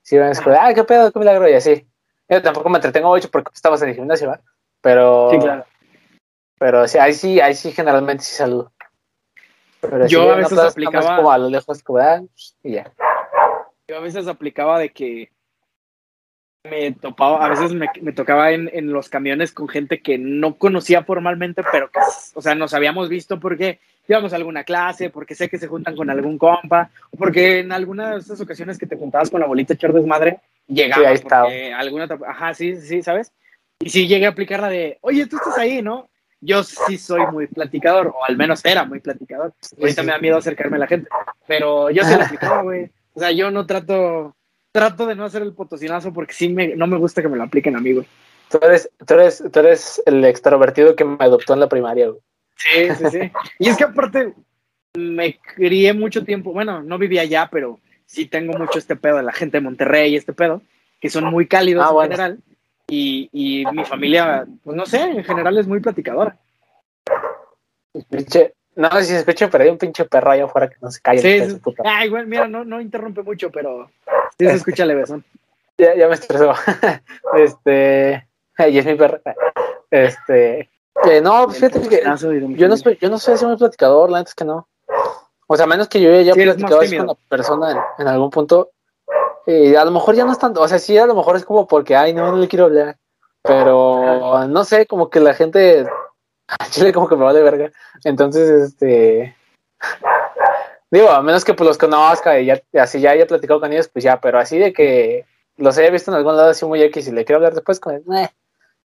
Sí, 0.05 0.19
van 0.19 0.27
a 0.27 0.29
decir, 0.29 0.45
ah, 0.49 0.73
qué 0.75 0.85
pedo, 0.85 1.11
qué 1.11 1.19
milagro, 1.19 1.49
y 1.49 1.55
así. 1.55 1.87
Yo 2.29 2.43
tampoco 2.43 2.69
me 2.69 2.77
entretengo 2.77 3.09
mucho 3.09 3.31
porque 3.31 3.51
estabas 3.55 3.81
en 3.83 3.89
el 3.89 3.95
gimnasio, 3.95 4.29
¿verdad? 4.29 4.45
Pero. 4.83 5.31
Sí, 5.31 5.39
claro. 5.39 5.65
Pero 6.59 6.87
sí, 6.87 6.99
ahí 6.99 7.15
sí, 7.15 7.41
ahí 7.41 7.55
sí 7.55 7.73
generalmente 7.73 8.23
sí 8.23 8.35
saludo. 8.35 8.71
Pero 9.81 10.07
yo 10.07 10.31
a 10.31 10.37
veces 10.37 10.59
aplicaba. 10.59 11.17
Como 11.17 11.33
a 11.33 11.39
lo 11.39 11.49
lejos, 11.49 11.83
como, 11.83 11.99
ah, 11.99 12.21
y 12.63 12.73
ya. 12.73 12.93
Yo 13.89 13.97
a 13.97 14.01
veces 14.01 14.29
aplicaba 14.29 14.79
de 14.79 14.91
que 14.91 15.31
me 16.65 16.93
topaba, 16.93 17.45
a 17.45 17.49
veces 17.49 17.73
me, 17.73 17.89
me 18.03 18.13
tocaba 18.13 18.53
en, 18.53 18.71
en, 18.73 18.93
los 18.93 19.09
camiones 19.09 19.53
con 19.53 19.69
gente 19.69 20.01
que 20.01 20.19
no 20.19 20.57
conocía 20.57 21.03
formalmente, 21.05 21.63
pero 21.71 21.91
que, 21.91 22.01
o 22.35 22.43
sea, 22.43 22.55
nos 22.55 22.73
habíamos 22.73 23.09
visto 23.09 23.41
porque 23.41 23.81
íbamos 24.09 24.33
a 24.33 24.37
alguna 24.37 24.65
clase, 24.65 25.11
porque 25.11 25.35
sé 25.35 25.49
que 25.49 25.59
se 25.59 25.67
juntan 25.67 25.97
con 25.97 26.11
algún 26.11 26.39
compa, 26.39 26.91
o 27.11 27.17
porque 27.17 27.61
en 27.61 27.73
alguna 27.73 28.13
de 28.13 28.19
esas 28.19 28.41
ocasiones 28.41 28.79
que 28.79 28.87
te 28.87 28.97
juntabas 28.97 29.31
con 29.31 29.41
la 29.41 29.47
bolita 29.47 29.75
echar 29.75 29.93
desmadre, 29.93 30.41
llegaba 30.67 31.17
sí, 31.17 31.23
porque 31.23 31.73
alguna, 31.73 32.09
ajá, 32.27 32.55
sí, 32.55 32.77
sí, 32.77 33.03
¿sabes? 33.03 33.33
Y 33.81 33.91
sí 33.91 34.07
llegué 34.07 34.27
a 34.27 34.31
aplicar 34.31 34.61
la 34.61 34.69
de, 34.69 34.99
oye, 35.01 35.27
tú 35.27 35.37
estás 35.37 35.59
ahí, 35.59 35.83
¿no? 35.83 36.09
Yo 36.41 36.63
sí 36.63 36.99
soy 36.99 37.27
muy 37.33 37.47
platicador, 37.47 38.09
o 38.09 38.25
al 38.25 38.37
menos 38.37 38.63
era 38.65 38.85
muy 38.85 39.01
platicador. 39.01 39.55
Ahorita 39.81 40.03
me 40.03 40.13
da 40.13 40.19
miedo 40.19 40.37
acercarme 40.37 40.77
a 40.77 40.81
la 40.81 40.87
gente, 40.87 41.09
pero 41.47 41.91
yo 41.91 42.05
sí 42.05 42.15
lo 42.15 42.23
aplicaba, 42.25 42.63
güey. 42.63 42.91
O 43.15 43.21
sea, 43.21 43.31
yo 43.31 43.51
no 43.51 43.65
trato, 43.65 44.37
trato 44.71 45.07
de 45.07 45.15
no 45.15 45.25
hacer 45.25 45.43
el 45.43 45.55
potosinazo 45.55 46.13
porque 46.13 46.35
sí 46.35 46.51
me, 46.51 46.77
no 46.77 46.87
me 46.87 46.99
gusta 46.99 47.23
que 47.23 47.29
me 47.29 47.37
lo 47.37 47.45
apliquen 47.45 47.77
a 47.77 47.81
mí, 47.81 47.93
güey. 47.93 48.07
Tú 48.51 48.59
eres, 48.61 48.91
tú, 49.07 49.15
eres, 49.15 49.43
tú 49.51 49.59
eres 49.61 50.03
el 50.05 50.23
extrovertido 50.25 50.95
que 50.95 51.05
me 51.05 51.17
adoptó 51.21 51.55
en 51.55 51.61
la 51.61 51.69
primaria, 51.69 52.09
güey. 52.09 52.21
Sí, 52.57 52.89
sí, 52.97 53.05
sí. 53.11 53.33
y 53.59 53.69
es 53.69 53.77
que 53.77 53.85
aparte 53.85 54.35
me 54.95 55.39
crié 55.39 55.93
mucho 55.93 56.25
tiempo, 56.25 56.53
bueno, 56.53 56.83
no 56.83 56.99
vivía 56.99 57.23
allá, 57.23 57.49
pero 57.51 57.81
sí 58.07 58.27
tengo 58.27 58.57
mucho 58.59 58.79
este 58.79 58.97
pedo 58.97 59.17
de 59.17 59.23
la 59.23 59.33
gente 59.33 59.57
de 59.57 59.63
Monterrey, 59.63 60.15
este 60.15 60.33
pedo, 60.33 60.63
que 61.01 61.11
son 61.11 61.25
muy 61.25 61.47
cálidos 61.47 61.85
ah, 61.87 61.95
en 61.95 62.03
general. 62.03 62.39
Y, 62.87 63.31
y 63.33 63.65
mi 63.73 63.85
familia, 63.85 64.47
pues 64.63 64.77
no 64.77 64.85
sé, 64.87 65.01
en 65.01 65.25
general 65.25 65.57
es 65.59 65.67
muy 65.67 65.81
platicadora. 65.81 66.37
Pinche, 68.11 68.55
no 68.77 68.91
sé 68.91 69.05
si 69.05 69.13
se 69.13 69.19
escucha, 69.19 69.49
pero 69.49 69.65
hay 69.65 69.71
un 69.71 69.79
pinche 69.79 70.05
perro 70.05 70.31
allá 70.31 70.45
afuera 70.45 70.69
que 70.69 70.77
no 70.81 70.91
se 70.91 71.01
calla. 71.01 71.21
Sí, 71.21 71.41
sí. 71.45 71.61
Ay, 71.85 72.09
güey, 72.09 72.27
mira, 72.27 72.49
no, 72.49 72.65
no 72.65 72.81
interrumpe 72.81 73.23
mucho, 73.23 73.51
pero 73.51 73.91
sí 74.39 74.47
se 74.47 74.55
escucha 74.55 74.85
levesón. 74.85 75.25
Ya, 75.77 75.93
ya 75.97 76.07
me 76.07 76.15
estresó. 76.15 76.55
este, 77.37 78.29
y 78.69 78.79
es 78.79 78.87
mi 78.87 78.95
perro. 78.95 79.21
Este, 79.91 80.71
eh, 81.03 81.20
no, 81.20 81.49
fíjate 81.49 81.80
que 81.88 82.03
yo 82.03 82.68
no, 82.68 82.76
soy, 82.76 82.99
yo 83.01 83.11
no 83.11 83.18
soy 83.18 83.34
así 83.34 83.45
muy 83.45 83.57
platicador, 83.57 84.11
la 84.11 84.18
neta 84.18 84.28
es 84.30 84.34
que 84.34 84.45
no. 84.45 84.68
O 85.47 85.57
sea, 85.57 85.66
menos 85.66 85.88
que 85.88 86.01
yo 86.01 86.11
haya 86.11 86.32
platicado 86.32 86.80
así 86.80 86.97
con 86.97 87.09
la 87.09 87.14
persona 87.28 87.95
en, 87.99 88.09
algún 88.09 88.30
punto. 88.30 88.70
Y 89.47 89.74
a 89.74 89.84
lo 89.84 89.90
mejor 89.90 90.14
ya 90.14 90.24
no 90.24 90.32
es 90.32 90.38
tanto, 90.38 90.62
o 90.62 90.68
sea, 90.68 90.78
sí, 90.78 90.97
a 90.97 91.07
lo 91.07 91.14
mejor 91.14 91.36
es 91.36 91.45
como 91.45 91.66
porque, 91.66 91.95
ay, 91.95 92.14
no, 92.14 92.30
no 92.30 92.38
le 92.38 92.49
quiero 92.49 92.66
hablar. 92.66 92.97
Pero 93.42 94.47
no 94.49 94.64
sé, 94.64 94.86
como 94.86 95.11
que 95.11 95.20
la 95.20 95.34
gente, 95.34 95.86
chile 96.70 96.92
como 96.92 97.09
que 97.09 97.16
me 97.16 97.24
vale 97.24 97.42
verga. 97.42 97.70
Entonces, 98.05 98.49
este, 98.49 99.36
digo, 100.90 101.11
a 101.11 101.20
menos 101.20 101.45
que 101.45 101.53
pues 101.53 101.68
los 101.68 101.76
conozca 101.76 102.40
y 102.40 102.47
ya, 102.47 102.62
así 102.80 103.01
ya 103.01 103.11
haya 103.11 103.26
platicado 103.26 103.61
con 103.61 103.70
ellos, 103.70 103.88
pues 103.88 104.03
ya, 104.03 104.18
pero 104.18 104.38
así 104.38 104.59
de 104.59 104.72
que 104.72 105.26
los 105.57 105.76
haya 105.76 105.90
visto 105.90 106.11
en 106.11 106.16
algún 106.16 106.36
lado 106.36 106.51
así 106.51 106.64
muy 106.64 106.82
X 106.82 107.09
y 107.09 107.12
le 107.12 107.26
quiero 107.26 107.36
hablar 107.36 107.55
después 107.55 107.78
con 107.80 107.97
él, 107.97 108.05
eh, 108.16 108.30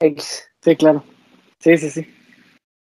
X. 0.01 0.49
Sí, 0.63 0.75
claro. 0.75 1.03
Sí, 1.61 1.77
sí, 1.79 1.91
sí. 1.91 2.15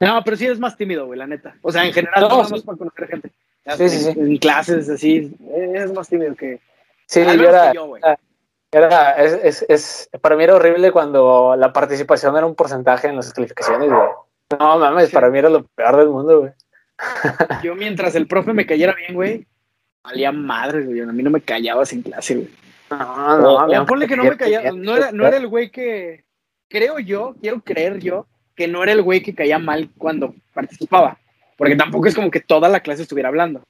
No, 0.01 0.23
pero 0.25 0.37
sí 0.37 0.47
es 0.47 0.59
más 0.59 0.77
tímido, 0.77 1.07
güey, 1.07 1.19
la 1.19 1.27
neta. 1.27 1.57
O 1.63 1.73
sea, 1.73 1.85
en 1.85 1.93
general, 1.93 2.21
no, 2.23 2.43
no 2.43 2.63
para 2.63 2.79
conocer 2.79 3.09
gente. 3.09 3.31
Sí, 3.77 3.89
sí, 3.89 3.99
sí. 3.99 4.11
En 4.19 4.37
clases, 4.37 4.89
así, 4.89 5.35
es 5.75 5.93
más 5.93 6.09
tímido 6.09 6.35
que. 6.35 6.61
Sí, 7.07 7.23
yo 7.25 7.33
era. 7.33 7.73
yo, 7.73 7.97
era 8.71 9.13
es, 9.13 9.33
es, 9.43 9.67
es, 9.69 10.11
para 10.21 10.37
mí 10.37 10.45
era 10.45 10.57
horrible 10.57 10.91
cuando 10.91 11.55
la 11.57 11.73
participación 11.73 12.37
era 12.37 12.45
un 12.45 12.55
porcentaje 12.55 13.09
en 13.09 13.17
las 13.17 13.33
calificaciones, 13.33 13.89
güey. 13.89 14.09
No 14.59 14.79
mames, 14.79 15.11
para 15.11 15.31
mí 15.31 15.39
era 15.39 15.49
lo 15.49 15.65
peor 15.65 15.97
del 15.97 16.09
mundo, 16.09 16.41
güey. 16.41 16.53
Yo 17.63 17.75
mientras 17.75 18.15
el 18.15 18.27
profe 18.27 18.53
me 18.53 18.67
cayera 18.67 18.95
bien, 18.95 19.15
güey, 19.15 19.47
valía 20.03 20.33
madre, 20.33 20.85
güey. 20.85 21.01
A 21.01 21.07
mí 21.07 21.23
no 21.23 21.31
me 21.31 21.41
callaba 21.41 21.87
sin 21.87 22.03
clase, 22.03 22.35
güey. 22.35 22.51
No, 22.91 23.67
no, 23.67 23.87
ponle 23.87 24.07
que 24.07 24.17
no 24.17 24.25
me 24.25 24.37
callaba. 24.37 24.73
No 24.73 24.97
era, 24.97 25.13
no 25.13 25.27
era 25.27 25.37
el 25.37 25.47
güey 25.47 25.71
que, 25.71 26.25
creo 26.69 26.99
yo, 26.99 27.35
quiero 27.41 27.61
creer 27.63 27.99
yo, 27.99 28.27
que 28.55 28.69
no 28.69 28.83
era 28.83 28.93
el 28.93 29.03
güey 29.03 29.23
que 29.23 29.35
caía 29.35 29.59
mal 29.59 29.91
cuando 29.99 30.35
participaba, 30.53 31.19
porque 31.57 31.77
tampoco 31.77 32.07
es 32.07 32.15
como 32.15 32.31
que 32.31 32.41
toda 32.41 32.69
la 32.69 32.81
clase 32.81 33.03
estuviera 33.03 33.29
hablando. 33.29 33.63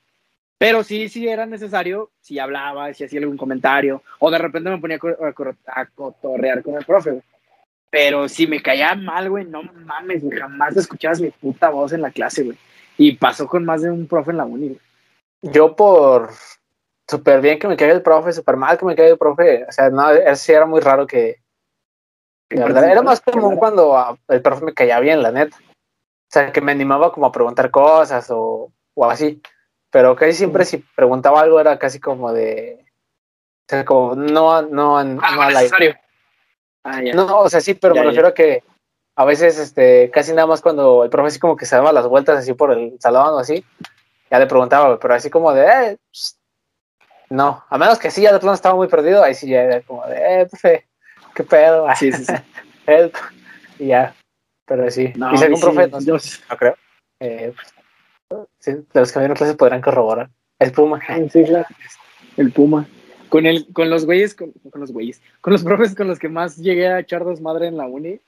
Pero 0.59 0.85
sí, 0.85 1.09
sí 1.09 1.29
era 1.29 1.47
necesario, 1.47 2.11
si 2.21 2.39
hablaba, 2.39 2.93
si 2.95 3.05
hacía 3.05 3.21
algún 3.21 3.37
comentario, 3.37 4.03
o 4.19 4.31
de 4.31 4.39
repente 4.39 4.71
me 4.71 4.79
ponía 4.79 4.99
a, 4.99 5.87
cotorrear 5.87 6.63
con 6.63 6.75
el 6.75 6.85
profe, 6.85 7.23
Pero 7.91 8.29
si 8.29 8.47
me 8.47 8.63
caía 8.63 8.95
mal, 8.95 9.31
güey, 9.31 9.45
no 9.45 9.63
mames, 9.63 10.23
jamás 10.33 10.77
escuchabas 10.77 11.21
mi 11.21 11.31
puta 11.31 11.71
voz 11.71 11.93
en 11.93 12.03
la 12.03 12.11
clase, 12.11 12.45
güey. 12.45 12.59
Y 12.97 13.17
pasó 13.17 13.47
con 13.49 13.65
más 13.65 13.83
de 13.83 13.91
un 13.91 14.07
profe 14.07 14.31
en 14.31 14.37
la 14.37 14.45
uni, 14.45 14.79
Yo 15.43 15.75
por 15.75 16.31
súper 17.07 17.41
bien 17.41 17.59
que 17.59 17.69
me 17.69 17.77
caiga 17.77 17.95
el 17.95 18.03
profe, 18.03 18.33
súper 18.33 18.57
mal 18.57 18.79
que 18.79 18.87
me 18.87 18.97
caiga 18.97 19.13
el 19.13 19.19
profe, 19.19 19.65
o 19.69 19.73
sea, 19.73 19.91
no, 19.91 20.07
sí 20.37 20.53
era 20.53 20.67
muy 20.67 20.81
raro 20.81 21.07
que, 21.07 21.44
era 22.49 23.03
más 23.03 23.21
común 23.21 23.57
cuando 23.57 24.19
el 24.29 24.43
profe 24.43 24.65
me 24.65 24.75
caía 24.75 25.01
bien, 25.01 25.23
la 25.23 25.33
neta. 25.33 25.57
O 25.57 26.31
sea, 26.31 26.53
que 26.53 26.61
me 26.61 26.73
animaba 26.73 27.13
como 27.13 27.27
a 27.27 27.33
preguntar 27.33 27.71
cosas 27.71 28.31
o, 28.31 28.73
o 28.95 29.11
así. 29.11 29.41
Pero 29.91 30.17
casi 30.17 30.33
siempre 30.33 30.65
si 30.65 30.79
preguntaba 30.79 31.41
algo 31.41 31.61
era 31.61 31.79
casi 31.79 32.01
como 32.01 32.33
de... 32.33 32.85
O 33.67 33.67
sea, 33.69 33.85
como 33.85 34.15
no, 34.15 34.63
no, 34.63 35.03
no, 35.05 35.23
a 35.23 35.51
la 35.51 35.63
ah, 36.85 37.01
No, 37.15 37.41
o 37.41 37.49
sea, 37.49 37.61
sí, 37.61 37.75
pero 37.75 37.95
me 37.95 38.03
refiero 38.03 38.29
a 38.29 38.35
que 38.35 38.63
a 39.17 39.25
veces 39.25 39.59
este, 39.59 40.11
casi 40.11 40.33
nada 40.33 40.47
más 40.47 40.61
cuando 40.61 41.05
el 41.05 41.11
profe 41.11 41.29
así 41.29 41.39
como 41.39 41.57
que 41.57 41.67
se 41.67 41.77
daba 41.77 41.93
las 41.93 42.07
vueltas 42.09 42.39
así 42.39 42.53
por 42.55 42.73
el 42.73 42.97
salón 43.01 43.35
o 43.35 43.39
así, 43.39 43.65
ya 44.31 44.39
le 44.39 44.47
preguntaba, 44.47 44.99
pero 44.99 45.15
así 45.15 45.31
como 45.31 45.53
de... 45.53 45.67
Eh, 45.67 45.99
no, 47.31 47.65
a 47.69 47.79
menos 47.79 47.99
que 47.99 48.11
sí, 48.11 48.23
ya 48.23 48.33
de 48.33 48.39
plano 48.39 48.55
estaba 48.55 48.75
muy 48.75 48.89
perdido, 48.89 49.23
ahí 49.23 49.35
sí 49.35 49.49
ya 49.49 49.63
era 49.63 49.81
como 49.83 50.05
de, 50.07 50.43
eh, 50.43 50.47
profe, 50.47 50.89
¿Qué 51.35 51.45
pedo? 51.45 51.87
Sí, 51.97 52.13
sí, 52.13 52.25
sí. 52.25 52.33
Help. 52.87 53.15
Y 53.79 53.87
ya. 53.89 54.15
Pero 54.67 54.91
sí. 54.91 55.13
No, 55.17 55.35
y 55.35 55.39
según 55.39 55.57
sí, 55.57 55.63
profe, 55.63 55.89
no, 55.89 56.01
yo... 56.01 56.17
no 56.51 56.57
creo. 56.57 56.77
Eh, 57.21 57.53
pues, 57.55 58.49
sí, 58.59 58.73
de 58.73 59.01
los 59.01 59.13
que 59.13 59.19
vieron 59.19 59.37
clases 59.37 59.57
podrán 59.57 59.81
corroborar. 59.81 60.31
El 60.59 60.73
Puma. 60.73 61.01
Sí, 61.31 61.45
claro. 61.45 61.67
El 62.37 62.53
Puma. 62.53 62.87
Con, 63.29 63.47
el, 63.47 63.67
con 63.73 63.91
los 63.91 64.07
güeyes, 64.07 64.35
con, 64.35 64.53
con, 64.71 64.81
los 64.81 64.93
güeyes, 64.93 65.21
con 65.41 65.53
los 65.53 65.65
profes 65.65 65.95
con 65.95 66.07
los 66.07 66.19
que 66.19 66.29
más 66.29 66.57
llegué 66.57 66.89
a 66.89 67.01
echar 67.01 67.25
dos 67.25 67.41
madre 67.41 67.67
en 67.67 67.77
la 67.77 67.87
uni, 67.87 68.21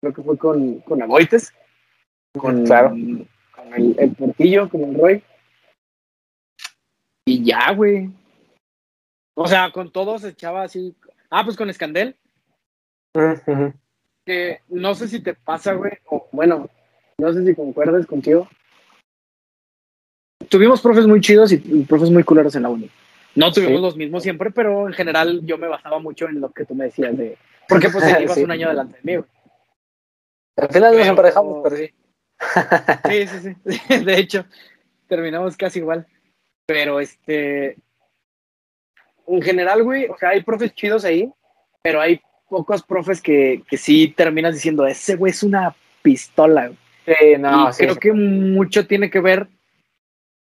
creo 0.00 0.12
que 0.12 0.22
fue 0.22 0.36
con, 0.36 0.80
con 0.80 1.02
Agoites, 1.02 1.52
con, 2.38 2.64
claro. 2.64 2.90
con 2.90 3.74
el, 3.74 3.96
el 3.98 4.14
Portillo, 4.14 4.68
con 4.68 4.82
el 4.82 4.94
Roy. 4.94 5.24
Y 7.24 7.44
ya, 7.44 7.72
güey. 7.72 8.10
O 9.34 9.46
sea, 9.46 9.70
con 9.72 9.90
todos 9.90 10.24
echaba 10.24 10.62
así. 10.64 10.94
Ah, 11.30 11.44
pues 11.44 11.56
con 11.56 11.70
Escandel. 11.70 12.16
Que 14.24 14.60
no 14.68 14.94
sé 14.94 15.08
si 15.08 15.20
te 15.20 15.34
pasa, 15.34 15.74
güey, 15.74 15.92
o 16.06 16.28
bueno, 16.32 16.68
no 17.18 17.32
sé 17.32 17.44
si 17.44 17.54
concuerdas 17.54 18.06
contigo, 18.06 18.48
tuvimos 20.48 20.80
profes 20.80 21.06
muy 21.06 21.20
chidos 21.20 21.52
y, 21.52 21.56
profes 21.84 22.10
muy 22.10 22.24
culeros 22.24 22.54
en 22.54 22.62
la 22.62 22.68
uni. 22.68 22.90
No 23.34 23.52
tuvimos 23.52 23.80
los 23.80 23.96
mismos 23.96 24.22
siempre, 24.22 24.50
pero 24.50 24.86
en 24.86 24.92
general 24.92 25.40
yo 25.44 25.56
me 25.56 25.66
basaba 25.66 25.98
mucho 25.98 26.28
en 26.28 26.40
lo 26.40 26.50
que 26.50 26.64
tú 26.64 26.74
me 26.74 26.84
decías 26.84 27.16
de. 27.16 27.38
Porque 27.68 27.88
pues 27.88 28.04
ibas 28.22 28.36
un 28.36 28.50
año 28.50 28.66
adelante 28.66 28.98
de 29.02 29.16
mí. 29.16 29.24
Al 30.56 30.68
final 30.68 30.96
nos 30.96 31.06
emparejamos, 31.06 31.60
pero 31.64 31.76
sí. 31.76 31.90
sí, 33.08 33.26
sí, 33.26 33.56
sí. 33.64 33.98
De 34.04 34.18
hecho, 34.18 34.44
terminamos 35.08 35.56
casi 35.56 35.78
igual. 35.78 36.06
Pero 36.66 37.00
este. 37.00 37.78
En 39.26 39.40
general, 39.40 39.82
güey, 39.82 40.06
o 40.06 40.18
sea, 40.18 40.30
hay 40.30 40.42
profes 40.42 40.74
chidos 40.74 41.04
ahí, 41.04 41.32
pero 41.82 42.00
hay 42.00 42.20
pocos 42.52 42.82
profes 42.82 43.22
que, 43.22 43.62
que 43.66 43.78
sí 43.78 44.08
terminas 44.08 44.52
diciendo, 44.52 44.86
ese 44.86 45.16
güey 45.16 45.30
es 45.30 45.42
una 45.42 45.74
pistola. 46.02 46.70
Sí, 47.06 47.38
no, 47.38 47.70
creo 47.70 47.96
que 47.96 48.12
mucho 48.12 48.86
tiene 48.86 49.10
que 49.10 49.20
ver 49.20 49.48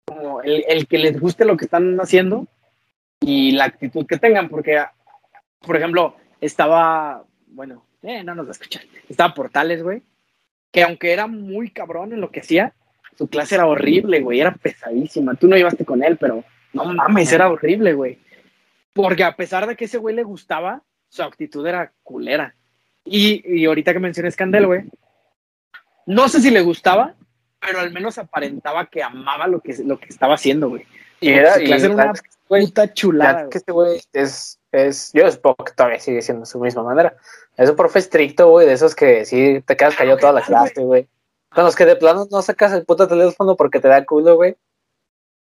como 0.05 0.41
el, 0.41 0.85
que 0.85 0.97
les 0.97 1.17
guste 1.17 1.45
lo 1.45 1.55
que 1.55 1.63
están 1.63 1.97
haciendo 2.01 2.45
y 3.21 3.51
la 3.51 3.63
actitud 3.63 4.05
que 4.05 4.17
tengan, 4.17 4.49
porque, 4.49 4.83
por 5.61 5.77
ejemplo, 5.77 6.17
estaba, 6.41 7.23
bueno, 7.47 7.85
eh, 8.01 8.21
no 8.21 8.35
nos 8.35 8.47
va 8.47 8.49
a 8.49 8.51
escuchar, 8.51 8.83
estaba 9.07 9.33
Portales, 9.33 9.81
güey, 9.81 10.03
que 10.73 10.83
aunque 10.83 11.13
era 11.13 11.27
muy 11.27 11.69
cabrón 11.69 12.11
en 12.11 12.19
lo 12.19 12.31
que 12.31 12.41
hacía, 12.41 12.73
su 13.17 13.29
clase 13.29 13.55
era 13.55 13.65
horrible, 13.65 14.19
güey, 14.19 14.41
era 14.41 14.53
pesadísima. 14.53 15.35
Tú 15.35 15.47
no 15.47 15.55
llevaste 15.55 15.85
con 15.85 16.03
él, 16.03 16.17
pero 16.17 16.43
no 16.73 16.83
mames, 16.83 17.31
era 17.31 17.49
horrible, 17.49 17.93
güey. 17.93 18.19
Porque 18.91 19.23
a 19.23 19.37
pesar 19.37 19.67
de 19.67 19.77
que 19.77 19.85
ese 19.85 19.99
güey 19.99 20.13
le 20.13 20.23
gustaba, 20.23 20.83
su 21.13 21.21
actitud 21.21 21.65
era 21.67 21.91
culera. 22.01 22.55
Y, 23.05 23.43
y 23.45 23.65
ahorita 23.65 23.93
que 23.93 23.99
mencioné 23.99 24.31
Scandel, 24.31 24.65
güey, 24.65 24.83
no 26.07 26.27
sé 26.27 26.41
si 26.41 26.49
le 26.49 26.61
gustaba, 26.61 27.13
pero 27.59 27.79
al 27.79 27.91
menos 27.91 28.17
aparentaba 28.17 28.87
que 28.87 29.03
amaba 29.03 29.47
lo 29.47 29.59
que, 29.59 29.75
lo 29.83 29.99
que 29.99 30.07
estaba 30.07 30.33
haciendo, 30.33 30.69
güey. 30.69 30.87
Y 31.19 31.29
era, 31.29 31.61
y 31.61 31.71
era 31.71 31.89
una 31.89 32.13
puta 32.47 32.91
chulada. 32.93 33.47
Que 33.49 33.59
este 33.59 33.71
güey 33.71 34.01
es, 34.11 34.59
es, 34.71 35.11
yo 35.13 35.31
supongo 35.31 35.63
que 35.63 35.73
todavía 35.73 35.99
sigue 35.99 36.23
siendo 36.23 36.41
de 36.41 36.45
su 36.47 36.59
misma 36.59 36.81
manera. 36.81 37.15
Es 37.57 37.69
un 37.69 37.75
profe 37.75 37.99
estricto, 37.99 38.49
güey, 38.49 38.65
de 38.65 38.73
esos 38.73 38.95
que 38.95 39.23
sí 39.25 39.63
te 39.67 39.77
quedas 39.77 39.95
callado 39.95 40.17
toda 40.17 40.33
la 40.33 40.41
clase, 40.41 40.81
güey. 40.81 41.07
Con 41.49 41.63
los 41.63 41.75
que 41.75 41.85
de 41.85 41.95
plano 41.95 42.27
no 42.31 42.41
sacas 42.41 42.73
el 42.73 42.85
puto 42.85 43.07
teléfono 43.07 43.55
porque 43.55 43.79
te 43.79 43.87
da 43.87 44.03
culo, 44.03 44.35
güey. 44.35 44.55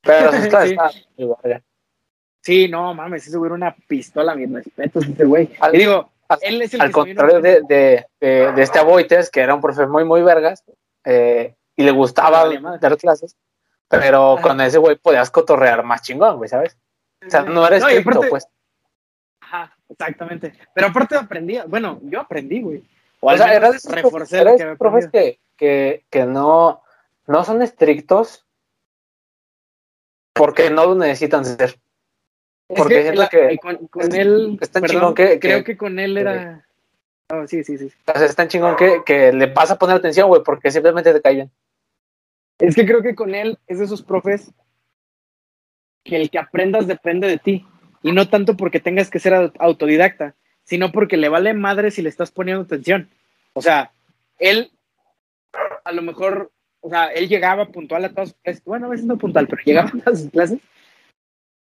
Pero 0.01 0.31
sus 0.33 0.47
clases 0.47 0.77
sí. 1.17 1.27
Sí, 2.43 2.67
no 2.67 2.93
mames, 2.93 3.25
ese 3.25 3.37
güey 3.37 3.47
era 3.47 3.55
una 3.55 3.75
pistola, 3.87 4.35
mi 4.35 4.45
respeto, 4.45 4.99
ese 4.99 5.23
güey. 5.23 5.49
y 5.71 5.77
digo, 5.77 6.11
al, 6.27 6.39
él 6.41 6.61
es 6.61 6.73
el 6.73 6.81
al 6.81 6.91
contrario 6.91 7.39
de, 7.39 7.61
de, 7.61 8.05
de, 8.19 8.61
este 8.61 8.79
Aboites, 8.79 9.29
que 9.29 9.39
era 9.39 9.55
un 9.55 9.61
profe 9.61 9.87
muy, 9.87 10.03
muy 10.03 10.21
vergas, 10.23 10.61
eh, 11.05 11.55
y 11.77 11.83
le 11.83 11.91
gustaba 11.91 12.45
dar 12.81 12.97
clases, 12.97 13.37
pero 13.87 14.37
con 14.41 14.59
ese 14.59 14.77
güey 14.77 14.97
podías 14.97 15.31
cotorrear 15.31 15.83
más 15.83 16.01
chingón, 16.01 16.35
güey, 16.35 16.49
¿sabes? 16.49 16.77
O 17.25 17.29
sea, 17.29 17.43
no 17.43 17.65
eres 17.65 17.81
estricto, 17.81 18.21
pues. 18.29 18.45
Ajá, 19.39 19.73
exactamente. 19.89 20.53
Pero 20.75 20.87
aparte 20.87 21.15
aprendía, 21.15 21.63
bueno, 21.65 22.01
yo 22.03 22.19
aprendí, 22.19 22.61
güey. 22.61 22.83
O, 23.21 23.37
sea, 23.37 23.53
era 23.53 23.71
de 23.71 23.77
esos, 23.77 23.93
profes 24.77 25.07
que, 25.07 25.39
que, 25.55 26.03
que 26.09 26.25
no, 26.25 26.83
no 27.25 27.43
son 27.45 27.61
estrictos 27.61 28.45
porque 30.33 30.69
no 30.69 30.87
lo 30.87 30.95
necesitan 30.95 31.45
ser. 31.45 31.79
Porque 32.75 33.09
es 33.09 33.29
que, 33.29 33.47
que 33.49 33.57
con, 33.57 34.15
él, 34.15 34.57
es 34.61 34.69
tan 34.69 34.83
chingón 34.83 35.13
que, 35.13 35.39
creo 35.39 35.63
que, 35.63 35.77
con 35.77 35.99
él 35.99 36.17
era. 36.17 36.65
Oh, 37.29 37.47
sí, 37.47 37.63
sí, 37.63 37.77
sí. 37.77 37.91
O 38.07 38.17
sea, 38.17 38.25
es 38.25 38.35
tan 38.35 38.47
chingón 38.47 38.75
que, 38.75 39.01
que 39.05 39.31
le 39.33 39.47
pasa 39.47 39.73
a 39.73 39.79
poner 39.79 39.97
atención, 39.97 40.27
güey, 40.27 40.43
porque 40.43 40.71
simplemente 40.71 41.13
te 41.13 41.21
cae 41.21 41.35
bien. 41.35 41.51
Es 42.59 42.75
que 42.75 42.85
creo 42.85 43.01
que 43.01 43.15
con 43.15 43.35
él 43.35 43.57
es 43.67 43.79
de 43.79 43.85
esos 43.85 44.01
profes 44.01 44.51
que 46.03 46.17
el 46.17 46.29
que 46.29 46.39
aprendas 46.39 46.87
depende 46.87 47.27
de 47.27 47.37
ti. 47.37 47.65
Y 48.01 48.11
no 48.11 48.27
tanto 48.27 48.57
porque 48.57 48.79
tengas 48.79 49.09
que 49.09 49.19
ser 49.19 49.53
autodidacta, 49.59 50.35
sino 50.63 50.91
porque 50.91 51.17
le 51.17 51.29
vale 51.29 51.53
madre 51.53 51.91
si 51.91 52.01
le 52.01 52.09
estás 52.09 52.31
poniendo 52.31 52.63
atención. 52.63 53.09
O 53.53 53.61
sea, 53.61 53.93
él 54.39 54.71
a 55.83 55.91
lo 55.91 56.01
mejor, 56.01 56.51
o 56.81 56.89
sea, 56.89 57.07
él 57.07 57.29
llegaba 57.29 57.71
puntual 57.71 58.05
a 58.05 58.09
todas 58.09 58.29
sus 58.29 58.37
clases. 58.39 58.63
Bueno, 58.65 58.87
a 58.87 58.89
veces 58.89 59.05
no 59.05 59.17
puntual, 59.17 59.47
pero 59.47 59.61
llegaba 59.63 59.89
a 59.89 60.03
todas 60.03 60.21
sus 60.21 60.31
clases 60.31 60.59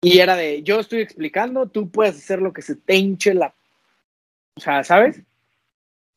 y 0.01 0.19
era 0.19 0.37
de, 0.37 0.63
yo 0.63 0.81
estoy 0.81 1.01
explicando, 1.01 1.67
tú 1.67 1.91
puedes 1.91 2.17
hacer 2.17 2.41
lo 2.41 2.53
que 2.53 2.63
se 2.63 2.77
te 2.77 2.97
hinche 2.97 3.35
la... 3.35 3.55
O 4.55 4.61
sea, 4.61 4.85
¿sabes? 4.85 5.21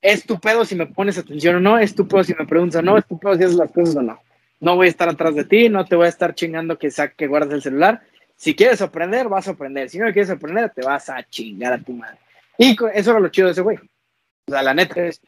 Es 0.01 0.25
tu 0.25 0.39
pedo 0.39 0.65
si 0.65 0.75
me 0.75 0.85
pones 0.85 1.17
atención 1.17 1.55
o 1.55 1.59
no, 1.59 1.77
es 1.77 1.95
tu 1.95 2.07
pedo 2.07 2.23
si 2.23 2.33
me 2.33 2.45
preguntas 2.45 2.79
o 2.79 2.81
no, 2.81 2.97
es 2.97 3.05
tu 3.05 3.19
pedo 3.19 3.35
si 3.35 3.43
haces 3.43 3.57
las 3.57 3.71
cosas 3.71 3.95
o 3.97 4.01
no. 4.01 4.19
No 4.59 4.75
voy 4.75 4.87
a 4.87 4.89
estar 4.89 5.09
atrás 5.09 5.35
de 5.35 5.45
ti, 5.45 5.69
no 5.69 5.85
te 5.85 5.95
voy 5.95 6.05
a 6.05 6.09
estar 6.09 6.35
chingando 6.35 6.77
que, 6.77 6.89
que 7.15 7.27
guardes 7.27 7.53
el 7.53 7.61
celular. 7.61 8.01
Si 8.35 8.55
quieres 8.55 8.81
aprender, 8.81 9.27
vas 9.27 9.47
a 9.47 9.51
aprender. 9.51 9.89
Si 9.89 9.97
no 9.97 10.11
quieres 10.11 10.29
aprender, 10.29 10.69
te 10.69 10.81
vas 10.81 11.09
a 11.09 11.23
chingar 11.23 11.73
a 11.73 11.79
tu 11.79 11.93
madre. 11.93 12.17
Y 12.57 12.77
eso 12.93 13.11
era 13.11 13.19
lo 13.19 13.29
chido 13.29 13.47
de 13.47 13.53
ese 13.53 13.61
güey. 13.61 13.77
O 13.77 14.51
sea, 14.51 14.61
la 14.61 14.73
neta, 14.73 15.05
es, 15.05 15.21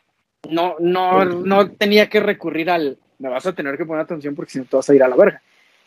no, 0.49 0.75
no, 0.79 1.23
no 1.25 1.71
tenía 1.71 2.09
que 2.09 2.19
recurrir 2.19 2.69
al, 2.69 2.97
me 3.19 3.29
vas 3.29 3.45
a 3.45 3.53
tener 3.53 3.77
que 3.77 3.85
poner 3.85 4.03
atención 4.03 4.35
porque 4.35 4.51
si 4.51 4.59
no 4.59 4.65
te 4.65 4.75
vas 4.75 4.89
a 4.89 4.95
ir 4.95 5.03
a 5.03 5.07
la 5.07 5.15
verga 5.15 5.41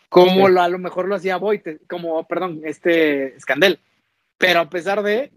como 0.09 0.47
lo, 0.47 0.61
a 0.61 0.69
lo 0.69 0.79
mejor 0.79 1.07
lo 1.07 1.15
hacía 1.15 1.37
Boy, 1.37 1.61
como, 1.89 2.25
perdón, 2.27 2.61
este 2.63 3.39
Scandel. 3.39 3.79
Pero 4.37 4.59
a 4.61 4.69
pesar 4.69 5.01
de, 5.01 5.31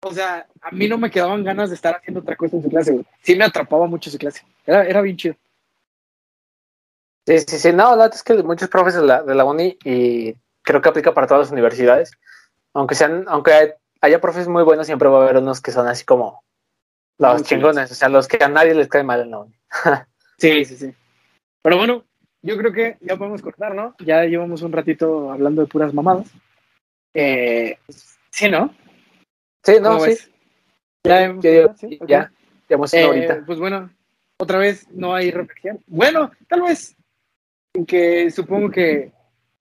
o 0.00 0.12
sea, 0.12 0.46
a 0.60 0.70
mí 0.70 0.88
no 0.88 0.98
me 0.98 1.10
quedaban 1.10 1.44
ganas 1.44 1.70
de 1.70 1.76
estar 1.76 1.96
haciendo 1.96 2.20
otra 2.20 2.36
cosa 2.36 2.56
en 2.56 2.62
su 2.62 2.68
clase, 2.68 3.04
Sí 3.22 3.36
me 3.36 3.44
atrapaba 3.44 3.86
mucho 3.86 4.10
su 4.10 4.18
clase. 4.18 4.42
Era, 4.64 4.84
era 4.84 5.00
bien 5.00 5.16
chido. 5.16 5.36
Sí, 7.26 7.40
sí, 7.40 7.58
sí. 7.58 7.72
No, 7.72 7.90
la 7.90 8.04
verdad 8.04 8.14
es 8.14 8.22
que 8.22 8.34
muchos 8.42 8.68
profes 8.68 8.94
de 8.94 9.02
la, 9.02 9.22
de 9.22 9.34
la 9.34 9.44
uni, 9.44 9.76
y 9.84 10.36
creo 10.62 10.80
que 10.80 10.88
aplica 10.88 11.12
para 11.12 11.26
todas 11.26 11.46
las 11.46 11.52
universidades, 11.52 12.12
aunque 12.72 12.94
sean, 12.94 13.24
aunque 13.26 13.74
haya 14.00 14.20
profes 14.20 14.46
muy 14.46 14.62
buenos, 14.62 14.86
siempre 14.86 15.08
va 15.08 15.18
a 15.18 15.22
haber 15.24 15.38
unos 15.38 15.60
que 15.60 15.72
son 15.72 15.88
así 15.88 16.04
como 16.04 16.44
los 17.18 17.42
chingones, 17.42 17.90
o 17.90 17.94
sea, 17.94 18.08
los 18.08 18.28
que 18.28 18.42
a 18.42 18.48
nadie 18.48 18.74
les 18.74 18.88
cae 18.88 19.02
mal 19.02 19.20
en 19.20 19.30
la 19.30 19.38
uni. 19.40 19.54
sí, 20.38 20.64
sí, 20.64 20.76
sí. 20.76 20.94
Pero 21.62 21.78
bueno, 21.78 22.04
yo 22.46 22.56
creo 22.56 22.72
que 22.72 22.96
ya 23.00 23.16
podemos 23.16 23.42
cortar, 23.42 23.74
¿no? 23.74 23.96
Ya 23.98 24.24
llevamos 24.24 24.62
un 24.62 24.70
ratito 24.70 25.32
hablando 25.32 25.62
de 25.62 25.68
puras 25.68 25.92
mamadas. 25.92 26.30
Eh, 27.12 27.76
sí, 28.30 28.48
¿no? 28.48 28.72
Sí, 29.64 29.74
no, 29.80 29.98
sí. 29.98 30.16
Ya, 31.02 31.24
hemos 31.24 31.44
ya, 31.44 31.74
ya, 32.06 32.30
hemos 32.68 32.94
eh, 32.94 33.02
ahorita. 33.02 33.42
Pues 33.44 33.58
bueno, 33.58 33.90
otra 34.38 34.58
vez 34.58 34.86
no 34.92 35.12
hay 35.12 35.32
reflexión. 35.32 35.80
Bueno, 35.88 36.30
tal 36.48 36.62
vez 36.62 36.94
que 37.86 38.30
supongo 38.30 38.70
que 38.70 39.10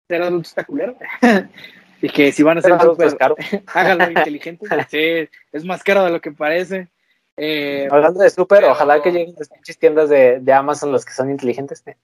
ser 0.08 0.22
adulto 0.22 0.48
está 0.48 0.64
culero. 0.64 0.96
y 2.02 2.10
que 2.10 2.32
si 2.32 2.44
van 2.44 2.60
a 2.60 2.62
ser 2.62 2.74
adultos, 2.74 3.16
háganlo 3.74 4.12
inteligente. 4.20 4.68
Sí, 4.90 5.28
es 5.52 5.66
más 5.66 5.84
caro 5.84 6.04
de 6.04 6.12
lo 6.12 6.22
que 6.22 6.32
parece. 6.32 6.88
Eh, 7.36 7.88
Hablando 7.90 8.20
de 8.20 8.30
súper, 8.30 8.66
ojalá 8.66 9.02
que 9.02 9.12
lleguen 9.12 9.34
las 9.38 9.50
pinches 9.50 9.80
tiendas 9.80 10.10
de, 10.10 10.40
de 10.40 10.54
Amazon 10.54 10.92
los 10.92 11.04
que 11.04 11.14
son 11.14 11.32
inteligentes. 11.32 11.82
¿eh? 11.88 11.96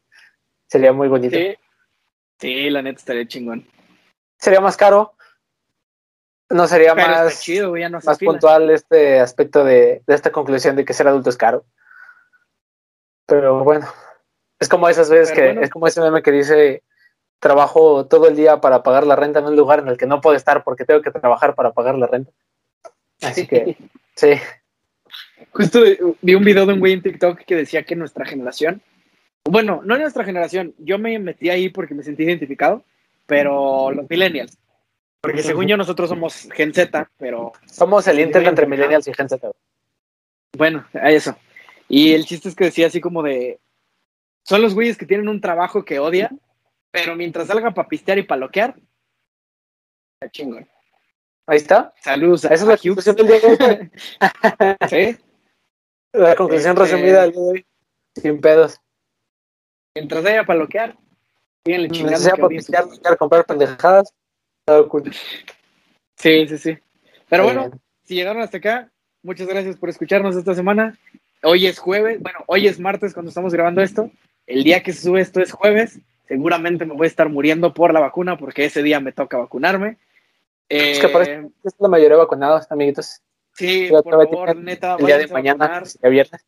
Sería 0.76 0.92
muy 0.92 1.08
bonito. 1.08 1.38
Sí, 2.38 2.70
la 2.70 2.82
neta 2.82 3.00
estaría 3.00 3.26
chingón. 3.26 3.66
Sería 4.38 4.60
más 4.60 4.76
caro. 4.76 5.14
No 6.50 6.68
sería 6.68 6.94
más, 6.94 7.48
más 8.04 8.20
puntual 8.20 8.70
este 8.72 9.22
aspecto 9.22 9.64
de, 9.64 10.04
esta 10.06 10.34
conclusión 10.34 10.76
de 10.76 10.84
que 10.84 10.92
ser 10.92 11.08
adulto 11.08 11.30
es 11.30 11.38
caro. 11.38 11.64
Pero 13.26 13.64
bueno, 13.64 13.88
es 14.60 14.68
como 14.68 14.90
esas 14.90 15.10
veces 15.10 15.32
que, 15.32 15.52
es 15.62 15.70
como 15.70 15.88
ese 15.88 16.02
meme 16.02 16.22
que 16.22 16.34
dice, 16.34 16.84
trabajo 17.40 18.06
todo 18.08 18.28
el 18.28 18.36
día 18.36 18.60
para 18.60 18.84
pagar 18.84 19.08
la 19.08 19.16
renta 19.16 19.40
en 19.40 19.46
un 19.46 19.56
lugar 19.56 19.80
en 19.80 19.88
el 19.88 19.98
que 19.98 20.08
no 20.08 20.20
puedo 20.20 20.36
estar 20.36 20.66
porque 20.66 20.84
tengo 20.84 21.02
que 21.02 21.12
trabajar 21.12 21.56
para 21.56 21.72
pagar 21.72 21.96
la 21.96 22.08
renta. 22.08 22.34
Así 23.22 23.48
que, 23.48 23.78
sí. 24.18 24.34
Justo 25.52 25.80
vi 26.22 26.36
un 26.36 26.44
video 26.44 26.66
de 26.66 26.74
un 26.74 26.82
güey 26.82 26.92
en 26.92 27.02
TikTok 27.02 27.46
que 27.46 27.56
decía 27.56 27.84
que 27.84 27.96
nuestra 27.96 28.26
generación 28.26 28.82
bueno, 29.50 29.82
no 29.84 29.96
en 29.96 30.02
nuestra 30.02 30.24
generación, 30.24 30.74
yo 30.78 30.98
me 30.98 31.18
metí 31.20 31.50
ahí 31.50 31.70
porque 31.70 31.94
me 31.94 32.04
sentí 32.04 32.24
identificado, 32.24 32.84
pero 33.26 33.92
los 33.92 34.10
millennials. 34.10 34.58
Porque 35.22 35.44
según 35.44 35.68
yo 35.68 35.78
nosotros 35.78 36.10
somos 36.10 36.48
Gen 36.54 36.74
Z, 36.74 37.10
pero... 37.18 37.54
Somos 37.66 38.08
el 38.08 38.20
internet 38.20 38.50
entre 38.50 38.68
millennials 38.68 39.08
y 39.08 39.14
Gen 39.14 39.30
Z. 39.30 39.52
Bueno, 40.56 40.86
eso. 40.94 41.36
Y 41.88 42.14
el 42.14 42.26
chiste 42.26 42.50
es 42.50 42.56
que 42.56 42.66
decía 42.66 42.88
así 42.88 43.02
como 43.02 43.24
de... 43.24 43.60
Son 44.44 44.62
los 44.62 44.76
güeyes 44.76 44.98
que 44.98 45.08
tienen 45.08 45.28
un 45.28 45.42
trabajo 45.42 45.84
que 45.84 46.00
odian, 46.00 46.40
pero 46.92 47.16
mientras 47.16 47.48
salgan 47.48 47.74
para 47.74 47.88
pistear 47.88 48.20
y 48.20 48.24
paloquear, 48.24 48.76
está 50.14 50.32
chingón. 50.32 50.68
Ahí 51.48 51.58
está. 51.58 51.94
Saludos. 52.02 52.46
Esa 52.46 52.54
es 52.54 52.62
la 52.62 52.78
conclusión 52.78 53.16
del 53.16 53.28
día 53.28 53.40
de 53.40 53.48
hoy. 53.48 53.92
¿Sí? 54.90 55.18
La 56.14 56.36
conclusión 56.36 56.74
este, 56.74 56.84
resumida 56.84 57.22
del 57.24 57.32
día 57.32 57.42
de 57.42 57.48
hoy. 57.50 57.66
Sin 58.16 58.42
pedos. 58.42 58.80
Mientras 59.96 60.26
haya 60.26 60.44
para 60.44 60.60
loquear, 60.60 60.98
síganle 61.66 61.90
chingando. 61.90 62.20
Sea 62.20 62.36
para 62.36 62.50
pistear, 62.50 62.86
comprar 63.18 63.46
pendejadas. 63.46 64.14
Sí, 66.18 66.48
sí, 66.48 66.58
sí. 66.58 66.78
Pero 67.30 67.44
bueno, 67.46 67.72
si 68.04 68.16
llegaron 68.16 68.42
hasta 68.42 68.58
acá, 68.58 68.92
muchas 69.24 69.48
gracias 69.48 69.78
por 69.78 69.90
escucharnos 69.90 70.36
esta 70.36 70.54
semana. 70.54 70.98
Hoy 71.44 71.66
es 71.68 71.80
jueves, 71.80 72.20
bueno, 72.22 72.40
hoy 72.48 72.68
es 72.68 72.80
martes 72.80 73.14
cuando 73.14 73.30
estamos 73.30 73.54
grabando 73.54 73.82
esto. 73.82 74.12
El 74.48 74.64
día 74.64 74.84
que 74.84 74.92
se 74.92 75.02
sube 75.02 75.22
esto 75.22 75.40
es 75.40 75.52
jueves. 75.52 76.00
seguramente 76.28 76.86
me 76.86 76.94
voy 76.94 77.06
a 77.06 77.08
estar 77.08 77.30
muriendo 77.30 77.74
por 77.74 77.94
la 77.94 78.00
vacuna 78.00 78.38
porque 78.38 78.66
ese 78.66 78.84
día 78.84 79.00
me 79.00 79.14
toca 79.14 79.38
vacunarme. 79.38 79.98
es 80.68 81.00
que 81.00 81.08
parece 81.08 81.42
que 81.62 81.68
es 81.68 81.76
la 81.80 81.88
mayoría 81.88 82.18
vacunados, 82.18 82.70
amiguitos. 82.70 83.22
Sí, 83.54 83.88
por 83.90 84.04
favor, 84.04 84.56
neta, 84.58 84.98
el 85.00 85.06
día 85.06 85.18
de 85.18 85.28
mañana, 85.28 85.84
viernes. 86.04 86.46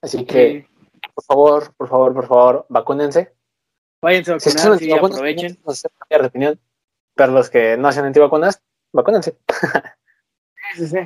Así 0.00 0.24
que, 0.24 0.66
por 1.14 1.24
favor, 1.24 1.74
por 1.76 1.88
favor, 1.88 2.14
por 2.14 2.26
favor, 2.26 2.66
vacúnense. 2.68 3.32
Váyanse 4.02 4.32
a 4.32 4.34
vacunar, 4.34 4.78
sí, 4.78 4.92
aprovechen. 4.92 5.58
No 5.64 5.72
sé 5.72 5.88
de 6.10 6.26
opinión, 6.26 6.60
pero 7.14 7.32
los 7.32 7.48
que 7.48 7.76
no 7.76 7.88
hacen 7.88 8.04
antivacunas, 8.04 8.60
vacúnense. 8.92 9.36
sí, 10.76 10.86
sí. 10.86 10.98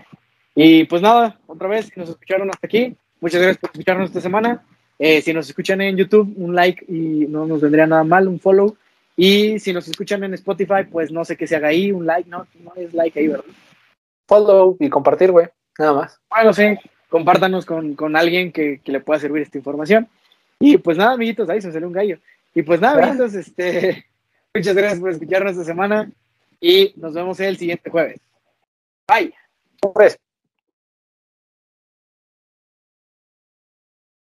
Y 0.55 0.85
pues 0.85 1.03
nada, 1.03 1.39
otra 1.47 1.69
vez, 1.69 1.87
si 1.87 2.01
nos 2.01 2.09
escucharon 2.09 2.51
hasta 2.51 2.67
aquí, 2.67 2.97
muchas 3.21 3.41
gracias 3.41 3.59
por 3.59 3.71
escucharnos 3.71 4.09
esta 4.09 4.21
semana. 4.21 4.67
Eh, 4.99 5.23
si 5.23 5.33
nos 5.33 5.49
escuchan 5.49 5.81
en 5.81 5.97
YouTube, 5.97 6.35
un 6.37 6.55
like 6.55 6.85
y 6.89 7.27
no 7.29 7.47
nos 7.47 7.61
vendría 7.61 7.87
nada 7.87 8.03
mal, 8.03 8.27
un 8.27 8.41
follow. 8.41 8.77
Y 9.17 9.59
si 9.61 9.73
nos 9.73 9.87
escuchan 9.87 10.25
en 10.25 10.35
Spotify, 10.35 10.85
pues 10.91 11.13
no 11.13 11.25
sé 11.25 11.37
qué 11.37 11.47
se 11.47 11.57
haga 11.57 11.69
ahí, 11.69 11.93
un 11.93 12.07
like, 12.07 12.29
no, 12.29 12.47
no 12.61 12.73
es 12.77 12.93
like 12.95 13.19
ahí, 13.19 13.29
¿verdad? 13.29 13.45
Follow 14.27 14.77
y 14.81 14.89
compartir, 14.89 15.31
güey, 15.31 15.47
nada 15.79 15.93
más. 15.93 16.21
Bueno, 16.29 16.53
sí, 16.53 16.77
compártanos 17.09 17.67
con, 17.67 17.95
con 17.95 18.17
alguien 18.17 18.53
que, 18.53 18.81
que, 18.83 18.93
le 18.93 19.01
pueda 19.01 19.21
servir 19.21 19.43
esta 19.43 19.59
información. 19.59 20.09
Y 20.61 20.79
pues 20.79 20.97
nada, 20.97 21.13
amiguitos, 21.13 21.49
ahí 21.49 21.61
se 21.61 21.73
salió 21.73 21.89
un 21.89 21.95
gallo. 21.95 22.19
Y 22.55 22.63
pues 22.63 22.81
nada, 22.81 23.03
amiguitos, 23.03 23.35
este, 23.35 24.07
muchas 24.55 24.77
gracias 24.77 25.01
por 25.01 25.11
escucharnos 25.11 25.53
esta 25.53 25.65
semana 25.65 26.11
y 26.61 26.93
nos 26.97 27.15
vemos 27.15 27.39
el 27.41 27.57
siguiente 27.57 27.91
jueves. 27.91 28.21
Bye. 29.07 29.33